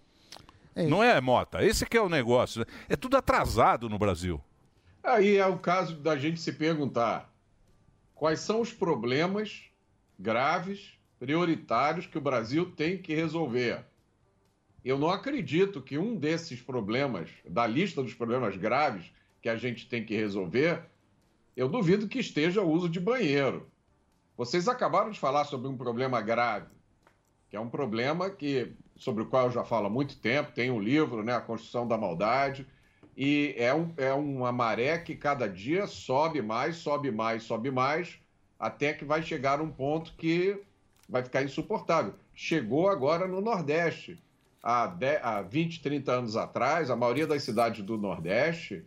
Não 0.75 1.03
é, 1.03 1.21
Mota? 1.21 1.63
Esse 1.63 1.85
que 1.85 1.97
é 1.97 2.01
o 2.01 2.09
negócio. 2.09 2.61
né? 2.61 2.67
É 2.89 2.97
tudo 2.97 3.17
atrasado 3.17 3.89
no 3.89 3.99
Brasil. 3.99 4.41
Aí 5.03 5.37
é 5.37 5.47
o 5.47 5.59
caso 5.59 5.97
da 5.97 6.17
gente 6.17 6.41
se 6.41 6.53
perguntar 6.53 7.31
quais 8.15 8.41
são 8.41 8.61
os 8.61 8.73
problemas 8.73 9.65
graves, 10.19 10.95
prioritários 11.19 12.07
que 12.07 12.17
o 12.17 12.21
Brasil 12.21 12.71
tem 12.71 12.97
que 12.97 13.15
resolver. 13.15 13.85
Eu 14.85 14.99
não 14.99 15.11
acredito 15.11 15.81
que 15.81 15.99
um 15.99 16.17
desses 16.17 16.61
problemas, 16.61 17.31
da 17.49 17.67
lista 17.67 18.03
dos 18.03 18.15
problemas 18.15 18.57
graves 18.57 19.13
que 19.43 19.49
a 19.49 19.57
gente 19.57 19.89
tem 19.89 20.05
que 20.05 20.17
resolver, 20.17 20.81
eu 21.57 21.69
duvido 21.69 22.09
que 22.09 22.21
esteja 22.21 22.63
o 22.63 22.71
uso 22.71 22.89
de 22.89 23.01
banheiro. 23.01 23.69
Vocês 24.37 24.69
acabaram 24.69 25.11
de 25.11 25.19
falar 25.19 25.45
sobre 25.45 25.69
um 25.69 25.77
problema 25.77 26.23
grave, 26.23 26.69
que 27.51 27.57
é 27.57 27.61
um 27.61 27.69
problema 27.69 28.31
que 28.31 28.73
sobre 28.97 29.25
o 29.25 29.27
qual 29.27 29.47
eu 29.47 29.51
já 29.51 29.65
falo 29.65 29.87
há 29.87 29.91
muito 29.91 30.17
tempo, 30.19 30.53
tem 30.53 30.71
um 30.71 30.81
livro, 30.81 31.25
né, 31.25 31.35
A 31.35 31.41
Construção 31.41 31.87
da 31.87 31.99
Maldade, 31.99 32.67
e 33.17 33.55
é, 33.59 33.75
um, 33.75 33.93
é 33.97 34.13
uma 34.13 34.53
maré 34.53 34.97
que 34.99 35.17
cada 35.17 35.49
dia 35.49 35.87
sobe 35.87 36.41
mais, 36.41 36.77
sobe 36.77 37.11
mais, 37.11 37.43
sobe 37.43 37.71
mais, 37.71 38.19
até 38.59 38.93
que 38.93 39.05
vai 39.05 39.23
chegar 39.23 39.61
um 39.61 39.71
ponto 39.71 40.15
que 40.17 40.63
vai 41.09 41.23
ficar 41.23 41.43
insuportável. 41.43 42.15
Chegou 42.33 42.89
agora 42.89 43.27
no 43.27 43.41
Nordeste. 43.41 44.23
Há, 44.63 44.87
de, 44.87 45.17
há 45.17 45.43
20, 45.43 45.83
30 45.83 46.13
anos 46.13 46.37
atrás, 46.37 46.89
a 46.89 46.97
maioria 46.97 47.27
das 47.27 47.43
cidades 47.43 47.85
do 47.85 47.99
Nordeste 47.99 48.87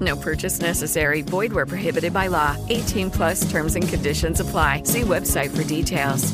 No 0.00 0.16
purchase 0.16 0.60
necessary. 0.60 1.22
Void 1.22 1.52
where 1.52 1.66
prohibited 1.66 2.14
by 2.14 2.28
law. 2.28 2.56
18 2.70 3.10
plus 3.10 3.50
terms 3.50 3.76
and 3.76 3.86
conditions 3.86 4.40
apply. 4.40 4.84
See 4.84 5.02
website 5.02 5.54
for 5.54 5.64
details. 5.64 6.32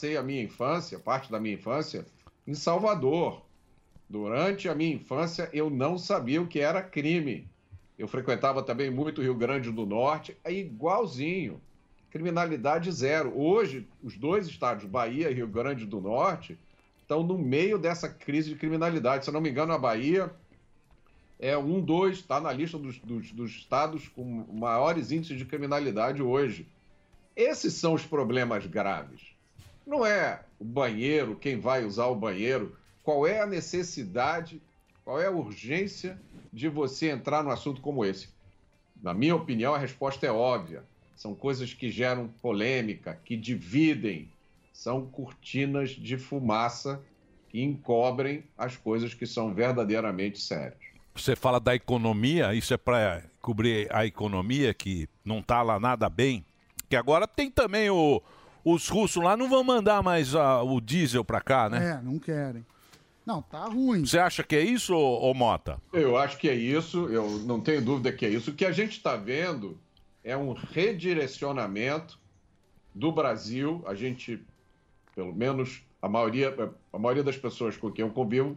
passei 0.00 0.16
a 0.16 0.22
minha 0.22 0.42
infância, 0.42 0.98
parte 0.98 1.30
da 1.30 1.40
minha 1.40 1.54
infância, 1.54 2.06
em 2.46 2.54
Salvador. 2.54 3.42
Durante 4.08 4.68
a 4.68 4.74
minha 4.74 4.94
infância, 4.94 5.50
eu 5.52 5.68
não 5.68 5.98
sabia 5.98 6.40
o 6.40 6.46
que 6.46 6.60
era 6.60 6.80
crime. 6.80 7.46
Eu 7.98 8.08
frequentava 8.08 8.62
também 8.62 8.88
muito 8.88 9.20
o 9.20 9.22
Rio 9.22 9.34
Grande 9.34 9.70
do 9.70 9.84
Norte, 9.84 10.36
é 10.42 10.52
igualzinho. 10.52 11.60
Criminalidade 12.08 12.90
zero. 12.90 13.38
Hoje, 13.38 13.86
os 14.02 14.16
dois 14.16 14.46
estados, 14.46 14.84
Bahia 14.84 15.30
e 15.30 15.34
Rio 15.34 15.46
Grande 15.46 15.84
do 15.84 16.00
Norte, 16.00 16.58
estão 17.02 17.22
no 17.22 17.36
meio 17.36 17.76
dessa 17.76 18.08
crise 18.08 18.50
de 18.50 18.56
criminalidade. 18.56 19.24
Se 19.24 19.30
eu 19.30 19.34
não 19.34 19.40
me 19.40 19.50
engano, 19.50 19.72
a 19.72 19.78
Bahia 19.78 20.32
é 21.40 21.56
um, 21.56 21.80
dois, 21.80 22.18
está 22.18 22.38
na 22.38 22.52
lista 22.52 22.78
dos, 22.78 22.98
dos, 22.98 23.32
dos 23.32 23.50
estados 23.52 24.06
com 24.08 24.22
maiores 24.52 25.10
índices 25.10 25.38
de 25.38 25.46
criminalidade 25.46 26.22
hoje. 26.22 26.68
Esses 27.34 27.72
são 27.72 27.94
os 27.94 28.04
problemas 28.04 28.66
graves. 28.66 29.22
Não 29.86 30.04
é 30.04 30.42
o 30.58 30.64
banheiro, 30.64 31.34
quem 31.34 31.58
vai 31.58 31.84
usar 31.84 32.06
o 32.06 32.14
banheiro, 32.14 32.76
qual 33.02 33.26
é 33.26 33.40
a 33.40 33.46
necessidade, 33.46 34.60
qual 35.02 35.18
é 35.18 35.26
a 35.26 35.30
urgência 35.30 36.20
de 36.52 36.68
você 36.68 37.08
entrar 37.08 37.42
num 37.42 37.50
assunto 37.50 37.80
como 37.80 38.04
esse. 38.04 38.28
Na 39.02 39.14
minha 39.14 39.34
opinião, 39.34 39.74
a 39.74 39.78
resposta 39.78 40.26
é 40.26 40.30
óbvia. 40.30 40.84
São 41.16 41.34
coisas 41.34 41.72
que 41.72 41.90
geram 41.90 42.28
polêmica, 42.42 43.18
que 43.24 43.34
dividem, 43.34 44.28
são 44.74 45.06
cortinas 45.06 45.90
de 45.90 46.18
fumaça 46.18 47.02
que 47.48 47.62
encobrem 47.62 48.44
as 48.56 48.76
coisas 48.76 49.14
que 49.14 49.26
são 49.26 49.54
verdadeiramente 49.54 50.38
sérias. 50.38 50.79
Você 51.20 51.36
fala 51.36 51.60
da 51.60 51.74
economia, 51.74 52.54
isso 52.54 52.72
é 52.72 52.78
para 52.78 53.22
cobrir 53.42 53.86
a 53.94 54.06
economia 54.06 54.72
que 54.72 55.06
não 55.22 55.42
tá 55.42 55.62
lá 55.62 55.78
nada 55.78 56.08
bem. 56.08 56.44
Que 56.88 56.96
agora 56.96 57.28
tem 57.28 57.50
também 57.50 57.90
o, 57.90 58.22
os 58.64 58.88
russos 58.88 59.22
lá 59.22 59.36
não 59.36 59.48
vão 59.48 59.62
mandar 59.62 60.02
mais 60.02 60.34
ah, 60.34 60.62
o 60.62 60.80
diesel 60.80 61.22
para 61.22 61.40
cá, 61.42 61.68
né? 61.68 61.98
É, 61.98 62.02
não 62.02 62.18
querem. 62.18 62.64
Não, 63.26 63.42
tá 63.42 63.66
ruim. 63.66 64.04
Você 64.04 64.18
acha 64.18 64.42
que 64.42 64.56
é 64.56 64.62
isso, 64.62 64.96
ô 64.96 65.32
Mota? 65.34 65.78
Eu 65.92 66.16
acho 66.16 66.38
que 66.38 66.48
é 66.48 66.54
isso, 66.54 67.06
eu 67.08 67.28
não 67.40 67.60
tenho 67.60 67.82
dúvida 67.82 68.10
que 68.10 68.24
é 68.24 68.30
isso. 68.30 68.50
O 68.50 68.54
que 68.54 68.64
a 68.64 68.72
gente 68.72 68.92
está 68.92 69.14
vendo 69.14 69.78
é 70.24 70.36
um 70.36 70.52
redirecionamento 70.52 72.18
do 72.94 73.12
Brasil. 73.12 73.84
A 73.86 73.94
gente, 73.94 74.42
pelo 75.14 75.34
menos 75.34 75.82
a 76.00 76.08
maioria, 76.08 76.54
a 76.90 76.98
maioria 76.98 77.22
das 77.22 77.36
pessoas 77.36 77.76
com 77.76 77.92
quem 77.92 78.04
eu 78.04 78.10
convivo, 78.10 78.56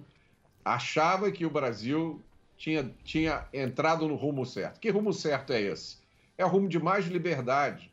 achava 0.64 1.30
que 1.30 1.46
o 1.46 1.50
Brasil 1.50 2.22
tinha, 2.58 2.90
tinha 3.04 3.46
entrado 3.54 4.08
no 4.08 4.16
rumo 4.16 4.46
certo. 4.46 4.80
Que 4.80 4.90
rumo 4.90 5.14
certo 5.14 5.54
é 5.54 5.62
esse? 5.62 5.98
É 6.38 6.44
rumo 6.44 6.68
de 6.68 6.80
mais 6.80 7.06
liberdade. 7.06 7.92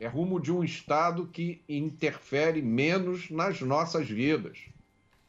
É 0.00 0.06
rumo 0.06 0.40
de 0.40 0.52
um 0.52 0.62
Estado 0.62 1.26
que 1.26 1.60
interfere 1.68 2.62
menos 2.62 3.30
nas 3.30 3.60
nossas 3.60 4.08
vidas. 4.08 4.58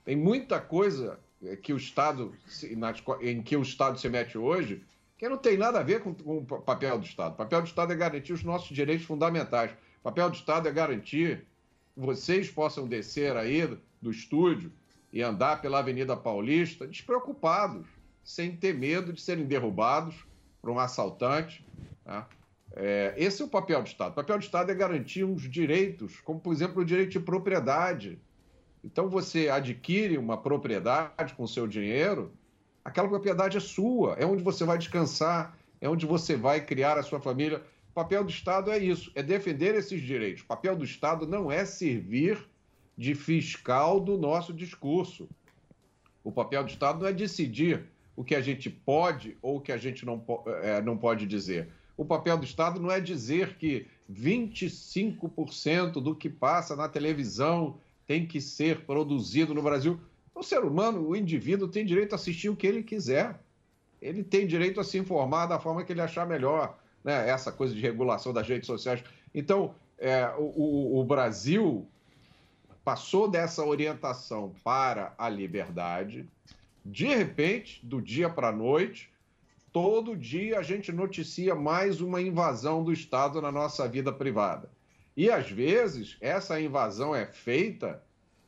Tem 0.06 0.16
muita 0.16 0.60
coisa 0.60 1.20
eh, 1.44 1.56
que 1.56 1.74
o 1.74 1.78
Estado, 1.78 2.34
em 3.22 3.42
que 3.42 3.56
o 3.56 3.62
Estado 3.62 4.00
se 4.00 4.08
mete 4.10 4.38
hoje, 4.38 4.84
que 5.18 5.28
não 5.28 5.38
tem 5.38 5.58
nada 5.58 5.80
a 5.80 5.84
ver 5.84 6.02
com, 6.02 6.14
com 6.14 6.38
o 6.38 6.46
pa- 6.46 6.60
papel 6.60 7.00
do 7.00 7.06
Estado. 7.06 7.34
O 7.34 7.38
papel 7.38 7.62
do 7.62 7.68
Estado 7.68 7.94
é 7.94 7.96
garantir 7.96 8.34
os 8.34 8.44
nossos 8.44 8.70
direitos 8.76 9.06
fundamentais. 9.06 9.72
O 10.00 10.04
papel 10.04 10.30
do 10.30 10.36
Estado 10.36 10.68
é 10.68 10.72
garantir 10.72 11.46
vocês 11.98 12.50
possam 12.50 12.88
descer 12.88 13.36
aí 13.36 13.68
do 14.02 14.10
estúdio 14.12 14.72
e 15.12 15.22
andar 15.22 15.62
pela 15.62 15.80
Avenida 15.80 16.16
Paulista 16.16 16.88
despreocupados, 16.88 17.86
sem 18.24 18.56
ter 18.56 18.74
medo 18.74 19.14
de 19.14 19.22
serem 19.22 19.46
derrubados 19.46 20.26
por 20.62 20.70
um 20.70 20.80
assaltante. 20.80 21.66
tá? 22.04 22.28
É, 22.72 23.14
esse 23.18 23.42
é 23.42 23.46
o 23.46 23.50
papel 23.50 23.82
do 23.82 23.88
Estado. 23.88 24.12
O 24.12 24.16
papel 24.16 24.38
do 24.38 24.44
Estado 24.44 24.72
é 24.72 24.76
garantir 24.76 25.24
uns 25.24 25.50
direitos, 25.50 26.20
como, 26.22 26.40
por 26.40 26.54
exemplo, 26.54 26.82
o 26.82 26.86
direito 26.86 27.12
de 27.12 27.20
propriedade. 27.20 28.20
Então, 28.84 29.10
você 29.10 29.50
adquire 29.50 30.18
uma 30.18 30.38
propriedade 30.38 31.34
com 31.36 31.46
seu 31.48 31.68
dinheiro, 31.68 32.32
aquela 32.84 33.10
propriedade 33.10 33.58
é 33.58 33.60
sua, 33.60 34.14
é 34.14 34.26
onde 34.26 34.44
você 34.44 34.64
vai 34.64 34.78
descansar, 34.78 35.58
é 35.82 35.90
onde 35.90 36.06
você 36.06 36.36
vai 36.36 36.64
criar 36.64 36.98
a 36.98 37.04
sua 37.04 37.20
família. 37.20 37.62
O 37.92 37.94
papel 37.94 38.24
do 38.24 38.30
Estado 38.30 38.72
é 38.72 38.78
isso, 38.78 39.12
é 39.16 39.24
defender 39.24 39.76
esses 39.76 40.02
direitos. 40.02 40.44
O 40.44 40.48
papel 40.48 40.76
do 40.76 40.86
Estado 40.86 41.28
não 41.28 41.52
é 41.52 41.66
servir 41.66 42.48
de 42.98 43.16
fiscal 43.16 44.00
do 44.00 44.18
nosso 44.18 44.54
discurso. 44.54 45.28
O 46.24 46.32
papel 46.32 46.64
do 46.64 46.70
Estado 46.70 47.00
não 47.00 47.08
é 47.08 47.14
decidir 47.14 47.86
o 48.20 48.24
que 48.26 48.36
a 48.36 48.42
gente 48.42 48.70
pode 48.70 49.38
ou 49.42 49.56
o 49.56 49.62
que 49.62 49.72
a 49.72 49.78
gente 49.78 50.06
não, 50.06 50.22
eh, 50.62 50.82
não 50.82 50.98
pode 50.98 51.26
dizer. 51.26 51.70
O 51.96 52.04
papel 52.04 52.38
do 52.38 52.44
Estado 52.44 52.78
não 52.78 52.92
é 52.92 53.00
dizer 53.00 53.56
que 53.56 53.88
25% 54.12 56.02
do 56.02 56.14
que 56.14 56.30
passa 56.30 56.76
na 56.76 56.90
televisão 56.90 57.78
tem 58.06 58.26
que 58.26 58.42
ser 58.42 58.82
produzido 58.82 59.54
no 59.54 59.62
Brasil. 59.62 59.98
O 60.36 60.44
ser 60.44 60.66
humano, 60.66 61.08
o 61.08 61.16
indivíduo, 61.16 61.70
tem 61.70 61.86
direito 61.86 62.12
a 62.12 62.18
assistir 62.18 62.50
o 62.50 62.58
que 62.58 62.68
ele 62.68 62.84
quiser. 62.84 63.40
Ele 64.02 64.22
tem 64.22 64.46
direito 64.46 64.82
a 64.82 64.84
se 64.84 64.98
informar 64.98 65.46
da 65.46 65.58
forma 65.58 65.86
que 65.86 65.94
ele 65.94 66.02
achar 66.02 66.28
melhor. 66.28 66.78
Né? 67.02 67.30
Essa 67.30 67.54
coisa 67.54 67.74
de 67.74 67.80
regulação 67.80 68.34
das 68.34 68.46
redes 68.46 68.68
sociais. 68.68 69.02
Então, 69.34 69.74
é, 69.98 70.28
o- 70.38 71.00
o 71.00 71.06
Brasil 71.06 71.88
passou 72.84 73.30
dessa 73.30 73.64
orientação 73.64 74.54
para 74.62 75.14
a 75.18 75.30
liberdade. 75.30 76.28
De 76.92 77.06
repente, 77.06 77.86
do 77.86 78.02
dia 78.02 78.28
para 78.28 78.50
a 78.50 78.52
noite, 78.52 79.12
todo 79.72 80.18
dia 80.18 80.58
a 80.58 80.64
gente 80.64 80.92
noticia 80.92 81.54
mais 81.54 82.02
uma 82.02 82.20
invasão 82.20 82.84
do 82.84 82.92
Estado 82.92 83.40
na 83.40 83.52
nossa 83.52 83.88
vida 83.88 84.12
privada. 84.12 84.72
E 85.16 85.30
às 85.30 85.52
vezes 85.52 86.18
essa 86.20 86.60
invasão 86.60 87.16
é 87.16 87.28
feita 87.28 88.02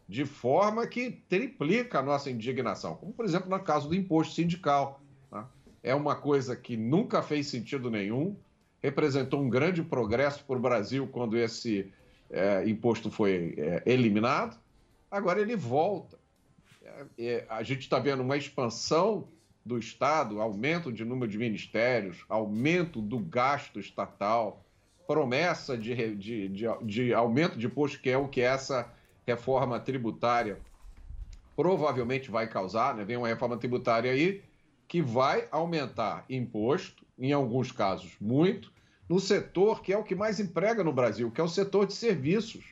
de 0.10 0.26
forma 0.26 0.88
que 0.88 1.12
triplica 1.30 2.00
a 2.00 2.02
nossa 2.02 2.32
indignação, 2.32 2.96
como 2.96 3.14
por 3.14 3.26
exemplo 3.26 3.48
no 3.48 3.60
caso 3.60 3.88
do 3.88 3.94
imposto 3.94 4.34
sindical. 4.34 5.00
tá? 5.30 5.48
É 5.84 5.94
uma 5.94 6.16
coisa 6.16 6.56
que 6.56 6.76
nunca 6.76 7.22
fez 7.22 7.46
sentido 7.46 7.92
nenhum, 7.92 8.36
representou 8.82 9.40
um 9.40 9.50
grande 9.50 9.84
progresso 9.84 10.44
para 10.46 10.58
o 10.58 10.62
Brasil 10.62 11.08
quando 11.08 11.38
esse 11.38 11.94
eh, 12.32 12.68
imposto 12.68 13.12
foi 13.12 13.54
eh, 13.56 13.84
eliminado, 13.86 14.58
agora 15.12 15.40
ele 15.40 15.56
volta. 15.56 16.21
É, 17.18 17.46
a 17.50 17.64
gente 17.64 17.82
está 17.82 18.00
vendo 18.00 18.22
uma 18.22 18.38
expansão 18.38 19.28
do 19.66 19.78
Estado, 19.78 20.42
aumento 20.42 20.92
de 20.92 21.06
número 21.06 21.32
de 21.32 21.38
ministérios, 21.38 22.26
aumento 22.28 23.02
do 23.02 23.20
gasto 23.20 23.80
estatal, 23.80 24.64
promessa 25.08 25.78
de, 25.78 26.16
de, 26.16 26.50
de, 26.50 26.66
de 26.84 27.14
aumento 27.14 27.58
de 27.58 27.68
imposto, 27.68 28.00
que 28.00 28.10
é 28.10 28.18
o 28.18 28.28
que 28.28 28.42
essa 28.42 28.92
reforma 29.26 29.80
tributária 29.80 30.60
provavelmente 31.56 32.32
vai 32.32 32.48
causar, 32.48 32.96
né? 32.96 33.04
Vem 33.04 33.18
uma 33.18 33.28
reforma 33.28 33.58
tributária 33.58 34.12
aí 34.12 34.42
que 34.88 35.02
vai 35.02 35.48
aumentar 35.52 36.26
imposto, 36.30 37.06
em 37.18 37.32
alguns 37.32 37.72
casos 37.72 38.16
muito, 38.20 38.72
no 39.08 39.20
setor 39.20 39.82
que 39.82 39.94
é 39.94 39.98
o 39.98 40.04
que 40.04 40.16
mais 40.16 40.40
emprega 40.40 40.84
no 40.84 40.92
Brasil, 40.92 41.30
que 41.30 41.40
é 41.40 41.44
o 41.44 41.48
setor 41.48 41.86
de 41.86 41.94
serviços. 41.94 42.64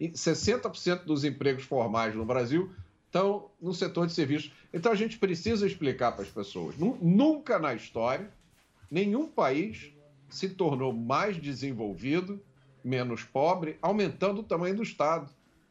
E 0.00 0.08
60% 0.08 1.04
dos 1.04 1.22
empregos 1.22 1.64
formais 1.64 2.14
no 2.14 2.24
Brasil 2.24 2.74
estão 3.14 3.50
no 3.62 3.72
setor 3.72 4.08
de 4.08 4.12
serviços. 4.12 4.50
Então 4.72 4.90
a 4.90 4.96
gente 4.96 5.18
precisa 5.18 5.64
explicar 5.66 6.12
para 6.12 6.22
as 6.22 6.28
pessoas. 6.28 6.76
Nu- 6.76 6.98
Nunca 7.00 7.60
na 7.60 7.72
história, 7.72 8.28
nenhum 8.90 9.28
país 9.28 9.92
se 10.28 10.48
tornou 10.48 10.92
mais 10.92 11.36
desenvolvido, 11.40 12.42
menos 12.84 13.22
pobre, 13.22 13.78
aumentando 13.80 14.40
o 14.40 14.42
tamanho 14.42 14.74
do 14.74 14.82
Estado, 14.82 15.30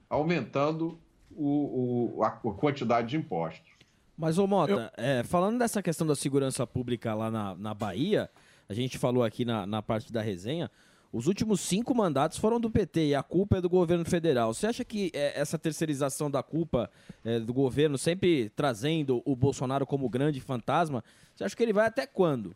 aumentando 0.10 0.98
o- 1.36 2.16
o- 2.18 2.24
a 2.24 2.32
quantidade 2.32 3.10
de 3.10 3.18
impostos. 3.18 3.74
Mas, 4.18 4.38
ô 4.38 4.48
Mota, 4.48 4.94
é, 4.96 5.24
falando 5.24 5.60
dessa 5.60 5.82
questão 5.84 6.08
da 6.08 6.16
segurança 6.16 6.66
pública 6.66 7.14
lá 7.14 7.30
na, 7.30 7.56
na 7.56 7.74
Bahia, 7.74 8.30
a 8.70 8.74
gente 8.74 8.98
falou 8.98 9.24
aqui 9.24 9.44
na, 9.44 9.66
na 9.66 9.82
parte 9.82 10.14
da 10.14 10.22
resenha, 10.22 10.72
os 11.14 11.28
últimos 11.28 11.62
cinco 11.62 11.94
mandatos 11.94 12.40
foram 12.40 12.60
do 12.60 12.72
PT 12.72 13.10
e 13.10 13.16
a 13.16 13.22
culpa 13.22 13.58
é 13.58 13.62
do 13.62 13.70
governo 13.70 14.04
federal. 14.04 14.52
Você 14.52 14.66
acha 14.66 14.84
que 14.84 15.12
é, 15.14 15.40
essa 15.40 15.60
terceirização 15.60 16.30
da 16.30 16.42
culpa 16.42 16.90
é, 17.24 17.40
do 17.40 17.54
governo, 17.54 18.00
sempre 18.00 18.50
trazendo 18.56 19.22
o 19.24 19.36
Bolsonaro 19.36 19.86
como 19.86 20.10
grande 20.10 20.42
fantasma, 20.42 21.04
você 21.36 21.44
acha 21.44 21.56
que 21.56 21.62
ele 21.62 21.72
vai 21.72 21.86
até 21.86 22.08
quando? 22.08 22.56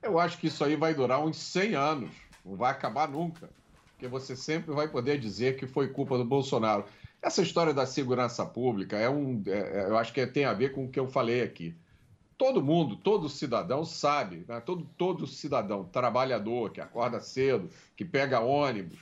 Eu 0.00 0.20
acho 0.20 0.38
que 0.38 0.46
isso 0.46 0.62
aí 0.62 0.76
vai 0.76 0.94
durar 0.94 1.20
uns 1.20 1.36
100 1.36 1.74
anos, 1.74 2.10
não 2.44 2.54
vai 2.54 2.70
acabar 2.70 3.08
nunca, 3.08 3.50
porque 3.90 4.06
você 4.06 4.36
sempre 4.36 4.72
vai 4.72 4.86
poder 4.86 5.18
dizer 5.18 5.56
que 5.56 5.66
foi 5.66 5.88
culpa 5.88 6.16
do 6.16 6.24
Bolsonaro. 6.24 6.84
Essa 7.20 7.42
história 7.42 7.74
da 7.74 7.86
segurança 7.86 8.46
pública 8.46 8.96
é 8.96 9.10
um, 9.10 9.42
é- 9.48 9.80
é- 9.80 9.86
eu 9.88 9.98
acho 9.98 10.12
que 10.12 10.24
tem 10.28 10.44
a 10.44 10.52
ver 10.52 10.70
com 10.70 10.84
o 10.84 10.88
que 10.88 11.00
eu 11.00 11.08
falei 11.08 11.42
aqui. 11.42 11.74
Todo 12.38 12.62
mundo, 12.62 12.96
todo 12.96 13.28
cidadão 13.28 13.84
sabe, 13.84 14.44
né? 14.46 14.60
todo, 14.60 14.86
todo 14.98 15.26
cidadão 15.26 15.84
trabalhador 15.84 16.70
que 16.70 16.80
acorda 16.80 17.18
cedo, 17.20 17.70
que 17.96 18.04
pega 18.04 18.40
ônibus, 18.40 18.98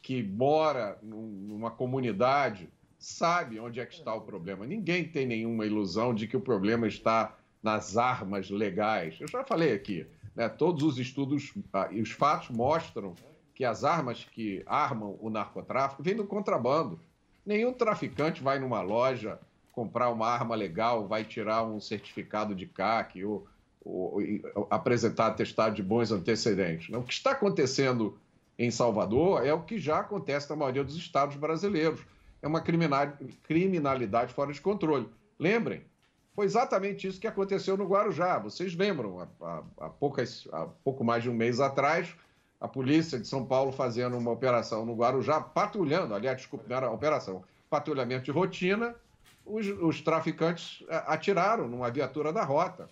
que 0.00 0.22
mora 0.22 0.98
num- 1.02 1.26
numa 1.48 1.70
comunidade, 1.70 2.68
sabe 2.98 3.60
onde 3.60 3.80
é 3.80 3.86
que 3.86 3.94
está 3.94 4.14
o 4.14 4.22
problema. 4.22 4.66
Ninguém 4.66 5.04
tem 5.04 5.26
nenhuma 5.26 5.66
ilusão 5.66 6.14
de 6.14 6.26
que 6.26 6.36
o 6.36 6.40
problema 6.40 6.86
está 6.86 7.36
nas 7.62 7.96
armas 7.98 8.48
legais. 8.48 9.16
Eu 9.20 9.28
já 9.28 9.44
falei 9.44 9.72
aqui, 9.74 10.06
né? 10.34 10.48
todos 10.48 10.82
os 10.82 10.98
estudos 10.98 11.52
ah, 11.72 11.88
e 11.90 12.00
os 12.00 12.10
fatos 12.10 12.48
mostram 12.48 13.14
que 13.54 13.64
as 13.64 13.84
armas 13.84 14.24
que 14.24 14.62
armam 14.66 15.16
o 15.20 15.28
narcotráfico 15.30 16.02
vêm 16.02 16.16
do 16.16 16.26
contrabando. 16.26 16.98
Nenhum 17.44 17.72
traficante 17.74 18.42
vai 18.42 18.58
numa 18.58 18.80
loja 18.80 19.38
comprar 19.74 20.10
uma 20.10 20.28
arma 20.28 20.54
legal, 20.54 21.06
vai 21.08 21.24
tirar 21.24 21.64
um 21.64 21.80
certificado 21.80 22.54
de 22.54 22.66
CAC 22.66 23.24
ou, 23.24 23.46
ou- 23.84 24.22
e 24.22 24.42
apresentar 24.70 25.26
atestado 25.28 25.74
de 25.74 25.82
bons 25.82 26.12
antecedentes. 26.12 26.88
né? 26.90 26.96
O 26.98 27.02
que 27.02 27.12
está 27.12 27.32
acontecendo 27.32 28.16
em 28.58 28.70
Salvador 28.70 29.44
é 29.44 29.52
o 29.52 29.62
que 29.62 29.78
já 29.78 29.98
acontece 29.98 30.48
na 30.48 30.56
maioria 30.56 30.84
dos 30.84 30.96
estados 30.96 31.36
brasileiros. 31.36 32.00
É 32.40 32.46
uma 32.46 32.60
crimina- 32.60 33.18
criminalidade 33.42 34.32
fora 34.32 34.52
de 34.52 34.60
controle. 34.60 35.08
Lembrem, 35.38 35.82
foi 36.34 36.44
exatamente 36.46 37.06
isso 37.08 37.20
que 37.20 37.26
aconteceu 37.26 37.76
no 37.76 37.86
Guarujá. 37.86 38.38
Vocês 38.38 38.74
lembram, 38.76 39.20
há- 39.40 39.62
há 39.80 39.88
poucas- 39.88 40.46
há 40.52 40.66
pouco 40.84 41.02
mais 41.02 41.22
de 41.22 41.30
um 41.30 41.34
mês 41.34 41.58
atrás, 41.58 42.14
a 42.60 42.68
polícia 42.68 43.18
de 43.18 43.26
São 43.26 43.44
Paulo 43.44 43.72
fazendo 43.72 44.16
uma 44.16 44.30
operação 44.30 44.86
no 44.86 44.94
Guarujá, 44.94 45.40
patrulhando, 45.40 46.14
aliás, 46.14 46.36
desculpe, 46.36 46.68
não 46.68 46.76
era 46.76 46.90
operação, 46.90 47.42
patrulhamento 47.68 48.24
de 48.24 48.30
rotina, 48.30 48.94
os, 49.44 49.66
os 49.66 50.00
traficantes 50.00 50.82
eh, 50.88 51.04
atiraram 51.06 51.68
numa 51.68 51.90
viatura 51.90 52.32
da 52.32 52.44
rota. 52.44 52.88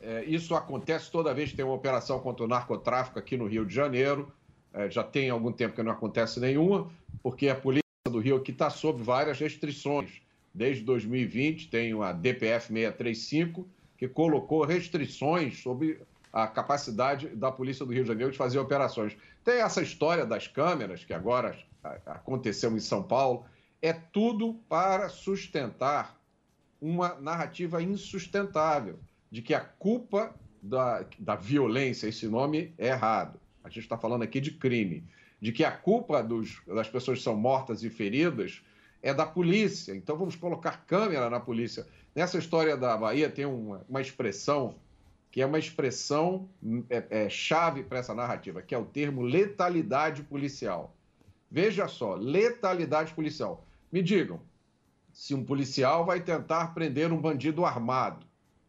É, 0.00 0.24
isso 0.24 0.54
acontece 0.54 1.10
toda 1.10 1.34
vez 1.34 1.50
que 1.50 1.56
tem 1.56 1.64
uma 1.64 1.74
operação 1.74 2.20
contra 2.20 2.44
o 2.44 2.48
narcotráfico 2.48 3.18
aqui 3.18 3.36
no 3.36 3.46
Rio 3.46 3.64
de 3.64 3.74
Janeiro. 3.74 4.32
É, 4.72 4.90
já 4.90 5.02
tem 5.02 5.30
algum 5.30 5.50
tempo 5.50 5.74
que 5.74 5.82
não 5.82 5.92
acontece 5.92 6.38
nenhuma, 6.38 6.90
porque 7.22 7.48
a 7.48 7.54
polícia 7.54 7.82
do 8.04 8.20
Rio 8.20 8.36
aqui 8.36 8.52
está 8.52 8.70
sob 8.70 9.02
várias 9.02 9.38
restrições. 9.40 10.20
Desde 10.54 10.84
2020 10.84 11.68
tem 11.68 12.00
a 12.02 12.12
DPF 12.12 12.68
635, 12.68 13.66
que 13.98 14.06
colocou 14.06 14.64
restrições 14.64 15.60
sobre 15.62 16.00
a 16.32 16.46
capacidade 16.46 17.28
da 17.28 17.50
Polícia 17.50 17.84
do 17.84 17.92
Rio 17.92 18.02
de 18.02 18.08
Janeiro 18.08 18.30
de 18.30 18.38
fazer 18.38 18.58
operações. 18.58 19.16
Tem 19.42 19.60
essa 19.60 19.82
história 19.82 20.26
das 20.26 20.46
câmeras, 20.46 21.04
que 21.04 21.14
agora 21.14 21.58
aconteceu 22.04 22.70
em 22.76 22.80
São 22.80 23.02
Paulo. 23.02 23.44
É 23.86 23.92
tudo 23.92 24.54
para 24.68 25.08
sustentar 25.08 26.20
uma 26.80 27.14
narrativa 27.20 27.80
insustentável 27.80 28.98
de 29.30 29.40
que 29.40 29.54
a 29.54 29.60
culpa 29.60 30.34
da, 30.60 31.06
da 31.16 31.36
violência, 31.36 32.08
esse 32.08 32.26
nome 32.26 32.74
é 32.78 32.88
errado. 32.88 33.38
A 33.62 33.68
gente 33.68 33.84
está 33.84 33.96
falando 33.96 34.22
aqui 34.22 34.40
de 34.40 34.50
crime. 34.50 35.04
De 35.40 35.52
que 35.52 35.62
a 35.62 35.70
culpa 35.70 36.20
dos, 36.20 36.60
das 36.66 36.88
pessoas 36.88 37.18
que 37.18 37.22
são 37.22 37.36
mortas 37.36 37.84
e 37.84 37.88
feridas 37.88 38.60
é 39.00 39.14
da 39.14 39.24
polícia. 39.24 39.94
Então 39.94 40.16
vamos 40.16 40.34
colocar 40.34 40.84
câmera 40.84 41.30
na 41.30 41.38
polícia. 41.38 41.86
Nessa 42.12 42.38
história 42.38 42.76
da 42.76 42.96
Bahia 42.96 43.30
tem 43.30 43.44
uma, 43.44 43.86
uma 43.88 44.00
expressão 44.00 44.74
que 45.30 45.40
é 45.40 45.46
uma 45.46 45.60
expressão 45.60 46.48
é, 46.90 47.04
é, 47.08 47.28
chave 47.28 47.84
para 47.84 48.00
essa 48.00 48.16
narrativa, 48.16 48.62
que 48.62 48.74
é 48.74 48.78
o 48.78 48.84
termo 48.84 49.22
letalidade 49.22 50.24
policial. 50.24 50.92
Veja 51.48 51.86
só, 51.86 52.16
letalidade 52.16 53.14
policial. 53.14 53.64
Me 53.90 54.02
digam, 54.02 54.40
se 55.12 55.34
um 55.34 55.44
policial 55.44 56.04
vai 56.04 56.20
tentar 56.20 56.74
prender 56.74 57.12
um 57.12 57.20
bandido 57.20 57.64
armado, 57.64 58.26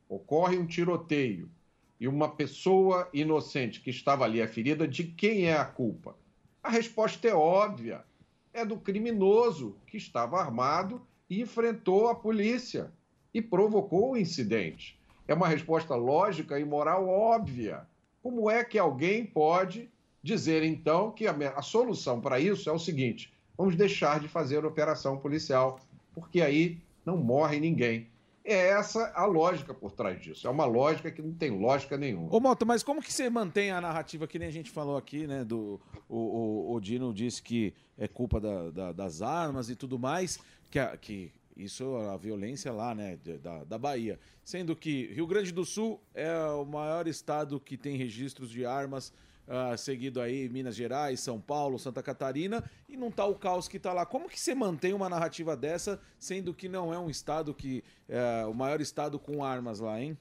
ocorre 0.07 0.57
um 0.57 0.65
tiroteio 0.65 1.49
e 1.99 2.07
uma 2.07 2.30
pessoa 2.30 3.10
inocente 3.11 3.81
que 3.81 3.89
estava 3.89 4.23
ali 4.23 4.39
é 4.39 4.48
ferida, 4.48 4.88
de 4.88 5.03
quem 5.03 5.45
é 5.45 5.57
a 5.57 5.65
culpa? 5.65 6.15
A 6.61 6.69
resposta 6.69 7.27
é 7.27 7.34
óbvia. 7.34 8.03
É 8.53 8.65
do 8.65 8.77
criminoso 8.77 9.76
que 9.88 9.98
estava 9.98 10.39
armado 10.39 11.02
e 11.30 11.41
enfrentou 11.41 12.07
a 12.07 12.15
polícia 12.15 12.91
e 13.34 13.41
provocou 13.41 14.11
o 14.11 14.18
incidente. 14.18 14.99
É 15.27 15.34
uma 15.34 15.48
resposta 15.48 15.95
lógica 15.95 16.60
e 16.60 16.65
moral 16.65 17.07
óbvia. 17.07 17.88
Como 18.22 18.49
é 18.49 18.64
que 18.64 18.80
alguém 18.80 19.26
pode 19.26 19.89
dizer, 20.23 20.64
então, 20.64 21.11
que 21.11 21.26
a, 21.27 21.61
solução 21.61 22.19
para 22.19 22.39
isso 22.39 22.69
é 22.69 22.73
o 22.73 22.80
seguinte: 22.80 23.34
vamos 23.58 23.76
deixar 23.76 24.20
de 24.20 24.28
fazer 24.28 24.64
operação 24.66 25.18
policial, 25.18 25.80
porque 26.14 26.42
aí 26.42 26.78
não 27.06 27.18
morre 27.18 27.60
ninguém. 27.60 28.08
É 28.44 28.70
essa 28.70 29.12
a 29.14 29.26
lógica 29.26 29.74
por 29.74 29.92
trás 29.92 30.22
disso. 30.22 30.48
É 30.48 30.50
uma 30.50 30.64
lógica 30.66 31.12
que 31.12 31.22
não 31.22 31.34
tem 31.34 31.50
lógica 31.52 31.98
nenhuma. 31.98 32.34
Ô, 32.34 32.40
Mota, 32.40 32.64
mas 32.64 32.82
como 32.82 33.02
que 33.02 33.12
você 33.12 33.30
mantém 33.30 33.72
a 33.72 33.82
narrativa 33.82 34.26
que 34.26 34.40
nem 34.40 34.48
a 34.48 34.52
gente 34.52 34.72
falou 34.72 34.96
aqui, 34.96 35.28
né? 35.28 35.44
Do, 35.44 35.82
o, 36.08 36.18
o, 36.70 36.74
o 36.76 36.80
Dino 36.80 37.14
disse 37.14 37.42
que 37.42 37.74
é 37.98 38.08
culpa 38.08 38.40
da- 38.40 38.70
da- 38.70 38.92
das 38.94 39.22
armas 39.22 39.70
e 39.70 39.76
tudo 39.76 40.00
mais, 40.00 40.40
que, 40.72 40.80
a- 40.80 40.96
que 40.96 41.30
isso, 41.58 41.98
a 41.98 42.16
violência 42.16 42.72
lá, 42.72 42.96
né, 42.96 43.18
da, 43.44 43.66
da 43.66 43.78
Bahia. 43.78 44.18
Sendo 44.46 44.78
que 44.78 45.08
Rio 45.08 45.28
Grande 45.28 45.52
do 45.52 45.66
Sul 45.66 46.00
é 46.14 46.34
o 46.52 46.64
maior 46.64 47.06
estado 47.06 47.60
que 47.60 47.76
tem 47.76 47.98
registros 47.98 48.50
de 48.50 48.66
armas, 48.66 49.12
ah, 49.48 49.78
seguido 49.78 50.19
aí 50.19 50.49
Minas 50.49 50.76
Gerais, 50.76 51.19
São 51.19 51.40
Paulo, 51.40 51.80
Santa 51.80 52.03
Catarina, 52.03 52.64
e 52.90 52.98
não 52.98 53.10
tá 53.10 53.26
o 53.26 53.36
caos 53.36 53.68
que 53.68 53.80
tá 53.80 53.94
lá. 53.94 54.06
Como 54.06 54.28
que 54.28 54.40
você 54.40 54.53
mantém 54.53 54.94
uma 54.94 55.07
narrativa 55.07 55.56
dessa, 55.56 55.99
sendo 56.19 56.53
que 56.53 56.68
não 56.68 56.94
é 56.94 56.99
um 56.99 57.10
estado 57.10 57.53
que. 57.53 57.84
é 58.10 58.45
o 58.45 58.53
maior 58.53 58.82
estado 58.82 59.18
com 59.18 59.44
armas 59.44 59.80
lá, 59.80 60.02
hein? 60.02 60.18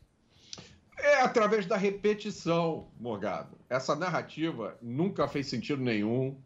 É 0.99 1.21
através 1.21 1.67
da 1.67 1.77
repetição, 1.77 2.89
Morgado. 2.99 3.57
Essa 3.69 3.95
narrativa 3.95 4.79
nunca 4.81 5.29
fez 5.29 5.47
sentido 5.47 5.83
nenhum. 5.83 6.37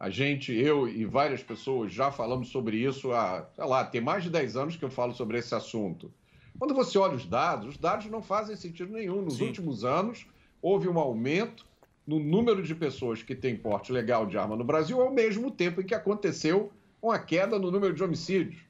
A 0.00 0.08
gente, 0.08 0.52
eu 0.52 0.88
e 0.88 1.04
várias 1.04 1.42
pessoas 1.42 1.92
já 1.92 2.10
falamos 2.10 2.48
sobre 2.48 2.76
isso 2.78 3.12
há, 3.12 3.48
sei 3.54 3.64
lá, 3.64 3.84
tem 3.84 4.00
mais 4.00 4.22
de 4.22 4.30
10 4.30 4.56
anos 4.56 4.76
que 4.76 4.84
eu 4.84 4.90
falo 4.90 5.12
sobre 5.12 5.38
esse 5.38 5.54
assunto. 5.54 6.10
Quando 6.58 6.72
você 6.72 6.96
olha 6.98 7.14
os 7.14 7.26
dados, 7.26 7.70
os 7.70 7.76
dados 7.76 8.06
não 8.06 8.22
fazem 8.22 8.56
sentido 8.56 8.92
nenhum. 8.92 9.22
Nos 9.22 9.40
últimos 9.40 9.84
anos, 9.84 10.26
houve 10.62 10.88
um 10.88 10.98
aumento 10.98 11.67
no 12.08 12.18
número 12.18 12.62
de 12.62 12.74
pessoas 12.74 13.22
que 13.22 13.34
têm 13.34 13.54
porte 13.54 13.92
legal 13.92 14.24
de 14.24 14.38
arma 14.38 14.56
no 14.56 14.64
Brasil, 14.64 14.98
ao 14.98 15.12
mesmo 15.12 15.50
tempo 15.50 15.82
em 15.82 15.84
que 15.84 15.94
aconteceu 15.94 16.72
uma 17.02 17.18
queda 17.18 17.58
no 17.58 17.70
número 17.70 17.92
de 17.92 18.02
homicídios. 18.02 18.62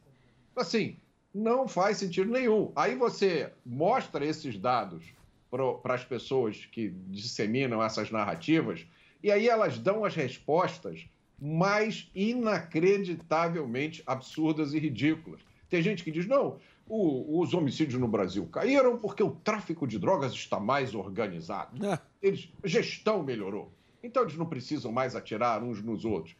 Assim, 0.56 0.96
não 1.32 1.68
faz 1.68 1.98
sentido 1.98 2.32
nenhum. 2.32 2.72
Aí 2.74 2.96
você 2.96 3.52
mostra 3.64 4.26
esses 4.26 4.58
dados 4.58 5.04
para 5.52 5.94
as 5.94 6.04
pessoas 6.04 6.66
que 6.66 6.88
disseminam 7.06 7.80
essas 7.80 8.10
narrativas, 8.10 8.84
e 9.22 9.30
aí 9.30 9.48
elas 9.48 9.78
dão 9.78 10.04
as 10.04 10.16
respostas 10.16 11.06
mais 11.40 12.10
inacreditavelmente 12.16 14.02
absurdas 14.04 14.74
e 14.74 14.80
ridículas. 14.80 15.40
Tem 15.70 15.80
gente 15.80 16.02
que 16.02 16.10
diz: 16.10 16.26
não, 16.26 16.58
o- 16.88 17.40
os 17.40 17.54
homicídios 17.54 18.00
no 18.00 18.08
Brasil 18.08 18.46
caíram 18.46 18.98
porque 18.98 19.22
o 19.22 19.30
tráfico 19.30 19.86
de 19.86 19.98
drogas 19.98 20.32
está 20.32 20.58
mais 20.58 20.94
organizado. 20.94 21.78
Eles, 22.22 22.48
a 22.62 22.66
gestão 22.68 23.22
melhorou. 23.22 23.72
Então 24.02 24.22
eles 24.22 24.36
não 24.36 24.46
precisam 24.46 24.90
mais 24.92 25.14
atirar 25.16 25.62
uns 25.62 25.82
nos 25.82 26.04
outros. 26.04 26.34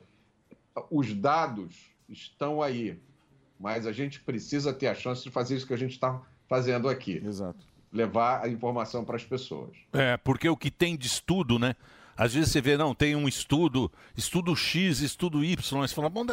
Os 0.90 1.12
dados 1.12 1.74
estão 2.08 2.62
aí, 2.62 2.98
mas 3.58 3.86
a 3.86 3.92
gente 3.92 4.20
precisa 4.20 4.72
ter 4.72 4.86
a 4.86 4.94
chance 4.94 5.22
de 5.24 5.30
fazer 5.30 5.56
isso 5.56 5.66
que 5.66 5.74
a 5.74 5.78
gente 5.78 5.92
está 5.92 6.22
fazendo 6.48 6.88
aqui. 6.88 7.20
Exato. 7.24 7.66
Levar 7.92 8.44
a 8.44 8.48
informação 8.48 9.04
para 9.04 9.16
as 9.16 9.24
pessoas. 9.24 9.76
É, 9.92 10.16
porque 10.18 10.48
o 10.48 10.56
que 10.56 10.70
tem 10.70 10.96
de 10.96 11.06
estudo, 11.06 11.58
né? 11.58 11.74
Às 12.18 12.34
vezes 12.34 12.50
você 12.50 12.60
vê, 12.60 12.76
não, 12.76 12.94
tem 12.96 13.14
um 13.14 13.28
estudo, 13.28 13.90
estudo 14.16 14.56
X, 14.56 15.00
estudo 15.00 15.44
Y, 15.44 15.56
você 15.86 15.94
fala, 15.94 16.10
onde, 16.12 16.32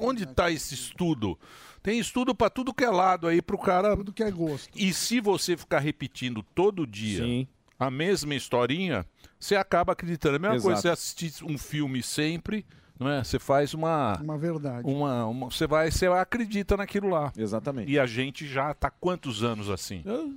onde 0.00 0.22
está 0.24 0.50
esse 0.50 0.72
estudo? 0.74 1.38
Tem 1.82 1.98
estudo 1.98 2.34
para 2.34 2.48
tudo 2.48 2.72
que 2.72 2.84
é 2.84 2.88
lado 2.90 3.26
aí 3.26 3.42
pro 3.42 3.58
cara. 3.58 3.94
Tudo 3.96 4.12
que 4.14 4.22
é 4.22 4.30
gosto. 4.30 4.70
E 4.74 4.92
se 4.94 5.20
você 5.20 5.56
ficar 5.56 5.78
repetindo 5.78 6.42
todo 6.54 6.86
dia 6.86 7.46
a 7.78 7.90
mesma 7.90 8.34
historinha, 8.34 9.06
você 9.38 9.56
acaba 9.56 9.92
acreditando. 9.92 10.34
É 10.34 10.36
a 10.36 10.40
mesma 10.40 10.54
Exato. 10.56 10.66
coisa, 10.68 10.80
você 10.82 10.88
assistir 10.88 11.44
um 11.44 11.56
filme 11.56 12.02
sempre, 12.02 12.66
não 12.98 13.08
é? 13.08 13.24
Você 13.24 13.38
faz 13.38 13.72
uma. 13.72 14.18
Uma 14.22 14.36
verdade. 14.36 14.86
Uma, 14.86 15.26
uma- 15.26 15.50
você 15.50 15.66
vai, 15.66 15.90
você 15.90 16.06
acredita 16.06 16.76
naquilo 16.76 17.08
lá. 17.08 17.32
Exatamente. 17.36 17.90
E 17.90 17.98
a 17.98 18.04
gente 18.06 18.46
já 18.46 18.74
tá 18.74 18.90
quantos 18.90 19.42
anos 19.42 19.70
assim? 19.70 20.02
Eu 20.04 20.34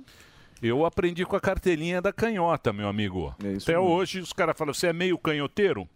aprendi 0.86 1.24
com 1.26 1.36
a 1.36 1.40
cartelinha 1.40 2.00
da 2.00 2.12
canhota, 2.12 2.72
meu 2.72 2.88
amigo. 2.88 3.34
Até 3.38 3.48
mesmo. 3.48 3.80
hoje 3.80 4.20
os 4.20 4.32
caras 4.32 4.56
falam, 4.56 4.72
você 4.72 4.88
é 4.88 4.92
meio 4.92 5.18
canhoteiro? 5.18 5.88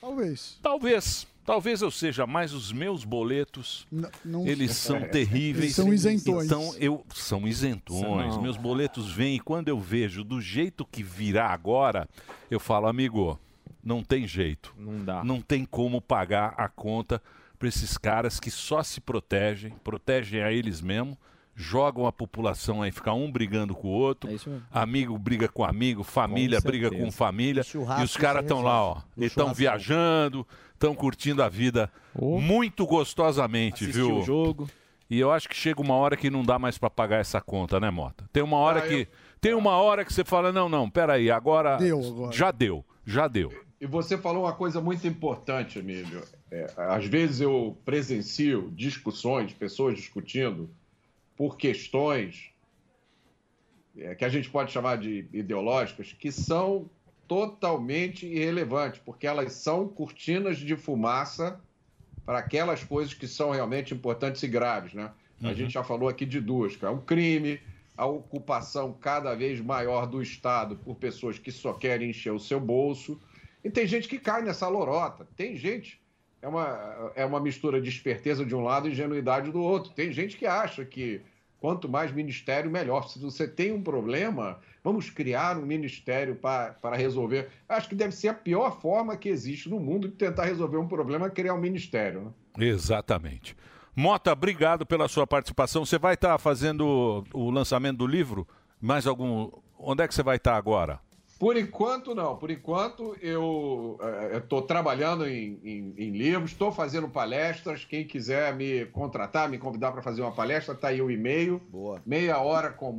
Talvez. 0.00 0.58
Talvez. 0.62 1.26
Talvez 1.44 1.80
eu 1.80 1.90
seja, 1.90 2.26
mas 2.26 2.52
os 2.52 2.70
meus 2.70 3.04
boletos, 3.04 3.86
não- 4.22 4.46
eles 4.46 4.72
são 4.76 4.98
É, 4.98 5.06
terríveis. 5.06 5.64
eles 5.64 5.76
são 5.76 5.92
isentões. 5.94 6.44
Então, 6.46 6.74
eu, 6.78 7.02
são 7.14 7.48
isentões. 7.48 8.34
São. 8.34 8.42
Meus 8.42 8.58
boletos 8.58 9.10
vêm 9.10 9.36
e 9.36 9.40
quando 9.40 9.68
eu 9.68 9.80
vejo 9.80 10.22
do 10.22 10.42
jeito 10.42 10.84
que 10.84 11.02
virá 11.02 11.46
agora, 11.48 12.06
eu 12.50 12.60
falo, 12.60 12.86
amigo, 12.86 13.40
não 13.82 14.02
tem 14.02 14.26
jeito. 14.26 14.74
Não 14.76 15.02
dá. 15.02 15.24
Não 15.24 15.40
tem 15.40 15.64
como 15.64 16.02
pagar 16.02 16.52
a 16.58 16.68
conta 16.68 17.22
para 17.58 17.66
esses 17.68 17.96
caras 17.96 18.38
que 18.38 18.50
só 18.50 18.82
se 18.82 19.00
protegem, 19.00 19.72
protegem 19.82 20.42
a 20.42 20.52
eles 20.52 20.82
mesmos, 20.82 21.16
jogam 21.60 22.06
a 22.06 22.12
população 22.12 22.82
aí, 22.82 22.92
ficar 22.92 23.14
um 23.14 23.28
brigando 23.32 23.74
com 23.74 23.88
o 23.88 23.90
outro, 23.90 24.30
amigo 24.70 25.18
briga 25.18 25.48
com 25.48 25.64
amigo, 25.64 26.04
família 26.04 26.62
Com 26.62 26.68
briga 26.68 26.88
com 26.88 27.10
família, 27.10 27.64
e 28.00 28.04
os 28.04 28.16
caras 28.16 28.42
estão 28.42 28.62
lá, 28.62 28.80
ó, 28.80 28.98
estão 29.16 29.52
viajando, 29.52 30.46
estão 30.72 30.94
curtindo 30.94 31.42
a 31.42 31.48
vida 31.48 31.90
muito 32.14 32.86
gostosamente, 32.86 33.82
Assistiu 33.84 34.06
viu? 34.06 34.18
o 34.18 34.22
jogo. 34.24 34.70
E 35.10 35.18
eu 35.18 35.32
acho 35.32 35.48
que 35.48 35.56
chega 35.56 35.80
uma 35.80 35.94
hora 35.94 36.16
que 36.16 36.30
não 36.30 36.44
dá 36.44 36.58
mais 36.60 36.78
para 36.78 36.88
pagar 36.90 37.16
essa 37.16 37.40
conta, 37.40 37.80
né, 37.80 37.90
Mota? 37.90 38.28
Tem 38.32 38.42
uma 38.42 38.58
hora 38.58 38.78
Ah, 38.80 38.86
que 38.86 38.94
eu- 38.94 39.06
tem 39.40 39.54
uma 39.54 39.72
hora 39.78 40.04
que 40.04 40.12
você 40.12 40.22
fala, 40.24 40.52
não, 40.52 40.68
não, 40.68 40.88
peraí, 40.88 41.28
agora, 41.30 41.76
Deu 41.78 41.98
agora. 41.98 42.32
já 42.32 42.50
deu, 42.52 42.84
já 43.04 43.26
deu. 43.26 43.50
E 43.80 43.86
você 43.86 44.16
falou 44.18 44.44
uma 44.44 44.52
coisa 44.52 44.80
muito 44.80 45.06
importante, 45.08 45.78
Emílio. 45.78 46.22
É, 46.52 46.70
às 46.76 47.04
vezes 47.06 47.40
eu 47.40 47.76
presencio 47.84 48.70
discussões, 48.76 49.52
pessoas 49.52 49.96
discutindo 49.96 50.68
por 51.38 51.56
questões 51.56 52.50
é, 53.96 54.14
que 54.16 54.24
a 54.24 54.28
gente 54.28 54.50
pode 54.50 54.72
chamar 54.72 54.98
de 54.98 55.26
ideológicas, 55.32 56.12
que 56.12 56.32
são 56.32 56.90
totalmente 57.28 58.26
irrelevantes, 58.26 59.00
porque 59.04 59.26
elas 59.26 59.52
são 59.52 59.86
cortinas 59.88 60.58
de 60.58 60.76
fumaça 60.76 61.60
para 62.26 62.38
aquelas 62.38 62.82
coisas 62.82 63.14
que 63.14 63.28
são 63.28 63.50
realmente 63.52 63.94
importantes 63.94 64.42
e 64.42 64.48
graves, 64.48 64.92
né? 64.94 65.12
A 65.42 65.48
Uhum. 65.48 65.54
gente 65.54 65.72
já 65.72 65.84
falou 65.84 66.08
aqui 66.08 66.26
de 66.26 66.40
duas, 66.40 66.74
que 66.74 66.84
é 66.84 66.88
o 66.88 66.98
crime, 66.98 67.60
a 67.96 68.04
ocupação 68.06 68.92
cada 68.92 69.34
vez 69.36 69.60
maior 69.60 70.06
do 70.06 70.20
Estado 70.20 70.74
por 70.76 70.96
pessoas 70.96 71.38
que 71.38 71.52
só 71.52 71.72
querem 71.72 72.10
encher 72.10 72.32
o 72.32 72.40
seu 72.40 72.58
bolso. 72.58 73.20
E 73.62 73.70
tem 73.70 73.86
gente 73.86 74.08
que 74.08 74.18
cai 74.18 74.42
nessa 74.42 74.66
lorota. 74.66 75.28
Tem 75.36 75.56
gente. 75.56 76.00
É 76.40 76.46
uma, 76.48 77.12
é 77.16 77.24
uma 77.24 77.40
mistura 77.40 77.80
de 77.80 77.88
esperteza 77.88 78.44
de 78.44 78.54
um 78.54 78.62
lado 78.62 78.88
e 78.88 78.92
ingenuidade 78.92 79.50
do 79.50 79.60
outro. 79.60 79.92
Tem 79.92 80.12
gente 80.12 80.36
que 80.36 80.46
acha 80.46 80.84
que 80.84 81.20
quanto 81.60 81.88
mais 81.88 82.12
ministério, 82.12 82.70
melhor. 82.70 83.08
Se 83.08 83.18
você 83.18 83.48
tem 83.48 83.72
um 83.72 83.82
problema, 83.82 84.60
vamos 84.84 85.10
criar 85.10 85.58
um 85.58 85.66
ministério 85.66 86.36
pa- 86.36 86.76
para 86.80 86.96
resolver. 86.96 87.48
Acho 87.68 87.88
que 87.88 87.96
deve 87.96 88.12
ser 88.14 88.28
a 88.28 88.34
pior 88.34 88.80
forma 88.80 89.16
que 89.16 89.28
existe 89.28 89.68
no 89.68 89.80
mundo 89.80 90.08
de 90.08 90.14
tentar 90.14 90.44
resolver 90.44 90.76
um 90.76 90.86
problema, 90.86 91.28
criar 91.28 91.54
um 91.54 91.60
ministério. 91.60 92.32
Né? 92.56 92.66
Exatamente. 92.68 93.56
Mota, 93.96 94.32
obrigado 94.32 94.86
pela 94.86 95.08
sua 95.08 95.26
participação. 95.26 95.84
Você 95.84 95.98
vai 95.98 96.14
estar 96.14 96.38
fazendo 96.38 97.24
o 97.34 97.50
lançamento 97.50 97.98
do 97.98 98.06
livro? 98.06 98.46
Mais 98.80 99.08
algum. 99.08 99.50
Onde 99.76 100.04
é 100.04 100.08
que 100.08 100.14
você 100.14 100.22
vai 100.22 100.36
estar 100.36 100.56
agora? 100.56 101.00
Por 101.38 101.56
enquanto, 101.56 102.14
não. 102.16 102.36
Por 102.36 102.50
enquanto, 102.50 103.16
eu 103.20 103.96
estou 104.34 104.60
trabalhando 104.62 105.24
em, 105.26 105.60
em- 105.62 105.94
em 105.96 106.10
livros, 106.10 106.50
estou 106.50 106.72
fazendo 106.72 107.08
palestras. 107.08 107.84
Quem 107.84 108.04
quiser 108.04 108.54
me 108.56 108.86
contratar, 108.86 109.48
me 109.48 109.56
convidar 109.56 109.92
para 109.92 110.02
fazer 110.02 110.22
uma 110.22 110.32
palestra, 110.32 110.74
está 110.74 110.88
aí 110.88 111.00
o 111.00 111.10
e-mail. 111.10 111.60
Boa. 111.70 112.02
Meia 112.04 112.38
hora 112.40 112.70
com 112.70 112.92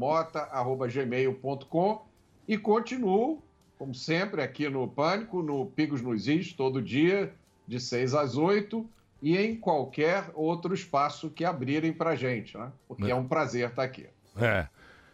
gmail.com 0.88 2.06
E 2.48 2.58
continuo, 2.58 3.44
como 3.78 3.94
sempre, 3.94 4.42
aqui 4.42 4.70
no 4.70 4.88
Pânico, 4.88 5.44
no 5.44 5.66
Pigos 5.66 6.02
nos 6.02 6.28
Is, 6.28 6.54
todo 6.54 6.82
dia, 6.82 7.34
de 7.68 7.80
6 7.80 8.14
às 8.14 8.38
8, 8.38 8.88
e 9.22 9.38
em 9.38 9.56
qualquer 9.56 10.32
outro 10.34 10.74
espaço 10.74 11.30
que 11.30 11.44
abrirem 11.44 11.92
para 11.92 12.16
gente, 12.16 12.58
né? 12.58 12.72
Porque 12.88 13.12
é 13.12 13.16
um 13.16 13.28
prazer 13.28 13.70
estar 13.70 13.84
aqui. 13.84 14.08
É. 14.38 14.68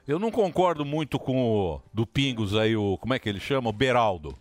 Eu 0.08 0.20
não 0.20 0.30
concordo 0.30 0.86
muito 0.86 1.18
com 1.18 1.36
o 1.44 1.82
do 1.94 2.06
Pingos 2.06 2.56
aí, 2.56 2.76
o. 2.76 2.98
Como 2.98 3.14
é 3.14 3.20
que 3.20 3.28
ele 3.28 3.40
chama? 3.40 3.70
O 3.70 3.74
Beraldo. 3.74 4.36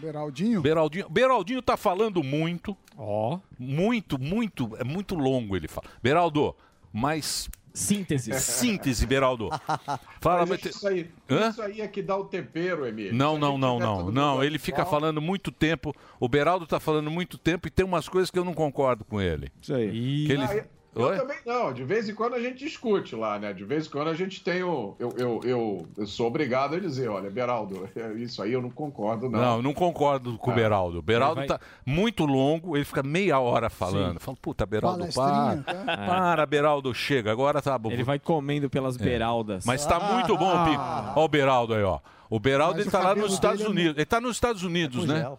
Beraldinho? 0.00 0.60
Beraldinho. 0.60 1.08
Beraldinho 1.08 1.62
tá 1.62 1.76
falando 1.76 2.22
muito. 2.22 2.76
Ó. 2.96 3.38
Muito, 3.58 4.18
muito. 4.18 4.76
É 4.76 4.84
muito 4.84 5.14
longo 5.14 5.56
ele 5.56 5.66
fala. 5.66 5.88
Beraldo, 6.02 6.54
mas 6.92 7.48
Síntese. 7.72 8.32
Síntese, 8.38 9.06
Beraldo. 9.06 9.48
Fala, 10.20 10.44
Mas 10.44 10.64
isso, 10.64 10.86
aí, 10.86 11.10
Hã? 11.30 11.50
isso 11.50 11.62
aí 11.62 11.80
é 11.80 11.88
que 11.88 12.02
dá 12.02 12.16
o 12.16 12.24
tempero, 12.24 12.86
Emílio. 12.86 13.14
Não, 13.14 13.38
não, 13.38 13.52
gente 13.52 13.60
não, 13.60 13.78
não. 13.78 14.10
Não, 14.10 14.44
ele 14.44 14.58
fica 14.58 14.84
falando 14.84 15.22
muito 15.22 15.52
tempo. 15.52 15.94
O 16.18 16.28
Beraldo 16.28 16.66
tá 16.66 16.80
falando 16.80 17.10
muito 17.10 17.38
tempo 17.38 17.68
e 17.68 17.70
tem 17.70 17.84
umas 17.84 18.08
coisas 18.08 18.30
que 18.30 18.38
eu 18.38 18.44
não 18.44 18.54
concordo 18.54 19.04
com 19.04 19.20
ele. 19.20 19.50
Isso 19.62 19.74
aí. 19.74 20.26
Que 20.26 20.32
ele... 20.32 20.64
Ah, 20.98 21.00
eu- 21.02 21.06
Oi? 21.08 21.16
também 21.18 21.36
não, 21.46 21.72
de 21.72 21.84
vez 21.84 22.08
em 22.08 22.14
quando 22.14 22.34
a 22.34 22.40
gente 22.40 22.58
discute 22.58 23.14
lá, 23.16 23.38
né? 23.38 23.52
De 23.52 23.64
vez 23.64 23.86
em 23.86 23.90
quando 23.90 24.08
a 24.08 24.14
gente 24.14 24.42
tem 24.42 24.62
o. 24.62 24.94
Eu, 24.98 25.14
eu, 25.16 25.40
eu, 25.44 25.86
eu 25.96 26.06
sou 26.06 26.26
obrigado 26.26 26.74
a 26.74 26.80
dizer, 26.80 27.08
olha, 27.08 27.30
Beraldo, 27.30 27.88
isso 28.18 28.42
aí 28.42 28.52
eu 28.52 28.60
não 28.62 28.70
concordo, 28.70 29.28
não. 29.30 29.38
Não, 29.40 29.56
eu 29.56 29.62
não 29.62 29.72
concordo 29.74 30.36
com 30.38 30.50
o 30.50 30.52
Ah. 30.52 30.56
Beraldo. 30.56 30.98
O 30.98 31.02
Beraldo 31.02 31.36
vai- 31.36 31.46
tá 31.46 31.60
muito 31.86 32.24
longo, 32.26 32.76
ele 32.76 32.84
fica 32.84 33.02
meia 33.02 33.38
hora 33.38 33.70
falando. 33.70 34.18
Fala, 34.20 34.36
puta, 34.40 34.66
Beraldo, 34.66 35.06
para. 35.14 35.56
Tá? 35.62 35.96
Para, 35.96 36.46
Beraldo, 36.46 36.94
chega. 36.94 37.30
Agora 37.32 37.62
tá 37.62 37.78
bom. 37.78 37.90
Ele 37.90 38.02
vai 38.04 38.18
comendo 38.18 38.68
pelas 38.68 38.96
É. 39.00 39.02
beraldas. 39.04 39.64
Mas 39.64 39.86
tá 39.86 39.98
muito 40.00 40.36
bom 40.36 40.50
o 40.54 40.64
pico. 40.64 40.82
Ó 41.16 41.24
o 41.24 41.28
Beraldo 41.28 41.74
aí, 41.74 41.82
ó. 41.82 42.00
O 42.30 42.38
Beraldo, 42.38 42.74
Mas 42.76 42.80
ele 42.86 42.88
o 42.88 42.92
tá 42.92 42.98
lá 43.00 43.14
nos 43.14 43.32
Estados 43.32 43.62
é 43.64 43.68
Unidos. 43.68 43.96
Ele 43.96 44.04
tá 44.04 44.20
nos 44.20 44.36
Estados 44.36 44.62
Unidos, 44.62 45.06
né? 45.06 45.30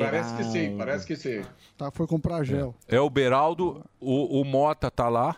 Parece 0.00 0.34
que 0.36 0.44
sim, 0.44 0.76
parece 0.76 1.06
que 1.06 1.16
sim. 1.16 1.42
Tá, 1.76 1.90
foi 1.90 2.06
comprar 2.06 2.42
gel. 2.44 2.74
É 2.88 3.00
o 3.00 3.08
Beraldo, 3.08 3.84
o, 4.00 4.40
o 4.40 4.44
Mota 4.44 4.90
tá 4.90 5.08
lá, 5.08 5.36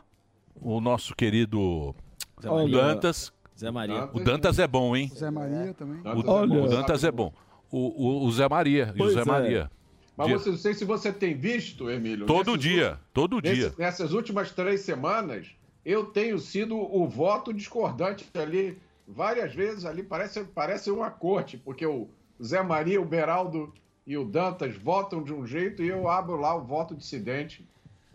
o 0.61 0.81
nosso 0.81 1.15
querido 1.15 1.95
Maria. 2.43 2.69
Dantas. 2.81 3.33
Zé 3.59 3.71
Maria. 3.71 4.09
O 4.13 4.21
Dantas 4.21 4.59
é 4.59 4.67
bom, 4.67 4.97
hein? 4.97 5.11
Zé 5.15 5.31
Maria 5.31 5.75
também. 5.75 6.01
O, 6.05 6.65
o 6.65 6.69
Dantas 6.69 7.05
é 7.05 7.11
bom. 7.11 7.33
O, 7.71 7.79
o- 7.79 8.25
o 8.25 8.33
Zé 8.33 8.49
Maria. 8.49 8.93
E 8.97 9.03
o 9.03 9.11
Zé 9.11 9.21
é. 9.21 9.25
Maria. 9.25 9.71
Mas 10.17 10.27
Dia- 10.29 10.39
você, 10.39 10.51
não 10.51 10.57
sei 10.57 10.75
se 10.75 10.85
você 10.85 11.13
tem 11.13 11.35
visto, 11.35 11.91
Emílio. 11.91 12.25
Todo 12.27 12.57
dia, 12.57 12.85
últimos- 12.89 13.01
todo 13.13 13.43
dia. 13.43 13.73
Nessas 13.79 14.13
últimas 14.13 14.51
três 14.51 14.81
semanas, 14.81 15.49
eu 15.85 16.07
tenho 16.07 16.39
sido 16.39 16.77
o 16.77 17.07
voto 17.07 17.53
discordante 17.53 18.27
ali 18.35 18.79
várias 19.07 19.55
vezes 19.55 19.85
ali. 19.85 20.03
Parece, 20.03 20.45
parece 20.45 20.91
uma 20.91 21.11
corte, 21.11 21.59
porque 21.59 21.85
o 21.87 22.09
Zé 22.43 22.63
Maria, 22.63 23.01
o 23.01 23.05
Beraldo 23.05 23.73
e 24.11 24.17
o 24.19 24.25
Dantas 24.25 24.75
votam 24.77 25.23
de 25.23 25.33
um 25.33 25.47
jeito 25.47 25.83
e 25.85 25.89
eu 25.89 26.09
abro 26.09 26.37
lá 26.37 26.53
o 26.57 26.63
voto 26.65 26.97
dissidente. 26.97 27.65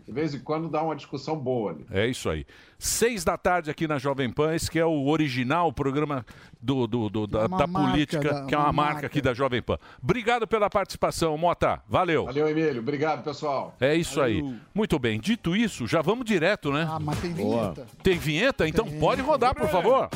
De 0.04 0.12
vez 0.12 0.32
em 0.32 0.38
quando 0.38 0.68
dá 0.68 0.82
uma 0.84 0.94
discussão 0.94 1.36
boa 1.36 1.72
ali. 1.72 1.84
É 1.90 2.06
isso 2.06 2.30
aí. 2.30 2.46
Seis 2.78 3.24
da 3.24 3.36
tarde 3.36 3.70
aqui 3.72 3.88
na 3.88 3.98
Jovem 3.98 4.30
Pan, 4.30 4.54
esse 4.54 4.70
que 4.70 4.78
é 4.78 4.84
o 4.84 5.06
original 5.08 5.72
programa 5.72 6.24
do, 6.62 6.86
do- 6.86 7.08
do- 7.08 7.26
da, 7.26 7.48
da 7.48 7.66
política, 7.66 8.32
da- 8.32 8.44
que 8.46 8.54
é 8.54 8.58
uma, 8.58 8.66
uma 8.66 8.72
marca, 8.72 8.92
marca. 8.92 9.06
aqui 9.08 9.20
da 9.20 9.34
Jovem 9.34 9.60
Pan. 9.60 9.78
Obrigado 10.00 10.46
pela 10.46 10.70
participação, 10.70 11.36
Mota. 11.36 11.82
Valeu. 11.88 12.26
Valeu, 12.26 12.48
Emílio. 12.48 12.80
Obrigado, 12.82 13.24
pessoal. 13.24 13.74
É 13.80 13.96
isso 13.96 14.20
aí. 14.20 14.44
Muito 14.72 14.96
bem. 14.96 15.18
Dito 15.18 15.56
isso, 15.56 15.88
já 15.88 16.02
vamos 16.02 16.24
direto, 16.24 16.70
né? 16.70 16.86
Ah, 16.88 17.00
mas 17.00 17.18
tem 17.20 17.32
vinheta. 17.32 17.86
Tem 18.00 18.16
vinheta? 18.16 18.68
Então 18.68 18.86
pode 19.00 19.22
rodar, 19.22 19.56
por 19.56 19.66
favor. 19.68 20.08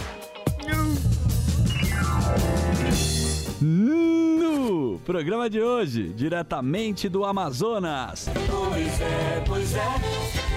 No 3.63 4.99
programa 5.05 5.51
de 5.51 5.61
hoje, 5.61 6.09
diretamente 6.15 7.11
do 7.11 7.27
Amazonas. 7.27 8.27
Pois 8.49 9.01
é, 9.03 9.45
pois 9.47 9.75
é, 9.75 9.87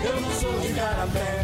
eu 0.06 0.22
não 0.22 0.32
sou 0.32 0.58
de 0.62 0.74
carapé. 0.74 1.44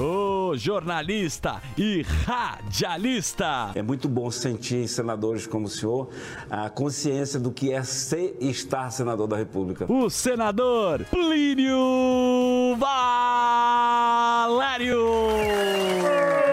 O 0.00 0.56
jornalista 0.56 1.62
e 1.78 2.02
radialista. 2.02 3.70
É 3.76 3.82
muito 3.82 4.08
bom 4.08 4.28
sentir 4.28 4.76
em 4.76 4.88
senadores 4.88 5.46
como 5.46 5.66
o 5.66 5.68
senhor 5.68 6.08
a 6.50 6.68
consciência 6.68 7.38
do 7.38 7.52
que 7.52 7.72
é 7.72 7.84
ser 7.84 8.36
e 8.40 8.50
estar 8.50 8.90
senador 8.90 9.28
da 9.28 9.36
República. 9.36 9.86
O 9.88 10.10
senador 10.10 11.04
Plínio 11.04 12.76
Valério. 12.76 14.16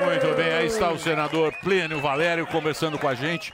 Muito 0.05 0.35
bem, 0.35 0.51
aí 0.53 0.67
está 0.67 0.91
o 0.91 0.99
senador 0.99 1.51
Plínio 1.63 1.99
Valério 1.99 2.45
conversando 2.45 2.99
com 2.99 3.07
a 3.07 3.15
gente. 3.15 3.51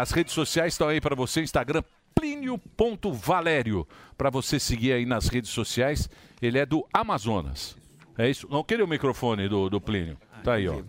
As 0.00 0.10
redes 0.10 0.34
sociais 0.34 0.74
estão 0.74 0.88
aí 0.88 1.00
para 1.00 1.14
você, 1.14 1.42
Instagram 1.42 1.82
plínio.valério, 2.14 3.86
para 4.16 4.30
você 4.30 4.58
seguir 4.58 4.92
aí 4.92 5.04
nas 5.04 5.28
redes 5.28 5.50
sociais. 5.50 6.08
Ele 6.40 6.58
é 6.58 6.66
do 6.66 6.86
Amazonas. 6.92 7.76
É 8.18 8.28
isso? 8.28 8.48
Não 8.50 8.64
queria 8.64 8.84
o 8.84 8.88
microfone 8.88 9.48
do, 9.48 9.68
do 9.68 9.80
Plínio. 9.80 10.16
Tá 10.42 10.54
aí, 10.54 10.66
ó. 10.68 10.80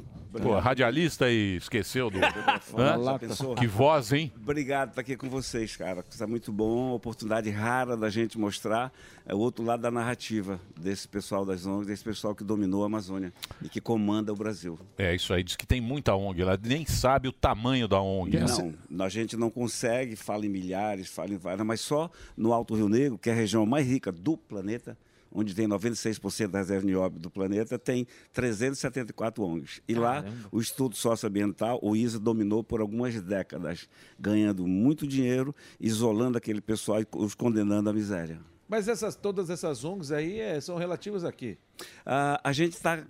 Pô, 0.42 0.60
radialista 0.60 1.30
e 1.30 1.58
esqueceu 1.58 2.10
do. 2.10 2.20
Hã? 2.78 3.56
Que 3.56 3.68
voz, 3.68 4.12
hein? 4.14 4.32
Obrigado 4.36 4.90
por 4.90 4.92
estar 4.92 5.02
aqui 5.02 5.18
com 5.18 5.30
vocês, 5.30 5.76
cara. 5.76 6.04
Está 6.10 6.28
muito 6.28 6.52
bom, 6.52 6.94
oportunidade 6.94 7.50
rara 7.50 7.98
da 7.98 8.10
gente 8.10 8.38
mostrar 8.38 8.92
é, 9.26 9.34
o 9.34 9.40
outro 9.40 9.64
lado 9.64 9.82
da 9.82 9.92
narrativa 9.92 10.60
desse 10.80 11.08
pessoal 11.08 11.46
das 11.46 11.66
ONGs, 11.66 11.88
desse 11.88 12.04
pessoal 12.04 12.36
que 12.36 12.44
dominou 12.44 12.84
a 12.84 12.86
Amazônia 12.88 13.34
e 13.62 13.70
que 13.70 13.82
comanda 13.82 14.32
o 14.32 14.36
Brasil. 14.36 14.80
É 14.98 15.16
isso 15.16 15.34
aí, 15.34 15.44
diz 15.44 15.56
que 15.56 15.66
tem 15.66 15.82
muita 15.82 16.16
ONG 16.16 16.44
lá, 16.44 16.58
nem 16.62 16.86
sabe 16.86 17.28
o 17.28 17.32
tamanho 17.32 17.88
da 17.88 18.02
ONG. 18.02 18.38
né? 18.38 18.74
Não, 18.90 19.06
a 19.06 19.10
gente 19.10 19.36
não 19.36 19.50
consegue, 19.50 20.16
fala 20.16 20.46
em 20.46 20.50
milhares, 20.50 21.08
fala 21.08 21.34
em 21.34 21.38
várias, 21.38 21.66
mas 21.66 21.82
só 21.82 22.10
no 22.36 22.54
Alto 22.54 22.76
Rio 22.76 22.90
Negro, 22.90 23.18
que 23.18 23.30
é 23.30 23.34
a 23.34 23.36
região 23.36 23.66
mais 23.66 23.88
rica 23.88 24.12
do 24.12 24.38
planeta, 24.38 24.98
onde 25.32 25.54
tem 25.54 25.68
96% 25.68 26.48
da 26.48 26.60
reserva 26.60 26.86
nióbio 26.86 27.20
do 27.20 27.30
planeta, 27.30 27.78
tem 27.78 28.08
374 28.34 29.44
ONGs. 29.44 29.82
E 29.88 29.96
lá, 29.96 30.24
o 30.52 30.60
estudo 30.60 30.96
socioambiental, 30.96 31.80
o 31.82 31.96
ISA, 31.96 32.20
dominou 32.20 32.64
por 32.64 32.82
algumas 32.82 33.20
décadas, 33.22 33.88
ganhando 34.20 34.68
muito 34.68 35.08
dinheiro, 35.08 35.56
isolando 35.80 36.38
aquele 36.38 36.62
pessoal 36.62 37.02
e 37.02 37.08
os 37.16 37.36
condenando 37.36 37.90
à 37.90 37.94
miséria. 37.94 38.40
Mas 38.68 38.88
essas, 38.88 39.16
todas 39.16 39.50
essas 39.50 39.84
ONGs 39.86 40.12
aí 40.12 40.40
é, 40.40 40.60
são 40.60 40.76
relativas 40.76 41.24
a 41.24 41.32
quê? 41.32 41.58
Ah, 42.06 42.40
a 42.44 42.52
gente 42.52 42.74
está 42.74 43.02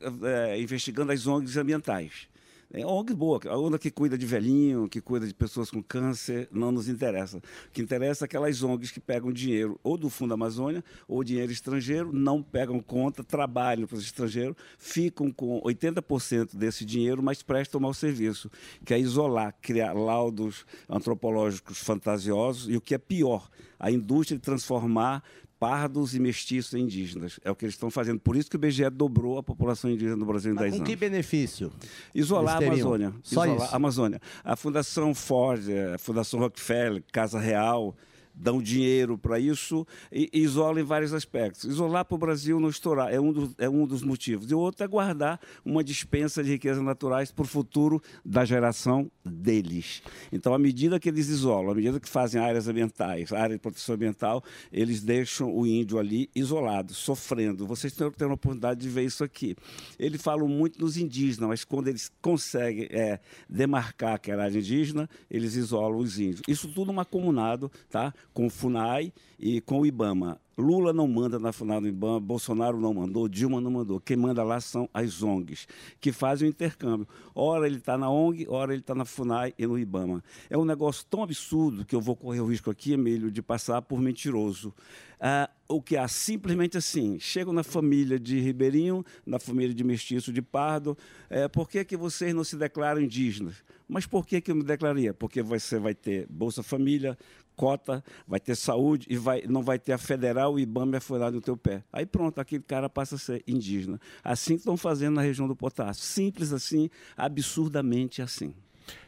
investigando 0.57 1.11
as 1.11 1.26
ONGs 1.26 1.57
ambientais. 1.57 2.27
É 2.73 2.85
ONG 2.85 3.14
boa, 3.14 3.39
a 3.48 3.57
ONG 3.57 3.80
que 3.80 3.89
cuida 3.89 4.18
de 4.18 4.26
velhinho, 4.26 4.89
que 4.89 4.99
cuida 4.99 5.26
de 5.26 5.34
pessoas 5.34 5.72
com 5.72 5.81
câncer, 5.81 6.49
não 6.52 6.69
nos 6.69 6.89
interessa. 6.89 7.38
O 7.38 7.41
que 7.72 7.81
interessa 7.81 8.26
é 8.26 8.26
aquelas 8.26 8.61
ONGs 8.61 8.91
que 8.91 8.99
pegam 8.99 9.31
dinheiro 9.31 9.80
ou 9.81 9.98
do 9.98 10.10
Fundo 10.10 10.34
Amazônia 10.34 10.84
ou 11.07 11.23
dinheiro 11.23 11.49
estrangeiro, 11.49 12.11
não 12.11 12.44
pegam 12.44 12.81
conta, 12.81 13.23
trabalham 13.23 13.88
para 13.88 13.95
os 13.95 14.03
estrangeiros, 14.03 14.57
ficam 14.77 15.31
com 15.31 15.61
80% 15.61 16.57
desse 16.57 16.84
dinheiro, 16.84 17.23
mas 17.23 17.41
prestam 17.41 17.80
mau 17.80 17.94
serviço, 17.94 18.52
que 18.84 18.94
é 18.94 18.99
isolar, 18.99 19.56
criar 19.61 19.94
laudos 19.94 20.65
antropológicos 20.89 21.80
fantasiosos 21.80 22.69
e 22.69 22.76
o 22.76 22.81
que 22.81 22.94
é 22.94 22.98
pior, 22.98 23.49
a 23.80 23.89
indústria 23.89 24.38
de 24.38 24.44
transformar 24.44 25.23
pardos 25.59 26.15
e 26.15 26.19
mestiços 26.19 26.73
em 26.73 26.84
indígenas. 26.84 27.39
É 27.43 27.51
o 27.51 27.55
que 27.55 27.65
eles 27.65 27.75
estão 27.75 27.89
fazendo. 27.89 28.19
Por 28.19 28.35
isso 28.35 28.49
que 28.49 28.55
o 28.55 28.59
IBGE 28.59 28.89
dobrou 28.89 29.38
a 29.38 29.43
população 29.43 29.89
indígena 29.89 30.17
do 30.17 30.25
Brasil 30.25 30.51
em 30.51 30.55
Mas 30.55 30.63
10 30.63 30.73
com 30.73 30.77
anos. 30.79 30.89
que 30.89 30.95
benefício? 30.95 31.71
Isolar 32.13 32.61
a? 32.61 32.65
Amazônia. 32.65 33.13
Só 33.23 33.45
Isolar 33.45 33.65
isso. 33.65 33.73
a 33.73 33.75
Amazônia. 33.77 34.21
A 34.43 34.55
Fundação 34.55 35.13
Ford, 35.13 35.61
a 35.93 35.97
Fundação 35.97 36.39
Rockefeller, 36.39 37.03
Casa 37.11 37.39
Real, 37.39 37.95
dão 38.39 38.61
dinheiro 38.61 39.17
para 39.17 39.39
isso 39.39 39.85
e, 40.11 40.29
e 40.31 40.39
isolam 40.41 40.79
em 40.79 40.84
vários 40.84 41.13
aspectos. 41.13 41.63
Isolar 41.63 42.05
para 42.05 42.15
o 42.15 42.17
Brasil 42.17 42.59
não 42.59 42.69
estourar 42.69 43.11
é 43.11 43.19
um, 43.19 43.34
dos, 43.34 43.55
é 43.57 43.67
um 43.67 43.85
dos 43.85 44.03
motivos. 44.03 44.49
E 44.49 44.53
o 44.53 44.59
outro 44.59 44.84
é 44.84 44.88
guardar 44.88 45.39
uma 45.65 45.84
dispensa 45.84 46.43
de 46.43 46.51
riquezas 46.51 46.84
naturais 46.84 47.31
para 47.31 47.43
o 47.43 47.47
futuro 47.47 48.01
da 48.23 48.45
geração 48.45 49.09
deles. 49.28 50.02
Então, 50.32 50.54
à 50.54 50.60
medida 50.60 50.99
que 50.99 51.10
eles 51.10 51.28
isolam, 51.28 51.72
à 51.72 51.76
medida 51.76 51.99
que 51.99 52.10
fazem 52.10 52.41
áreas 52.41 52.68
ambientais, 52.68 53.32
área 53.32 53.56
de 53.56 53.62
proteção 53.62 53.95
ambiental, 53.95 54.44
eles 54.72 55.02
deixam 55.02 55.56
o 55.56 55.66
índio 55.66 55.99
ali 55.99 56.30
isolado, 56.36 56.94
sofrendo. 56.94 57.68
Vocês 57.68 57.94
têm, 57.94 58.10
têm 58.12 58.28
a 58.28 58.34
oportunidade 58.34 58.80
de 58.80 58.90
ver 58.90 59.04
isso 59.04 59.24
aqui. 59.24 59.56
Eles 59.99 60.22
falam 60.22 60.48
muito 60.48 60.80
nos 60.80 60.98
indígenas, 60.98 61.49
mas 61.49 61.64
quando 61.64 61.88
eles 61.88 62.12
conseguem 62.22 62.88
é, 62.90 63.20
demarcar 63.49 64.16
aquela 64.16 64.44
área 64.44 64.58
indígena, 64.58 65.10
eles 65.30 65.56
isolam 65.56 65.99
os 65.99 66.20
índios. 66.20 66.41
Isso 66.48 66.68
tudo 66.70 66.91
macomunado 66.94 67.72
tá? 67.90 68.14
com 68.34 68.48
o 68.48 68.49
FUNAI 68.49 69.14
e 69.40 69.62
com 69.62 69.82
o 69.82 69.86
IBAMA. 69.86 70.40
Lula 70.57 70.91
não 70.91 71.07
manda 71.07 71.38
na 71.38 71.51
IBAMA, 71.88 72.19
Bolsonaro 72.19 72.79
não 72.79 72.91
mandou, 72.91 73.27
Dilma 73.27 73.61
não 73.61 73.69
mandou. 73.69 73.99
Quem 73.99 74.17
manda 74.17 74.43
lá 74.43 74.59
são 74.59 74.89
as 74.91 75.21
ONGs, 75.21 75.67
que 76.01 76.11
fazem 76.11 76.47
o 76.47 76.49
intercâmbio. 76.49 77.07
Ora 77.35 77.67
ele 77.67 77.77
está 77.77 77.95
na 77.95 78.09
ONG, 78.09 78.47
ora 78.49 78.73
ele 78.73 78.81
está 78.81 78.95
na 78.95 79.05
FUNAI 79.05 79.53
e 79.57 79.67
no 79.67 79.77
IBAMA. 79.77 80.23
É 80.49 80.57
um 80.57 80.65
negócio 80.65 81.05
tão 81.07 81.21
absurdo 81.21 81.85
que 81.85 81.95
eu 81.95 82.01
vou 82.01 82.15
correr 82.15 82.41
o 82.41 82.47
risco 82.47 82.71
aqui, 82.71 82.93
Emílio, 82.93 83.29
de 83.29 83.41
passar 83.41 83.84
por 83.84 83.99
mentiroso. 83.99 84.73
Ah, 85.19 85.49
o 85.67 85.81
que 85.81 85.95
há 85.95 86.07
simplesmente 86.07 86.77
assim, 86.77 87.19
chegam 87.19 87.53
na 87.53 87.63
família 87.63 88.19
de 88.19 88.39
Ribeirinho, 88.39 89.03
na 89.25 89.38
família 89.38 89.73
de 89.73 89.84
Mestiço 89.84 90.31
de 90.34 90.41
Pardo, 90.41 90.97
é, 91.29 91.47
por 91.47 91.69
que, 91.69 91.84
que 91.85 91.97
vocês 91.97 92.34
não 92.34 92.43
se 92.43 92.55
declaram 92.55 93.01
indígenas? 93.01 93.63
Mas 93.88 94.05
por 94.05 94.25
que, 94.25 94.41
que 94.41 94.51
eu 94.51 94.55
me 94.55 94.63
declararia? 94.63 95.13
Porque 95.13 95.41
você 95.41 95.79
vai 95.79 95.95
ter 95.95 96.27
Bolsa 96.29 96.61
Família, 96.61 97.17
cota, 97.57 98.03
vai 98.27 98.39
ter 98.39 98.55
saúde 98.55 99.07
e 99.09 99.17
vai, 99.17 99.41
não 99.49 99.63
vai 99.63 99.79
ter 99.79 99.91
a 99.91 99.97
federal 99.97 100.57
e 100.57 100.61
IBAMA 100.61 100.97
a 100.97 101.01
FUNAI 101.01 101.31
no 101.31 101.41
teu 101.41 101.57
pé. 101.57 101.84
Aí 101.91 102.05
pronto, 102.05 102.39
aquele 102.39 102.63
cara 102.63 102.88
passa 102.88 103.15
a 103.15 103.17
ser 103.17 103.43
indígena. 103.47 103.99
Assim 104.23 104.53
que 104.53 104.59
estão 104.59 104.77
fazendo 104.77 105.15
na 105.15 105.21
região 105.21 105.47
do 105.47 105.55
Potássio. 105.55 106.03
Simples 106.03 106.53
assim, 106.53 106.89
absurdamente 107.17 108.21
assim. 108.21 108.53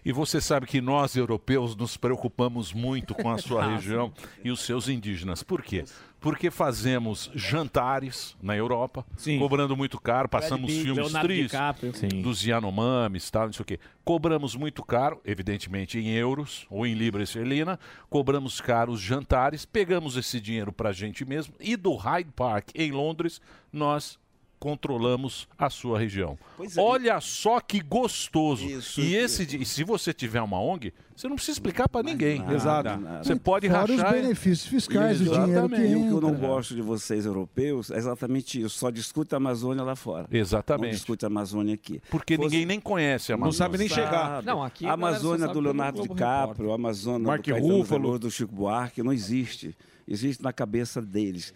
E 0.03 0.11
você 0.11 0.41
sabe 0.41 0.65
que 0.65 0.81
nós, 0.81 1.15
europeus, 1.15 1.75
nos 1.75 1.95
preocupamos 1.95 2.73
muito 2.73 3.13
com 3.13 3.29
a 3.29 3.37
sua 3.37 3.65
região 3.75 4.11
e 4.43 4.51
os 4.51 4.61
seus 4.61 4.89
indígenas. 4.89 5.43
Por 5.43 5.61
quê? 5.61 5.85
Porque 6.19 6.51
fazemos 6.51 7.31
jantares 7.33 8.35
na 8.41 8.55
Europa, 8.55 9.05
cobrando 9.37 9.75
muito 9.75 9.99
caro, 9.99 10.27
passamos 10.27 10.71
filmes 10.71 11.05
Leonardo 11.05 11.27
tristes. 11.27 11.59
Sim. 11.93 12.21
dos 12.21 12.43
Yanomamis, 12.45 13.29
tal, 13.31 13.45
não 13.47 13.53
sei 13.53 13.63
o 13.63 13.65
quê. 13.65 13.79
Cobramos 14.03 14.55
muito 14.55 14.83
caro, 14.83 15.21
evidentemente 15.23 15.97
em 15.97 16.09
euros 16.09 16.65
ou 16.69 16.85
em 16.85 16.93
libra 16.93 17.23
esterlina, 17.23 17.79
cobramos 18.09 18.59
caro 18.59 18.91
os 18.91 19.01
jantares, 19.01 19.65
pegamos 19.65 20.17
esse 20.17 20.39
dinheiro 20.39 20.71
pra 20.73 20.91
gente 20.91 21.23
mesmo 21.23 21.53
e 21.59 21.75
do 21.75 21.95
Hyde 21.95 22.31
Park 22.35 22.69
em 22.75 22.91
Londres 22.91 23.41
nós 23.71 24.19
controlamos 24.59 25.47
a 25.57 25.69
sua 25.69 25.97
região. 25.99 26.37
Olha 26.77 27.19
só 27.21 27.59
que 27.59 27.79
gostoso. 27.79 28.65
e 28.97 29.15
esse 29.15 29.43
e 29.57 29.65
se 29.65 29.83
você 29.83 30.13
tiver 30.13 30.41
uma 30.41 30.59
ONG, 30.59 30.93
você 31.15 31.27
não 31.27 31.35
precisa 31.35 31.55
explicar 31.55 31.87
pra 31.89 32.01
ninguém. 32.03 32.39
nada, 32.39 32.53
Exato. 32.53 32.89
nada. 33.01 33.23
Você 33.23 33.35
pode 33.35 33.69
Fora 33.69 33.91
os 33.91 33.99
rachar. 33.99 34.13
benefícios 34.13 34.65
fiscais, 34.67 35.19
o 35.19 35.23
dinheiro 35.23 35.43
que 35.45 35.51
Exatamente. 35.51 35.95
O 35.95 35.99
que 36.01 36.07
eu 36.09 36.21
não 36.21 36.29
entra. 36.29 36.47
gosto 36.47 36.75
de 36.75 36.81
vocês 36.81 37.25
europeus 37.25 37.91
é 37.91 37.97
exatamente 37.97 38.61
isso. 38.61 38.77
Só 38.77 38.89
discute 38.89 39.33
a 39.33 39.37
Amazônia 39.37 39.83
lá 39.83 39.95
fora. 39.95 40.27
Exatamente. 40.31 40.83
Não 40.85 40.91
discute 40.91 41.25
a 41.25 41.27
Amazônia 41.27 41.73
aqui. 41.75 42.01
Porque 42.09 42.37
ninguém 42.37 42.65
nem 42.65 42.79
conhece 42.79 43.31
a 43.33 43.37
Não 43.37 43.45
Amazônia. 43.45 43.57
sabe 43.57 43.77
nem 43.77 43.87
chegar. 43.89 44.43
Não, 44.43 44.63
aqui 44.63 44.85
a 44.85 44.93
Amazônia 44.93 45.47
do 45.47 45.59
Leonardo 45.59 46.01
DiCaprio, 46.03 46.71
a 46.71 46.75
Amazônia 46.75 47.27
Mark 47.27 47.41
do 47.43 47.51
Caetano 47.51 47.77
Ruffalo. 47.77 48.01
Veloso, 48.01 48.19
do 48.19 48.31
Chico 48.31 48.53
Buarque, 48.55 49.03
não 49.03 49.11
existe. 49.13 49.75
Existe 50.11 50.41
na 50.43 50.51
cabeça 50.51 51.01
deles. 51.01 51.53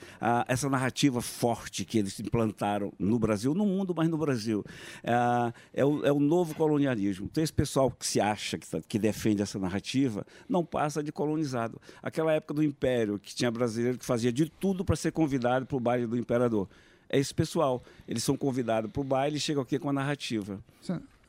Essa 0.48 0.70
narrativa 0.70 1.22
forte 1.22 1.84
que 1.84 1.98
eles 1.98 2.20
implantaram 2.20 2.94
no 3.00 3.18
Brasil, 3.18 3.54
no 3.54 3.66
mundo, 3.66 3.94
mas 3.98 4.08
no 4.08 4.18
Brasil, 4.18 4.64
ah, 5.04 5.52
é, 5.74 5.84
o, 5.84 6.06
é 6.06 6.12
o 6.12 6.20
novo 6.20 6.54
colonialismo. 6.56 7.26
Então, 7.32 7.44
esse 7.44 7.52
pessoal 7.52 7.90
que 7.90 8.06
se 8.06 8.22
acha, 8.22 8.58
que, 8.58 8.70
tá- 8.70 8.82
que 8.88 9.00
defende 9.00 9.42
essa 9.42 9.58
narrativa, 9.58 10.26
não 10.48 10.64
passa 10.64 11.02
de 11.04 11.12
colonizado. 11.12 11.82
Aquela 12.02 12.32
época 12.34 12.54
do 12.54 12.64
Império, 12.64 13.18
que 13.18 13.34
tinha 13.34 13.50
brasileiro 13.50 13.98
que 13.98 14.06
fazia 14.06 14.32
de 14.32 14.48
tudo 14.50 14.86
para 14.86 14.96
ser 14.96 15.12
convidado 15.12 15.66
para 15.66 15.78
o 15.78 15.80
baile 15.80 16.06
do 16.06 16.16
imperador. 16.18 16.70
É 17.10 17.18
esse 17.20 17.34
pessoal. 17.34 17.84
Eles 18.08 18.24
são 18.24 18.36
convidados 18.38 18.92
para 18.92 19.02
o 19.02 19.04
baile 19.04 19.38
e 19.38 19.40
chegam 19.40 19.62
aqui 19.64 19.78
com 19.80 19.90
a 19.90 19.94
narrativa. 19.94 20.60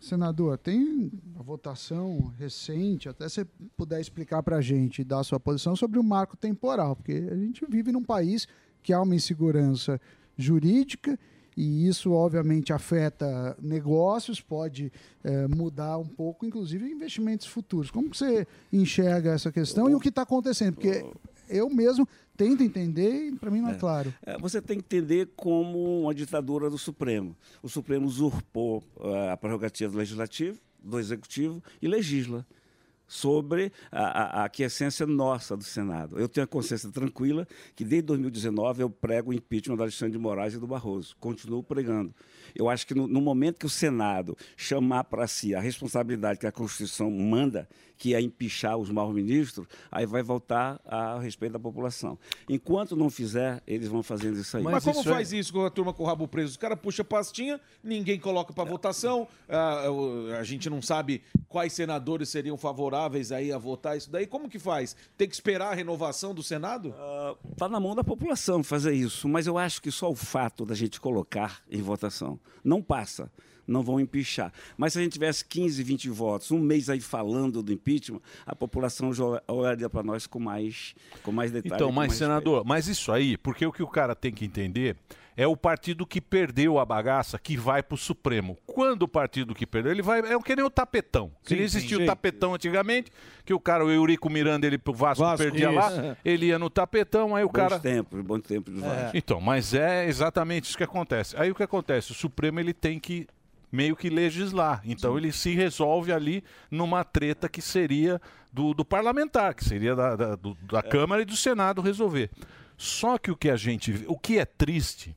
Sen- 0.04 0.14
Senador, 0.14 0.58
tem 0.58 1.10
a 1.38 1.42
votação 1.42 2.32
recente, 2.38 3.08
até 3.08 3.28
você 3.28 3.44
puder 3.76 4.00
explicar 4.00 4.42
para 4.42 4.56
a 4.56 4.60
gente 4.60 5.00
e 5.00 5.04
dar 5.04 5.22
sua 5.24 5.40
posição 5.40 5.74
sobre 5.74 5.98
o 5.98 6.02
marco 6.04 6.36
temporal, 6.36 6.94
porque 6.96 7.28
a 7.30 7.36
gente 7.36 7.64
vive 7.68 7.90
num 7.92 8.02
país 8.02 8.46
que 8.82 8.92
há 8.92 9.00
uma 9.02 9.14
insegurança 9.14 10.00
jurídica 10.36 11.18
e 11.56 11.86
isso 11.86 12.10
obviamente 12.12 12.72
afeta 12.72 13.56
negócios, 13.62 14.40
pode 14.40 14.92
eh, 15.22 15.46
mudar 15.48 15.98
um 15.98 16.06
pouco, 16.06 16.44
inclusive 16.44 16.84
investimentos 16.90 17.46
futuros. 17.46 17.90
Como 17.90 18.08
você 18.12 18.46
enxerga 18.72 19.32
essa 19.32 19.52
questão 19.52 19.88
e 19.88 19.94
o 19.94 20.00
que 20.00 20.08
está 20.08 20.22
acontecendo? 20.22 20.74
Porque 20.74 21.04
eu 21.48 21.68
mesmo 21.68 22.06
tento 22.36 22.62
entender 22.62 23.28
e 23.28 23.36
para 23.36 23.50
mim 23.50 23.60
não 23.60 23.70
é, 23.70 23.74
claro. 23.74 24.12
É, 24.24 24.38
você 24.38 24.60
tem 24.60 24.78
que 24.78 24.84
entender 24.84 25.30
como 25.36 26.02
uma 26.02 26.14
ditadura 26.14 26.68
do 26.68 26.78
Supremo. 26.78 27.36
O 27.62 27.68
Supremo 27.68 28.06
usurpou 28.06 28.82
eh, 29.00 29.30
a 29.30 29.36
prerrogativa 29.36 29.92
do 29.92 29.98
Legislativo, 29.98 30.58
do 30.82 30.98
Executivo 30.98 31.62
e 31.80 31.88
legisla 31.88 32.46
sobre 33.06 33.70
a, 33.92 34.02
a, 34.02 34.40
a 34.40 34.44
aquiescência 34.44 35.06
nossa 35.06 35.56
do 35.56 35.64
Senado. 35.64 36.18
Eu 36.18 36.28
tenho 36.28 36.44
a 36.44 36.48
consciência 36.48 36.90
tranquila 36.90 37.46
que 37.74 37.84
desde 37.84 38.06
2019 38.06 38.82
eu 38.82 38.90
prego 38.90 39.30
o 39.30 39.34
impeachment 39.34 39.76
do 39.76 39.82
Alexandre 39.82 40.12
de 40.12 40.18
Moraes 40.18 40.54
e 40.54 40.58
do 40.58 40.66
Barroso. 40.66 41.16
Continuo 41.20 41.62
pregando. 41.62 42.14
Eu 42.54 42.68
acho 42.68 42.86
que 42.86 42.94
no, 42.94 43.06
no 43.06 43.20
momento 43.20 43.58
que 43.58 43.66
o 43.66 43.70
Senado 43.70 44.36
chamar 44.56 45.04
para 45.04 45.26
si 45.26 45.54
a 45.54 45.60
responsabilidade 45.60 46.38
que 46.38 46.46
a 46.46 46.52
Constituição 46.52 47.10
manda, 47.10 47.68
que 48.04 48.14
é 48.14 48.20
empichar 48.20 48.76
os 48.76 48.90
maus 48.90 49.14
ministros, 49.14 49.66
aí 49.90 50.04
vai 50.04 50.22
voltar 50.22 50.78
a 50.84 51.18
respeito 51.20 51.52
da 51.54 51.58
população. 51.58 52.18
Enquanto 52.46 52.94
não 52.94 53.08
fizer, 53.08 53.62
eles 53.66 53.88
vão 53.88 54.02
fazendo 54.02 54.38
isso 54.38 54.58
aí. 54.58 54.62
Mas, 54.62 54.84
como 54.84 55.02
faz 55.02 55.32
isso 55.32 55.50
com 55.54 55.64
a 55.64 55.70
turma 55.70 55.90
com 55.94 56.02
o 56.02 56.06
rabo 56.06 56.28
preso? 56.28 56.50
Os 56.50 56.56
caras 56.58 56.78
puxam 56.78 57.02
a 57.02 57.06
pastinha, 57.06 57.58
ninguém 57.82 58.20
coloca 58.20 58.52
para 58.52 58.62
votação, 58.64 59.26
ah, 59.48 59.90
o- 59.90 60.34
a 60.38 60.42
gente 60.42 60.68
não 60.68 60.82
sabe 60.82 61.22
quais 61.48 61.72
senadores 61.72 62.28
seriam 62.28 62.58
favoráveis 62.58 63.32
aí 63.32 63.50
a 63.50 63.56
votar 63.56 63.96
isso 63.96 64.10
daí. 64.10 64.26
Como 64.26 64.50
que 64.50 64.58
faz? 64.58 64.94
Tem 65.16 65.26
que 65.26 65.34
esperar 65.34 65.72
a 65.72 65.74
renovação 65.74 66.34
do 66.34 66.42
Senado? 66.42 66.94
Está 67.52 67.70
na 67.70 67.80
mão 67.80 67.94
da 67.94 68.04
população 68.04 68.62
fazer 68.62 68.92
isso, 68.92 69.26
mas 69.26 69.46
eu 69.46 69.56
acho 69.56 69.80
que 69.80 69.90
só 69.90 70.10
o 70.10 70.14
fato 70.14 70.66
da 70.66 70.74
gente 70.74 71.00
colocar 71.00 71.62
em 71.70 71.80
votação 71.80 72.38
não 72.62 72.82
passa. 72.82 73.32
Não 73.66 73.82
vão 73.82 73.98
empichar. 73.98 74.52
Mas 74.76 74.92
se 74.92 74.98
a 74.98 75.02
gente 75.02 75.12
tivesse 75.12 75.44
15, 75.44 75.82
20 75.82 76.08
votos, 76.10 76.50
um 76.50 76.58
mês 76.58 76.88
aí 76.88 77.00
falando 77.00 77.62
do 77.62 77.72
impeachment, 77.72 78.20
a 78.46 78.54
população 78.54 79.12
já 79.12 79.24
olharia 79.48 79.88
para 79.88 80.02
nós 80.02 80.26
com 80.26 80.38
mais, 80.38 80.94
com 81.22 81.32
mais 81.32 81.50
detalhe. 81.50 81.74
Então, 81.74 81.88
mas 81.88 82.08
mais 82.08 82.18
senador, 82.18 82.64
mas 82.64 82.88
isso 82.88 83.10
aí, 83.12 83.36
porque 83.36 83.64
o 83.64 83.72
que 83.72 83.82
o 83.82 83.88
cara 83.88 84.14
tem 84.14 84.32
que 84.32 84.44
entender 84.44 84.96
é 85.36 85.46
o 85.46 85.56
partido 85.56 86.06
que 86.06 86.20
perdeu 86.20 86.78
a 86.78 86.84
bagaça 86.84 87.38
que 87.38 87.56
vai 87.56 87.82
pro 87.82 87.96
Supremo. 87.96 88.56
Quando 88.66 89.02
o 89.02 89.08
partido 89.08 89.54
que 89.54 89.66
perdeu, 89.66 89.92
ele 89.92 90.02
vai. 90.02 90.20
É 90.20 90.38
que 90.38 90.56
nem 90.56 90.64
o 90.64 90.70
tapetão. 90.70 91.30
Que 91.42 91.50
Sim, 91.50 91.56
nem 91.56 91.68
sim, 91.68 91.78
existia 91.78 91.98
o 91.98 92.06
tapetão 92.06 92.54
antigamente, 92.54 93.10
que 93.44 93.52
o 93.52 93.58
cara, 93.58 93.84
o 93.84 93.90
Eurico 93.90 94.30
Miranda, 94.30 94.66
ele 94.66 94.78
pro 94.78 94.92
Vasco, 94.92 95.24
Vasco, 95.24 95.38
perdia 95.38 95.68
isso. 95.68 95.74
lá, 95.74 96.16
ele 96.24 96.46
ia 96.46 96.58
no 96.58 96.70
tapetão, 96.70 97.34
aí 97.34 97.44
o 97.44 97.48
Bons 97.48 97.52
cara. 97.54 97.78
tempos, 97.78 98.20
bom 98.20 98.38
tempo 98.38 98.70
de 98.70 98.80
Vasco. 98.80 99.16
Então, 99.16 99.40
mas 99.40 99.74
é 99.74 100.06
exatamente 100.06 100.64
isso 100.64 100.76
que 100.76 100.84
acontece. 100.84 101.36
Aí 101.36 101.50
o 101.50 101.54
que 101.54 101.62
acontece? 101.62 102.12
O 102.12 102.14
Supremo 102.14 102.60
ele 102.60 102.72
tem 102.72 103.00
que 103.00 103.26
meio 103.74 103.96
que 103.96 104.08
legislar. 104.08 104.80
Então 104.84 105.18
ele 105.18 105.32
se 105.32 105.52
resolve 105.54 106.12
ali 106.12 106.44
numa 106.70 107.02
treta 107.04 107.48
que 107.48 107.60
seria 107.60 108.20
do, 108.52 108.72
do 108.72 108.84
parlamentar, 108.84 109.54
que 109.54 109.64
seria 109.64 109.94
da, 109.96 110.14
da, 110.16 110.36
do- 110.36 110.56
da 110.62 110.82
Câmara 110.82 111.22
e 111.22 111.24
do 111.24 111.36
Senado 111.36 111.82
resolver. 111.82 112.30
Só 112.76 113.18
que 113.18 113.30
o 113.30 113.36
que 113.36 113.50
a 113.50 113.56
gente 113.56 114.04
o 114.06 114.18
que 114.18 114.38
é 114.38 114.44
triste, 114.44 115.16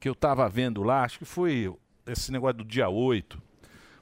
que 0.00 0.08
eu 0.08 0.12
estava 0.12 0.48
vendo 0.48 0.82
lá, 0.82 1.04
acho 1.04 1.18
que 1.18 1.24
foi 1.24 1.72
esse 2.06 2.32
negócio 2.32 2.58
do 2.58 2.64
dia 2.64 2.88
8. 2.88 3.40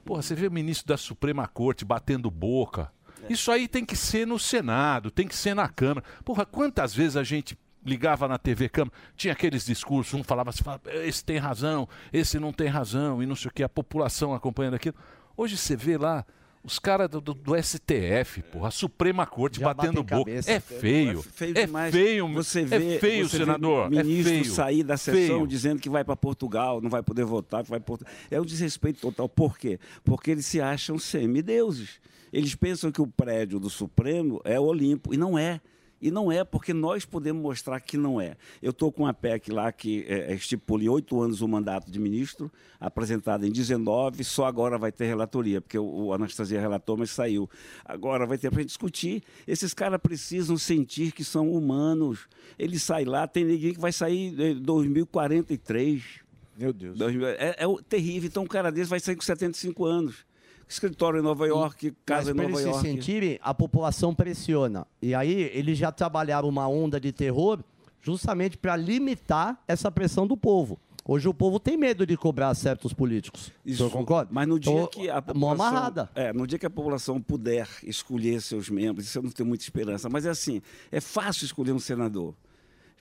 Porra, 0.05 0.21
você 0.21 0.33
vê 0.35 0.47
o 0.47 0.51
ministro 0.51 0.87
da 0.87 0.95
Suprema 0.97 1.45
Corte 1.47 1.83
batendo 1.83 2.31
boca. 2.31 2.91
Isso 3.29 3.51
aí 3.51 3.67
tem 3.67 3.83
que 3.83 3.95
ser 3.95 4.25
no 4.25 4.39
Senado, 4.39 5.11
tem 5.11 5.27
que 5.27 5.35
ser 5.35 5.53
na 5.53 5.67
Câmara. 5.67 6.05
Porra, 6.23 6.45
quantas 6.45 6.93
vezes 6.95 7.17
a 7.17 7.23
gente 7.23 7.57
ligava 7.87 8.27
na 8.27 8.37
TV 8.37 8.69
Câmara, 8.69 8.95
tinha 9.15 9.33
aqueles 9.33 9.65
discursos, 9.65 10.13
um 10.13 10.23
falava 10.23 10.49
assim, 10.51 10.63
falava, 10.63 10.83
esse 11.05 11.23
tem 11.23 11.37
razão, 11.37 11.87
esse 12.13 12.37
não 12.39 12.51
tem 12.51 12.67
razão, 12.67 13.23
e 13.23 13.25
não 13.25 13.35
sei 13.35 13.49
o 13.49 13.53
que, 13.53 13.63
a 13.63 13.69
população 13.69 14.33
acompanhando 14.33 14.73
aquilo. 14.75 14.95
Hoje 15.35 15.57
você 15.57 15.75
vê 15.75 15.97
lá 15.97 16.25
os 16.63 16.79
caras 16.79 17.07
do, 17.09 17.21
do- 17.21 17.33
do 17.33 17.55
STF, 17.55 18.41
porra, 18.51 18.67
a 18.67 18.71
Suprema 18.71 19.25
Corte 19.25 19.59
Já 19.61 19.73
batendo 19.73 20.03
boca. 20.03 20.17
cabeça. 20.17 20.51
É 20.51 20.59
feio. 20.59 21.19
É 21.19 21.23
feio 21.23 21.57
É 21.57 21.65
demais. 21.65 21.93
feio, 21.95 22.27
Você 22.33 22.61
é 22.61 22.65
vê, 22.65 22.99
feio, 22.99 23.29
você 23.29 23.37
vê 23.37 23.45
senador. 23.45 23.89
ministro 23.89 24.33
é 24.33 24.41
feio. 24.41 24.45
sair 24.53 24.83
da 24.83 24.97
sessão 24.97 25.13
Feio. 25.37 25.47
dizendo 25.47 25.79
que 25.79 25.89
vai 25.89 26.03
para 26.03 26.15
Portugal, 26.17 26.81
não 26.81 26.89
vai 26.89 27.01
poder 27.01 27.23
votar, 27.23 27.63
que 27.63 27.69
vai 27.69 27.79
Portu- 27.79 28.05
É 28.29 28.41
um 28.41 28.43
desrespeito 28.45 28.99
total. 28.99 29.29
Por 29.29 29.57
quê? 29.57 29.79
Porque 30.03 30.31
eles 30.31 30.45
se 30.45 30.59
acham 30.59 30.99
semideuses. 30.99 32.01
Eles 32.33 32.53
pensam 32.55 32.91
que 32.91 33.01
o 33.01 33.07
prédio 33.07 33.59
do 33.59 33.69
Supremo 33.69 34.41
é 34.43 34.59
o 34.59 34.63
Olimpo 34.63 35.13
e 35.13 35.17
não 35.17 35.39
é. 35.39 35.61
E 36.01 36.11
não 36.11 36.31
é 36.31 36.43
porque 36.43 36.73
nós 36.73 37.05
podemos 37.05 37.41
mostrar 37.41 37.79
que 37.79 37.97
não 37.97 38.21
é. 38.21 38.37
Eu 38.61 38.71
estou 38.71 38.91
com 38.91 39.03
uma 39.03 39.13
PEC 39.13 39.51
lá 39.51 39.71
que 39.71 40.05
é, 40.07 40.33
estipula 40.33 40.83
em 40.83 40.89
oito 40.89 41.19
anos 41.19 41.41
o 41.41 41.47
mandato 41.47 41.91
de 41.91 41.99
ministro, 41.99 42.51
apresentada 42.79 43.47
em 43.47 43.51
19, 43.51 44.23
só 44.23 44.45
agora 44.45 44.77
vai 44.77 44.91
ter 44.91 45.05
relatoria, 45.05 45.59
porque 45.59 45.77
o, 45.77 46.05
o 46.05 46.13
Anastasia 46.13 46.59
relatou, 46.59 46.95
mas 46.97 47.09
saiu. 47.09 47.49
Agora 47.83 48.25
vai 48.25 48.37
ter 48.37 48.49
para 48.51 48.59
gente 48.59 48.69
discutir. 48.69 49.23
Esses 49.47 49.73
caras 49.73 49.99
precisam 49.99 50.57
sentir 50.57 51.11
que 51.11 51.23
são 51.23 51.51
humanos. 51.51 52.27
Ele 52.59 52.77
sai 52.77 53.03
lá, 53.03 53.27
tem 53.27 53.43
ninguém 53.43 53.73
que 53.73 53.79
vai 53.79 53.91
sair 53.91 54.39
em 54.39 54.61
2043. 54.61 56.27
Meu 56.57 56.73
Deus. 56.73 56.99
É, 57.39 57.55
é 57.63 57.65
terrível. 57.87 58.27
Então, 58.27 58.43
um 58.43 58.47
cara 58.47 58.71
desse 58.71 58.89
vai 58.89 58.99
sair 58.99 59.15
com 59.15 59.21
75 59.21 59.85
anos. 59.85 60.25
Escritório 60.67 61.19
em 61.19 61.23
Nova 61.23 61.47
York, 61.47 61.93
casa 62.05 62.31
em 62.31 62.35
para 62.35 62.43
Nova 62.47 62.59
eles 62.61 62.63
se 62.63 62.67
York. 62.69 62.87
sentirem, 62.87 63.39
a 63.41 63.53
população 63.53 64.13
pressiona. 64.13 64.85
E 65.01 65.15
aí 65.15 65.49
eles 65.53 65.77
já 65.77 65.91
trabalharam 65.91 66.47
uma 66.49 66.67
onda 66.67 66.99
de 66.99 67.11
terror 67.11 67.63
justamente 68.01 68.57
para 68.57 68.75
limitar 68.75 69.61
essa 69.67 69.89
pressão 69.91 70.27
do 70.27 70.35
povo. 70.35 70.77
Hoje 71.09 71.25
o 71.29 71.33
povo 71.33 71.57
tem 71.57 71.77
medo 71.77 72.05
de 72.05 72.17
cobrar 72.17 72.53
certos 72.53 72.91
políticos. 72.91 73.49
O 73.65 73.73
senhor 73.73 73.89
concorda? 73.89 74.29
Mas 74.29 74.45
no 74.45 74.59
dia 74.59 74.73
Então, 74.73 74.87
que 74.87 75.09
a 75.09 75.21
população, 75.21 75.65
amarrada. 75.67 76.09
é, 76.13 76.33
no 76.33 76.45
dia 76.45 76.59
que 76.59 76.65
a 76.65 76.69
população 76.69 77.21
puder 77.21 77.65
escolher 77.83 78.41
seus 78.41 78.69
membros, 78.69 79.05
isso 79.07 79.17
eu 79.17 79.23
não 79.23 79.31
tenho 79.31 79.47
muita 79.47 79.63
esperança, 79.63 80.09
mas 80.09 80.25
é 80.25 80.29
assim, 80.29 80.61
é 80.91 80.99
fácil 80.99 81.45
escolher 81.45 81.71
um 81.71 81.79
senador. 81.79 82.33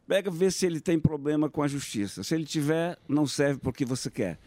Pega 0.07 0.31
ver 0.31 0.53
se 0.53 0.65
ele 0.65 0.79
tem 0.81 1.01
problema 1.01 1.51
com 1.51 1.65
a 1.65 1.67
justiça. 1.67 2.23
Se 2.23 2.33
ele 2.33 2.45
tiver, 2.45 2.97
não 3.09 3.27
serve 3.27 3.59
porque 3.59 3.85
você 3.85 4.09
quer. 4.09 4.39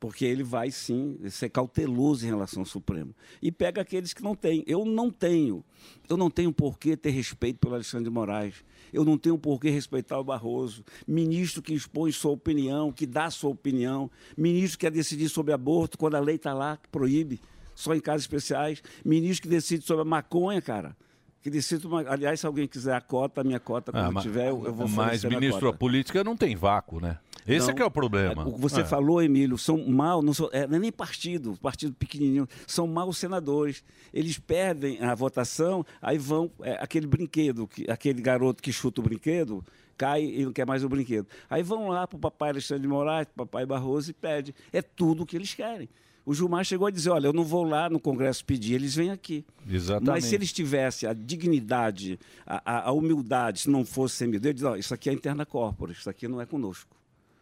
Porque 0.00 0.24
ele 0.24 0.44
vai 0.44 0.70
sim 0.70 1.18
ser 1.28 1.48
cauteloso 1.48 2.24
em 2.24 2.28
relação 2.28 2.62
ao 2.62 2.66
Supremo. 2.66 3.14
E 3.42 3.50
pega 3.50 3.80
aqueles 3.80 4.12
que 4.12 4.22
não 4.22 4.34
têm. 4.34 4.62
Eu 4.66 4.84
não 4.84 5.10
tenho. 5.10 5.64
Eu 6.08 6.16
não 6.16 6.30
tenho 6.30 6.52
por 6.52 6.78
que 6.78 6.96
ter 6.96 7.10
respeito 7.10 7.58
pelo 7.58 7.74
Alexandre 7.74 8.04
de 8.04 8.10
Moraes. 8.10 8.54
Eu 8.92 9.04
não 9.04 9.18
tenho 9.18 9.36
por 9.36 9.60
que 9.60 9.68
respeitar 9.70 10.18
o 10.18 10.24
Barroso. 10.24 10.84
Ministro 11.06 11.60
que 11.60 11.74
expõe 11.74 12.12
sua 12.12 12.30
opinião, 12.30 12.92
que 12.92 13.06
dá 13.06 13.28
sua 13.28 13.50
opinião. 13.50 14.08
Ministro 14.36 14.78
que 14.78 14.86
quer 14.86 14.92
decidir 14.92 15.28
sobre 15.28 15.52
aborto 15.52 15.98
quando 15.98 16.14
a 16.14 16.20
lei 16.20 16.36
está 16.36 16.54
lá, 16.54 16.76
que 16.76 16.88
proíbe, 16.88 17.40
só 17.74 17.92
em 17.92 18.00
casos 18.00 18.22
especiais. 18.22 18.82
Ministro 19.04 19.42
que 19.42 19.48
decide 19.48 19.84
sobre 19.84 20.02
a 20.02 20.04
maconha, 20.04 20.62
cara. 20.62 20.96
Que 21.42 21.50
decida 21.50 21.86
uma... 21.86 22.00
Aliás, 22.08 22.40
se 22.40 22.46
alguém 22.46 22.66
quiser 22.66 22.94
a 22.94 23.00
cota, 23.00 23.40
a 23.40 23.44
minha 23.44 23.60
cota, 23.60 23.92
quando 23.92 24.18
Ah, 24.18 24.22
tiver, 24.22 24.48
eu, 24.48 24.64
eu 24.64 24.74
vou 24.74 24.88
Mas, 24.88 25.22
ministro, 25.24 25.68
a 25.68 25.72
política 25.72 26.24
não 26.24 26.36
tem 26.36 26.56
vácuo, 26.56 27.00
né? 27.00 27.18
Esse 27.48 27.64
é 27.64 27.68
Não. 27.68 27.74
que 27.74 27.82
é 27.82 27.84
o 27.86 27.90
problema. 27.90 28.46
O 28.46 28.52
que 28.54 28.60
você 28.60 28.82
É. 28.82 28.84
falou, 28.84 29.22
Emílio, 29.22 29.56
são 29.56 29.78
mal, 29.88 30.20
não, 30.22 30.34
são, 30.34 30.48
é, 30.52 30.66
não 30.66 30.76
é 30.76 30.78
nem 30.78 30.92
partido, 30.92 31.56
partido 31.62 31.94
pequenininho, 31.94 32.46
são 32.66 32.86
maus 32.86 33.16
senadores. 33.18 33.82
Eles 34.12 34.38
perdem 34.38 35.00
a 35.02 35.14
votação, 35.14 35.84
aí 36.02 36.18
vão, 36.18 36.50
é, 36.62 36.72
aquele 36.80 37.06
brinquedo, 37.06 37.66
que, 37.66 37.90
aquele 37.90 38.20
garoto 38.20 38.62
que 38.62 38.70
chuta 38.72 39.00
o 39.00 39.04
brinquedo, 39.04 39.64
cai 39.96 40.22
e 40.24 40.44
não 40.44 40.52
quer 40.52 40.66
mais 40.66 40.84
o 40.84 40.88
brinquedo. 40.88 41.26
Aí 41.48 41.62
vão 41.62 41.88
lá 41.88 42.06
para 42.06 42.16
o 42.16 42.20
papai 42.20 42.50
Alexandre 42.50 42.82
de 42.82 42.88
Moraes, 42.88 43.26
papai 43.34 43.64
Barroso 43.66 44.10
e 44.10 44.14
pede. 44.14 44.54
É 44.72 44.80
tudo 44.82 45.22
o 45.22 45.26
que 45.26 45.34
eles 45.36 45.54
querem. 45.54 45.88
O 46.26 46.34
Gilmar 46.34 46.62
chegou 46.62 46.86
a 46.86 46.90
dizer, 46.90 47.08
olha, 47.08 47.28
eu 47.28 47.32
não 47.32 47.42
vou 47.42 47.64
lá 47.64 47.88
no 47.88 47.98
Congresso 47.98 48.44
pedir, 48.44 48.74
eles 48.74 48.94
vêm 48.94 49.10
aqui. 49.10 49.42
Exatamente. 49.66 50.10
Mas 50.10 50.24
se 50.26 50.34
eles 50.34 50.52
tivessem 50.52 51.08
a 51.08 51.14
dignidade, 51.14 52.18
a, 52.46 52.60
a- 52.64 52.88
a 52.88 52.92
humildade, 52.92 53.60
se 53.60 53.70
não 53.70 53.82
fosse 53.84 54.16
sem 54.16 54.28
medo, 54.28 54.46
eu 54.46 54.52
dizer, 54.52 54.66
ó, 54.66 54.76
isso 54.76 54.92
aqui 54.92 55.08
é 55.08 55.12
interna 55.14 55.46
corpora, 55.46 55.90
isso 55.92 56.08
aqui 56.10 56.28
não 56.28 56.38
é 56.40 56.44
conosco. 56.44 56.94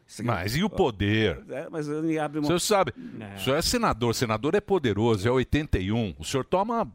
Aqui- 0.09 0.23
Mas 0.23 0.57
e 0.57 0.63
o 0.63 0.71
poder? 0.71 1.43
É, 1.49 1.69
mas 1.71 1.89
ele 1.89 2.19
abre 2.19 2.39
O 2.39 2.43
uma... 2.43 2.47
senhor 2.47 2.61
sabe, 2.61 2.93
o 3.37 3.41
senhor 3.41 3.57
é 3.57 3.63
senador, 3.63 4.15
senador 4.15 4.55
é 4.55 4.61
poderoso, 4.61 5.27
é 5.27 5.31
81. 5.31 6.15
O 6.19 6.25
senhor 6.25 6.45
toma 6.45 6.91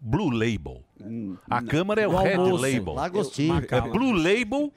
Blue 0.00 0.30
Label. 0.30 0.82
A 1.48 1.62
Câmara 1.62 2.00
é 2.00 2.08
o 2.08 2.16
Red 2.16 2.34
almoço, 2.34 2.62
Label. 2.62 2.94
lagostinho. 2.94 3.62
É 3.70 3.80
Blue 3.80 4.12
Label, 4.12 4.72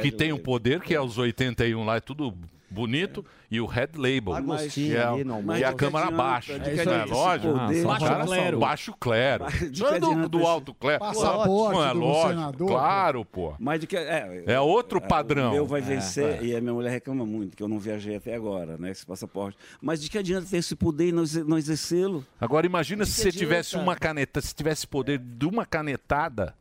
que 0.00 0.10
tem 0.12 0.32
um 0.32 0.38
poder, 0.38 0.80
que 0.80 0.94
é 0.94 1.00
os 1.00 1.18
81 1.18 1.84
lá, 1.84 1.96
é 1.96 2.00
tudo 2.00 2.32
bonito, 2.72 3.24
e 3.50 3.60
o 3.60 3.66
Red 3.66 3.90
Label, 3.96 4.32
Lagostinho 4.32 4.90
que 4.92 4.96
é, 4.96 5.04
ali 5.04 5.24
que 5.58 5.62
é 5.62 5.66
a 5.66 5.72
Câmara 5.74 6.10
baixa. 6.10 6.54
É, 6.54 6.74
esse 6.74 6.84
lógico. 7.12 7.54
Baixo 7.86 8.24
clero. 8.26 8.58
Baixo 8.58 8.94
clero. 8.98 9.44
Não 9.78 9.88
é 9.88 10.00
do, 10.00 10.28
do 10.28 10.46
alto 10.46 10.72
clero. 10.74 11.00
passaporte 11.00 11.74
Não 11.76 11.84
é 11.84 11.92
lógico. 11.92 12.28
senador, 12.30 12.68
Claro, 12.68 13.24
pô. 13.24 13.54
Mas 13.58 13.80
de 13.80 13.86
que, 13.86 13.96
é, 13.96 14.44
É 14.46 14.60
outro 14.60 14.98
é, 14.98 15.00
padrão. 15.06 15.50
O 15.50 15.54
meu 15.54 15.66
vai 15.66 15.80
É, 15.80 15.84
vencer 15.84 16.42
é. 16.42 16.44
e 16.44 16.56
a 16.56 16.60
minha 16.60 16.72
mulher 16.72 16.90
reclama 16.90 17.26
muito, 17.26 17.56
que 17.56 17.62
eu 17.62 17.68
não 17.68 17.78
viajei 17.78 18.16
até 18.16 18.34
agora, 18.34 18.76
né? 18.78 18.90
Esse 18.90 19.04
passaporte. 19.04 19.58
Mas 19.80 20.00
de 20.00 20.08
que 20.08 20.16
adianta 20.18 20.46
ter 20.50 20.56
esse 20.56 20.74
poder 20.74 21.08
e 21.08 21.12
não, 21.12 21.22
exer- 21.22 21.44
não 21.44 21.58
exercê-lo? 21.58 22.24
Agora 22.40 22.64
imagina 22.66 23.04
se 23.04 23.12
você 23.20 23.30
tivesse 23.30 23.76
uma 23.76 23.94
caneta, 23.94 24.40
se 24.40 24.54
tivesse 24.54 24.86
poder 24.86 25.18
de 25.18 25.46
uma 25.46 25.66
canetada, 25.66 26.54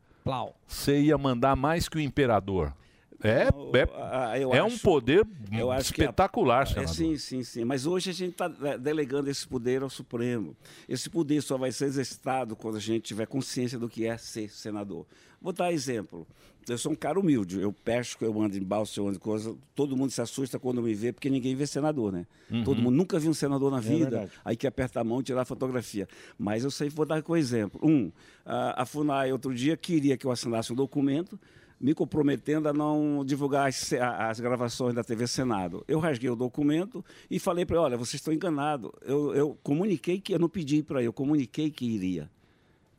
você 0.67 0.99
ia 0.99 1.17
mandar 1.17 1.55
mais 1.55 1.87
que 1.87 1.97
o 1.97 2.01
imperador. 2.01 2.73
É, 3.23 3.47
Ah, 3.95 4.37
é, 4.37 4.43
eu 4.43 4.53
é 4.53 4.63
um 4.63 4.77
poder 4.77 5.25
eu 5.51 5.71
acho 5.71 5.93
que 5.93 6.01
a- 6.01 6.05
espetacular, 6.05 6.67
É, 6.77 6.87
sim, 6.87 7.17
sim, 7.17 7.43
sim. 7.43 7.63
Mas 7.63 7.85
hoje 7.85 8.09
a 8.09 8.13
gente 8.13 8.31
está 8.31 8.47
delegando 8.77 9.29
esse 9.29 9.47
poder 9.47 9.81
ao 9.83 9.89
Supremo. 9.89 10.55
Esse 10.87 11.09
poder 11.09 11.41
só 11.41 11.57
vai 11.57 11.71
ser 11.71 11.85
exercitado 11.85 12.55
quando 12.55 12.77
a 12.77 12.79
gente 12.79 13.03
tiver 13.03 13.25
consciência 13.27 13.77
do 13.77 13.87
que 13.89 14.05
é 14.05 14.17
ser 14.17 14.49
senador. 14.49 15.05
Vou 15.41 15.51
dar 15.53 15.71
exemplo. 15.71 16.27
Eu 16.69 16.77
sou 16.77 16.91
um 16.91 16.95
cara 16.95 17.19
humilde. 17.19 17.59
Eu 17.59 17.73
pesco, 17.73 18.23
eu 18.23 18.39
ando 18.39 18.55
em 18.55 18.61
balsa, 18.61 18.99
eu 18.99 19.07
ando 19.07 19.15
em 19.17 19.19
coisa. 19.19 19.55
Todo 19.73 19.97
mundo 19.97 20.11
se 20.11 20.21
assusta 20.21 20.59
quando 20.59 20.79
me 20.81 20.93
vê, 20.93 21.11
porque 21.11 21.27
ninguém 21.27 21.55
vê 21.55 21.65
senador, 21.65 22.11
né? 22.11 22.27
Uhum. 22.51 22.63
Todo 22.63 22.79
mundo 22.79 22.95
nunca 22.95 23.17
viu 23.19 23.31
um 23.31 23.33
senador 23.33 23.71
na 23.71 23.79
É 23.79 23.81
vida. 23.81 24.09
verdade. 24.09 24.31
aí 24.45 24.55
que 24.55 24.67
aperta 24.67 24.99
a 25.01 25.03
mão 25.03 25.19
e 25.19 25.23
tirar 25.23 25.41
a 25.41 25.45
fotografia. 25.45 26.07
Mas 26.37 26.63
eu 26.63 26.69
sempre 26.69 26.93
vou 26.95 27.05
dar 27.05 27.23
com 27.23 27.35
exemplo. 27.35 27.79
Um, 27.83 28.11
a, 28.45 28.83
a 28.83 28.85
FUNAI 28.85 29.31
outro 29.31 29.53
dia 29.55 29.75
queria 29.75 30.15
que 30.15 30.25
eu 30.27 30.31
assinasse 30.31 30.71
um 30.71 30.75
documento 30.75 31.39
me 31.81 31.95
comprometendo 31.95 32.69
a 32.69 32.73
não 32.73 33.25
divulgar 33.25 33.67
as, 33.67 33.91
as 33.93 34.39
gravações 34.39 34.93
da 34.93 35.03
TV 35.03 35.25
Senado. 35.25 35.83
Eu 35.87 35.99
rasguei 35.99 36.29
o 36.29 36.35
documento 36.35 37.03
e 37.29 37.39
falei 37.39 37.65
para 37.65 37.77
ele, 37.77 37.85
olha, 37.85 37.97
vocês 37.97 38.15
estão 38.15 38.33
enganados. 38.33 38.91
Eu, 39.01 39.33
eu 39.33 39.57
comuniquei 39.63 40.21
que 40.21 40.33
eu 40.33 40.39
não 40.39 40.47
pedi 40.47 40.83
para 40.83 40.99
ele, 40.99 41.07
eu 41.07 41.13
comuniquei 41.13 41.71
que 41.71 41.85
iria. 41.85 42.29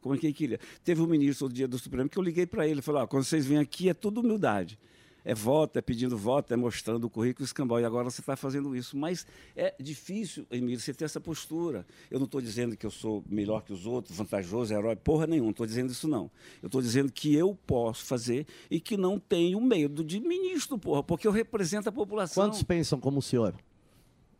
Comuniquei 0.00 0.32
que 0.32 0.44
iria. 0.44 0.60
Teve 0.82 1.00
um 1.00 1.06
ministro 1.06 1.48
do 1.48 1.54
dia 1.54 1.68
do 1.68 1.78
Supremo 1.78 2.08
que 2.08 2.18
eu 2.18 2.22
liguei 2.22 2.44
para 2.44 2.66
ele, 2.66 2.82
falei, 2.82 3.02
ó, 3.02 3.06
quando 3.06 3.22
vocês 3.22 3.46
vêm 3.46 3.58
aqui 3.58 3.88
é 3.88 3.94
tudo 3.94 4.20
humildade. 4.20 4.76
É 5.24 5.34
voto, 5.34 5.78
é 5.78 5.82
pedindo 5.82 6.16
voto, 6.18 6.52
é 6.52 6.56
mostrando 6.56 7.04
o 7.04 7.10
currículo 7.10 7.44
escambau. 7.44 7.80
E 7.80 7.84
agora 7.84 8.10
você 8.10 8.20
está 8.20 8.34
fazendo 8.36 8.74
isso. 8.74 8.96
Mas 8.96 9.26
é 9.54 9.74
difícil, 9.80 10.46
Emílio, 10.50 10.80
você 10.80 10.92
ter 10.92 11.04
essa 11.04 11.20
postura. 11.20 11.86
Eu 12.10 12.18
não 12.18 12.26
estou 12.26 12.40
dizendo 12.40 12.76
que 12.76 12.84
eu 12.84 12.90
sou 12.90 13.22
melhor 13.28 13.62
que 13.62 13.72
os 13.72 13.86
outros, 13.86 14.16
vantajoso, 14.16 14.74
herói, 14.74 14.96
porra 14.96 15.26
nenhuma. 15.26 15.46
Não 15.46 15.50
estou 15.52 15.66
dizendo 15.66 15.90
isso, 15.90 16.08
não. 16.08 16.30
Eu 16.60 16.66
estou 16.66 16.82
dizendo 16.82 17.12
que 17.12 17.34
eu 17.34 17.56
posso 17.66 18.04
fazer 18.04 18.46
e 18.70 18.80
que 18.80 18.96
não 18.96 19.18
tenho 19.18 19.60
medo 19.60 20.02
de 20.04 20.18
ministro, 20.20 20.76
porra, 20.78 21.02
porque 21.02 21.26
eu 21.26 21.32
represento 21.32 21.88
a 21.88 21.92
população. 21.92 22.44
Quantos 22.44 22.62
pensam 22.62 22.98
como 22.98 23.18
o 23.18 23.22
senhor? 23.22 23.54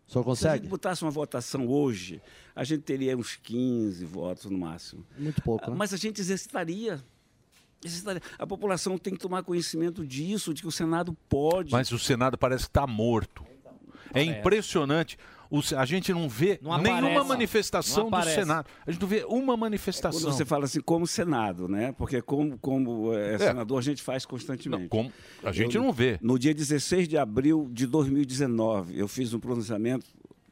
O 0.09 0.13
senhor 0.13 0.13
Se 0.13 0.19
a 0.19 0.25
consegue? 0.25 0.63
gente 0.65 0.71
botasse 0.71 1.03
uma 1.03 1.11
votação 1.11 1.67
hoje, 1.69 2.21
a 2.55 2.65
gente 2.65 2.83
teria 2.83 3.17
uns 3.17 3.37
15 3.37 4.05
votos 4.05 4.45
no 4.47 4.59
máximo. 4.59 5.07
Muito 5.17 5.41
pouco, 5.43 5.71
né? 5.71 5.77
Mas 5.77 5.95
a 5.95 5.97
gente 5.97 6.21
exercitaria. 6.21 7.03
A 8.39 8.47
população 8.47 8.97
tem 8.99 9.13
que 9.15 9.19
tomar 9.21 9.43
conhecimento 9.43 10.07
disso, 10.07 10.53
de 10.55 10.63
que 10.63 10.69
o 10.69 10.73
Senado 10.73 11.17
pode. 11.29 11.73
Mas 11.73 11.91
o 11.93 11.99
Senado 11.99 12.37
parece 12.39 12.65
que 12.65 12.71
está 12.71 12.87
morto. 12.87 13.45
É 14.15 14.23
impressionante. 14.23 15.17
O 15.51 15.61
a 15.77 15.85
gente 15.85 16.15
não 16.15 16.31
vê 16.31 16.59
Não 16.63 16.79
nenhuma 16.79 17.09
aparece. 17.09 17.29
manifestação 17.29 18.09
Não 18.09 18.21
do. 18.21 18.25
Senado. 18.27 18.67
A 18.87 18.91
gente 18.91 19.01
não 19.03 19.09
vê 19.09 19.23
uma 19.29 19.55
manifestação. 19.55 20.19
Quando 20.23 20.33
você 20.35 20.45
fala 20.47 20.65
assim, 20.65 20.81
como 20.81 21.07
Senado, 21.07 21.69
né? 21.69 21.93
Porque 21.93 22.23
como, 22.23 22.57
como 22.59 23.13
é, 23.13 23.37
senador 23.37 23.79
a 23.79 23.83
gente 23.83 24.03
faz 24.03 24.25
constantemente. 24.25 24.83
Não, 24.83 24.89
como- 24.89 25.13
a 25.45 25.53
gente 25.53 25.77
Eu- 25.77 25.83
não 25.83 25.93
vê. 25.93 26.19
No 26.23 26.39
dia 26.39 26.55
16 26.55 27.07
de 27.07 27.19
abril 27.19 27.69
de 27.71 27.87
2019, 27.87 28.99
eu 28.99 29.07
fiz 29.07 29.35
um 29.35 29.39
pronunciamento, 29.41 30.07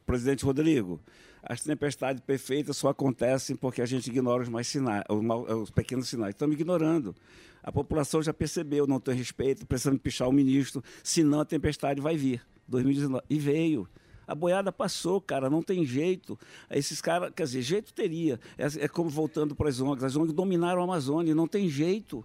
presidente 0.04 0.44
Rodrigo, 0.44 1.00
as 1.42 1.62
tempestades 1.62 2.22
perfeitas 2.22 2.76
só 2.76 2.88
acontecem 2.88 3.56
porque 3.56 3.80
a 3.80 3.86
gente 3.86 4.08
ignora 4.08 4.42
os 4.42 4.48
mais 4.48 4.66
sinais, 4.66 5.04
os, 5.08 5.22
mal- 5.22 5.42
os 5.42 5.70
pequenos 5.70 6.08
sinais. 6.08 6.34
Estamos 6.34 6.54
ignorando. 6.54 7.14
A 7.62 7.70
população 7.70 8.22
já 8.22 8.32
percebeu, 8.32 8.86
não 8.86 9.00
tem 9.00 9.14
respeito, 9.14 9.66
precisamos 9.66 10.00
pichar 10.00 10.28
o 10.28 10.32
ministro, 10.32 10.82
senão 11.02 11.40
a 11.40 11.44
tempestade 11.44 12.00
vai 12.00 12.16
vir. 12.16 12.42
2019. 12.68 13.24
E 13.28 13.38
veio. 13.38 13.88
A 14.26 14.34
boiada 14.34 14.70
passou, 14.70 15.20
cara, 15.20 15.50
não 15.50 15.60
tem 15.60 15.84
jeito. 15.84 16.38
Esses 16.70 17.00
caras, 17.02 17.32
quer 17.34 17.42
dizer, 17.42 17.62
jeito 17.62 17.92
teria. 17.92 18.38
É, 18.56 18.84
é 18.84 18.88
como 18.88 19.10
voltando 19.10 19.56
para 19.56 19.68
as 19.68 19.80
ONGs. 19.80 20.04
As 20.04 20.14
ONGs 20.14 20.32
dominaram 20.32 20.80
a 20.80 20.84
Amazônia, 20.84 21.34
não 21.34 21.48
tem 21.48 21.68
jeito. 21.68 22.24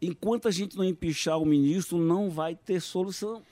Enquanto 0.00 0.48
a 0.48 0.50
gente 0.50 0.76
não 0.76 0.84
empichar 0.84 1.38
o 1.38 1.44
ministro, 1.44 1.98
não 1.98 2.30
vai 2.30 2.54
ter 2.54 2.80
solução. 2.80 3.42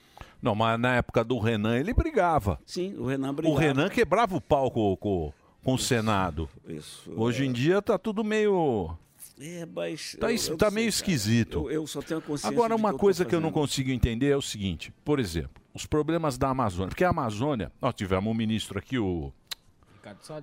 Não, 0.43 0.53
mas 0.53 0.77
na 0.77 0.95
época 0.97 1.23
do 1.23 1.39
Renan 1.39 1.77
ele 1.79 1.93
brigava. 1.93 2.59
Sim, 2.65 2.93
o 2.97 3.05
Renan 3.05 3.29
O 3.29 3.33
brigava. 3.33 3.59
Renan 3.61 3.89
quebrava 3.89 4.35
o 4.35 4.41
pau 4.41 4.69
com, 4.69 4.93
com, 4.97 5.33
com 5.63 5.73
o 5.73 5.79
Senado. 5.79 6.49
Isso. 6.67 7.09
Hoje 7.15 7.45
em 7.45 7.51
dia 7.53 7.81
tá 7.81 7.97
tudo 7.97 8.25
meio. 8.25 8.93
É, 9.39 9.65
mas. 9.65 10.17
Tá, 10.19 10.29
eu- 10.31 10.35
eu 10.35 10.57
tá 10.57 10.67
sei, 10.67 10.75
meio 10.75 10.85
cara. 10.87 10.89
esquisito. 10.89 11.59
Eu, 11.69 11.71
eu 11.71 11.87
só 11.87 12.01
tenho 12.01 12.21
consciência. 12.21 12.49
Agora, 12.53 12.75
de 12.75 12.81
uma 12.81 12.91
que 12.91 12.99
coisa 12.99 13.23
que 13.23 13.33
eu 13.33 13.39
não 13.39 13.53
consigo 13.53 13.89
entender 13.89 14.31
é 14.31 14.35
o 14.35 14.41
seguinte: 14.41 14.93
por 15.05 15.17
exemplo, 15.17 15.63
os 15.73 15.85
problemas 15.85 16.37
da 16.37 16.49
Amazônia. 16.49 16.89
Porque 16.89 17.05
a 17.05 17.09
Amazônia, 17.09 17.71
nós 17.81 17.95
tivemos 17.95 18.29
um 18.29 18.35
ministro 18.35 18.77
aqui, 18.77 18.99
o. 18.99 19.31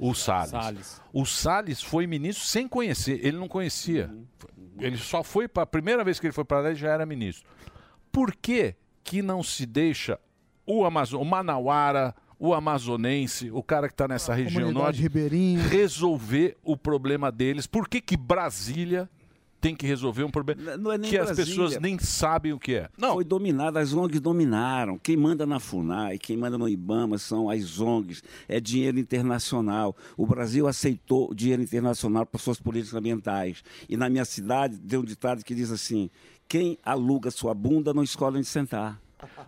O 0.00 0.14
Salles. 0.14 0.50
Salles. 0.50 1.02
O 1.12 1.26
Salles 1.26 1.82
foi 1.82 2.06
ministro 2.06 2.42
sem 2.46 2.66
conhecer, 2.66 3.20
ele 3.22 3.36
não 3.36 3.46
conhecia. 3.46 4.10
Uhum. 4.10 4.24
Ele 4.78 4.96
só 4.96 5.22
foi 5.22 5.46
para 5.46 5.64
a 5.64 5.66
primeira 5.66 6.02
vez 6.02 6.18
que 6.18 6.26
ele 6.26 6.32
foi 6.32 6.44
para 6.46 6.60
lá, 6.60 6.68
ele 6.70 6.76
já 6.78 6.88
era 6.88 7.04
ministro. 7.04 7.46
Por 8.10 8.34
que 8.34 8.74
que 9.04 9.22
não 9.22 9.42
se 9.42 9.66
deixa 9.66 10.18
o, 10.66 10.84
Amazo 10.84 11.18
o 11.18 11.24
Manauara, 11.24 12.14
o 12.38 12.54
amazonense, 12.54 13.50
o 13.50 13.62
cara 13.62 13.86
que 13.88 13.94
está 13.94 14.08
nessa 14.08 14.32
região 14.32 14.62
comunidade 14.62 14.84
norte, 14.84 15.02
ribeirinha. 15.02 15.62
resolver 15.62 16.56
o 16.62 16.76
problema 16.76 17.30
deles? 17.30 17.66
Por 17.66 17.88
que 17.88 18.00
que 18.00 18.16
Brasília 18.16 19.08
tem 19.60 19.76
que 19.76 19.86
resolver 19.86 20.24
um 20.24 20.30
problema 20.30 20.76
Não 20.78 20.90
é 20.90 20.96
nem 20.96 21.10
que 21.10 21.18
as 21.18 21.26
Brasília. 21.26 21.46
pessoas 21.46 21.82
nem 21.82 21.98
sabem 21.98 22.52
o 22.52 22.58
que 22.58 22.76
é? 22.76 22.88
Não. 22.96 23.14
Foi 23.14 23.24
dominado, 23.24 23.78
as 23.78 23.92
ONGs 23.92 24.20
dominaram. 24.20 24.98
Quem 24.98 25.16
manda 25.18 25.44
na 25.44 25.60
FUNAI, 25.60 26.18
quem 26.18 26.36
manda 26.36 26.56
no 26.56 26.66
IBAMA 26.66 27.18
são 27.18 27.50
as 27.50 27.78
ONGs, 27.78 28.22
é 28.48 28.58
dinheiro 28.58 28.98
internacional. 28.98 29.94
O 30.16 30.26
Brasil 30.26 30.66
aceitou 30.66 31.34
dinheiro 31.34 31.62
internacional 31.62 32.24
para 32.24 32.40
suas 32.40 32.58
políticas 32.58 32.94
ambientais. 32.94 33.62
E 33.86 33.98
na 33.98 34.08
minha 34.08 34.24
cidade 34.24 34.78
tem 34.78 34.98
um 34.98 35.04
ditado 35.04 35.44
que 35.44 35.54
diz 35.54 35.70
assim: 35.70 36.08
quem 36.50 36.76
aluga 36.84 37.30
sua 37.30 37.54
bunda 37.54 37.94
não 37.94 38.02
escolhe 38.02 38.38
onde 38.38 38.46
sentar. 38.48 39.00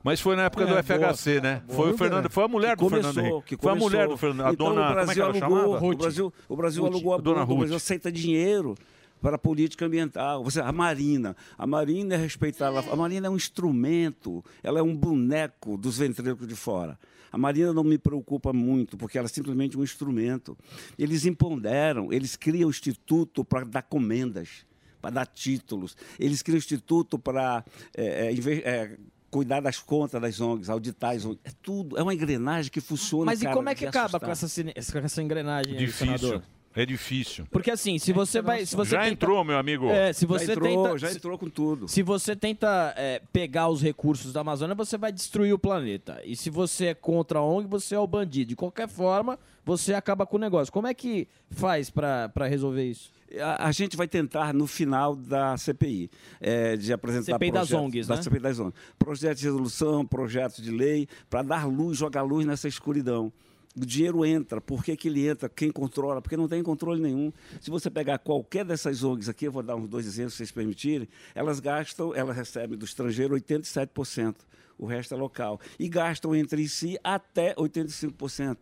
Mas 0.04 0.20
foi 0.20 0.36
na 0.36 0.44
época 0.44 0.66
do 0.66 0.74
É, 0.76 0.82
FHC, 0.84 1.40
boa. 1.40 1.40
né? 1.42 1.62
Boa. 1.66 1.76
Foi 1.76 1.92
o 1.92 1.98
Fernando, 1.98 2.30
foi 2.30 2.44
a 2.44 2.48
mulher 2.48 2.76
do 2.76 2.88
Fernando 2.88 3.14
começou, 3.14 3.32
Henrique. 3.38 3.56
que 3.56 3.62
Foi 3.62 3.72
a 3.72 3.74
mulher 3.74 4.06
do 4.08 4.16
Fernando, 4.16 4.46
a 4.46 4.52
Então, 4.52 4.66
dona, 4.68 4.80
o 4.80 4.84
como 4.84 4.86
é 4.86 5.00
que 5.00 5.04
Brasil 5.04 5.22
ela 5.24 5.32
alugou, 5.32 5.58
chamava? 5.72 5.86
O 5.86 5.96
Brasil, 5.96 6.34
o 6.48 6.56
Brasil 6.56 6.82
Ruth. 6.84 6.92
alugou 6.92 7.14
a 7.14 7.18
Dona 7.18 7.40
bunda, 7.40 7.52
o 7.52 7.56
Brasil 7.56 7.74
Ruth. 7.74 7.82
aceita 7.82 8.12
dinheiro 8.12 8.76
para 9.20 9.34
a 9.34 9.38
política 9.38 9.84
ambiental. 9.86 10.44
Você, 10.44 10.60
a 10.60 10.70
Marina, 10.70 11.34
a 11.58 11.66
Marina 11.66 12.14
é 12.14 12.18
respeitada. 12.18 12.78
A 12.88 12.94
Marina 12.96 13.26
é 13.26 13.30
um 13.30 13.36
instrumento, 13.36 14.44
ela 14.62 14.78
é 14.78 14.82
um 14.82 14.94
boneco 14.94 15.76
dos 15.76 15.98
ventrílocos 15.98 16.46
de 16.46 16.54
fora. 16.54 16.96
A 17.32 17.38
Marina 17.38 17.72
não 17.72 17.82
me 17.82 17.96
preocupa 17.98 18.52
muito, 18.52 18.96
porque 18.98 19.16
ela 19.16 19.24
é 19.26 19.28
simplesmente 19.28 19.76
um 19.78 19.82
instrumento. 19.82 20.56
Eles 20.98 21.24
imponderam, 21.24 22.12
eles 22.12 22.36
criam 22.36 22.68
o 22.68 22.70
instituto 22.70 23.42
para 23.44 23.64
dar 23.64 23.82
comendas, 23.82 24.66
para 25.02 25.10
dar 25.10 25.26
títulos. 25.26 25.96
Eles 26.18 26.40
criam 26.40 26.54
o 26.54 26.58
instituto 26.58 27.18
para 27.18 27.64
é, 27.94 28.32
é, 28.32 28.52
é, 28.64 28.96
cuidar 29.28 29.60
das 29.60 29.80
contas 29.80 30.22
das 30.22 30.40
ONGs, 30.40 30.70
auditar 30.70 31.16
as 31.16 31.24
ONGs. 31.24 31.40
É 31.44 31.50
tudo, 31.60 31.98
é 31.98 32.02
uma 32.02 32.14
engrenagem 32.14 32.70
que 32.70 32.80
funciona. 32.80 33.26
Mas 33.26 33.40
e 33.40 33.44
cara, 33.44 33.56
como 33.56 33.68
é 33.68 33.74
que 33.74 33.84
acaba 33.84 34.04
assustar. 34.06 34.20
com 34.20 34.30
essa, 34.30 34.92
com 34.92 34.98
essa 34.98 35.22
engrenagem 35.22 35.72
aí, 35.72 35.78
Difícil. 35.78 36.06
senador? 36.06 36.42
É 36.74 36.86
difícil. 36.86 37.47
Porque 37.51 37.70
assim, 37.70 37.99
se 37.99 38.12
você 38.12 38.40
vai. 38.40 38.65
Se 38.65 38.74
você 38.74 38.93
Já 38.93 39.01
tenta- 39.03 39.12
entrou, 39.12 39.44
meu 39.44 39.59
amigo. 39.59 39.89
É, 39.90 40.12
se 40.12 40.23
Já 40.23 40.27
você 40.27 40.53
entrou, 40.53 40.85
tenta. 40.85 40.99
já 40.99 41.12
entrou 41.12 41.36
com 41.39 41.51
tudo. 41.51 41.86
Se 41.89 42.03
você 42.03 42.35
tenta 42.35 42.94
é, 42.97 43.20
pegar 43.32 43.69
os 43.69 43.82
recursos 43.82 44.32
da 44.32 44.40
Amazônia, 44.40 44.74
você 44.74 44.97
vai 44.97 45.12
destruir 45.12 45.53
o 45.53 45.59
planeta. 45.59 46.20
E 46.24 46.35
se 46.35 46.49
você 46.49 46.86
é 46.86 46.94
contra 46.94 47.39
a 47.40 47.43
ONG, 47.44 47.66
você 47.69 47.94
é 47.94 47.99
o 47.99 48.07
bandido. 48.07 48.49
De 48.51 48.57
qualquer 48.57 48.89
forma, 48.89 49.39
você 49.65 49.93
acaba 49.93 50.24
com 50.24 50.36
o 50.36 50.40
negócio. 50.40 50.73
Como 50.73 50.86
é 50.86 50.94
que 50.94 51.28
faz 51.51 51.90
pra 51.90 52.28
pra 52.31 52.47
resolver 52.47 52.85
isso? 52.85 53.12
A, 53.40 53.69
a 53.69 53.73
gente 53.73 53.97
vai 53.97 54.07
tentar 54.09 54.53
no 54.53 54.66
final 54.66 55.16
da 55.16 55.57
CPI, 55.57 56.11
é, 56.40 56.77
de 56.77 56.93
apresentar 56.93 57.32
CPI 57.32 57.51
das 57.51 57.69
projetos- 57.69 57.86
ONGs, 57.86 58.07
da 58.07 58.16
né? 58.16 58.23
CPI 58.23 58.40
das 58.40 58.59
ONGs. 58.59 58.74
Projetos 58.99 59.40
de 59.40 59.47
resolução, 59.47 60.05
projetos 60.07 60.62
de 60.62 60.70
lei, 60.70 61.09
para 61.31 61.43
dar 61.43 61.66
luz, 61.66 61.97
jogar 61.99 62.23
luz 62.23 62.44
nessa 62.47 62.69
escuridão. 62.69 63.32
O 63.74 63.86
dinheiro 63.86 64.24
entra. 64.24 64.61
Por 64.61 64.85
que, 64.85 64.94
que 64.97 65.09
ele 65.09 65.27
entra? 65.27 65.49
Quem 65.49 65.70
controla? 65.70 66.20
Porque 66.20 66.36
não 66.36 66.47
tem 66.47 66.62
controle 66.62 67.01
nenhum. 67.01 67.32
Se 67.61 67.70
você 67.70 67.89
pegar 67.90 68.19
qualquer 68.19 68.65
dessas 68.66 69.03
ONGs 69.03 69.28
aqui, 69.31 69.47
eu 69.47 69.53
vou 69.53 69.62
dar 69.62 69.77
uns 69.77 69.89
dois 69.89 70.07
exemplos, 70.07 70.35
se 70.35 70.39
vocês 70.39 70.51
permitirem, 70.53 71.09
elas 71.35 71.59
gastam, 71.59 72.15
elas 72.15 72.36
recebem 72.36 72.77
do 72.77 72.85
estrangeiro 72.85 73.35
87%. 73.35 74.36
O 74.78 74.85
resto 74.86 75.15
é 75.15 75.16
local. 75.16 75.59
E 75.78 75.89
gastam 75.89 76.35
entre 76.35 76.69
si 76.69 76.99
até 77.03 77.55
85%. 77.55 78.57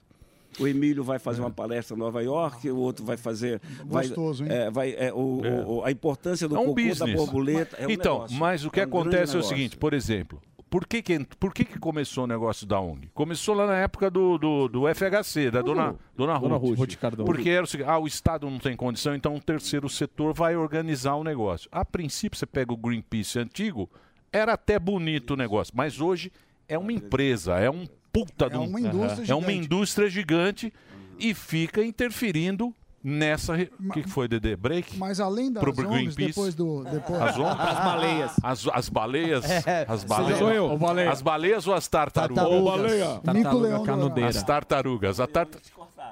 O 0.59 0.67
Emílio 0.67 1.05
vai 1.05 1.19
fazer 1.21 1.41
uma 1.41 1.51
palestra 1.51 1.97
em 1.97 1.99
Nova 2.01 2.21
York, 2.23 2.69
o 2.71 2.77
outro 2.77 3.05
vai 3.05 3.17
fazer. 3.17 3.61
vai- 3.87 4.07
Gostoso, 4.09 4.45
hein? 4.45 4.51
é, 4.51 4.69
vai, 4.71 4.93
é, 4.99 5.13
o, 5.13 5.41
o- 5.79 5.85
a 5.85 5.93
importância 5.93 6.49
do 6.49 6.57
É 6.57 6.59
um 6.59 6.67
cocô 6.67 6.75
business. 6.75 6.99
da 6.99 7.07
borboleta. 7.07 7.77
É 7.77 7.87
um 7.87 7.91
então, 7.91 8.15
negócio. 8.15 8.37
mas 8.37 8.65
o 8.65 8.71
que 8.71 8.81
É 8.81 8.83
um 8.85 8.87
acontece 8.89 9.37
é 9.37 9.39
o 9.39 9.43
seguinte, 9.45 9.77
por 9.77 9.95
exemplo, 9.95 10.43
por 10.71 10.87
que 10.87 11.03
que, 11.03 11.19
por 11.39 11.53
que 11.53 11.65
que 11.65 11.79
começou 11.79 12.25
o 12.25 12.27
negócio 12.29 12.65
da 12.65 12.81
ONG? 12.81 13.11
Começou 13.13 13.55
lá 13.57 13.67
na 13.67 13.77
época 13.77 14.09
do, 14.09 14.39
do, 14.39 14.69
do 14.69 14.83
FHC, 14.95 15.51
da 15.51 15.61
dona, 15.63 15.97
dona 16.17 16.39
Dona 16.39 16.57
Ruth. 16.57 16.71
Ruth. 16.71 16.79
Ruth 16.79 16.95
Cardoso. 16.97 17.27
Porque 17.27 17.51
era 17.51 17.65
o 17.65 17.67
seguinte, 17.67 17.89
ah, 17.89 17.99
o 17.99 18.07
Estado 18.07 18.49
não 18.49 18.59
tem 18.61 18.77
condição, 18.77 19.15
então 19.15 19.35
o 19.35 19.41
terceiro 19.41 19.89
setor 19.89 20.33
vai 20.33 20.55
organizar 20.57 21.17
o 21.17 21.25
negócio. 21.25 21.69
A 21.73 21.85
princípio, 21.85 22.39
você 22.39 22.47
pega 22.47 22.73
o 22.73 22.77
Greenpeace 22.77 23.39
antigo, 23.39 23.91
era 24.33 24.53
até 24.53 24.79
bonito 24.79 25.33
o 25.33 25.37
negócio, 25.37 25.75
mas 25.77 26.01
hoje 26.01 26.31
é 26.69 26.79
uma 26.79 26.93
empresa, 26.93 27.59
é 27.59 27.69
um 27.69 27.85
puta 28.13 28.49
de 28.49 28.57
um... 28.57 28.65
uma 28.69 28.81
indústria 28.81 29.33
É 29.33 29.35
uma 29.35 29.49
gigante. 29.49 29.67
indústria 29.67 30.09
gigante 30.09 30.73
e 31.19 31.35
fica 31.35 31.85
interferindo 31.85 32.73
nessa... 33.03 33.55
re- 33.55 33.71
O 33.89 33.93
que, 33.93 34.03
que 34.03 34.09
foi, 34.11 34.29
Dedê? 34.29 34.55
Break? 34.57 34.97
Mas 34.99 35.21
além 35.21 35.53
das 35.53 35.63
Pro 35.63 35.73
ONGs, 35.73 35.89
Greenpeace. 36.15 36.27
depois 36.29 36.55
do... 36.55 36.85
Depois... 36.85 37.21
As 37.23 37.39
ondas? 37.39 37.61
As 37.69 37.79
baleias. 37.85 38.33
As, 38.43 38.69
as 38.73 38.89
baleias? 38.89 39.45
É, 39.67 39.85
as 39.89 40.05
baleias? 40.05 40.39
sou 40.39 40.51
eu. 40.53 40.77
Baleia. 40.79 41.11
As 41.11 41.23
baleias 41.23 41.67
ou 41.67 41.75
as 41.75 41.89
tartarugas? 41.89 42.37
Tartarugas. 42.45 42.81
Baleia. 42.81 43.21
Tartaruga 43.25 43.83
canudeira. 43.85 44.29
As 44.31 44.43
tartarugas. 44.43 45.21
A 45.21 45.27
tarta... 45.27 45.59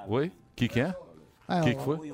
Oi? 0.07 0.27
O 0.27 0.31
que, 0.55 0.67
que 0.67 0.79
é? 0.81 0.95
O 1.47 1.51
É, 1.53 1.61
que, 1.61 1.71
ó. 1.71 1.75
que 1.75 1.83
foi? 1.83 2.13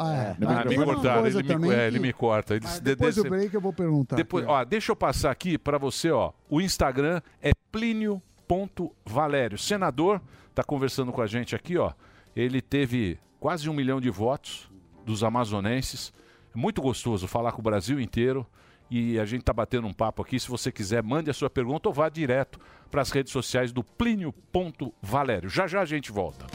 Ah, 0.00 0.14
é. 0.14 0.30
Ah, 0.30 0.36
me 0.38 0.46
Ah, 0.46 0.78
uma 0.78 0.84
cortaram, 0.94 1.22
coisa 1.22 1.38
ele 1.40 1.48
me, 1.48 1.54
também 1.54 1.70
é, 1.72 1.74
que- 1.74 1.80
ele 1.82 1.98
me 1.98 2.12
corta. 2.12 2.54
Ele, 2.54 2.64
Ah, 2.68 2.78
depois 2.80 3.16
do 3.16 3.24
break 3.24 3.52
eu 3.54 3.60
vou 3.60 3.72
perguntar. 3.72 4.14
depois, 4.16 4.44
ó, 4.46 4.62
deixa 4.64 4.92
eu 4.92 4.96
passar 4.96 5.30
aqui 5.30 5.58
para 5.58 5.76
você, 5.78 6.10
ó. 6.10 6.30
O 6.48 6.60
Instagram 6.60 7.20
é 7.42 7.50
plínio.valério. 7.72 9.58
Senador, 9.58 10.20
tá 10.54 10.62
conversando 10.62 11.12
com 11.12 11.20
a 11.22 11.26
gente 11.26 11.54
aqui, 11.56 11.76
ó. 11.78 11.92
Ele 12.36 12.60
teve 12.60 13.18
quase 13.40 13.68
um 13.68 13.72
milhão 13.74 14.00
de 14.00 14.10
votos 14.10 14.70
dos 15.04 15.22
amazonenses. 15.24 16.12
É 16.54 16.58
muito 16.58 16.80
gostoso 16.82 17.26
falar 17.26 17.52
com 17.52 17.60
o 17.60 17.64
Brasil 17.64 18.00
inteiro. 18.00 18.46
E 18.90 19.18
a 19.18 19.26
gente 19.26 19.42
tá 19.42 19.52
batendo 19.52 19.86
um 19.86 19.92
papo 19.92 20.22
aqui. 20.22 20.40
Se 20.40 20.48
você 20.48 20.72
quiser, 20.72 21.02
mande 21.02 21.28
a 21.30 21.34
sua 21.34 21.50
pergunta 21.50 21.90
ou 21.90 21.94
vá 21.94 22.08
direto 22.08 22.58
para 22.90 23.02
as 23.02 23.10
redes 23.10 23.30
sociais 23.32 23.70
do 23.70 23.84
plínio.valério. 23.84 25.46
Já 25.48 25.66
já 25.66 25.82
a 25.82 25.84
gente 25.84 26.10
volta. 26.10 26.46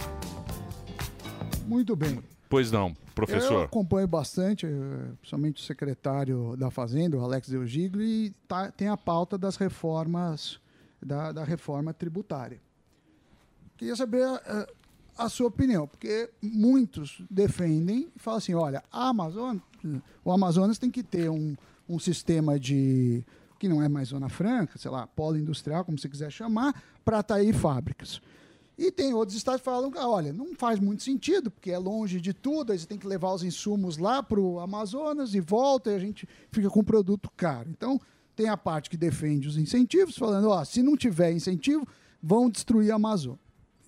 Muito 1.65 1.95
bem. 1.95 2.19
Pois 2.49 2.71
não, 2.71 2.89
Eu 2.89 2.95
professor. 3.15 3.65
acompanho 3.65 4.07
bastante, 4.07 4.65
eh, 4.65 4.69
principalmente 5.19 5.61
o 5.61 5.65
secretário 5.65 6.55
da 6.57 6.69
Fazenda, 6.69 7.17
o 7.17 7.21
Alex 7.21 7.49
Del 7.49 7.65
Giglio, 7.65 8.03
e 8.03 8.31
tá- 8.47 8.71
tem 8.71 8.87
a 8.89 8.97
pauta 8.97 9.37
das 9.37 9.55
reformas, 9.55 10.59
da, 11.01 11.31
da 11.31 11.43
reforma 11.43 11.93
tributária. 11.93 12.59
Queria 13.77 13.95
saber 13.95 14.23
eh, 14.45 14.67
a 15.17 15.29
sua 15.29 15.47
opinião, 15.47 15.87
porque 15.87 16.29
muitos 16.41 17.21
defendem 17.29 18.11
e 18.15 18.19
falam 18.19 18.37
assim, 18.37 18.53
olha, 18.53 18.83
a 18.91 19.09
Amazônia, 19.09 19.61
o 20.23 20.31
Amazonas 20.31 20.77
tem 20.77 20.89
que 20.89 21.03
ter 21.03 21.29
um, 21.29 21.55
um 21.87 21.99
sistema 21.99 22.59
de 22.59 23.23
que 23.59 23.67
não 23.69 23.81
é 23.81 23.87
mais 23.87 24.09
zona 24.09 24.27
franca, 24.27 24.77
sei 24.77 24.91
lá, 24.91 25.07
polo 25.07 25.37
industrial, 25.37 25.85
como 25.85 25.97
você 25.97 26.09
quiser 26.09 26.31
chamar, 26.31 26.83
para 27.05 27.19
atrair 27.19 27.53
fábricas. 27.53 28.21
E 28.77 28.91
tem 28.91 29.13
outros 29.13 29.37
estados 29.37 29.61
que 29.61 29.65
falam, 29.65 29.91
ah, 29.95 30.09
olha, 30.09 30.33
não 30.33 30.55
faz 30.55 30.79
muito 30.79 31.03
sentido, 31.03 31.51
porque 31.51 31.71
é 31.71 31.77
longe 31.77 32.19
de 32.19 32.33
tudo, 32.33 32.71
aí 32.71 32.79
você 32.79 32.87
tem 32.87 32.97
que 32.97 33.07
levar 33.07 33.31
os 33.31 33.43
insumos 33.43 33.97
lá 33.97 34.21
para 34.23 34.39
o 34.39 34.59
Amazonas 34.59 35.35
e 35.35 35.39
volta, 35.39 35.91
e 35.91 35.95
a 35.95 35.99
gente 35.99 36.27
fica 36.51 36.69
com 36.69 36.79
um 36.79 36.83
produto 36.83 37.31
caro. 37.37 37.69
Então, 37.69 38.01
tem 38.35 38.49
a 38.49 38.57
parte 38.57 38.89
que 38.89 38.97
defende 38.97 39.47
os 39.47 39.57
incentivos, 39.57 40.17
falando, 40.17 40.49
ó, 40.49 40.65
se 40.65 40.81
não 40.81 40.97
tiver 40.97 41.31
incentivo, 41.31 41.87
vão 42.21 42.49
destruir 42.49 42.91
a 42.91 42.95
Amazônia. 42.95 43.39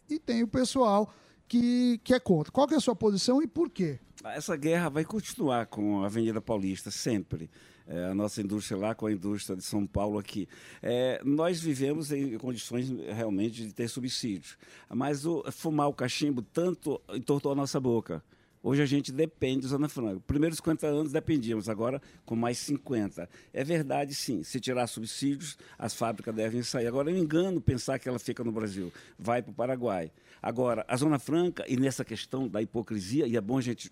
E 0.10 0.20
tem 0.20 0.44
o 0.44 0.48
pessoal 0.48 1.14
que, 1.48 2.00
que 2.04 2.14
é 2.14 2.20
contra. 2.20 2.52
Qual 2.52 2.68
que 2.68 2.74
é 2.74 2.78
a 2.78 2.82
sua 2.82 2.96
posição 2.96 3.42
e 3.42 3.48
por 3.48 3.70
quê? 3.70 4.00
Essa 4.24 4.56
guerra 4.56 4.90
vai 4.90 5.06
continuar 5.06 5.68
com 5.68 6.04
a 6.04 6.08
Avenida 6.08 6.42
Paulista, 6.42 6.90
sempre. 6.90 7.50
É, 7.88 8.06
a 8.06 8.16
nossa 8.16 8.42
indústria 8.42 8.80
lá 8.80 8.96
com 8.96 9.06
a 9.06 9.12
indústria 9.12 9.56
de 9.56 9.64
São 9.64 9.86
Paulo 9.86 10.18
aqui. 10.18 10.48
É, 10.82 11.22
nós 11.24 11.62
vivemos 11.62 12.12
em 12.12 12.36
condições 12.38 12.90
realmente 13.16 13.68
de 13.68 13.74
ter 13.74 13.88
subsídios. 13.88 14.58
Mas 14.90 15.26
o, 15.26 15.44
fumar 15.52 15.88
o 15.88 15.94
cachimbo 15.94 16.42
tanto 16.42 17.00
entortou 17.14 17.52
a 17.52 17.56
nossa 17.56 17.80
boca. 17.80 18.24
Hoje 18.68 18.82
a 18.82 18.86
gente 18.88 19.12
depende 19.12 19.62
da 19.62 19.68
Zona 19.68 19.88
Franca. 19.88 20.20
Primeiros 20.26 20.58
50 20.58 20.88
anos 20.88 21.12
dependíamos, 21.12 21.70
agora 21.70 22.02
com 22.26 22.36
mais 22.36 22.58
50. 22.58 23.30
É 23.54 23.64
verdade, 23.64 24.16
sim. 24.16 24.42
Se 24.42 24.60
tirar 24.60 24.88
subsídios, 24.88 25.56
as 25.78 25.94
fábricas 25.94 26.34
devem 26.34 26.64
sair. 26.64 26.88
Agora, 26.88 27.12
é 27.12 27.14
um 27.14 27.18
engano 27.18 27.62
pensar 27.62 28.00
que 28.00 28.10
ela 28.10 28.18
fica 28.18 28.44
no 28.44 28.52
Brasil. 28.52 28.92
Vai 29.20 29.44
para 29.44 29.52
o 29.52 29.54
Paraguai. 29.54 30.12
Agora, 30.42 30.84
a 30.88 30.98
Zona 30.98 31.20
Franca, 31.20 31.64
e 31.68 31.78
nessa 31.78 32.04
questão 32.04 32.48
da 32.48 32.60
hipocrisia, 32.60 33.28
e 33.28 33.38
é 33.38 33.42
bom 33.42 33.60
a 33.60 33.62
gente 33.62 33.92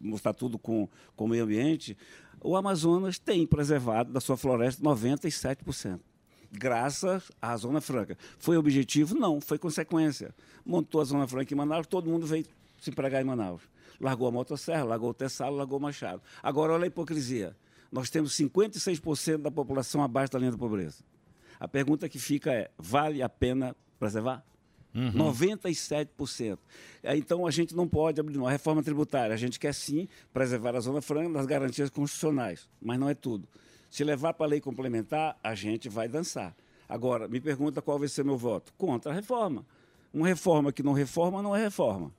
mostrar 0.00 0.34
tudo 0.34 0.58
com, 0.58 0.88
com 1.14 1.24
o 1.26 1.28
meio 1.28 1.44
ambiente, 1.44 1.96
o 2.40 2.56
Amazonas 2.56 3.20
tem 3.20 3.46
preservado 3.46 4.12
da 4.12 4.18
sua 4.20 4.36
floresta 4.36 4.82
97% 4.82 6.00
graças 6.50 7.30
à 7.42 7.56
Zona 7.56 7.80
Franca. 7.80 8.16
Foi 8.38 8.56
objetivo? 8.56 9.14
Não, 9.14 9.40
foi 9.40 9.58
consequência. 9.58 10.34
Montou 10.64 11.00
a 11.00 11.04
Zona 11.04 11.26
Franca 11.26 11.52
em 11.52 11.56
Manaus, 11.56 11.86
todo 11.86 12.08
mundo 12.08 12.26
veio 12.26 12.46
se 12.86 12.90
empregar 12.90 13.20
em 13.20 13.24
Manaus. 13.24 13.62
Largou 14.00 14.28
a 14.28 14.30
motosserra, 14.30 14.84
largou 14.84 15.10
o 15.10 15.14
Tessalo, 15.14 15.56
largou 15.56 15.78
o 15.78 15.82
Machado. 15.82 16.22
Agora, 16.42 16.72
olha 16.72 16.84
a 16.84 16.86
hipocrisia. 16.86 17.56
Nós 17.90 18.10
temos 18.10 18.32
56% 18.36 19.38
da 19.38 19.50
população 19.50 20.02
abaixo 20.02 20.32
da 20.32 20.38
linha 20.38 20.50
da 20.52 20.58
pobreza. 20.58 21.04
A 21.58 21.66
pergunta 21.66 22.08
que 22.08 22.18
fica 22.18 22.52
é, 22.52 22.70
vale 22.78 23.22
a 23.22 23.28
pena 23.28 23.74
preservar? 23.98 24.44
97%. 24.94 26.58
É, 27.02 27.16
Então 27.16 27.46
a 27.46 27.50
gente 27.50 27.74
não 27.74 27.86
pode 27.88 28.20
abrir 28.20 28.38
mão. 28.38 28.46
A 28.46 28.50
reforma 28.50 28.82
tributária, 28.82 29.34
a 29.34 29.36
gente 29.36 29.58
quer 29.58 29.74
sim 29.74 30.08
preservar 30.32 30.74
a 30.74 30.80
Zona 30.80 31.02
Franca 31.02 31.28
nas 31.28 31.46
garantias 31.46 31.90
constitucionais, 31.90 32.68
mas 32.80 32.98
não 32.98 33.08
é 33.08 33.14
tudo. 33.14 33.48
Se 33.90 34.04
levar 34.04 34.34
para 34.34 34.46
a 34.46 34.48
lei 34.48 34.60
complementar, 34.60 35.38
a 35.42 35.54
gente 35.54 35.88
vai 35.88 36.08
dançar. 36.08 36.54
Agora, 36.88 37.28
me 37.28 37.40
pergunta 37.40 37.82
qual 37.82 37.98
vai 37.98 38.08
ser 38.08 38.24
meu 38.24 38.36
voto. 38.36 38.72
Contra 38.76 39.12
a 39.12 39.14
reforma. 39.14 39.66
Uma 40.12 40.26
reforma 40.26 40.72
que 40.72 40.82
não 40.82 40.92
reforma 40.92 41.42
não 41.42 41.54
é 41.54 41.62
reforma. 41.62 42.12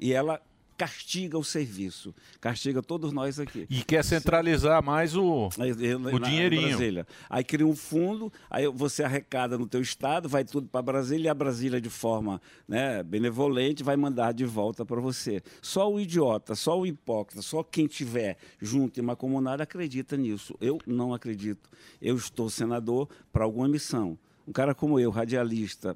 E 0.00 0.12
ela 0.12 0.40
castiga 0.80 1.36
o 1.36 1.44
serviço, 1.44 2.14
castiga 2.40 2.82
todos 2.82 3.12
nós 3.12 3.38
aqui. 3.38 3.66
E 3.68 3.84
quer 3.84 4.02
centralizar 4.02 4.82
mais 4.82 5.14
o, 5.14 5.48
o 5.48 6.18
dinheirinho. 6.18 6.68
Brasília. 6.68 7.06
Aí 7.28 7.44
cria 7.44 7.66
um 7.66 7.76
fundo, 7.76 8.32
aí 8.48 8.66
você 8.66 9.04
arrecada 9.04 9.58
no 9.58 9.66
teu 9.66 9.82
estado, 9.82 10.26
vai 10.26 10.42
tudo 10.42 10.68
para 10.68 10.80
Brasília 10.80 11.26
e 11.26 11.28
a 11.28 11.34
Brasília 11.34 11.82
de 11.82 11.90
forma 11.90 12.40
né, 12.66 13.02
benevolente 13.02 13.84
vai 13.84 13.94
mandar 13.94 14.32
de 14.32 14.46
volta 14.46 14.82
para 14.82 14.98
você. 15.02 15.42
Só 15.60 15.92
o 15.92 16.00
idiota, 16.00 16.54
só 16.54 16.80
o 16.80 16.86
hipócrita, 16.86 17.42
só 17.42 17.62
quem 17.62 17.86
tiver 17.86 18.38
junto 18.58 18.98
em 18.98 19.02
uma 19.02 19.14
comunidade 19.14 19.60
acredita 19.62 20.16
nisso. 20.16 20.56
Eu 20.62 20.78
não 20.86 21.12
acredito. 21.12 21.68
Eu 22.00 22.16
estou 22.16 22.48
senador 22.48 23.06
para 23.30 23.44
alguma 23.44 23.68
missão. 23.68 24.18
Um 24.48 24.52
cara 24.52 24.74
como 24.74 24.98
eu, 24.98 25.10
radialista, 25.10 25.94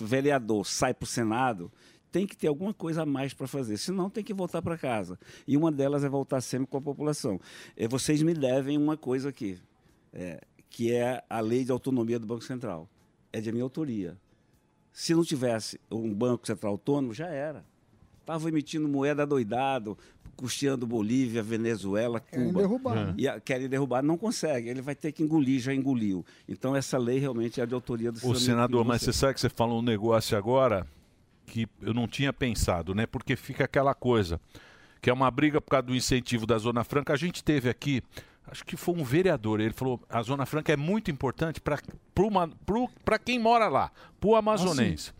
vereador, 0.00 0.64
sai 0.64 0.94
para 0.94 1.04
o 1.04 1.08
Senado, 1.08 1.68
tem 2.10 2.26
que 2.26 2.36
ter 2.36 2.48
alguma 2.48 2.74
coisa 2.74 3.02
a 3.02 3.06
mais 3.06 3.32
para 3.32 3.46
fazer, 3.46 3.76
senão 3.76 4.10
tem 4.10 4.22
que 4.24 4.34
voltar 4.34 4.60
para 4.62 4.76
casa. 4.76 5.18
E 5.46 5.56
uma 5.56 5.70
delas 5.70 6.02
é 6.04 6.08
voltar 6.08 6.40
sempre 6.40 6.66
com 6.66 6.76
a 6.78 6.80
população. 6.82 7.40
Eh, 7.76 7.86
Vocês 7.88 8.22
me 8.22 8.34
devem 8.34 8.76
uma 8.76 8.96
coisa 8.96 9.28
aqui, 9.28 9.58
eh, 10.12 10.40
que 10.68 10.92
é 10.92 11.22
a 11.28 11.40
lei 11.40 11.64
de 11.64 11.70
autonomia 11.72 12.18
do 12.18 12.26
Banco 12.26 12.42
Central. 12.44 12.88
É 13.32 13.40
de 13.40 13.50
minha 13.52 13.64
autoria. 13.64 14.16
Se 14.92 15.14
não 15.14 15.22
tivesse 15.24 15.80
um 15.90 16.12
Banco 16.12 16.46
Central 16.46 16.72
autônomo, 16.72 17.14
já 17.14 17.28
era. 17.28 17.64
Estava 18.20 18.48
emitindo 18.48 18.88
moeda 18.88 19.26
doidado, 19.26 19.96
custeando 20.36 20.86
Bolívia, 20.86 21.42
Venezuela, 21.42 22.20
Querem 22.20 22.46
Cuba. 22.46 22.60
derrubar, 22.60 22.94
né? 23.06 23.14
E 23.16 23.28
a- 23.28 23.40
querem 23.40 23.68
derrubar, 23.68 24.02
não 24.02 24.16
consegue. 24.16 24.68
Ele 24.68 24.80
vai 24.82 24.94
ter 24.94 25.12
que 25.12 25.22
engolir, 25.22 25.60
já 25.60 25.72
engoliu. 25.74 26.24
Então 26.48 26.74
essa 26.74 26.98
lei 26.98 27.18
realmente 27.18 27.60
é 27.60 27.66
de 27.66 27.74
autoria 27.74 28.10
do 28.10 28.16
Ô, 28.18 28.20
senador 28.20 28.40
senador, 28.40 28.84
mas 28.84 29.00
você. 29.02 29.12
você 29.12 29.18
sabe 29.18 29.34
que 29.34 29.40
você 29.40 29.48
falou 29.48 29.78
um 29.80 29.82
negócio 29.82 30.36
agora 30.36 30.86
que 31.50 31.68
eu 31.82 31.92
não 31.92 32.08
tinha 32.08 32.32
pensado, 32.32 32.94
né? 32.94 33.04
Porque 33.06 33.36
fica 33.36 33.64
aquela 33.64 33.94
coisa, 33.94 34.40
que 35.02 35.10
é 35.10 35.12
uma 35.12 35.30
briga 35.30 35.60
por 35.60 35.70
causa 35.70 35.88
do 35.88 35.94
incentivo 35.94 36.46
da 36.46 36.56
Zona 36.56 36.84
Franca. 36.84 37.12
A 37.12 37.16
gente 37.16 37.44
teve 37.44 37.68
aqui, 37.68 38.02
acho 38.46 38.64
que 38.64 38.76
foi 38.76 38.94
um 38.94 39.04
vereador, 39.04 39.60
ele 39.60 39.74
falou, 39.74 40.00
a 40.08 40.22
Zona 40.22 40.46
Franca 40.46 40.72
é 40.72 40.76
muito 40.76 41.10
importante 41.10 41.60
para 41.60 43.18
quem 43.18 43.38
mora 43.38 43.68
lá, 43.68 43.90
para 44.18 44.30
o 44.30 44.36
amazonense. 44.36 45.12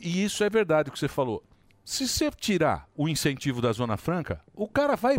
E 0.00 0.22
isso 0.22 0.44
é 0.44 0.50
verdade 0.50 0.90
o 0.90 0.92
que 0.92 0.98
você 0.98 1.08
falou. 1.08 1.42
Se 1.84 2.06
você 2.06 2.30
tirar 2.30 2.88
o 2.94 3.08
incentivo 3.08 3.60
da 3.60 3.72
Zona 3.72 3.96
Franca, 3.96 4.40
o 4.54 4.68
cara 4.68 4.94
vai 4.94 5.16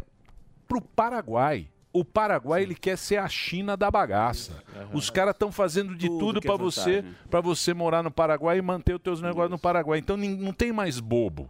pro 0.67 0.81
Paraguai. 0.81 1.67
O 1.97 2.03
Paraguai 2.03 2.63
ele 2.63 2.75
quer 2.75 2.97
ser 2.97 3.17
a 3.17 3.27
China 3.27 3.77
da 3.77 3.89
bagaça. 3.89 4.61
Os 4.93 5.09
caras 5.09 5.33
estão 5.33 5.51
fazendo 5.51 5.95
de 5.95 6.07
Tudo 6.07 6.19
tudo 6.19 6.37
é 6.39 6.41
para 6.41 6.55
você, 6.57 7.05
para 7.29 7.39
você 7.41 7.73
morar 7.73 8.03
no 8.03 8.11
Paraguai 8.11 8.57
e 8.57 8.61
manter 8.61 8.95
os 8.95 9.01
teus 9.01 9.21
negócios 9.21 9.51
no 9.51 9.57
Paraguai. 9.59 9.99
Então 9.99 10.17
não 10.17 10.51
tem 10.51 10.73
mais 10.73 10.99
bobo. 10.99 11.49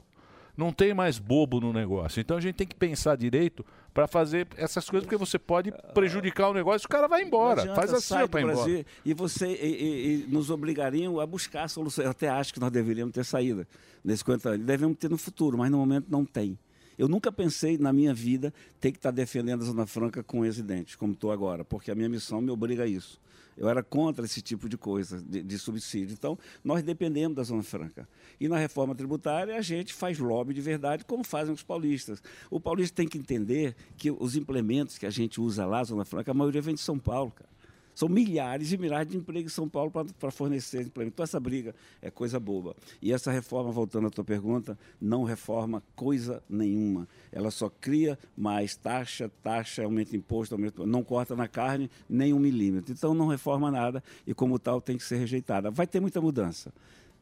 Não 0.56 0.72
tem 0.72 0.94
mais 0.94 1.18
bobo 1.20 1.60
no 1.60 1.74
negócio. 1.74 2.22
Então 2.22 2.38
a 2.38 2.40
gente 2.42 2.56
tem 2.56 2.66
que 2.68 2.76
pensar 2.76 3.18
direito 3.18 3.66
para 3.94 4.08
fazer 4.08 4.48
essas 4.56 4.90
coisas, 4.90 5.06
porque 5.06 5.18
você 5.18 5.38
pode 5.40 5.72
prejudicar 5.94 6.50
o 6.50 6.54
negócio 6.54 6.86
e 6.86 6.88
o 6.88 6.90
cara 6.90 7.08
vai 7.08 7.24
embora. 7.24 7.62
adianta, 7.62 7.76
Faz 7.82 7.92
assim 7.94 8.28
para 8.28 8.42
embora. 8.42 8.56
Brasil 8.58 8.86
E 9.04 9.14
você 9.14 9.48
e, 9.48 9.66
e- 9.66 10.26
e 10.30 10.32
nos 10.32 10.50
obrigariam 10.50 11.20
a 11.20 11.26
buscar 11.26 11.68
soluções. 11.70 12.06
Eu 12.06 12.12
até 12.12 12.30
acho 12.30 12.54
que 12.54 12.60
nós 12.60 12.72
deveríamos 12.72 13.14
ter 13.14 13.26
saída 13.26 13.68
nesses 14.04 14.20
50 14.20 14.50
anos. 14.50 14.66
Devemos 14.66 14.98
ter 14.98 15.10
no 15.10 15.18
futuro, 15.18 15.58
mas 15.58 15.70
no 15.72 15.78
momento 15.78 16.06
não 16.10 16.24
tem. 16.24 16.58
Eu 16.98 17.08
nunca 17.08 17.32
pensei 17.32 17.78
na 17.78 17.92
minha 17.92 18.14
vida 18.14 18.54
ter 18.80 18.92
que 18.92 18.98
estar 18.98 19.12
defendendo 19.12 19.62
a 19.62 19.66
Zona 19.66 19.86
Franca 19.86 20.24
com 20.24 20.42
residentes, 20.42 20.96
como 20.96 21.14
estou 21.14 21.32
agora, 21.32 21.64
porque 21.66 21.92
a 21.92 21.96
minha 21.96 22.10
missão 22.10 22.42
me 22.42 22.52
obriga 22.52 22.84
a 22.84 22.88
isso. 22.88 23.20
Eu 23.58 23.70
era 23.70 23.82
contra 23.82 24.26
esse 24.26 24.42
tipo 24.42 24.68
de 24.68 24.78
coisa, 24.78 25.22
de, 25.22 25.42
de 25.42 25.58
subsídio. 25.58 26.14
Então, 26.14 26.38
nós 26.64 26.84
dependemos 26.84 27.38
da 27.38 27.44
Zona 27.44 27.64
Franca. 27.64 28.08
E 28.40 28.50
na 28.50 28.58
reforma 28.58 28.94
tributária, 28.94 29.56
a 29.56 29.62
gente 29.62 29.94
faz 29.94 30.20
lobby 30.20 30.54
de 30.54 30.60
verdade, 30.60 31.06
como 31.06 31.24
fazem 31.24 31.54
os 31.54 31.64
paulistas. 31.64 32.22
O 32.50 32.60
paulista 32.60 32.98
tem 32.98 33.08
que 33.08 33.18
entender 33.18 33.76
que 33.98 34.12
os 34.12 34.36
implementos 34.36 34.98
que 34.98 35.06
a 35.06 35.10
gente 35.10 35.40
usa 35.40 35.66
lá, 35.66 35.84
Zona 35.84 36.04
Franca, 36.04 36.32
a 36.32 36.34
maioria 36.34 36.62
vem 36.62 36.76
de 36.76 36.82
São 36.82 37.00
Paulo, 37.00 37.32
cara. 37.32 37.55
São 37.96 38.10
milhares 38.10 38.74
e 38.74 38.78
milhares 38.78 39.10
de 39.10 39.18
empregos 39.18 39.54
em 39.54 39.56
São 39.56 39.70
Paulo 39.70 39.90
para 39.90 40.30
fornecer 40.30 40.82
implementos. 40.82 41.16
Então, 41.16 41.24
essa 41.24 41.40
briga 41.40 41.74
é 42.02 42.12
coisa 42.12 42.40
boba. 42.40 42.76
E 43.02 43.14
essa 43.14 43.32
reforma, 43.32 43.72
voltando 43.72 44.08
à 44.08 44.10
tua 44.10 44.24
pergunta, 44.24 44.78
não 45.02 45.24
reforma 45.24 45.82
coisa 45.96 46.44
nenhuma. 46.50 47.08
Ela 47.32 47.50
só 47.50 47.70
cria 47.70 48.20
mais 48.36 48.76
taxa, 48.76 49.32
taxa, 49.42 49.84
aumenta 49.84 50.16
imposto, 50.16 50.54
aumenta, 50.56 50.86
não 50.86 51.04
corta 51.04 51.36
na 51.36 51.48
carne 51.48 51.90
nem 52.10 52.34
um 52.34 52.40
milímetro. 52.40 52.92
Então, 52.92 53.14
não 53.14 53.28
reforma 53.28 53.72
nada 53.72 54.04
e, 54.28 54.34
como 54.34 54.60
tal, 54.60 54.82
tem 54.82 54.98
que 54.98 55.04
ser 55.04 55.16
rejeitada. 55.16 55.72
Vai 55.72 55.88
ter 55.88 56.02
muita 56.02 56.20
mudança. 56.20 56.74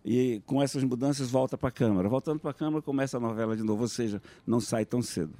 E 0.03 0.41
com 0.45 0.61
essas 0.61 0.83
mudanças, 0.83 1.29
volta 1.29 1.57
para 1.57 1.69
a 1.69 1.71
Câmara. 1.71 2.09
Voltando 2.09 2.39
para 2.39 2.51
a 2.51 2.53
Câmara, 2.53 2.81
começa 2.81 3.17
a 3.17 3.19
novela 3.19 3.55
de 3.55 3.63
novo, 3.63 3.83
ou 3.83 3.87
seja, 3.87 4.21
não 4.45 4.59
sai 4.59 4.85
tão 4.85 5.01
cedo. 5.01 5.33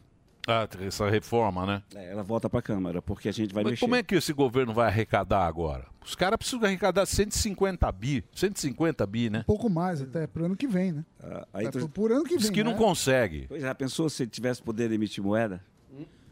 Ah, 0.48 0.68
essa 0.82 1.10
reforma, 1.10 1.66
né? 1.66 1.84
É, 1.96 2.12
ela 2.12 2.22
volta 2.22 2.50
para 2.50 2.60
a 2.60 2.62
Câmara, 2.62 3.02
porque 3.02 3.30
a 3.30 3.32
gente 3.32 3.54
vai 3.54 3.64
Mas 3.64 3.72
mexer. 3.72 3.86
como 3.86 3.96
é 3.96 4.04
que 4.04 4.16
esse 4.16 4.34
governo 4.34 4.74
vai 4.74 4.88
arrecadar 4.88 5.46
agora? 5.46 5.86
Os 6.06 6.16
caras 6.16 6.38
precisam 6.38 6.66
arrecadar 6.66 7.06
150 7.06 7.90
bi. 7.94 8.26
150 8.36 9.08
bi, 9.08 9.30
né? 9.30 9.40
Um 9.40 9.44
pouco 9.44 9.70
mais 9.70 10.02
até, 10.02 10.28
pro 10.28 10.44
ano 10.46 10.56
que 10.58 10.68
vem, 10.68 10.92
né? 10.92 11.06
aí 11.54 11.68
É 11.68 11.72
tu- 11.72 11.88
por, 11.88 12.12
ano 12.12 12.24
que 12.24 12.32
vem. 12.32 12.40
Diz 12.40 12.50
que 12.50 12.62
não 12.64 12.74
né? 12.74 12.78
consegue. 12.78 13.46
Pois 13.48 13.62
já 13.62 13.74
pensou 13.74 14.10
se 14.10 14.24
ele 14.24 14.32
tivesse 14.32 14.62
poder 14.62 14.90
de 14.90 14.96
emitir 14.96 15.24
moeda? 15.24 15.64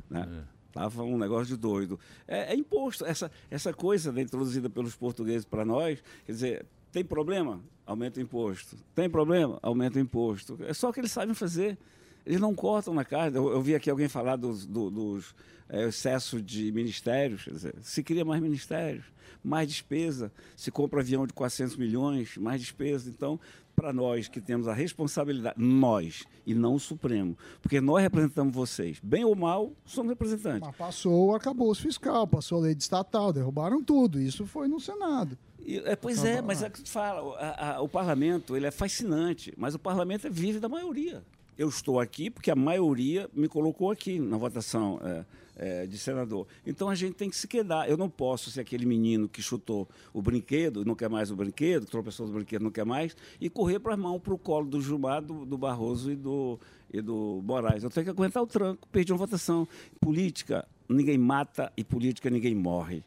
Né? 0.10 0.28
Tava 0.74 1.04
um 1.04 1.18
negócio 1.18 1.48
de 1.48 1.56
doido. 1.56 1.98
É, 2.28 2.54
é 2.54 2.56
imposto. 2.56 3.06
Essa, 3.06 3.32
essa 3.50 3.74
coisa 3.74 4.12
né, 4.12 4.22
introduzida 4.22 4.70
pelos 4.70 4.94
portugueses 4.94 5.46
para 5.46 5.64
nós, 5.64 6.04
quer 6.26 6.32
dizer, 6.34 6.66
tem 6.92 7.04
problema? 7.04 7.62
Aumenta 7.86 8.20
o 8.20 8.24
imposto. 8.24 8.76
Tem 8.94 9.10
problema? 9.10 9.58
Aumenta 9.62 10.00
o 10.00 10.02
imposto. 10.02 10.58
É 10.68 10.74
só 10.74 10.90
o 10.90 10.94
que 10.94 11.00
eles 11.00 11.12
sabem 11.12 11.34
fazer. 11.34 11.78
Eles 12.26 12.40
não 12.40 12.54
cortam 12.56 12.94
na 12.94 13.04
carne. 13.06 13.36
Eu, 13.38 13.50
eu 13.52 13.62
vi 13.62 13.76
aqui 13.76 13.90
alguém 13.90 14.08
falar 14.08 14.36
dos, 14.36 14.66
do, 14.66 14.90
dos 14.90 15.34
é, 15.70 15.88
excesso 15.88 16.42
de 16.42 16.72
ministérios. 16.72 17.44
Quer 17.44 17.52
dizer, 17.52 17.76
se 17.82 18.04
cria 18.04 18.24
mais 18.26 18.42
ministérios, 18.42 19.06
mais 19.44 19.68
despesa. 19.68 20.32
Se 20.56 20.70
compra 20.72 21.00
avião 21.02 21.26
de 21.26 21.34
400 21.34 21.76
milhões, 21.78 22.38
mais 22.38 22.60
despesa. 22.62 23.10
Então, 23.10 23.40
para 23.76 23.92
nós 23.94 24.28
que 24.28 24.40
temos 24.42 24.68
a 24.68 24.74
responsabilidade, 24.74 25.56
nós 25.60 26.24
e 26.46 26.54
não 26.54 26.76
o 26.76 26.80
Supremo, 26.80 27.36
porque 27.62 27.80
nós 27.82 28.02
representamos 28.04 28.54
vocês, 28.54 29.00
bem 29.02 29.24
ou 29.24 29.34
mal, 29.36 29.72
somos 29.86 30.10
representantes. 30.12 30.68
Mas 30.68 30.76
passou 30.76 31.28
o 31.30 31.34
arcabouço 31.34 31.82
fiscal, 31.82 32.28
passou 32.28 32.60
a 32.60 32.62
lei 32.62 32.76
de 32.76 32.84
estatal, 32.84 33.32
derrubaram 33.34 33.82
tudo. 33.82 34.20
Isso 34.20 34.46
foi 34.46 34.68
no 34.68 34.80
Senado. 34.80 35.38
E, 35.66 35.78
é, 35.78 35.96
pois 35.96 36.24
é, 36.24 36.42
mas 36.42 36.62
é 36.62 36.68
o 36.68 36.72
que 36.72 36.88
fala, 36.90 37.36
a- 37.40 37.76
a- 37.78 37.82
o 37.82 37.88
parlamento 37.88 38.56
ele 38.58 38.66
é 38.68 38.72
fascinante, 38.72 39.54
mas 39.58 39.74
o 39.74 39.80
parlamento 39.80 40.28
é 40.28 40.30
vive 40.30 40.60
da 40.60 40.68
maioria. 40.70 41.24
Eu 41.62 41.70
estou 41.70 42.00
aqui 42.00 42.32
porque 42.32 42.50
a 42.50 42.56
maioria 42.56 43.30
me 43.36 43.48
colocou 43.48 43.92
aqui 43.92 44.20
na 44.20 44.36
votação 44.36 45.00
é, 45.04 45.26
é, 45.56 45.86
de 45.86 45.96
senador. 45.96 46.48
Então 46.66 46.90
a 46.90 46.96
gente 46.96 47.14
tem 47.14 47.30
que 47.30 47.36
se 47.36 47.48
quedar. 47.48 47.88
Eu 47.88 47.96
não 47.96 48.10
posso 48.10 48.50
ser 48.50 48.62
aquele 48.62 48.84
menino 48.84 49.30
que 49.30 49.44
chutou 49.44 49.88
o 50.12 50.24
brinquedo, 50.24 50.84
não 50.84 50.96
quer 50.96 51.08
mais 51.08 51.30
o 51.30 51.36
brinquedo, 51.36 51.86
que 51.86 51.92
tropeçou 51.92 52.26
do 52.26 52.34
brinquedo, 52.34 52.64
não 52.64 52.72
quer 52.72 52.84
mais, 52.84 53.16
e 53.40 53.48
correr 53.48 53.78
para 53.78 53.94
a 53.94 53.98
mão, 53.98 54.20
para 54.20 54.34
o 54.34 54.40
colo 54.40 54.66
do 54.66 54.82
Gilmar, 54.82 55.22
do, 55.22 55.46
do 55.46 55.56
Barroso 55.56 56.12
e 56.12 56.16
do, 56.16 56.60
e 56.92 57.00
do 57.00 57.44
Moraes. 57.44 57.84
Eu 57.84 57.92
tenho 57.92 58.06
que 58.06 58.10
aguentar 58.10 58.42
o 58.42 58.48
tranco, 58.48 58.88
perdi 58.88 59.12
uma 59.12 59.20
votação. 59.20 59.68
Política, 60.00 60.68
ninguém 60.90 61.20
mata 61.20 61.72
e 61.78 61.84
política, 61.84 62.28
ninguém 62.32 62.56
morre. 62.56 63.04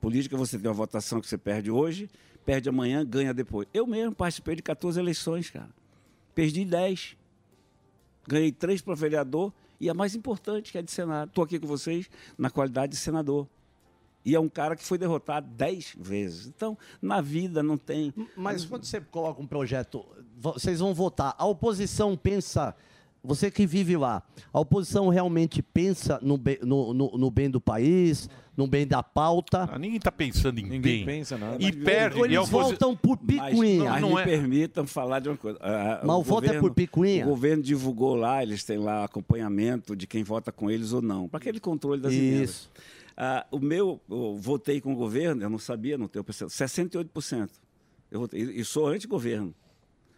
Política, 0.00 0.36
você 0.36 0.56
tem 0.56 0.68
uma 0.68 0.74
votação 0.74 1.20
que 1.20 1.26
você 1.26 1.36
perde 1.36 1.72
hoje, 1.72 2.08
perde 2.44 2.68
amanhã, 2.68 3.04
ganha 3.04 3.34
depois. 3.34 3.66
Eu 3.74 3.84
mesmo 3.84 4.14
participei 4.14 4.54
de 4.54 4.62
14 4.62 4.96
eleições, 4.96 5.50
cara. 5.50 5.70
Perdi 6.36 6.64
10. 6.64 7.25
Ganhei 8.28 8.50
três 8.52 8.80
para 8.80 8.94
vereador 8.94 9.52
e 9.80 9.88
a 9.90 9.94
mais 9.94 10.14
importante, 10.14 10.72
que 10.72 10.78
é 10.78 10.82
de 10.82 10.90
Senado. 10.90 11.28
Estou 11.28 11.44
aqui 11.44 11.58
com 11.58 11.66
vocês 11.66 12.08
na 12.36 12.50
qualidade 12.50 12.92
de 12.92 12.98
senador. 12.98 13.46
E 14.24 14.34
é 14.34 14.40
um 14.40 14.48
cara 14.48 14.74
que 14.74 14.82
foi 14.84 14.98
derrotado 14.98 15.46
10 15.50 15.94
vezes. 15.98 16.46
Então, 16.48 16.76
na 17.00 17.20
vida 17.20 17.62
não 17.62 17.76
tem. 17.78 18.12
Mas 18.36 18.64
quando 18.64 18.84
você 18.84 19.00
coloca 19.00 19.40
um 19.40 19.46
projeto, 19.46 20.04
vo- 20.36 20.54
vocês 20.54 20.80
vão 20.80 20.92
votar. 20.92 21.34
A 21.38 21.46
oposição 21.46 22.16
pensa. 22.16 22.74
Você 23.26 23.50
que 23.50 23.66
vive 23.66 23.96
lá, 23.96 24.22
a 24.52 24.60
oposição 24.60 25.08
realmente 25.08 25.60
pensa 25.62 26.18
no, 26.22 26.38
be- 26.38 26.60
no, 26.62 26.94
no- 26.94 27.10
no 27.18 27.30
bem 27.30 27.50
do 27.50 27.60
país, 27.60 28.28
no 28.56 28.66
bem 28.66 28.86
da 28.86 29.02
pauta? 29.02 29.68
Ah, 29.70 29.78
ninguém 29.78 29.96
está 29.98 30.10
pensando 30.12 30.58
em 30.60 30.62
Ninguém 30.62 30.80
bem. 30.80 31.04
pensa 31.04 31.36
nada. 31.36 31.56
E 31.62 31.72
perde. 31.72 32.18
E 32.20 32.22
Eles 32.22 32.38
oposi- 32.38 32.70
votam 32.70 32.96
por 32.96 33.16
picuinha. 33.18 33.90
Mas 33.90 34.00
Não, 34.00 34.10
não 34.10 34.16
me 34.16 34.22
é. 34.22 34.24
permitam 34.24 34.86
falar 34.86 35.20
de 35.20 35.28
uma 35.28 35.36
coisa. 35.36 35.58
Ah, 35.60 36.00
Mas 36.04 36.16
o 36.16 36.22
voto 36.22 36.46
é 36.50 36.58
por 36.60 36.72
picuinha? 36.72 37.26
O 37.26 37.30
governo 37.30 37.62
divulgou 37.62 38.14
lá, 38.14 38.42
eles 38.42 38.62
têm 38.64 38.78
lá 38.78 39.04
acompanhamento 39.04 39.94
de 39.96 40.06
quem 40.06 40.22
vota 40.22 40.52
com 40.52 40.70
eles 40.70 40.92
ou 40.92 41.02
não, 41.02 41.28
para 41.28 41.38
aquele 41.38 41.58
controle 41.60 42.00
das 42.00 42.12
emendas. 42.12 42.50
Isso. 42.50 42.70
Ah, 43.16 43.46
o 43.50 43.58
meu, 43.58 44.00
eu 44.10 44.36
votei 44.38 44.80
com 44.80 44.92
o 44.92 44.96
governo, 44.96 45.42
eu 45.42 45.50
não 45.50 45.58
sabia, 45.58 45.96
não 45.98 46.06
tenho 46.06 46.22
percepção, 46.22 46.48
68%. 46.66 47.48
Eu 48.10 48.20
votei, 48.20 48.40
e 48.42 48.64
sou 48.64 48.86
anti-governo. 48.86 49.52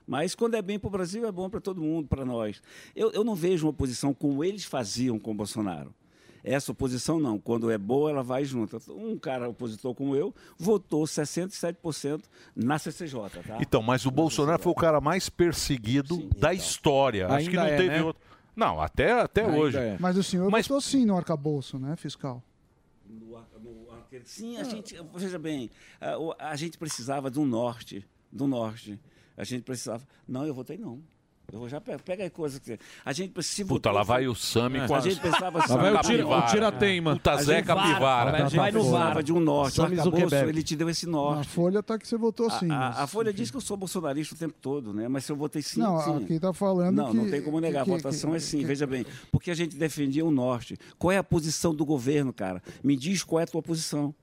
Mas 0.09 0.35
quando 0.35 0.55
é 0.55 0.63
bem 0.63 0.79
para 0.79 0.89
o 0.89 0.91
Brasil, 0.91 1.27
é 1.27 1.31
bom 1.31 1.51
para 1.51 1.61
todo 1.61 1.83
mundo, 1.83 2.09
para 2.09 2.25
nós. 2.25 2.63
Eu, 2.97 3.13
eu 3.13 3.23
não 3.23 3.35
vejo 3.35 3.67
uma 3.67 3.71
oposição 3.71 4.15
como 4.15 4.43
eles 4.43 4.65
faziam 4.65 5.19
com 5.19 5.33
o 5.33 5.35
Bolsonaro. 5.35 5.95
Essa 6.43 6.73
oposição 6.73 7.21
não. 7.21 7.39
Quando 7.39 7.71
é 7.71 7.77
boa, 7.77 8.11
ela 8.11 8.23
vai 8.23 8.43
junto. 8.43 8.81
Um 8.89 9.19
cara 9.19 9.51
opositor 9.51 9.95
como 9.95 10.17
eu 10.17 10.35
votou 10.57 11.05
67% 11.05 12.23
na 12.57 12.79
CCJ. 12.79 13.21
Tá? 13.47 13.59
Então, 13.61 13.83
mas 13.83 14.07
o 14.07 14.11
Bolsonaro 14.11 14.63
foi 14.63 14.73
o 14.73 14.75
cara 14.75 14.99
mais 14.99 15.29
perseguido 15.29 16.31
da 16.39 16.55
história. 16.55 17.29
Acho 17.29 17.51
que 17.51 17.57
não 17.57 17.65
Ainda 17.65 17.75
é, 17.75 17.77
teve 17.77 17.91
né? 17.91 18.03
outro. 18.03 18.23
Não, 18.57 18.81
até, 18.81 19.13
até 19.13 19.45
Ainda 19.45 19.59
hoje. 19.59 19.77
é. 19.77 19.99
Mas 20.01 20.17
o 20.17 20.23
senhor 20.23 20.51
votou 20.51 20.81
sim 20.81 21.05
no 21.05 21.19
arcabouço, 21.19 21.79
né, 21.79 21.97
fiscal? 21.97 22.43
Sim, 24.25 24.57
a 24.57 24.65
gente, 24.65 24.97
veja 25.15 25.39
bem, 25.39 25.71
a, 26.01 26.51
a 26.51 26.57
gente 26.57 26.79
precisava 26.79 27.31
do 27.31 27.45
norte, 27.45 28.07
do 28.33 28.47
norte. 28.47 28.99
A 29.39 29.45
gente 29.45 29.63
precisava. 29.63 30.03
Não, 30.27 30.45
eu 30.45 30.53
votei 30.53 30.77
não. 30.77 30.99
Eu 31.51 31.61
vou 31.61 31.69
já 31.71 31.81
pega, 31.81 31.99
pega 31.99 32.23
aí 32.25 32.29
coisa 32.29 32.61
que 32.61 32.79
a 33.03 33.11
gente 33.15 33.31
precisa. 33.33 33.67
Puta, 33.67 33.91
lá 33.91 34.03
vai 34.03 34.29
o 34.29 34.35
Sami 34.35 34.87
com 34.87 34.95
a 34.95 35.01
gente 35.01 35.19
pensava 35.19 35.61
Lá 35.61 35.65
vai 35.79 35.95
o 35.95 36.01
tira- 36.03 36.27
o 36.29 36.43
tira-teima. 36.47 37.15
Puta 37.15 37.37
Zé 37.43 37.63
Capivara. 37.63 38.37
A 38.37 38.41
gente 38.49 38.57
Vai 38.57 38.71
no 38.71 38.81
precisava 38.81 39.15
VAR. 39.15 39.23
de 39.23 39.33
um 39.33 39.41
norte. 39.41 39.73
O 39.73 39.77
Sammy 39.77 39.99
arcabouço, 39.99 40.25
Zuckerberg. 40.27 40.49
ele 40.51 40.63
te 40.63 40.77
deu 40.77 40.91
esse 40.91 41.07
Na 41.07 41.13
norte. 41.13 41.49
Folha 41.49 41.83
tá 41.83 41.99
que 41.99 42.07
você 42.07 42.19
votou 42.19 42.51
sim. 42.51 42.67
A, 42.67 42.77
mas- 42.77 42.99
a 42.99 43.07
Folha 43.07 43.33
diz 43.33 43.51
que 43.51 43.57
eu 43.57 43.63
sou 43.63 43.79
bolsonarista 43.79 44.35
o 44.35 44.39
tempo 44.39 44.57
todo, 44.61 44.93
né? 44.93 45.09
Mas 45.09 45.25
se 45.25 45.33
eu 45.33 45.37
votei 45.37 45.63
sim, 45.63 45.81
Não, 45.81 45.99
sim. 46.03 46.23
aqui 46.23 46.39
tá 46.39 46.53
falando 46.53 46.95
Não, 46.95 47.11
que- 47.13 47.17
não 47.17 47.31
tem 47.31 47.41
como 47.41 47.61
negar. 47.61 47.83
que- 47.83 47.93
a 47.93 47.95
votação 47.97 48.31
que- 48.33 48.37
é 48.37 48.41
sim, 48.41 48.59
que- 48.59 48.67
veja 48.67 48.87
bem. 48.87 49.07
Porque 49.33 49.51
a 49.51 49.55
gente 49.55 49.75
defendia 49.75 50.27
o 50.27 50.31
norte. 50.31 50.77
Qual 50.99 51.11
é 51.11 51.17
a 51.17 51.25
posição 51.25 51.75
do 51.75 51.87
governo, 51.87 52.31
cara? 52.31 52.63
Me 52.85 52.95
diz 52.95 53.25
qual 53.25 53.41
é 53.41 53.45
a 53.45 53.47
tua 53.47 53.63
posição. 53.63 54.15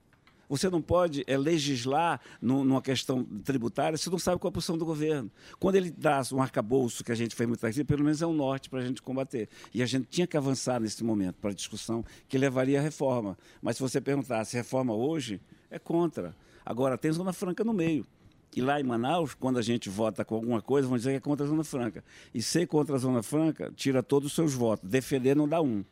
Você 0.50 0.70
não 0.70 0.82
pode 0.82 1.24
é, 1.28 1.38
legislar 1.38 2.22
nu- 2.42 2.64
numa 2.64 2.82
questão 2.82 3.24
tributária 3.44 3.98
se 3.98 4.10
não 4.10 4.20
sabe 4.20 4.40
qual 4.40 4.50
é 4.50 4.52
a 4.52 4.54
posição 4.54 4.78
do 4.78 4.86
governo. 4.86 5.32
Quando 5.60 5.76
ele 5.76 5.92
dá 5.92 6.22
um 6.32 6.42
arcabouço, 6.42 7.04
que 7.04 7.12
a 7.12 7.16
gente 7.16 7.36
fez 7.36 7.48
muito 7.48 7.66
aqui, 7.66 7.84
pelo 7.84 8.04
menos 8.04 8.22
é 8.22 8.28
um 8.28 8.34
norte 8.34 8.70
para 8.70 8.80
a 8.80 8.86
gente 8.86 9.02
combater. 9.02 9.50
E 9.74 9.82
a 9.82 9.86
gente 9.86 10.08
tinha 10.08 10.28
que 10.28 10.38
avançar 10.38 10.80
nesse 10.80 11.04
momento 11.04 11.36
para 11.36 11.52
a 11.52 11.54
discussão 11.54 12.04
que 12.28 12.38
levaria 12.38 12.80
à 12.80 12.82
reforma. 12.82 13.38
Mas 13.62 13.78
se 13.78 13.82
você 13.82 14.00
perguntar 14.00 14.46
se 14.46 14.56
reforma 14.56 14.94
hoje, 14.94 15.42
é 15.70 15.80
contra. 15.80 16.36
Agora, 16.66 16.98
tem 16.98 17.12
Zona 17.12 17.34
Franca 17.34 17.64
no 17.64 17.74
meio. 17.74 18.06
E 18.56 18.62
lá 18.62 18.80
em 18.80 18.84
Manaus, 18.84 19.34
quando 19.34 19.60
a 19.60 19.62
gente 19.62 19.90
vota 19.90 20.24
com 20.24 20.36
alguma 20.36 20.62
coisa, 20.62 20.88
vão 20.88 20.98
dizer 20.98 21.12
que 21.12 21.18
é 21.18 21.20
contra 21.20 21.46
a 21.46 21.50
Zona 21.50 21.64
Franca. 21.64 22.04
E 22.34 22.42
ser 22.42 22.66
contra 22.68 22.96
a 22.96 22.98
Zona 22.98 23.22
Franca 23.22 23.72
tira 23.76 24.02
todos 24.02 24.28
os 24.30 24.34
seus 24.34 24.54
votos. 24.54 24.90
Defender 24.90 25.36
não 25.36 25.48
dá 25.48 25.62
um. 25.62 25.84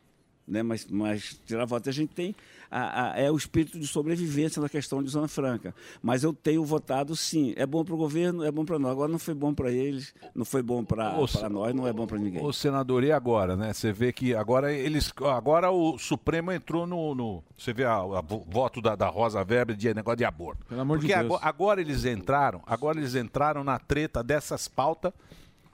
Né? 0.46 0.62
Mas, 0.62 0.86
mas 0.86 1.40
tirar 1.44 1.64
voto 1.66 1.88
a 1.88 1.92
gente 1.92 2.14
tem 2.14 2.34
a- 2.76 3.12
a- 3.12 3.18
é 3.20 3.30
o 3.30 3.36
espírito 3.36 3.78
de 3.78 3.86
sobrevivência 3.86 4.60
na 4.60 4.68
questão 4.68 5.02
de 5.02 5.08
Zona 5.08 5.28
Franca. 5.28 5.74
Mas 6.02 6.24
eu 6.24 6.32
tenho 6.32 6.64
votado 6.64 7.14
sim. 7.14 7.54
É 7.56 7.64
bom 7.66 7.84
para 7.84 7.94
o 7.94 7.96
governo, 7.96 8.42
é 8.44 8.50
bom 8.50 8.64
para 8.64 8.78
nós. 8.78 8.90
Agora 8.92 9.10
não 9.10 9.18
foi 9.18 9.34
bom 9.34 9.54
para 9.54 9.70
eles, 9.70 10.14
não 10.34 10.44
foi 10.44 10.62
bom 10.62 10.84
para 10.84 11.12
nós, 11.50 11.74
não 11.74 11.86
é 11.86 11.92
bom 11.92 12.06
para 12.06 12.18
ninguém. 12.18 12.44
O 12.44 12.52
senador, 12.52 13.04
e 13.04 13.12
agora, 13.12 13.56
né? 13.56 13.72
Você 13.72 13.92
vê 13.92 14.12
que 14.12 14.34
agora 14.34 14.72
eles. 14.72 15.12
Agora 15.34 15.70
o 15.70 15.96
Supremo 15.98 16.50
entrou 16.52 16.86
no. 16.86 17.14
no- 17.14 17.44
você 17.56 17.72
vê 17.72 17.84
vo- 18.26 18.44
voto 18.50 18.80
da, 18.82 18.96
da 18.96 19.08
Rosa 19.08 19.38
Weber 19.38 19.76
de 19.76 19.92
negócio 19.94 20.16
de 20.18 20.24
aborto. 20.24 20.64
Pelo 20.66 20.80
amor 20.80 20.98
de 20.98 21.06
Porque 21.06 21.14
Deus. 21.18 21.26
ago- 21.34 21.38
agora 21.42 21.80
eles 21.80 22.04
entraram, 22.04 22.60
agora 22.66 22.98
eles 22.98 23.14
entraram 23.14 23.62
na 23.62 23.78
treta 23.78 24.22
dessas 24.22 24.66
pautas 24.66 25.12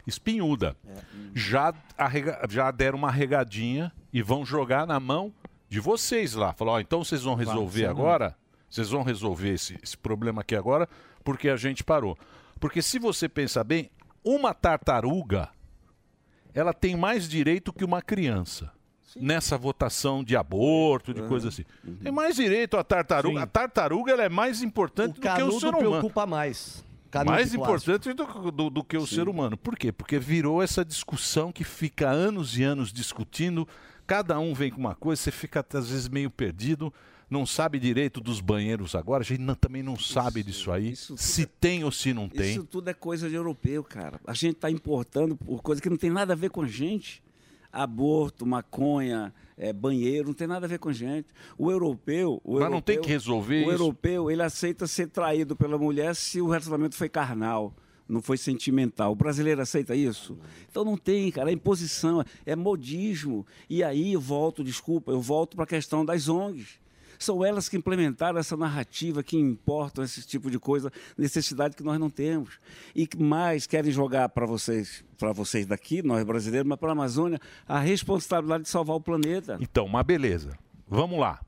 espinhuda. 0.07 0.77
Já, 1.35 1.73
arrega- 1.97 2.41
já 2.49 2.71
deram 2.71 2.99
uma 2.99 3.11
regadinha 3.11 3.93
e 4.13 4.23
vão 4.23 4.45
jogar 4.45 4.87
na 4.87 4.99
mão 4.99 5.33
de 5.71 5.81
vocês 5.81 6.35
lá. 6.35 6.53
Falou, 6.53 6.75
ó, 6.75 6.81
então 6.81 7.03
vocês 7.03 7.23
vão 7.23 7.35
resolver 7.35 7.81
você 7.81 7.85
não. 7.85 7.91
agora? 7.93 8.37
Vocês 8.69 8.91
vão 8.91 9.03
resolver 9.03 9.55
esse, 9.55 9.79
esse 9.83 9.97
problema 9.97 10.43
aqui 10.43 10.55
agora, 10.55 10.89
porque 11.25 11.49
a 11.49 11.57
gente 11.57 11.83
parou. 11.83 12.19
Porque 12.59 12.83
se 12.83 12.99
você 12.99 13.29
pensar 13.29 13.65
bem, 13.65 13.91
uma 14.23 14.53
tartaruga 14.53 15.49
ela 16.53 16.73
tem 16.75 16.97
mais 16.97 17.29
direito 17.29 17.73
que 17.73 17.85
uma 17.85 18.03
criança. 18.03 18.73
Nessa 19.17 19.59
votação 19.59 20.23
de 20.23 20.37
aborto, 20.37 21.13
de 21.13 21.23
coisa 21.23 21.49
assim. 21.49 21.65
Tem 22.01 22.13
mais 22.13 22.37
direito 22.37 22.77
a 22.77 22.85
tartaruga. 22.85 23.43
A 23.43 23.47
tartaruga 23.47 24.13
ela 24.13 24.23
é 24.23 24.29
mais 24.29 24.63
importante 24.63 25.15
do 25.15 25.21
que 25.21 25.43
o 25.43 25.59
ser 25.59 25.69
humano. 25.69 25.79
preocupa 25.91 26.27
mais. 26.27 26.85
Canudo 27.11 27.33
mais 27.33 27.53
importante 27.53 28.13
do, 28.13 28.51
do- 28.53 28.71
do 28.71 28.85
que 28.85 28.97
o 28.97 29.05
ser 29.05 29.29
humano. 29.29 29.57
Por 29.57 29.77
quê? 29.77 29.91
Porque 29.91 30.17
virou 30.17 30.63
essa 30.63 30.85
discussão 30.85 31.51
que 31.51 31.65
fica 31.65 32.09
anos 32.09 32.57
e 32.57 32.63
anos 32.63 32.93
discutindo. 32.93 33.67
Cada 34.11 34.41
um 34.41 34.53
vem 34.53 34.73
com 34.73 34.81
uma 34.81 34.97
coisa, 34.97 35.23
você 35.23 35.31
fica 35.31 35.65
às 35.73 35.89
vezes 35.89 36.09
meio 36.09 36.29
perdido, 36.29 36.93
não 37.31 37.47
sabe 37.47 37.79
direito 37.79 38.21
dos 38.21 38.41
banheiros 38.41 38.97
agora. 38.97 39.23
A 39.23 39.25
gente 39.25 39.41
não- 39.41 39.55
também 39.55 39.85
não 39.85 39.97
sabe 39.97 40.43
disso 40.43 40.73
aí. 40.73 40.97
se 40.97 41.47
tem 41.47 41.85
ou 41.85 41.93
se 41.93 42.13
não 42.13 42.29
tem. 42.29 42.51
Isso 42.51 42.65
tudo 42.65 42.91
é 42.91 42.93
coisa 42.93 43.29
de 43.29 43.37
europeu, 43.37 43.85
cara. 43.85 44.21
A 44.27 44.35
gente 44.35 44.57
está 44.57 44.69
importando 44.69 45.37
por 45.37 45.63
coisa 45.63 45.81
que 45.81 45.89
não 45.89 45.97
tem 45.97 46.11
nada 46.11 46.33
a 46.33 46.37
ver 46.37 46.51
com 46.51 46.63
a 46.63 46.67
gente. 46.67 47.23
Aborto, 47.73 48.45
maconha, 48.45 49.33
é, 49.57 49.73
banheiro, 49.73 50.27
não 50.27 50.35
tem 50.35 50.49
nada 50.49 50.67
a 50.67 50.69
ver 50.69 50.81
com 50.81 50.89
a 50.89 50.93
gente. 50.93 51.29
O 51.57 51.71
europeu. 51.71 52.41
O 52.43 52.55
Mas 52.55 52.63
não 52.63 52.67
europeu- 52.79 52.83
tem 52.97 53.01
que 53.01 53.09
resolver 53.09 53.59
O 53.59 53.63
isso? 53.63 53.71
europeu, 53.71 54.29
ele 54.29 54.43
aceita 54.43 54.89
ser 54.89 55.07
traído 55.07 55.55
pela 55.55 55.79
mulher 55.79 56.17
se 56.17 56.41
o 56.41 56.49
relacionamento 56.49 56.97
foi 56.97 57.09
carnal. 57.09 57.73
Não 58.11 58.21
foi 58.21 58.37
sentimental. 58.37 59.13
O 59.13 59.15
brasileiro 59.15 59.63
aceita 59.63 59.95
isso? 59.95 60.37
Então 60.69 60.85
não 60.85 60.97
tem, 60.97 61.31
cara. 61.31 61.51
É 61.51 61.53
imposição, 61.53 62.25
é 62.45 62.57
modismo. 62.57 63.47
E 63.69 63.85
aí 63.85 64.15
eu 64.15 64.21
volto, 64.21 64.65
desculpa, 64.65 65.13
eu 65.13 65.21
volto 65.21 65.55
para 65.55 65.65
a 65.65 65.69
questão 65.69 66.05
das 66.05 66.29
ONGs. 66.29 66.81
São 67.21 67.45
elas 67.45 67.69
que 67.69 67.77
implementaram 67.77 68.39
essa 68.39 68.57
narrativa 68.57 69.23
que 69.23 69.37
importam 69.37 70.03
esse 70.03 70.27
tipo 70.27 70.51
de 70.51 70.59
coisa, 70.59 70.91
necessidade 71.19 71.77
que 71.77 71.83
nós 71.83 72.01
não 72.01 72.09
temos. 72.09 72.59
E 72.95 73.07
que 73.07 73.23
mais 73.23 73.67
querem 73.67 73.93
jogar 73.93 74.31
para 74.31 74.47
vocês, 74.47 75.05
para 75.19 75.31
vocês 75.31 75.67
daqui, 75.67 76.03
nós 76.03 76.25
brasileiros, 76.25 76.67
mas 76.67 76.79
para 76.79 76.89
a 76.89 76.93
Amazônia, 76.93 77.39
a 77.69 77.79
responsabilidade 77.79 78.65
de 78.65 78.71
salvar 78.71 78.97
o 78.97 79.01
planeta. 79.01 79.59
Então, 79.61 79.87
mas 79.87 80.05
beleza. 80.05 80.59
Vamos 80.89 81.21
lá. 81.21 81.41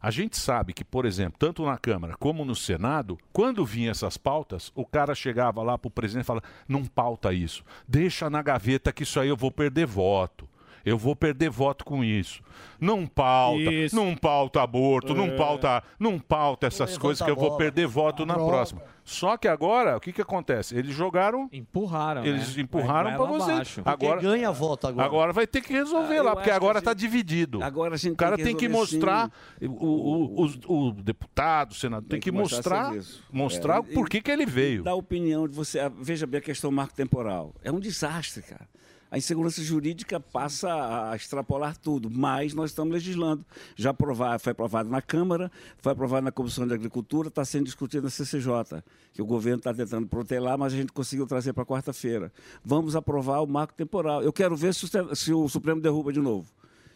A 0.00 0.10
gente 0.10 0.36
sabe 0.36 0.72
que, 0.72 0.84
por 0.84 1.04
exemplo, 1.04 1.38
tanto 1.38 1.64
na 1.64 1.76
Câmara 1.76 2.14
como 2.18 2.44
no 2.44 2.54
Senado, 2.54 3.18
quando 3.32 3.64
vinham 3.64 3.90
essas 3.90 4.16
pautas, 4.16 4.70
o 4.74 4.84
cara 4.86 5.14
chegava 5.14 5.62
lá 5.62 5.76
pro 5.76 5.90
presidente 5.90 6.24
e 6.24 6.26
falava: 6.26 6.46
não 6.68 6.84
pauta 6.84 7.32
isso, 7.32 7.64
deixa 7.86 8.30
na 8.30 8.42
gaveta 8.42 8.92
que 8.92 9.02
isso 9.02 9.18
aí 9.18 9.28
eu 9.28 9.36
vou 9.36 9.50
perder 9.50 9.86
voto. 9.86 10.48
Eu 10.84 10.96
vou 10.96 11.14
perder 11.14 11.50
voto 11.50 11.84
com 11.84 12.02
isso. 12.02 12.40
Não 12.80 13.06
pauta, 13.06 13.60
Isso. 13.60 13.94
não 13.94 14.16
pauta 14.16 14.62
aborto, 14.62 15.12
não 15.14 15.26
É. 15.26 15.36
pauta, 15.36 15.82
não 15.98 16.18
pauta 16.18 16.66
essas 16.66 16.96
coisas 16.96 17.22
que 17.22 17.30
eu 17.30 17.36
vou 17.36 17.58
perder 17.58 17.86
voto 17.86 18.24
na 18.24 18.34
Droga. 18.34 18.50
próxima. 18.50 18.82
Só 19.10 19.38
que 19.38 19.48
agora, 19.48 19.96
o 19.96 20.00
que 20.00 20.12
que 20.12 20.20
acontece? 20.20 20.76
Eles 20.76 20.94
jogaram, 20.94 21.48
empurraram, 21.50 22.26
eles 22.26 22.54
né? 22.54 22.62
empurraram 22.62 23.08
Vai- 23.08 23.16
para 23.18 23.26
você. 23.26 23.50
abaixo. 23.52 23.82
Porque 23.82 24.04
Agora 24.06 24.20
ganha 24.20 24.52
voto 24.52 24.86
agora. 24.86 25.06
Agora 25.06 25.32
vai 25.32 25.46
ter 25.46 25.62
que 25.62 25.72
resolver 25.72 26.18
Ah, 26.18 26.22
lá, 26.22 26.30
porque 26.32 26.50
que 26.50 26.54
agora 26.54 26.76
a 26.76 26.80
está 26.80 26.90
gente- 26.90 27.00
dividido. 27.00 27.62
Agora 27.62 27.94
a 27.94 27.96
gente 27.96 28.12
o 28.12 28.16
cara 28.16 28.36
tem 28.36 28.44
tem 28.44 28.54
que 28.54 28.66
que, 28.66 28.66
resolver 28.66 28.96
mostrar, 28.96 29.30
o, 29.62 29.66
o, 29.66 30.42
os- 30.42 30.58
o 30.66 30.92
deputado, 30.92 31.70
o 31.70 31.74
senador, 31.74 32.06
tem, 32.10 32.20
que 32.20 32.30
mostrar, 32.30 32.92
mostrar 33.32 33.76
É, 33.76 33.78
o 33.78 33.84
porquê 33.84 34.18
e- 34.18 34.20
que 34.20 34.30
ele 34.30 34.44
veio. 34.44 34.82
Da 34.82 34.94
opinião 34.94 35.48
de 35.48 35.54
você. 35.54 35.80
ah, 35.80 35.88
Veja 35.88 36.26
bem 36.26 36.38
a 36.38 36.42
questão 36.42 36.70
marco 36.70 36.92
temporal. 36.94 37.54
É 37.64 37.72
um 37.72 37.80
desastre, 37.80 38.42
cara. 38.42 38.68
A 39.10 39.16
insegurança 39.16 39.62
jurídica 39.62 40.20
passa 40.20 40.68
a 41.10 41.16
extrapolar 41.16 41.76
tudo, 41.78 42.10
mas 42.10 42.52
nós 42.52 42.70
estamos 42.70 42.92
legislando. 42.92 43.44
Já 43.74 43.90
aprovado, 43.90 44.38
foi 44.42 44.52
aprovado 44.52 44.88
na 44.90 45.00
Câmara, 45.00 45.50
foi 45.78 45.92
aprovado 45.92 46.24
na 46.24 46.30
Comissão 46.32 46.66
de 46.66 46.74
Agricultura, 46.74 47.28
está 47.28 47.42
sendo 47.44 47.64
discutido 47.64 48.04
na 48.04 48.10
CCJ, 48.10 48.82
que 49.14 49.22
o 49.22 49.26
governo 49.26 49.58
está 49.58 49.72
tentando 49.72 50.06
protelar, 50.06 50.58
mas 50.58 50.74
a 50.74 50.76
gente 50.76 50.92
conseguiu 50.92 51.26
trazer 51.26 51.54
para 51.54 51.64
quarta-feira. 51.64 52.30
Vamos 52.62 52.94
aprovar 52.94 53.40
o 53.42 53.46
marco 53.46 53.72
temporal. 53.72 54.22
Eu 54.22 54.32
quero 54.32 54.54
ver 54.54 54.74
se 54.74 54.84
o, 54.84 55.16
se 55.16 55.32
o 55.32 55.48
Supremo 55.48 55.80
derruba 55.80 56.12
de 56.12 56.20
novo. 56.20 56.46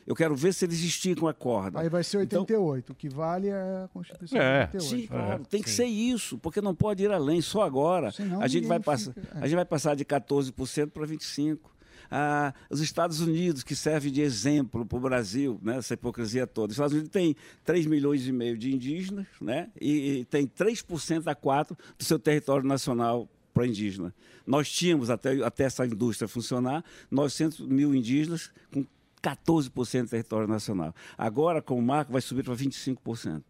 Eu 0.04 0.16
quero 0.16 0.34
ver 0.34 0.52
se 0.52 0.64
eles 0.64 0.80
esticam 0.80 1.28
a 1.28 1.32
corda. 1.32 1.78
Aí 1.80 1.88
vai 1.88 2.02
ser 2.02 2.16
88. 2.18 2.90
O 2.92 2.94
que 2.94 3.08
vale 3.08 3.48
é 3.48 3.84
a 3.84 3.88
Constituição 3.92 4.36
de 4.36 4.44
88. 4.44 4.82
Sim, 4.84 5.06
claro, 5.06 5.44
tem 5.46 5.62
que 5.62 5.70
ser 5.70 5.84
isso, 5.84 6.36
porque 6.38 6.60
não 6.60 6.74
pode 6.74 7.04
ir 7.04 7.10
além. 7.12 7.40
Só 7.40 7.62
agora 7.62 8.10
Senão 8.10 8.42
a 8.42 8.48
gente 8.48 8.66
vai 8.66 8.80
passar, 8.80 9.12
fica- 9.12 9.28
é. 9.38 9.38
a 9.38 9.46
gente 9.46 9.54
vai 9.54 9.64
passar 9.64 9.94
de 9.94 10.04
14% 10.04 10.90
para 10.90 11.06
25. 11.06 11.70
Ah, 12.14 12.52
os 12.68 12.82
Estados 12.82 13.22
Unidos, 13.22 13.62
que 13.62 13.74
serve 13.74 14.10
de 14.10 14.20
exemplo 14.20 14.84
para 14.84 14.98
o 14.98 15.00
Brasil, 15.00 15.58
né, 15.62 15.78
essa 15.78 15.94
hipocrisia 15.94 16.46
toda. 16.46 16.66
Os 16.66 16.74
Estados 16.74 16.92
Unidos 16.92 17.10
tem 17.10 17.34
3 17.64 17.86
milhões 17.86 18.28
e 18.28 18.32
meio 18.32 18.58
de 18.58 18.70
indígenas 18.70 19.26
né, 19.40 19.70
e, 19.80 20.18
e 20.18 20.24
tem 20.26 20.46
3% 20.46 21.26
a 21.26 21.34
4% 21.34 21.68
do 21.96 22.04
seu 22.04 22.18
território 22.18 22.68
nacional 22.68 23.26
para 23.54 23.66
indígena. 23.66 24.14
Nós 24.46 24.70
tínhamos, 24.70 25.08
até, 25.08 25.42
até 25.42 25.64
essa 25.64 25.86
indústria 25.86 26.28
funcionar, 26.28 26.84
900 27.10 27.60
mil 27.60 27.94
indígenas 27.94 28.50
com 28.70 28.84
14% 29.22 30.02
do 30.02 30.08
território 30.10 30.46
nacional. 30.46 30.94
Agora, 31.16 31.62
com 31.62 31.78
o 31.78 31.82
marco, 31.82 32.12
vai 32.12 32.20
subir 32.20 32.44
para 32.44 32.54
25%. 32.54 33.42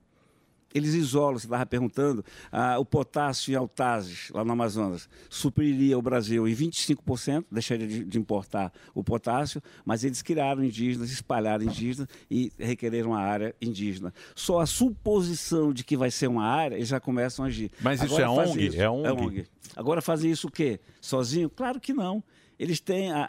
Eles 0.74 0.94
isolam, 0.94 1.39
você 1.39 1.47
estava 1.47 1.66
perguntando, 1.66 2.24
ah, 2.51 2.78
o 2.78 2.85
potássio 2.85 3.53
em 3.53 3.57
Altazes, 3.57 4.31
lá 4.31 4.44
no 4.44 4.53
Amazonas, 4.53 5.09
supriria 5.28 5.99
o 5.99 6.03
Brasil 6.03 6.47
em 6.49 6.55
25%, 6.55 7.44
deixaria 7.51 7.86
de, 7.86 8.05
de 8.05 8.19
importar 8.19 8.73
o 8.94 9.05
potássio, 9.05 9.62
mas 9.85 10.05
eles 10.05 10.23
criaram 10.23 10.65
indígenas, 10.65 11.11
espalharam 11.11 11.65
indígenas 11.65 12.09
e 12.31 12.51
requereram 12.59 13.11
uma 13.11 13.20
área 13.20 13.55
indígena. 13.61 14.12
Só 14.35 14.61
a 14.61 14.66
suposição 14.66 15.73
de 15.73 15.85
que 15.85 15.97
vai 15.97 16.11
ser 16.11 16.28
uma 16.28 16.44
área, 16.44 16.77
eles 16.77 16.89
já 16.89 17.01
começam 17.01 17.44
a 17.44 17.49
agir. 17.49 17.70
Mas 17.81 18.01
isso 18.03 18.15
é 18.20 18.28
ONG? 18.28 18.66
isso- 18.66 18.81
É 19.07 19.12
ONG? 19.12 19.47
Agora 19.77 20.01
fazem 20.03 20.31
isso 20.31 20.49
o 20.49 20.51
quê? 20.51 20.81
Sozinho? 21.01 21.51
Claro 21.51 21.81
que 21.81 21.93
não. 21.93 22.23
Eles 22.59 22.78
têm 22.81 23.11
a, 23.11 23.24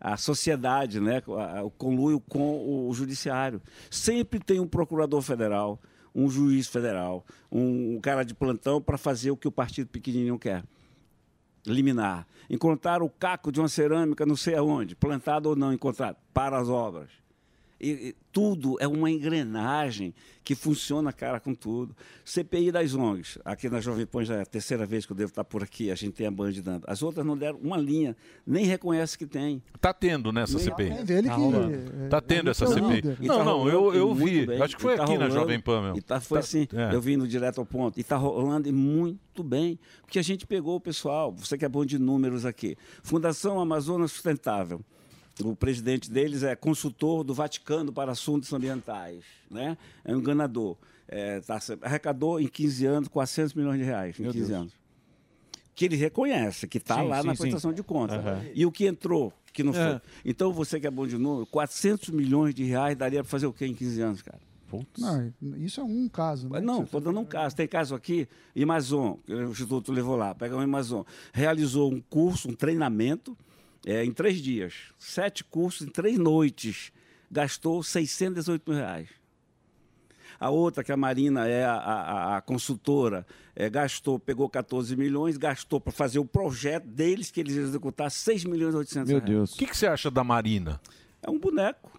a, 0.00 0.12
a- 0.12 0.16
sociedade, 0.16 0.98
né, 1.00 1.22
o 1.64 1.70
conluio 1.70 2.18
com 2.20 2.88
o 2.88 2.92
judiciário. 2.94 3.62
Sempre 3.90 4.40
tem 4.40 4.58
um 4.58 4.66
procurador 4.66 5.22
federal, 5.22 5.80
um 6.16 6.30
juiz 6.30 6.66
federal, 6.66 7.26
um, 7.52 7.96
um 7.96 8.00
cara 8.00 8.24
de 8.24 8.34
plantão 8.34 8.80
para 8.80 8.96
fazer 8.96 9.30
o 9.30 9.36
que 9.36 9.46
o 9.46 9.52
partido 9.52 9.88
pequenininho 9.88 10.38
quer. 10.38 10.64
Liminar. 11.66 12.26
Encontrar 12.48 13.02
o 13.02 13.10
caco 13.10 13.52
de 13.52 13.60
uma 13.60 13.68
cerâmica 13.68 14.24
não 14.24 14.36
sei 14.36 14.54
aonde, 14.54 14.96
plantado 14.96 15.50
ou 15.50 15.56
não 15.56 15.72
encontrado, 15.72 16.16
para 16.32 16.58
as 16.58 16.68
obras. 16.70 17.10
E, 17.80 17.90
e 17.90 18.16
tudo 18.32 18.76
é 18.80 18.88
uma 18.88 19.10
engrenagem 19.10 20.14
que 20.42 20.54
funciona 20.54 21.12
cara 21.12 21.38
com 21.40 21.54
tudo. 21.54 21.94
CPI 22.24 22.70
das 22.72 22.94
ONGs. 22.94 23.38
Aqui 23.44 23.68
na 23.68 23.80
Jovem 23.80 24.06
Pan 24.06 24.24
já 24.24 24.36
é 24.36 24.42
a 24.42 24.46
terceira 24.46 24.86
vez 24.86 25.04
que 25.04 25.12
eu 25.12 25.16
devo 25.16 25.30
estar 25.30 25.44
por 25.44 25.62
aqui, 25.62 25.90
a 25.90 25.94
gente 25.94 26.14
tem 26.14 26.26
a 26.26 26.30
Band 26.30 26.52
dando. 26.62 26.84
As 26.86 27.02
outras 27.02 27.26
não 27.26 27.36
deram 27.36 27.58
uma 27.58 27.76
linha, 27.76 28.16
nem 28.46 28.64
reconhece 28.64 29.18
que 29.18 29.26
tem. 29.26 29.62
Tá 29.80 29.92
tendo 29.92 30.32
nessa 30.32 30.54
Nem- 30.56 30.64
CPI. 30.64 30.88
É 30.90 31.04
dele 31.04 31.28
tá 31.28 31.34
que- 31.36 32.04
é, 32.04 32.08
Tá 32.08 32.20
tendo 32.20 32.48
é 32.48 32.50
essa 32.52 32.64
muito 32.64 32.78
CPI. 32.84 32.94
líder. 32.96 33.18
Não, 33.26 33.38
tá 33.38 33.44
não, 33.44 33.68
eu, 33.68 33.94
eu 33.94 34.14
vi. 34.14 34.46
bem. 34.46 34.62
Acho 34.62 34.76
que 34.76 34.82
foi 34.82 34.96
tá 34.96 35.02
aqui 35.04 35.12
na 35.12 35.24
rolando. 35.24 35.34
Jovem 35.40 35.60
Pan, 35.60 35.82
meu. 35.82 35.96
E 35.96 36.00
tá, 36.00 36.20
foi 36.20 36.38
Tá- 36.38 36.44
assim, 36.44 36.68
é. 36.72 36.94
eu 36.94 37.00
vim 37.00 37.16
no 37.16 37.26
direto 37.28 37.58
ao 37.58 37.66
ponto. 37.66 37.98
E 37.98 38.00
está 38.00 38.16
rolando 38.16 38.72
muito 38.72 39.42
bem, 39.42 39.78
porque 40.02 40.18
a 40.18 40.22
gente 40.22 40.46
pegou 40.46 40.76
o 40.76 40.80
pessoal. 40.80 41.34
Você 41.36 41.58
que 41.58 41.64
é 41.64 41.68
bom 41.68 41.84
de 41.84 41.98
números 41.98 42.46
aqui. 42.46 42.76
Fundação 43.02 43.58
Amazônia 43.60 44.06
Sustentável. 44.08 44.80
O 45.44 45.54
presidente 45.54 46.10
deles 46.10 46.42
é 46.42 46.56
consultor 46.56 47.22
do 47.22 47.34
Vaticano 47.34 47.92
para 47.92 48.12
assuntos 48.12 48.52
ambientais. 48.52 49.22
Né? 49.50 49.76
É 50.04 50.14
um 50.14 50.18
enganador. 50.18 50.76
É, 51.08 51.40
tá, 51.40 51.58
arrecadou 51.82 52.40
em 52.40 52.48
15 52.48 52.86
anos 52.86 53.08
400 53.08 53.54
milhões 53.54 53.78
de 53.78 53.84
reais. 53.84 54.18
Em 54.18 54.22
Meu 54.22 54.32
15 54.32 54.46
Deus. 54.46 54.60
anos. 54.60 54.72
Que 55.74 55.84
ele 55.84 55.96
reconhece, 55.96 56.66
que 56.66 56.78
está 56.78 57.02
lá 57.02 57.20
sim, 57.20 57.26
na 57.26 57.34
sim. 57.34 57.42
prestação 57.42 57.72
de 57.72 57.82
contas. 57.82 58.18
Aham. 58.18 58.44
E 58.54 58.64
o 58.64 58.72
que 58.72 58.86
entrou, 58.86 59.32
que 59.52 59.62
não 59.62 59.74
foi. 59.74 59.82
É. 59.82 60.00
Então, 60.24 60.52
você 60.52 60.80
que 60.80 60.86
é 60.86 60.90
bom 60.90 61.06
de 61.06 61.18
número, 61.18 61.44
400 61.46 62.08
milhões 62.10 62.54
de 62.54 62.64
reais 62.64 62.96
daria 62.96 63.22
para 63.22 63.30
fazer 63.30 63.46
o 63.46 63.52
quê 63.52 63.66
em 63.66 63.74
15 63.74 64.00
anos, 64.00 64.22
cara? 64.22 64.40
Não, 64.98 65.32
isso 65.58 65.80
é 65.80 65.84
um 65.84 66.08
caso, 66.08 66.48
né? 66.48 66.60
Não, 66.60 66.82
estou 66.82 67.00
dando 67.00 67.20
um 67.20 67.24
caso. 67.24 67.54
Tem 67.54 67.68
caso 67.68 67.94
aqui, 67.94 68.28
Amazon, 68.60 69.14
que 69.24 69.32
o 69.32 69.50
Instituto 69.50 69.92
levou 69.92 70.16
lá, 70.16 70.34
pega 70.34 70.56
o 70.56 70.60
Amazon, 70.60 71.02
realizou 71.32 71.92
um 71.92 72.00
curso, 72.00 72.48
um 72.48 72.54
treinamento, 72.54 73.36
é, 73.86 74.04
em 74.04 74.12
três 74.12 74.42
dias. 74.42 74.74
Sete 74.98 75.42
cursos 75.44 75.86
em 75.86 75.90
três 75.90 76.18
noites. 76.18 76.92
Gastou 77.30 77.82
618 77.82 78.68
mil 78.70 78.78
reais. 78.78 79.08
A 80.38 80.50
outra, 80.50 80.84
que 80.84 80.92
a 80.92 80.96
Marina 80.98 81.48
é 81.48 81.64
a, 81.64 81.72
a- 81.74 82.36
a 82.36 82.40
consultora, 82.42 83.26
é, 83.54 83.70
gastou, 83.70 84.18
pegou 84.18 84.50
14 84.50 84.94
milhões, 84.94 85.38
gastou 85.38 85.80
para 85.80 85.92
fazer 85.92 86.18
o 86.18 86.26
projeto 86.26 86.84
deles, 86.86 87.30
que 87.30 87.40
eles 87.40 87.54
iam 87.54 87.64
executar 87.64 88.10
6 88.10 88.44
milhões 88.44 88.74
e 88.74 88.76
800 88.76 89.08
Meu 89.08 89.18
reais. 89.18 89.30
Deus. 89.30 89.52
O 89.54 89.56
que, 89.56 89.66
que 89.66 89.74
você 89.76 89.86
acha 89.86 90.10
da 90.10 90.22
Marina? 90.22 90.78
É 91.22 91.30
um 91.30 91.38
boneco. 91.38 91.98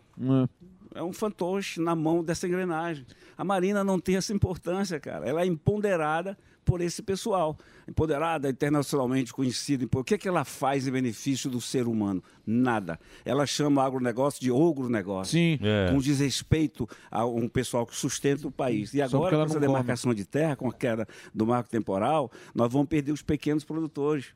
É 0.94 1.02
um 1.02 1.12
fantoche 1.12 1.80
na 1.82 1.96
mão 1.96 2.24
dessa 2.24 2.48
engrenagem. 2.48 3.06
A 3.36 3.44
Marina 3.44 3.84
não 3.84 4.00
tem 4.00 4.16
essa 4.18 4.32
importância, 4.34 5.00
cara. 5.00 5.28
Ela 5.28 5.42
é 5.42 5.46
empoderada 5.46 6.38
por 6.68 6.82
esse 6.82 7.02
pessoal. 7.02 7.58
Empoderada, 7.88 8.50
internacionalmente 8.50 9.34
conhecida. 9.34 9.88
O 9.96 10.04
que, 10.04 10.16
é 10.16 10.18
que 10.18 10.28
ela 10.28 10.44
faz 10.44 10.86
em 10.86 10.92
benefício 10.92 11.50
do 11.50 11.62
ser 11.62 11.88
humano? 11.88 12.22
Nada. 12.46 13.00
Ela 13.24 13.46
chama 13.46 13.82
o 13.82 13.86
agronegócio 13.86 14.42
de 14.42 14.52
ogronegócio. 14.52 15.32
Sim. 15.32 15.58
É. 15.62 15.90
Com 15.90 16.00
desrespeito 16.00 16.88
a 17.10 17.26
um 17.26 17.48
pessoal 17.48 17.86
que 17.86 17.96
sustenta 17.96 18.46
o 18.46 18.52
país. 18.52 18.94
E 18.94 19.02
agora, 19.02 19.38
com 19.38 19.44
essa 19.44 19.54
não 19.54 19.62
come. 19.62 19.68
demarcação 19.68 20.14
de 20.14 20.26
terra, 20.26 20.58
com 20.58 20.68
a 20.68 20.74
queda 20.74 21.08
do 21.34 21.48
marco 21.48 21.70
temporal, 21.70 22.30
nós 22.54 22.72
vamos 22.72 22.90
perder 22.90 23.14
os 23.14 23.22
pequenos 23.22 23.64
produtores. 23.64 24.34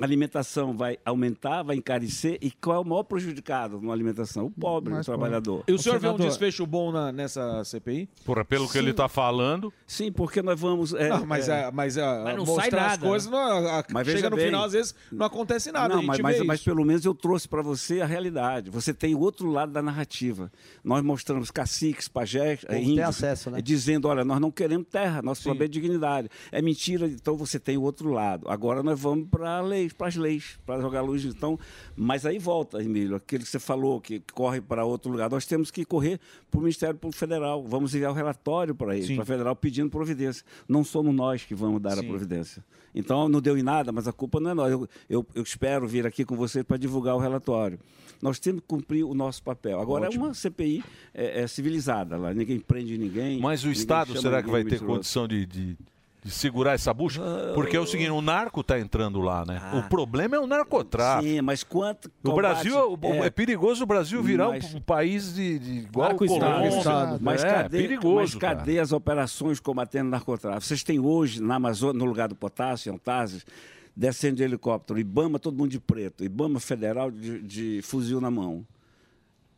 A 0.00 0.04
alimentação 0.04 0.76
vai 0.76 0.98
aumentar, 1.04 1.62
vai 1.62 1.76
encarecer. 1.76 2.38
E 2.40 2.50
qual 2.50 2.76
é 2.76 2.80
o 2.80 2.84
maior 2.84 3.02
prejudicado 3.02 3.80
na 3.80 3.92
alimentação? 3.92 4.46
O 4.46 4.50
pobre, 4.50 4.94
o 4.94 5.04
trabalhador. 5.04 5.64
E 5.68 5.72
o 5.72 5.78
senhor 5.78 5.98
vê 5.98 6.08
um 6.08 6.16
desfecho 6.16 6.66
bom 6.66 6.90
na- 6.92 7.12
nessa 7.12 7.62
CPI? 7.64 8.08
Porra, 8.24 8.44
pelo 8.44 8.68
que 8.68 8.78
ele 8.78 8.90
está 8.90 9.08
falando. 9.08 9.72
Sim, 9.86 10.10
porque 10.12 10.40
nós 10.42 10.58
vamos. 10.58 10.94
é, 10.94 11.08
Não, 11.10 11.26
mas, 11.26 11.48
é- 11.48 11.62
é, 11.64 11.70
mas, 11.70 11.96
é, 11.96 12.24
Mas 12.24 12.36
não 12.36 12.44
mostrar 12.46 12.70
sai 12.70 12.80
as 12.80 12.86
nada, 12.90 13.06
coisas, 13.06 13.30
né? 13.30 13.36
não, 13.36 13.68
a- 13.68 13.84
Mas 13.92 14.06
chega 14.08 14.30
no 14.30 14.36
bem. 14.36 14.46
final, 14.46 14.64
às 14.64 14.72
vezes 14.72 14.94
não 15.12 15.26
acontece 15.26 15.70
nada. 15.72 15.94
Não, 15.94 16.02
mas, 16.02 16.18
mas, 16.20 16.40
mas 16.44 16.62
pelo 16.62 16.84
menos 16.84 17.04
eu 17.04 17.14
trouxe 17.14 17.48
para 17.48 17.62
você 17.62 18.00
a 18.00 18.06
realidade. 18.06 18.70
Você 18.70 18.92
tem 18.94 19.14
o 19.14 19.20
outro 19.20 19.50
lado 19.50 19.72
da 19.72 19.82
narrativa. 19.82 20.50
Nós 20.84 21.02
mostramos 21.02 21.50
caciques, 21.50 22.08
pajés, 22.08 22.60
índios, 22.70 23.08
acesso, 23.08 23.50
né? 23.50 23.60
dizendo, 23.60 24.08
olha, 24.08 24.24
nós 24.24 24.40
não 24.40 24.50
queremos 24.50 24.86
terra, 24.90 25.20
nós 25.22 25.38
queremos 25.42 25.70
dignidade. 25.70 26.28
É 26.50 26.60
mentira, 26.62 27.06
então 27.06 27.36
você 27.36 27.58
tem 27.58 27.76
o 27.76 27.82
outro 27.82 28.10
lado. 28.10 28.48
Agora 28.48 28.82
nós 28.82 28.98
vamos 28.98 29.28
para 29.28 29.57
leis, 29.60 29.92
para 29.92 30.08
as 30.08 30.16
leis, 30.16 30.58
para 30.64 30.80
jogar 30.80 31.00
luz. 31.02 31.24
Então, 31.24 31.58
mas 31.96 32.24
aí 32.26 32.38
volta, 32.38 32.82
Emílio, 32.82 33.16
aquele 33.16 33.44
que 33.44 33.48
você 33.50 33.58
falou 33.58 34.00
que 34.00 34.20
corre 34.32 34.60
para 34.60 34.84
outro 34.84 35.10
lugar. 35.10 35.30
Nós 35.30 35.46
temos 35.46 35.70
que 35.70 35.84
correr 35.84 36.18
para 36.50 36.58
o 36.58 36.62
Ministério 36.62 36.96
Público 36.96 37.18
Federal. 37.18 37.62
Vamos 37.64 37.94
enviar 37.94 38.10
o 38.10 38.14
relatório 38.14 38.74
para 38.74 38.96
ele, 38.96 39.14
para 39.14 39.22
a 39.22 39.26
Federal, 39.26 39.56
pedindo 39.56 39.90
providência. 39.90 40.44
Não 40.68 40.82
somos 40.84 41.14
nós 41.14 41.44
que 41.44 41.54
vamos 41.54 41.80
dar 41.80 41.94
a 41.94 42.02
Sim. 42.02 42.08
providência. 42.08 42.64
Então, 42.94 43.28
não 43.28 43.40
deu 43.40 43.56
em 43.56 43.62
nada, 43.62 43.92
mas 43.92 44.08
a 44.08 44.12
culpa 44.12 44.40
não 44.40 44.50
é 44.50 44.54
nós. 44.54 44.72
Eu, 44.72 44.88
eu, 45.08 45.26
eu 45.34 45.42
espero 45.42 45.86
vir 45.86 46.06
aqui 46.06 46.24
com 46.24 46.34
você 46.36 46.64
para 46.64 46.76
divulgar 46.76 47.14
o 47.14 47.18
relatório. 47.18 47.78
Nós 48.20 48.38
temos 48.40 48.60
que 48.62 48.66
cumprir 48.66 49.04
o 49.04 49.14
nosso 49.14 49.42
papel. 49.42 49.80
Agora, 49.80 50.06
Ótimo. 50.06 50.24
é 50.24 50.28
uma 50.28 50.34
CPI 50.34 50.82
é, 51.14 51.42
é 51.42 51.46
civilizada 51.46 52.16
lá. 52.16 52.34
Ninguém 52.34 52.58
prende 52.58 52.98
ninguém. 52.98 53.38
Mas 53.40 53.62
o 53.62 53.68
ninguém 53.68 53.80
Estado, 53.80 54.20
será 54.20 54.42
que 54.42 54.50
vai 54.50 54.64
ter 54.64 54.80
condição 54.80 55.28
de- 55.28 55.46
de 55.46 55.76
segurar 56.28 56.72
essa 56.72 56.92
bucha? 56.94 57.20
Porque 57.54 57.76
é 57.76 57.80
o 57.80 57.86
seguinte, 57.86 58.10
o 58.10 58.20
narco 58.20 58.60
está 58.60 58.78
entrando 58.78 59.20
lá, 59.20 59.44
né? 59.46 59.60
o 59.74 59.88
problema 59.88 60.36
é 60.36 60.38
o 60.38 60.46
narcotráfico. 60.46 61.28
Sim, 61.28 61.40
mas 61.40 61.62
quanto. 61.64 62.06
O 62.06 62.30
combate- 62.30 62.36
Brasil, 62.68 62.98
é, 63.02 63.18
é. 63.26 63.30
perigoso 63.30 63.84
o 63.84 63.86
Brasil 63.86 64.22
virar 64.22 64.48
Mas- 64.48 64.74
um, 64.74 64.80
país 64.80 65.34
de, 65.34 65.58
de 65.58 65.72
igual 65.80 66.12
o. 66.12 66.16
Colômbia. 66.16 67.18
Mas 67.20 67.42
é, 67.44 67.52
cadê, 67.54 67.78
perigoso, 67.78 68.14
mas 68.16 68.34
cara. 68.34 68.56
cadê 68.56 68.78
as 68.78 68.92
operações 68.92 69.60
combatendo 69.60 70.10
narcotráfico? 70.10 70.64
Vocês 70.64 70.82
têm 70.82 70.98
hoje 70.98 71.42
na 71.42 71.56
Amazônia, 71.56 71.98
no 71.98 72.04
lugar 72.04 72.28
do 72.28 72.34
potássio, 72.34 72.92
Antazes, 72.92 73.44
descendo 73.96 74.36
de 74.36 74.42
helicóptero, 74.44 74.98
Ibama, 74.98 75.38
todo 75.38 75.56
mundo 75.56 75.70
de 75.70 75.80
preto, 75.80 76.24
Ibama 76.24 76.60
federal 76.60 77.10
de, 77.10 77.42
de 77.42 77.80
fuzil 77.82 78.20
na 78.20 78.30
mão, 78.30 78.64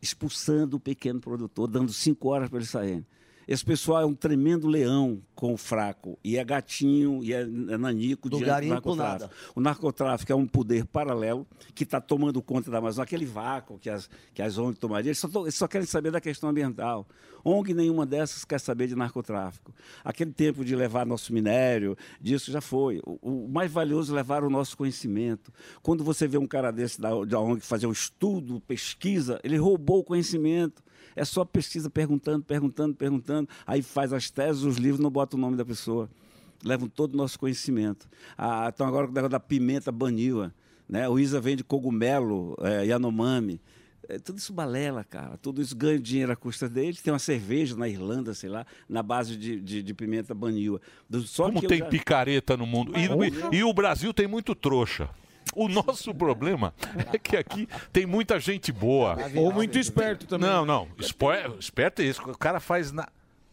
expulsando 0.01 0.77
o 0.77 0.79
pequeno 0.79 1.19
produtor, 1.19 1.67
dando 1.67 1.93
cinco 1.93 2.29
horas 2.29 2.49
para 2.49 2.57
ele 2.59 2.67
sair. 2.67 3.05
Esse 3.47 3.65
pessoal 3.65 4.01
é 4.01 4.05
um 4.05 4.13
tremendo 4.13 4.67
leão 4.67 5.21
com 5.35 5.53
o 5.53 5.57
fraco. 5.57 6.17
E 6.23 6.37
é 6.37 6.43
gatinho, 6.43 7.23
e 7.23 7.33
é, 7.33 7.41
é 7.41 7.45
nanico 7.77 8.29
Do 8.29 8.37
diante 8.37 8.67
do 8.67 8.69
narcotráfico. 8.69 9.23
nada. 9.23 9.31
O 9.55 9.61
narcotráfico 9.61 10.31
é 10.31 10.35
um 10.35 10.47
poder 10.47 10.85
paralelo 10.85 11.47
que 11.73 11.83
está 11.83 11.99
tomando 11.99 12.41
conta 12.41 12.69
da 12.69 12.77
Amazônia. 12.77 13.03
Aquele 13.03 13.25
vácuo 13.25 13.79
que 13.79 13.89
as, 13.89 14.09
que 14.33 14.41
as 14.41 14.57
ONG 14.57 14.77
tomariam, 14.77 15.07
eles 15.07 15.19
só, 15.19 15.27
eles 15.41 15.55
só 15.55 15.67
querem 15.67 15.87
saber 15.87 16.11
da 16.11 16.21
questão 16.21 16.49
ambiental. 16.49 17.07
ONG 17.43 17.73
nenhuma 17.73 18.05
dessas 18.05 18.45
quer 18.45 18.59
saber 18.59 18.87
de 18.87 18.95
narcotráfico. 18.95 19.73
Aquele 20.03 20.31
tempo 20.31 20.63
de 20.63 20.75
levar 20.75 21.05
nosso 21.05 21.33
minério, 21.33 21.97
disso 22.19 22.51
já 22.51 22.61
foi. 22.61 23.01
O, 23.05 23.45
o 23.45 23.49
mais 23.49 23.71
valioso 23.71 24.13
é 24.13 24.15
levar 24.17 24.43
o 24.43 24.49
nosso 24.49 24.77
conhecimento. 24.77 25.51
Quando 25.81 26.03
você 26.03 26.27
vê 26.27 26.37
um 26.37 26.47
cara 26.47 26.71
desse 26.71 27.01
da, 27.01 27.09
da 27.25 27.39
ONG 27.39 27.61
fazer 27.61 27.87
um 27.87 27.91
estudo, 27.91 28.61
pesquisa, 28.61 29.39
ele 29.43 29.57
roubou 29.57 29.99
o 29.99 30.03
conhecimento. 30.03 30.83
É 31.15 31.25
só 31.25 31.43
pesquisa 31.45 31.89
perguntando, 31.89 32.43
perguntando, 32.43 32.95
perguntando. 32.95 33.49
Aí 33.65 33.81
faz 33.81 34.13
as 34.13 34.29
teses, 34.29 34.63
os 34.63 34.77
livros, 34.77 34.99
não 34.99 35.09
bota 35.09 35.35
o 35.35 35.39
nome 35.39 35.57
da 35.57 35.65
pessoa. 35.65 36.09
Levam 36.63 36.87
todo 36.87 37.13
o 37.13 37.17
nosso 37.17 37.39
conhecimento. 37.39 38.07
Ah, 38.37 38.69
então 38.73 38.85
agora 38.87 39.05
o 39.07 39.09
negócio 39.11 39.29
da 39.29 39.39
pimenta 39.39 39.91
baniwa. 39.91 40.53
Né? 40.87 41.07
O 41.09 41.17
Isa 41.17 41.39
vende 41.41 41.63
cogumelo, 41.63 42.55
é, 42.61 42.85
Yanomami. 42.85 43.59
É, 44.09 44.19
tudo 44.19 44.39
isso 44.39 44.51
balela, 44.51 45.03
cara. 45.03 45.37
Tudo 45.37 45.61
isso 45.61 45.75
ganha 45.75 45.97
dinheiro 45.99 46.31
à 46.31 46.35
custa 46.35 46.67
deles. 46.67 47.01
Tem 47.01 47.13
uma 47.13 47.19
cerveja 47.19 47.75
na 47.75 47.87
Irlanda, 47.87 48.33
sei 48.33 48.49
lá, 48.49 48.65
na 48.89 49.01
base 49.01 49.37
de, 49.37 49.59
de, 49.61 49.81
de 49.81 49.93
pimenta 49.93 50.33
baniwa. 50.33 50.81
Do- 51.09 51.21
Só 51.21 51.45
Como 51.45 51.61
tem 51.67 51.79
já- 51.79 51.85
picareta 51.85 52.57
no 52.57 52.65
mundo. 52.65 52.91
E, 52.97 53.07
Mas- 53.09 53.33
e 53.53 53.63
o 53.63 53.73
Brasil 53.73 54.13
tem 54.13 54.27
muito 54.27 54.53
trouxa. 54.53 55.09
O 55.55 55.67
nosso 55.67 56.13
problema 56.13 56.73
é 57.11 57.17
que 57.17 57.35
aqui 57.35 57.67
tem 57.91 58.05
muita 58.05 58.39
gente 58.39 58.71
boa. 58.71 59.17
Ou 59.35 59.51
muito 59.51 59.77
esperto 59.77 60.25
também. 60.25 60.49
Não, 60.49 60.65
não. 60.65 60.87
Espo- 60.97 61.31
Esperto 61.59 62.01
é 62.01 62.05
isso. 62.05 62.21
O 62.23 62.37
cara 62.37 62.59
faz 62.59 62.91
na. 62.91 63.07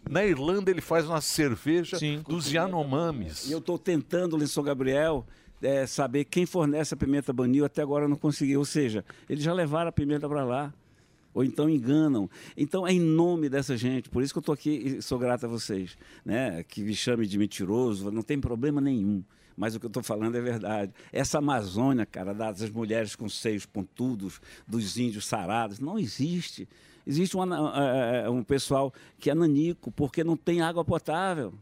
Na 0.09 0.25
Irlanda 0.25 0.71
ele 0.71 0.81
faz 0.81 1.05
uma 1.07 1.21
cerveja 1.21 1.99
dos 2.27 2.51
Yanomamis. 2.51 3.47
E 3.49 3.53
eu 3.53 3.59
estou 3.59 3.79
tentando, 3.79 4.47
São 4.47 4.63
Gabriel, 4.63 5.27
é, 5.61 5.87
saber 5.87 6.25
quem 6.25 6.47
fornece 6.47 6.95
a 6.95 6.97
pimenta 6.97 7.33
banil. 7.33 7.65
Até 7.65 7.83
agora 7.83 8.05
eu 8.05 8.09
não 8.09 8.17
consegui. 8.17 8.57
Ou 8.57 8.65
seja, 8.65 9.05
eles 9.29 9.43
já 9.45 9.53
levaram 9.53 9.89
a 9.89 9.93
pimenta 9.93 10.27
para 10.29 10.45
lá. 10.45 10.73
Ou 11.35 11.45
então 11.45 11.69
enganam. 11.69 12.31
Então 12.57 12.87
é 12.87 12.93
em 12.93 13.01
nome 13.01 13.49
dessa 13.51 13.77
gente. 13.77 14.09
Por 14.09 14.23
isso 14.23 14.33
que 14.33 14.39
eu 14.39 14.41
estou 14.41 14.53
aqui 14.53 14.71
e 14.99 15.03
sou 15.03 15.19
grato 15.19 15.45
a 15.45 15.49
vocês. 15.49 15.99
Né? 16.25 16.65
Que 16.67 16.81
me 16.81 16.95
chame 16.95 17.27
de 17.27 17.37
mentiroso, 17.37 18.11
não 18.11 18.23
tem 18.23 18.41
problema 18.41 18.81
nenhum. 18.81 19.23
Mas 19.59 19.75
o 19.75 19.81
que 19.81 19.87
eu 19.87 19.89
estou 19.89 20.05
falando 20.05 20.37
é 20.37 20.41
verdade. 20.41 20.93
Essa 21.13 21.39
Amazônia, 21.39 22.07
cara, 22.07 22.33
das 22.33 22.71
mulheres 22.71 23.17
com 23.17 23.29
seios 23.29 23.67
pontudos, 23.67 24.41
dos 24.67 24.97
índios 24.97 25.27
sarados, 25.27 25.81
não 25.81 25.99
existe. 25.99 26.69
Existe 27.05 27.35
uma- 27.37 27.73
eh, 27.75 28.23
eh, 28.25 28.31
um 28.31 28.45
pessoal 28.45 28.95
que 29.19 29.29
é 29.29 29.35
nanico, 29.35 29.91
porque 29.91 30.23
não 30.23 30.37
tem 30.37 30.61
água 30.61 30.85
potável. 30.85 31.53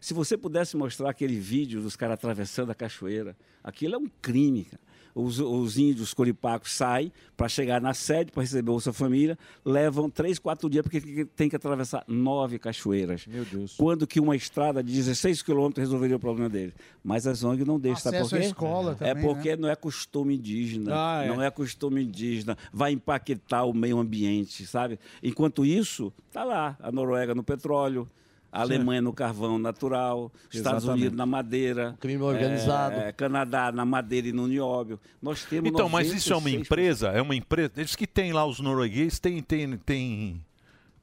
Se 0.00 0.12
você 0.12 0.36
pudesse 0.36 0.76
mostrar 0.76 1.08
aquele 1.08 1.38
vídeo 1.38 1.80
dos 1.80 1.96
caras 1.96 2.14
atravessando 2.14 2.70
a 2.72 2.74
cachoeira, 2.74 3.34
aquilo 3.64 3.94
é 3.94 3.98
um 3.98 4.08
crime, 4.20 4.64
cara. 4.64 4.82
Os, 5.14 5.38
os 5.40 5.76
índios 5.78 6.14
coripacos 6.14 6.72
saem 6.72 7.12
para 7.36 7.48
chegar 7.48 7.80
na 7.80 7.92
sede 7.94 8.30
para 8.30 8.42
receber 8.42 8.62
Bolsa 8.62 8.92
Família, 8.92 9.38
levam 9.64 10.08
três, 10.08 10.38
quatro 10.38 10.68
dias 10.70 10.82
porque 10.82 11.00
tem 11.00 11.14
que- 11.14 11.24
tem 11.24 11.48
que 11.48 11.56
atravessar 11.56 12.04
nove 12.06 12.58
cachoeiras. 12.58 13.26
Meu 13.26 13.44
Deus. 13.44 13.74
Quando 13.76 14.06
que 14.06 14.20
uma 14.20 14.36
estrada 14.36 14.82
de 14.82 14.92
16 14.92 15.42
quilômetros 15.42 15.82
resolveria 15.82 16.16
o 16.16 16.20
problema 16.20 16.48
deles. 16.48 16.74
Mas 17.02 17.26
as 17.26 17.42
ONG 17.42 17.64
não 17.64 17.78
deixam, 17.78 18.02
sabe 18.02 18.18
por 18.18 18.26
Acesso 18.26 18.36
à 18.36 18.38
quê? 18.38 18.44
escola 18.46 18.96
é 19.00 19.08
também, 19.14 19.24
porque 19.24 19.50
né? 19.50 19.56
não 19.56 19.68
é 19.68 19.74
costume 19.76 20.36
indígena. 20.36 20.90
Ah, 20.94 21.22
é. 21.24 21.28
Não 21.28 21.42
é 21.42 21.50
costume 21.50 22.02
indígena. 22.04 22.56
Vai 22.72 22.92
empaquetar 22.92 23.66
o 23.66 23.72
meio 23.74 23.98
ambiente, 23.98 24.66
sabe? 24.66 24.98
Enquanto 25.22 25.64
isso, 25.64 26.12
tá 26.32 26.44
lá 26.44 26.76
a 26.80 26.92
Noruega 26.92 27.34
no 27.34 27.42
petróleo, 27.42 28.08
a 28.52 28.58
Sim. 28.58 28.62
Alemanha 28.74 29.00
no 29.00 29.12
carvão 29.12 29.58
natural, 29.58 30.32
Estados 30.50 30.82
Exatamente. 30.82 31.00
Unidos 31.02 31.16
na 31.16 31.26
madeira, 31.26 31.96
Crime 32.00 32.22
organizado. 32.22 32.96
é, 32.96 33.12
Canadá 33.12 33.70
na 33.70 33.84
madeira 33.84 34.28
e 34.28 34.32
no 34.32 34.46
nióbio. 34.48 34.98
Nós 35.22 35.44
temos 35.44 35.70
Então, 35.70 35.88
mas 35.88 36.12
isso 36.12 36.32
é 36.32 36.36
uma 36.36 36.48
96%. 36.50 36.60
empresa? 36.60 37.08
É 37.08 37.22
uma 37.22 37.34
empresa. 37.36 37.72
Eles 37.76 37.94
que 37.94 38.06
tem 38.06 38.32
lá 38.32 38.44
os 38.44 38.58
noruegueses, 38.60 39.18
tem, 39.20 39.40
tem, 39.42 39.76
tem, 39.78 40.44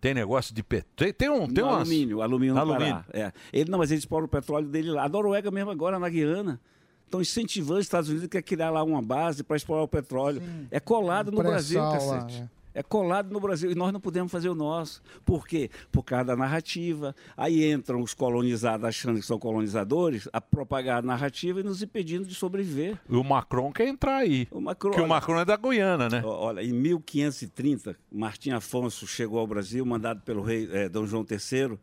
tem 0.02 0.14
negócio 0.14 0.53
de 0.53 0.61
petróleo. 0.61 0.94
Tem, 0.95 1.14
tem 1.14 1.30
um. 1.30 1.48
Tem 1.48 1.64
No 1.64 1.69
umas- 1.69 1.82
alumínio, 1.90 2.22
alumínio 2.22 2.53
no 2.56 2.60
Alumínio. 2.61 2.94
Pará. 2.95 3.06
É. 3.14 3.32
Ele, 3.53 3.72
não, 3.72 3.80
mas 3.80 3.91
eles 3.91 4.03
exploram 4.03 4.26
o 4.26 4.30
petróleo 4.30 4.68
dele 4.68 4.91
lá. 4.91 5.06
A 5.06 5.10
Noruega 5.10 5.49
mesmo 5.49 5.72
agora, 5.72 5.98
na 5.98 6.10
Guiana, 6.10 6.60
estão 7.06 7.22
incentivando 7.22 7.80
os 7.80 7.86
Estados 7.86 8.10
Unidos 8.10 8.28
que 8.28 8.32
quer 8.34 8.41
criar 8.41 8.69
lá 8.72 8.84
uma 8.84 9.02
base 9.02 9.41
para 9.41 9.56
explorar 9.56 9.84
o 9.84 9.88
petróleo. 9.88 10.41
É 10.69 10.82
colado 10.82 11.32
no 11.32 11.38
Brasil, 11.38 11.80
pré-sal 11.80 12.07
lá, 12.10 12.22
cacete. 12.24 12.44
É 12.77 12.83
colado 12.83 13.31
no 13.33 13.39
Brasil 13.39 13.71
e 13.71 13.75
nós 13.75 13.91
não 13.91 13.99
podemos 13.99 14.31
fazer 14.31 14.49
o 14.49 14.53
nosso. 14.53 15.01
Por 15.25 15.47
quê? 15.47 15.67
Por 15.91 16.03
causa 16.03 16.25
da 16.25 16.35
narrativa. 16.35 17.15
Aí 17.35 17.71
entram 17.71 18.03
os 18.03 18.13
colonizados 18.13 18.85
achando 18.85 19.19
que 19.19 19.25
são 19.25 19.39
colonizadores, 19.39 20.29
a 20.31 20.39
propagar 20.39 20.99
a 20.99 21.01
narrativa 21.01 21.59
e 21.59 21.63
nos 21.63 21.81
impedindo 21.81 22.27
de 22.27 22.35
sobreviver. 22.35 22.99
E 23.09 23.15
o 23.15 23.23
Macron 23.23 23.71
quer 23.71 23.87
entrar 23.87 24.17
aí. 24.17 24.47
O 24.51 24.61
Macron, 24.61 24.91
Porque 24.91 25.03
o 25.03 25.07
Macron 25.07 25.39
é 25.39 25.45
da 25.45 25.57
Guiana, 25.57 26.07
né? 26.07 26.21
Olha, 26.23 26.61
em 26.61 26.71
1530, 26.71 27.97
Martim 28.11 28.51
Afonso 28.51 29.07
chegou 29.07 29.39
ao 29.39 29.47
Brasil, 29.47 29.83
mandado 29.83 30.21
pelo 30.21 30.43
rei 30.43 30.69
eh, 30.71 30.87
Dom 30.87 31.07
João 31.07 31.25
III. 31.27 31.79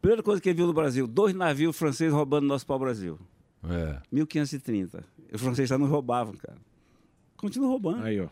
Primeira 0.00 0.22
coisa 0.22 0.40
que 0.40 0.48
ele 0.48 0.56
viu 0.56 0.66
no 0.66 0.72
Brasil, 0.72 1.06
dois 1.06 1.34
navios 1.34 1.76
franceses 1.76 2.14
roubando 2.14 2.46
nosso 2.46 2.66
pau-brasil. 2.66 3.18
É. 3.68 4.00
1530. 4.10 5.04
Os 5.30 5.42
franceses 5.42 5.68
já 5.68 5.76
não 5.76 5.86
roubavam, 5.88 6.32
cara. 6.36 6.56
Continuam 7.36 7.72
roubando. 7.72 8.02
Aí, 8.02 8.18
ó. 8.18 8.28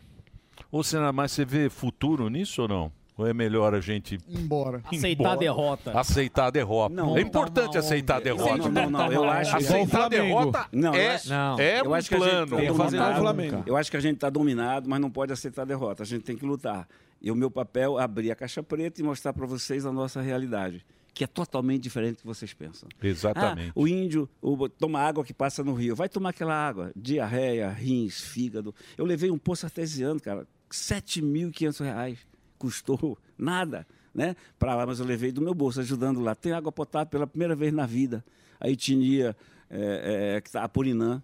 Ô, 0.75 0.83
Senna, 0.83 1.13
mas 1.13 1.31
você 1.31 1.45
vê 1.45 1.69
futuro 1.69 2.27
nisso 2.27 2.63
ou 2.63 2.67
não? 2.67 2.91
Ou 3.17 3.25
é 3.25 3.33
melhor 3.33 3.73
a 3.73 3.79
gente 3.79 4.17
Embora. 4.27 4.81
Aceitar 4.91 5.07
a 5.07 5.11
embora? 5.31 5.37
derrota. 5.39 5.97
Aceitar 5.97 6.45
a 6.47 6.49
derrota. 6.49 6.93
Não. 6.93 7.17
é 7.17 7.21
importante 7.21 7.77
aceitar 7.77 8.17
a 8.17 8.19
derrota. 8.19 8.57
Não, 8.69 8.89
não, 8.89 8.89
não. 8.89 9.09
Eu 9.09 9.23
acho 9.31 9.55
aceitar 9.55 10.03
a 10.03 10.09
derrota 10.09 10.67
Não, 10.73 10.93
é, 10.93 11.15
acho- 11.15 11.31
é 11.61 11.79
eu 11.79 11.91
um 11.91 11.93
acho 11.93 12.09
que 12.09 12.15
a 12.15 12.19
gente 12.19 12.49
plano. 12.49 12.57
tá 12.97 13.13
dominado. 13.21 13.63
Eu 13.65 13.77
acho 13.77 13.89
que 13.89 13.95
a 13.95 13.99
gente 14.01 14.15
está 14.15 14.29
dominado, 14.29 14.89
mas 14.89 14.99
não 14.99 15.09
pode 15.09 15.31
aceitar 15.31 15.61
a 15.61 15.65
derrota. 15.65 16.03
A 16.03 16.05
gente 16.05 16.23
tem 16.23 16.35
que 16.35 16.45
lutar. 16.45 16.85
E 17.21 17.31
o 17.31 17.35
meu 17.35 17.49
papel 17.49 17.97
é 17.97 18.03
abrir 18.03 18.31
a 18.31 18.35
caixa 18.35 18.61
preta 18.61 18.99
e 18.99 19.03
mostrar 19.05 19.31
para 19.31 19.45
vocês 19.45 19.85
a 19.85 19.93
nossa 19.93 20.19
realidade, 20.21 20.85
que 21.13 21.23
é 21.23 21.27
totalmente 21.27 21.83
diferente 21.83 22.15
do 22.15 22.17
que 22.17 22.27
vocês 22.27 22.53
pensam. 22.53 22.89
Exatamente. 23.01 23.69
Ah, 23.69 23.73
o 23.79 23.87
índio 23.87 24.27
o, 24.41 24.67
toma 24.67 24.99
água 24.99 25.23
que 25.23 25.33
passa 25.33 25.63
no 25.63 25.73
rio. 25.73 25.95
Vai 25.95 26.09
tomar 26.09 26.31
aquela 26.31 26.53
água. 26.53 26.91
Diarreia, 26.93 27.69
rins, 27.69 28.19
fígado. 28.19 28.75
Eu 28.97 29.05
levei 29.05 29.31
um 29.31 29.37
poço 29.37 29.65
artesiano, 29.65 30.19
cara. 30.19 30.45
7.500 30.71 31.79
reais. 31.83 32.19
Custou 32.57 33.17
nada, 33.37 33.85
né? 34.13 34.35
Para 34.57 34.75
lá, 34.75 34.85
mas 34.85 34.99
eu 34.99 35.05
levei 35.05 35.31
do 35.31 35.41
meu 35.41 35.53
bolso, 35.53 35.79
ajudando 35.79 36.19
lá. 36.21 36.33
Tem 36.35 36.51
água 36.53 36.71
potável 36.71 37.07
pela 37.07 37.27
primeira 37.27 37.55
vez 37.55 37.73
na 37.73 37.85
vida. 37.85 38.23
A 38.59 38.69
etnia, 38.69 39.35
é, 39.69 40.35
é, 40.37 40.41
que 40.41 40.49
tá, 40.51 40.63
a 40.63 40.69
Purinã. 40.69 41.21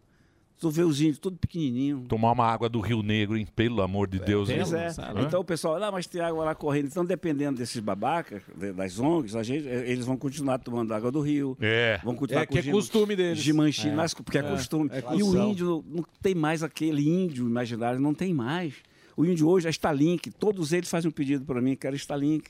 Tu 0.60 0.70
vê 0.70 0.84
os 0.84 1.02
índios 1.02 1.18
tudo 1.18 1.38
pequenininho. 1.38 2.06
Tomar 2.08 2.34
uma 2.34 2.46
água 2.46 2.70
do 2.70 2.80
Rio 2.80 3.02
Negro, 3.02 3.36
hein? 3.36 3.48
Pelo 3.56 3.82
amor 3.82 4.08
de 4.08 4.20
Deus. 4.20 4.48
Pois 4.48 4.72
hein? 4.72 4.80
é. 4.80 5.24
Então 5.26 5.40
o 5.40 5.44
pessoal, 5.44 5.80
lá, 5.80 5.92
mas 5.92 6.06
tem 6.06 6.22
água 6.22 6.46
lá 6.46 6.54
correndo. 6.54 6.86
Então, 6.86 7.04
dependendo 7.04 7.58
desses 7.58 7.80
babacas, 7.82 8.44
de- 8.56 8.72
das 8.72 9.00
ONGs, 9.00 9.36
a 9.36 9.42
gente, 9.42 9.68
eh, 9.68 9.90
eles 9.90 10.06
vão 10.06 10.16
continuar 10.16 10.60
tomando 10.60 10.94
água 10.94 11.12
do 11.12 11.20
rio. 11.20 11.58
É. 11.60 12.00
Vão 12.04 12.14
continuar 12.14 12.44
É, 12.44 12.46
que 12.46 12.60
é 12.60 12.72
costume 12.72 13.16
deles. 13.16 13.40
Gimanchi, 13.40 13.90
É. 13.90 13.96
porque 14.24 14.38
é, 14.38 14.42
É, 14.42 14.52
costume. 14.52 14.88
é 14.94 15.04
e 15.16 15.24
o 15.24 15.36
índio 15.50 15.84
não 15.90 16.06
tem 16.22 16.36
mais 16.36 16.62
aquele 16.62 17.10
índio 17.10 17.48
imaginário, 17.48 18.00
não 18.00 18.14
tem 18.14 18.32
mais. 18.32 18.76
O 19.16 19.26
índio 19.26 19.48
hoje 19.48 19.68
é 19.68 19.70
Starlink. 19.72 20.32
Todos 20.32 20.72
eles 20.74 20.90
fazem 20.90 21.10
um 21.10 21.12
pedido 21.12 21.46
para 21.46 21.62
mim, 21.62 21.76
quero 21.76 21.96
Starlink. 21.96 22.50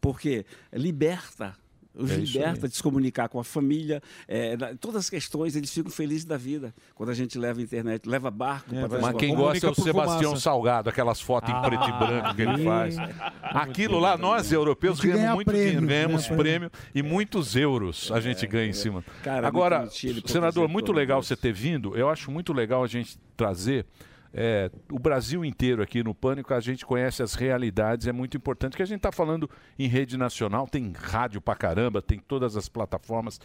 Porque 0.00 0.44
liberta. 0.72 1.54
Os 1.92 2.08
É 2.12 2.16
liberta 2.16 2.68
de 2.68 2.76
se 2.76 2.82
comunicar 2.84 3.28
com 3.28 3.40
a 3.40 3.44
família, 3.44 4.00
é, 4.28 4.56
da- 4.56 4.76
todas 4.76 4.98
as 4.98 5.10
questões, 5.10 5.56
eles 5.56 5.74
ficam 5.74 5.90
felizes 5.90 6.24
da 6.24 6.36
vida. 6.36 6.72
Quando 6.94 7.10
a 7.10 7.14
gente 7.14 7.36
leva 7.36 7.58
a 7.58 7.62
internet, 7.64 8.08
leva 8.08 8.30
barco 8.30 8.70
para 8.70 9.00
Mas 9.00 9.16
quem 9.16 9.34
gosta 9.34 9.66
é 9.66 9.70
o 9.70 9.74
Sebastião 9.74 10.36
Salgado, 10.36 10.88
aquelas 10.88 11.20
fotos 11.20 11.50
em 11.52 11.60
preto 11.60 11.88
e 11.88 11.92
branco 11.92 12.34
que 12.36 12.42
ele 12.42 12.64
faz. 12.64 12.94
Aquilo 13.42 13.98
lá, 13.98 14.16
nós 14.16 14.52
europeus 14.52 15.00
A 15.00 15.02
ganhamos 15.02 15.22
ganha 15.22 15.34
muito 15.34 15.48
prêmio, 15.48 15.64
dinheiro, 15.66 15.86
ganhamos 15.88 16.26
ganha 16.28 16.38
prêmio 16.38 16.70
e 16.94 17.02
muitos 17.02 17.56
euros 17.56 18.10
a 18.12 18.20
gente 18.20 18.46
ganha 18.46 18.70
em 18.70 18.72
cima. 18.72 19.04
Cara, 19.24 19.46
Agora, 19.48 19.88
senador, 20.26 20.68
muito 20.68 20.92
legal 20.92 21.20
você 21.20 21.34
ter 21.36 21.52
vindo. 21.52 21.96
Eu 21.96 22.08
acho 22.08 22.30
muito 22.30 22.52
legal 22.52 22.84
a 22.84 22.86
gente 22.86 23.18
trazer 23.36 23.84
é, 24.32 24.70
o 24.90 24.98
Brasil 24.98 25.44
inteiro 25.44 25.82
aqui 25.82 26.02
no 26.02 26.14
Pânico. 26.14 26.54
A 26.54 26.60
gente 26.60 26.86
conhece 26.86 27.22
as 27.22 27.34
realidades, 27.34 28.06
é 28.06 28.12
muito 28.12 28.36
importante. 28.36 28.76
Que 28.76 28.82
a 28.82 28.86
gente 28.86 28.98
está 28.98 29.12
falando 29.12 29.50
em 29.78 29.88
rede 29.88 30.16
nacional, 30.16 30.66
tem 30.66 30.92
rádio 30.92 31.40
pra 31.40 31.54
caramba, 31.54 32.00
tem 32.00 32.18
todas 32.18 32.56
as 32.56 32.68
plataformas. 32.68 33.40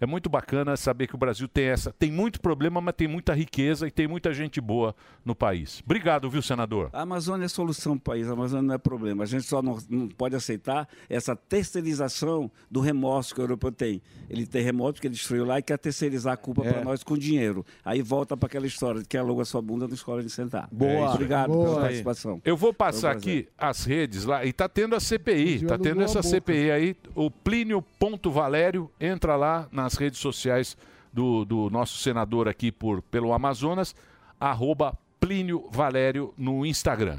É 0.00 0.06
muito 0.06 0.30
bacana 0.30 0.76
saber 0.76 1.06
que 1.06 1.14
o 1.14 1.18
Brasil 1.18 1.46
tem 1.46 1.66
essa. 1.66 1.92
Tem 1.92 2.10
muito 2.10 2.40
problema, 2.40 2.80
mas 2.80 2.94
tem 2.96 3.06
muita 3.06 3.34
riqueza 3.34 3.86
e 3.86 3.90
tem 3.90 4.08
muita 4.08 4.32
gente 4.32 4.60
boa 4.60 4.94
no 5.24 5.34
país. 5.34 5.82
Obrigado, 5.84 6.30
viu, 6.30 6.40
senador? 6.40 6.88
A 6.92 7.02
Amazônia 7.02 7.44
é 7.44 7.48
solução 7.48 7.98
para 7.98 8.12
o 8.12 8.14
país, 8.16 8.28
a 8.28 8.32
Amazônia 8.32 8.62
não 8.66 8.74
é 8.74 8.78
problema. 8.78 9.22
A 9.24 9.26
gente 9.26 9.44
só 9.44 9.60
não, 9.60 9.78
não 9.88 10.08
pode 10.08 10.34
aceitar 10.34 10.88
essa 11.08 11.36
terceirização 11.36 12.50
do 12.70 12.80
remorso 12.80 13.34
que 13.34 13.40
o 13.40 13.44
europeu 13.44 13.70
tem. 13.70 14.00
Ele 14.28 14.46
tem 14.46 14.62
remorso 14.62 14.94
porque 14.94 15.06
ele 15.06 15.14
destruiu 15.14 15.44
lá 15.44 15.58
e 15.58 15.62
quer 15.62 15.78
terceirizar 15.78 16.34
a 16.34 16.36
culpa 16.36 16.64
É. 16.64 16.72
para 16.72 16.84
nós 16.84 17.02
com 17.02 17.16
dinheiro. 17.16 17.64
Aí 17.84 18.00
volta 18.02 18.36
para 18.36 18.46
aquela 18.46 18.66
história 18.66 19.02
de 19.02 19.06
que 19.08 19.16
aluga 19.18 19.44
sua 19.44 19.60
bunda 19.60 19.86
não 19.86 19.94
escola 19.94 20.22
de 20.22 20.30
sentar. 20.30 20.68
Boa. 20.72 20.90
É 20.90 21.04
isso. 21.04 21.14
Obrigado 21.14 21.52
Boa. 21.52 21.64
pela 21.66 21.80
participação. 21.82 22.40
Eu 22.44 22.56
vou 22.56 22.72
passar 22.72 23.12
aqui 23.12 23.48
as 23.58 23.84
redes 23.84 24.24
lá 24.24 24.44
e 24.44 24.52
tá 24.52 24.68
tendo 24.68 24.94
a 24.94 25.00
CPI, 25.00 25.44
Brasil 25.44 25.68
tá 25.68 25.78
tendo 25.78 26.02
essa. 26.02 26.22
CPI 26.22 26.70
aí, 26.70 26.96
o 27.14 27.30
Plínio.valério, 27.30 28.90
entra 29.00 29.36
lá 29.36 29.68
nas 29.90 29.96
redes 29.96 30.20
sociais 30.20 30.76
do, 31.12 31.44
do 31.44 31.68
nosso 31.68 31.98
senador 31.98 32.48
aqui 32.48 32.70
por, 32.70 33.02
pelo 33.02 33.32
Amazonas, 33.32 33.94
arroba 34.38 34.96
Plínio 35.18 35.68
Valério 35.70 36.32
no 36.38 36.64
Instagram. 36.64 37.18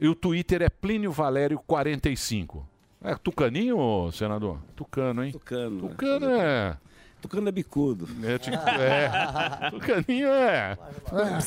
E 0.00 0.08
o 0.08 0.14
Twitter 0.14 0.62
é 0.62 0.68
Plínio 0.68 1.12
Valério 1.12 1.58
45. 1.66 2.68
É 3.00 3.14
tucaninho, 3.14 4.10
senador? 4.12 4.58
Tucano, 4.74 5.24
hein? 5.24 5.30
Tucano. 5.30 5.88
Tucano 5.88 6.26
é... 6.30 6.76
Tucano 7.20 7.48
é 7.48 7.52
bicudo. 7.52 8.06
É, 8.22 8.36
tipo, 8.38 8.56
é. 8.68 9.70
Tucaninho 9.70 10.28
é... 10.28 10.76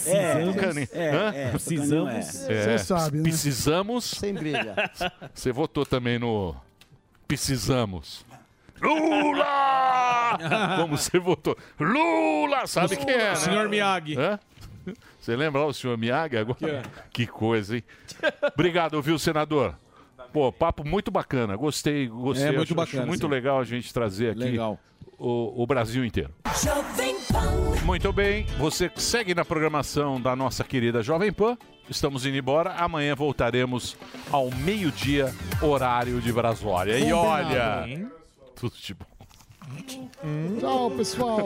É, 0.06 0.52
Tucaninho. 0.52 0.88
é, 0.92 1.44
é, 1.44 1.50
Precisamos. 1.52 2.50
É. 2.50 2.78
Você 2.78 2.78
sabe, 2.80 3.18
né? 3.18 3.24
Precisamos. 3.24 4.06
Sem 4.06 4.34
brilha. 4.34 4.76
Você 5.34 5.52
votou 5.52 5.86
também 5.86 6.18
no. 6.18 6.56
Precisamos. 7.28 8.26
Lula! 8.82 10.38
Como 10.78 10.98
você 10.98 11.20
votou? 11.20 11.58
Lula! 11.80 12.66
Sabe 12.68 12.96
quem 12.98 13.10
é? 13.14 13.30
Né? 13.30 13.36
Senhor 13.36 13.70
Miyagi. 13.70 14.18
Hã? 14.18 14.40
Você 15.20 15.36
lembra 15.36 15.62
lá 15.62 15.68
o 15.68 15.74
senhor 15.74 15.98
Miyagi 15.98 16.38
agora? 16.38 16.58
Que 16.58 16.66
é? 16.66 16.82
Que 17.12 17.28
coisa, 17.28 17.76
hein? 17.76 17.84
Obrigado, 18.54 19.02
viu, 19.02 19.20
senador? 19.20 19.76
Pô, 20.32 20.52
papo 20.52 20.88
muito 20.88 21.12
bacana. 21.12 21.56
Gostei, 21.56 22.08
gostei. 22.08 22.48
É, 22.48 22.52
muito 22.52 22.62
Acho- 22.64 22.76
bacana, 22.76 23.00
Acho 23.04 23.08
muito 23.08 23.26
sim. 23.26 23.32
legal 23.32 23.60
a 23.60 23.64
gente 23.64 23.94
trazer 23.94 24.32
aqui 24.32 24.40
Legal. 24.40 24.80
O, 25.18 25.64
o 25.64 25.68
Brasil 25.68 26.06
inteiro. 26.06 26.30
Muito 27.84 28.14
bem, 28.14 28.46
você 28.58 28.92
segue 28.96 29.34
na 29.34 29.44
programação 29.44 30.22
da 30.22 30.36
nossa 30.36 30.64
querida 30.64 31.02
Jovem 31.02 31.34
Pan. 31.34 31.58
Estamos 31.90 32.26
indo 32.26 32.38
embora. 32.38 32.74
Amanhã 32.74 33.16
voltaremos 33.16 33.98
ao 34.32 34.52
meio-dia, 34.52 35.34
horário 35.62 36.22
de 36.22 36.32
Brasólia. 36.32 37.00
E 37.00 37.12
olha. 37.12 37.86
Tudo 38.60 38.76
de 38.76 38.94
bom. 38.94 39.06
Tchau, 40.60 40.92
pessoal. 40.92 41.40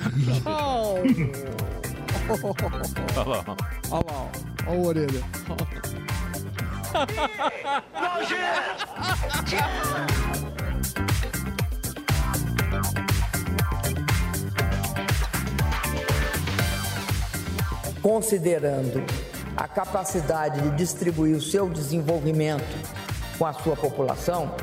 Tchau. 0.42 0.96
Olha 3.16 3.28
lá. 3.28 3.44
Olha 3.90 4.04
lá. 4.06 4.30
Olha 4.66 4.78
a 4.80 4.86
orelha. 4.86 5.24
considerando 18.04 19.02
a 19.56 19.66
capacidade 19.66 20.60
de 20.60 20.76
distribuir 20.76 21.34
o 21.34 21.40
seu 21.40 21.70
desenvolvimento 21.70 22.76
com 23.38 23.46
a 23.46 23.52
sua 23.54 23.74
população, 23.74 24.54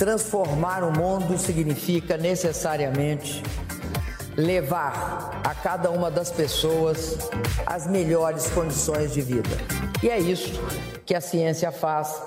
transformar 0.00 0.82
o 0.82 0.90
mundo 0.90 1.36
significa 1.36 2.16
necessariamente 2.16 3.42
levar 4.34 5.42
a 5.44 5.54
cada 5.54 5.90
uma 5.90 6.10
das 6.10 6.30
pessoas 6.30 7.18
as 7.66 7.86
melhores 7.86 8.48
condições 8.48 9.12
de 9.12 9.20
vida. 9.20 9.50
E 10.02 10.08
é 10.08 10.18
isso 10.18 10.58
que 11.04 11.14
a 11.14 11.20
ciência 11.20 11.70
faz, 11.70 12.18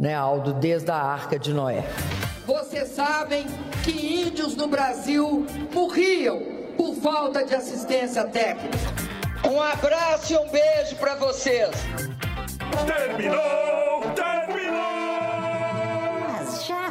né, 0.00 0.14
Aldo, 0.14 0.54
desde 0.54 0.90
a 0.90 0.96
Arca 0.96 1.38
de 1.38 1.52
Noé. 1.52 1.84
Vocês 2.46 2.88
sabem 2.88 3.46
que 3.84 4.22
índios 4.22 4.56
no 4.56 4.66
Brasil 4.66 5.44
morriam 5.74 6.40
por 6.78 6.94
falta 6.94 7.44
de 7.44 7.54
assistência 7.54 8.24
técnica. 8.24 8.78
Um 9.46 9.60
abraço 9.60 10.32
e 10.32 10.36
um 10.38 10.48
beijo 10.48 10.96
para 10.96 11.14
vocês. 11.16 11.72
Terminou! 12.86 13.36
Terminou! 13.36 13.87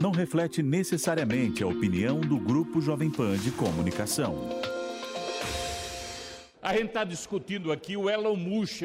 não 0.00 0.12
reflete 0.12 0.62
necessariamente 0.62 1.62
a 1.62 1.66
opinião 1.66 2.20
do 2.20 2.38
Grupo 2.38 2.80
Jovem 2.80 3.10
Pan 3.10 3.36
de 3.36 3.50
Comunicação. 3.50 4.48
A 6.62 6.72
gente 6.72 6.86
está 6.86 7.02
discutindo 7.02 7.72
aqui 7.72 7.96
o 7.96 8.08
Elon 8.08 8.36
Musk, 8.36 8.82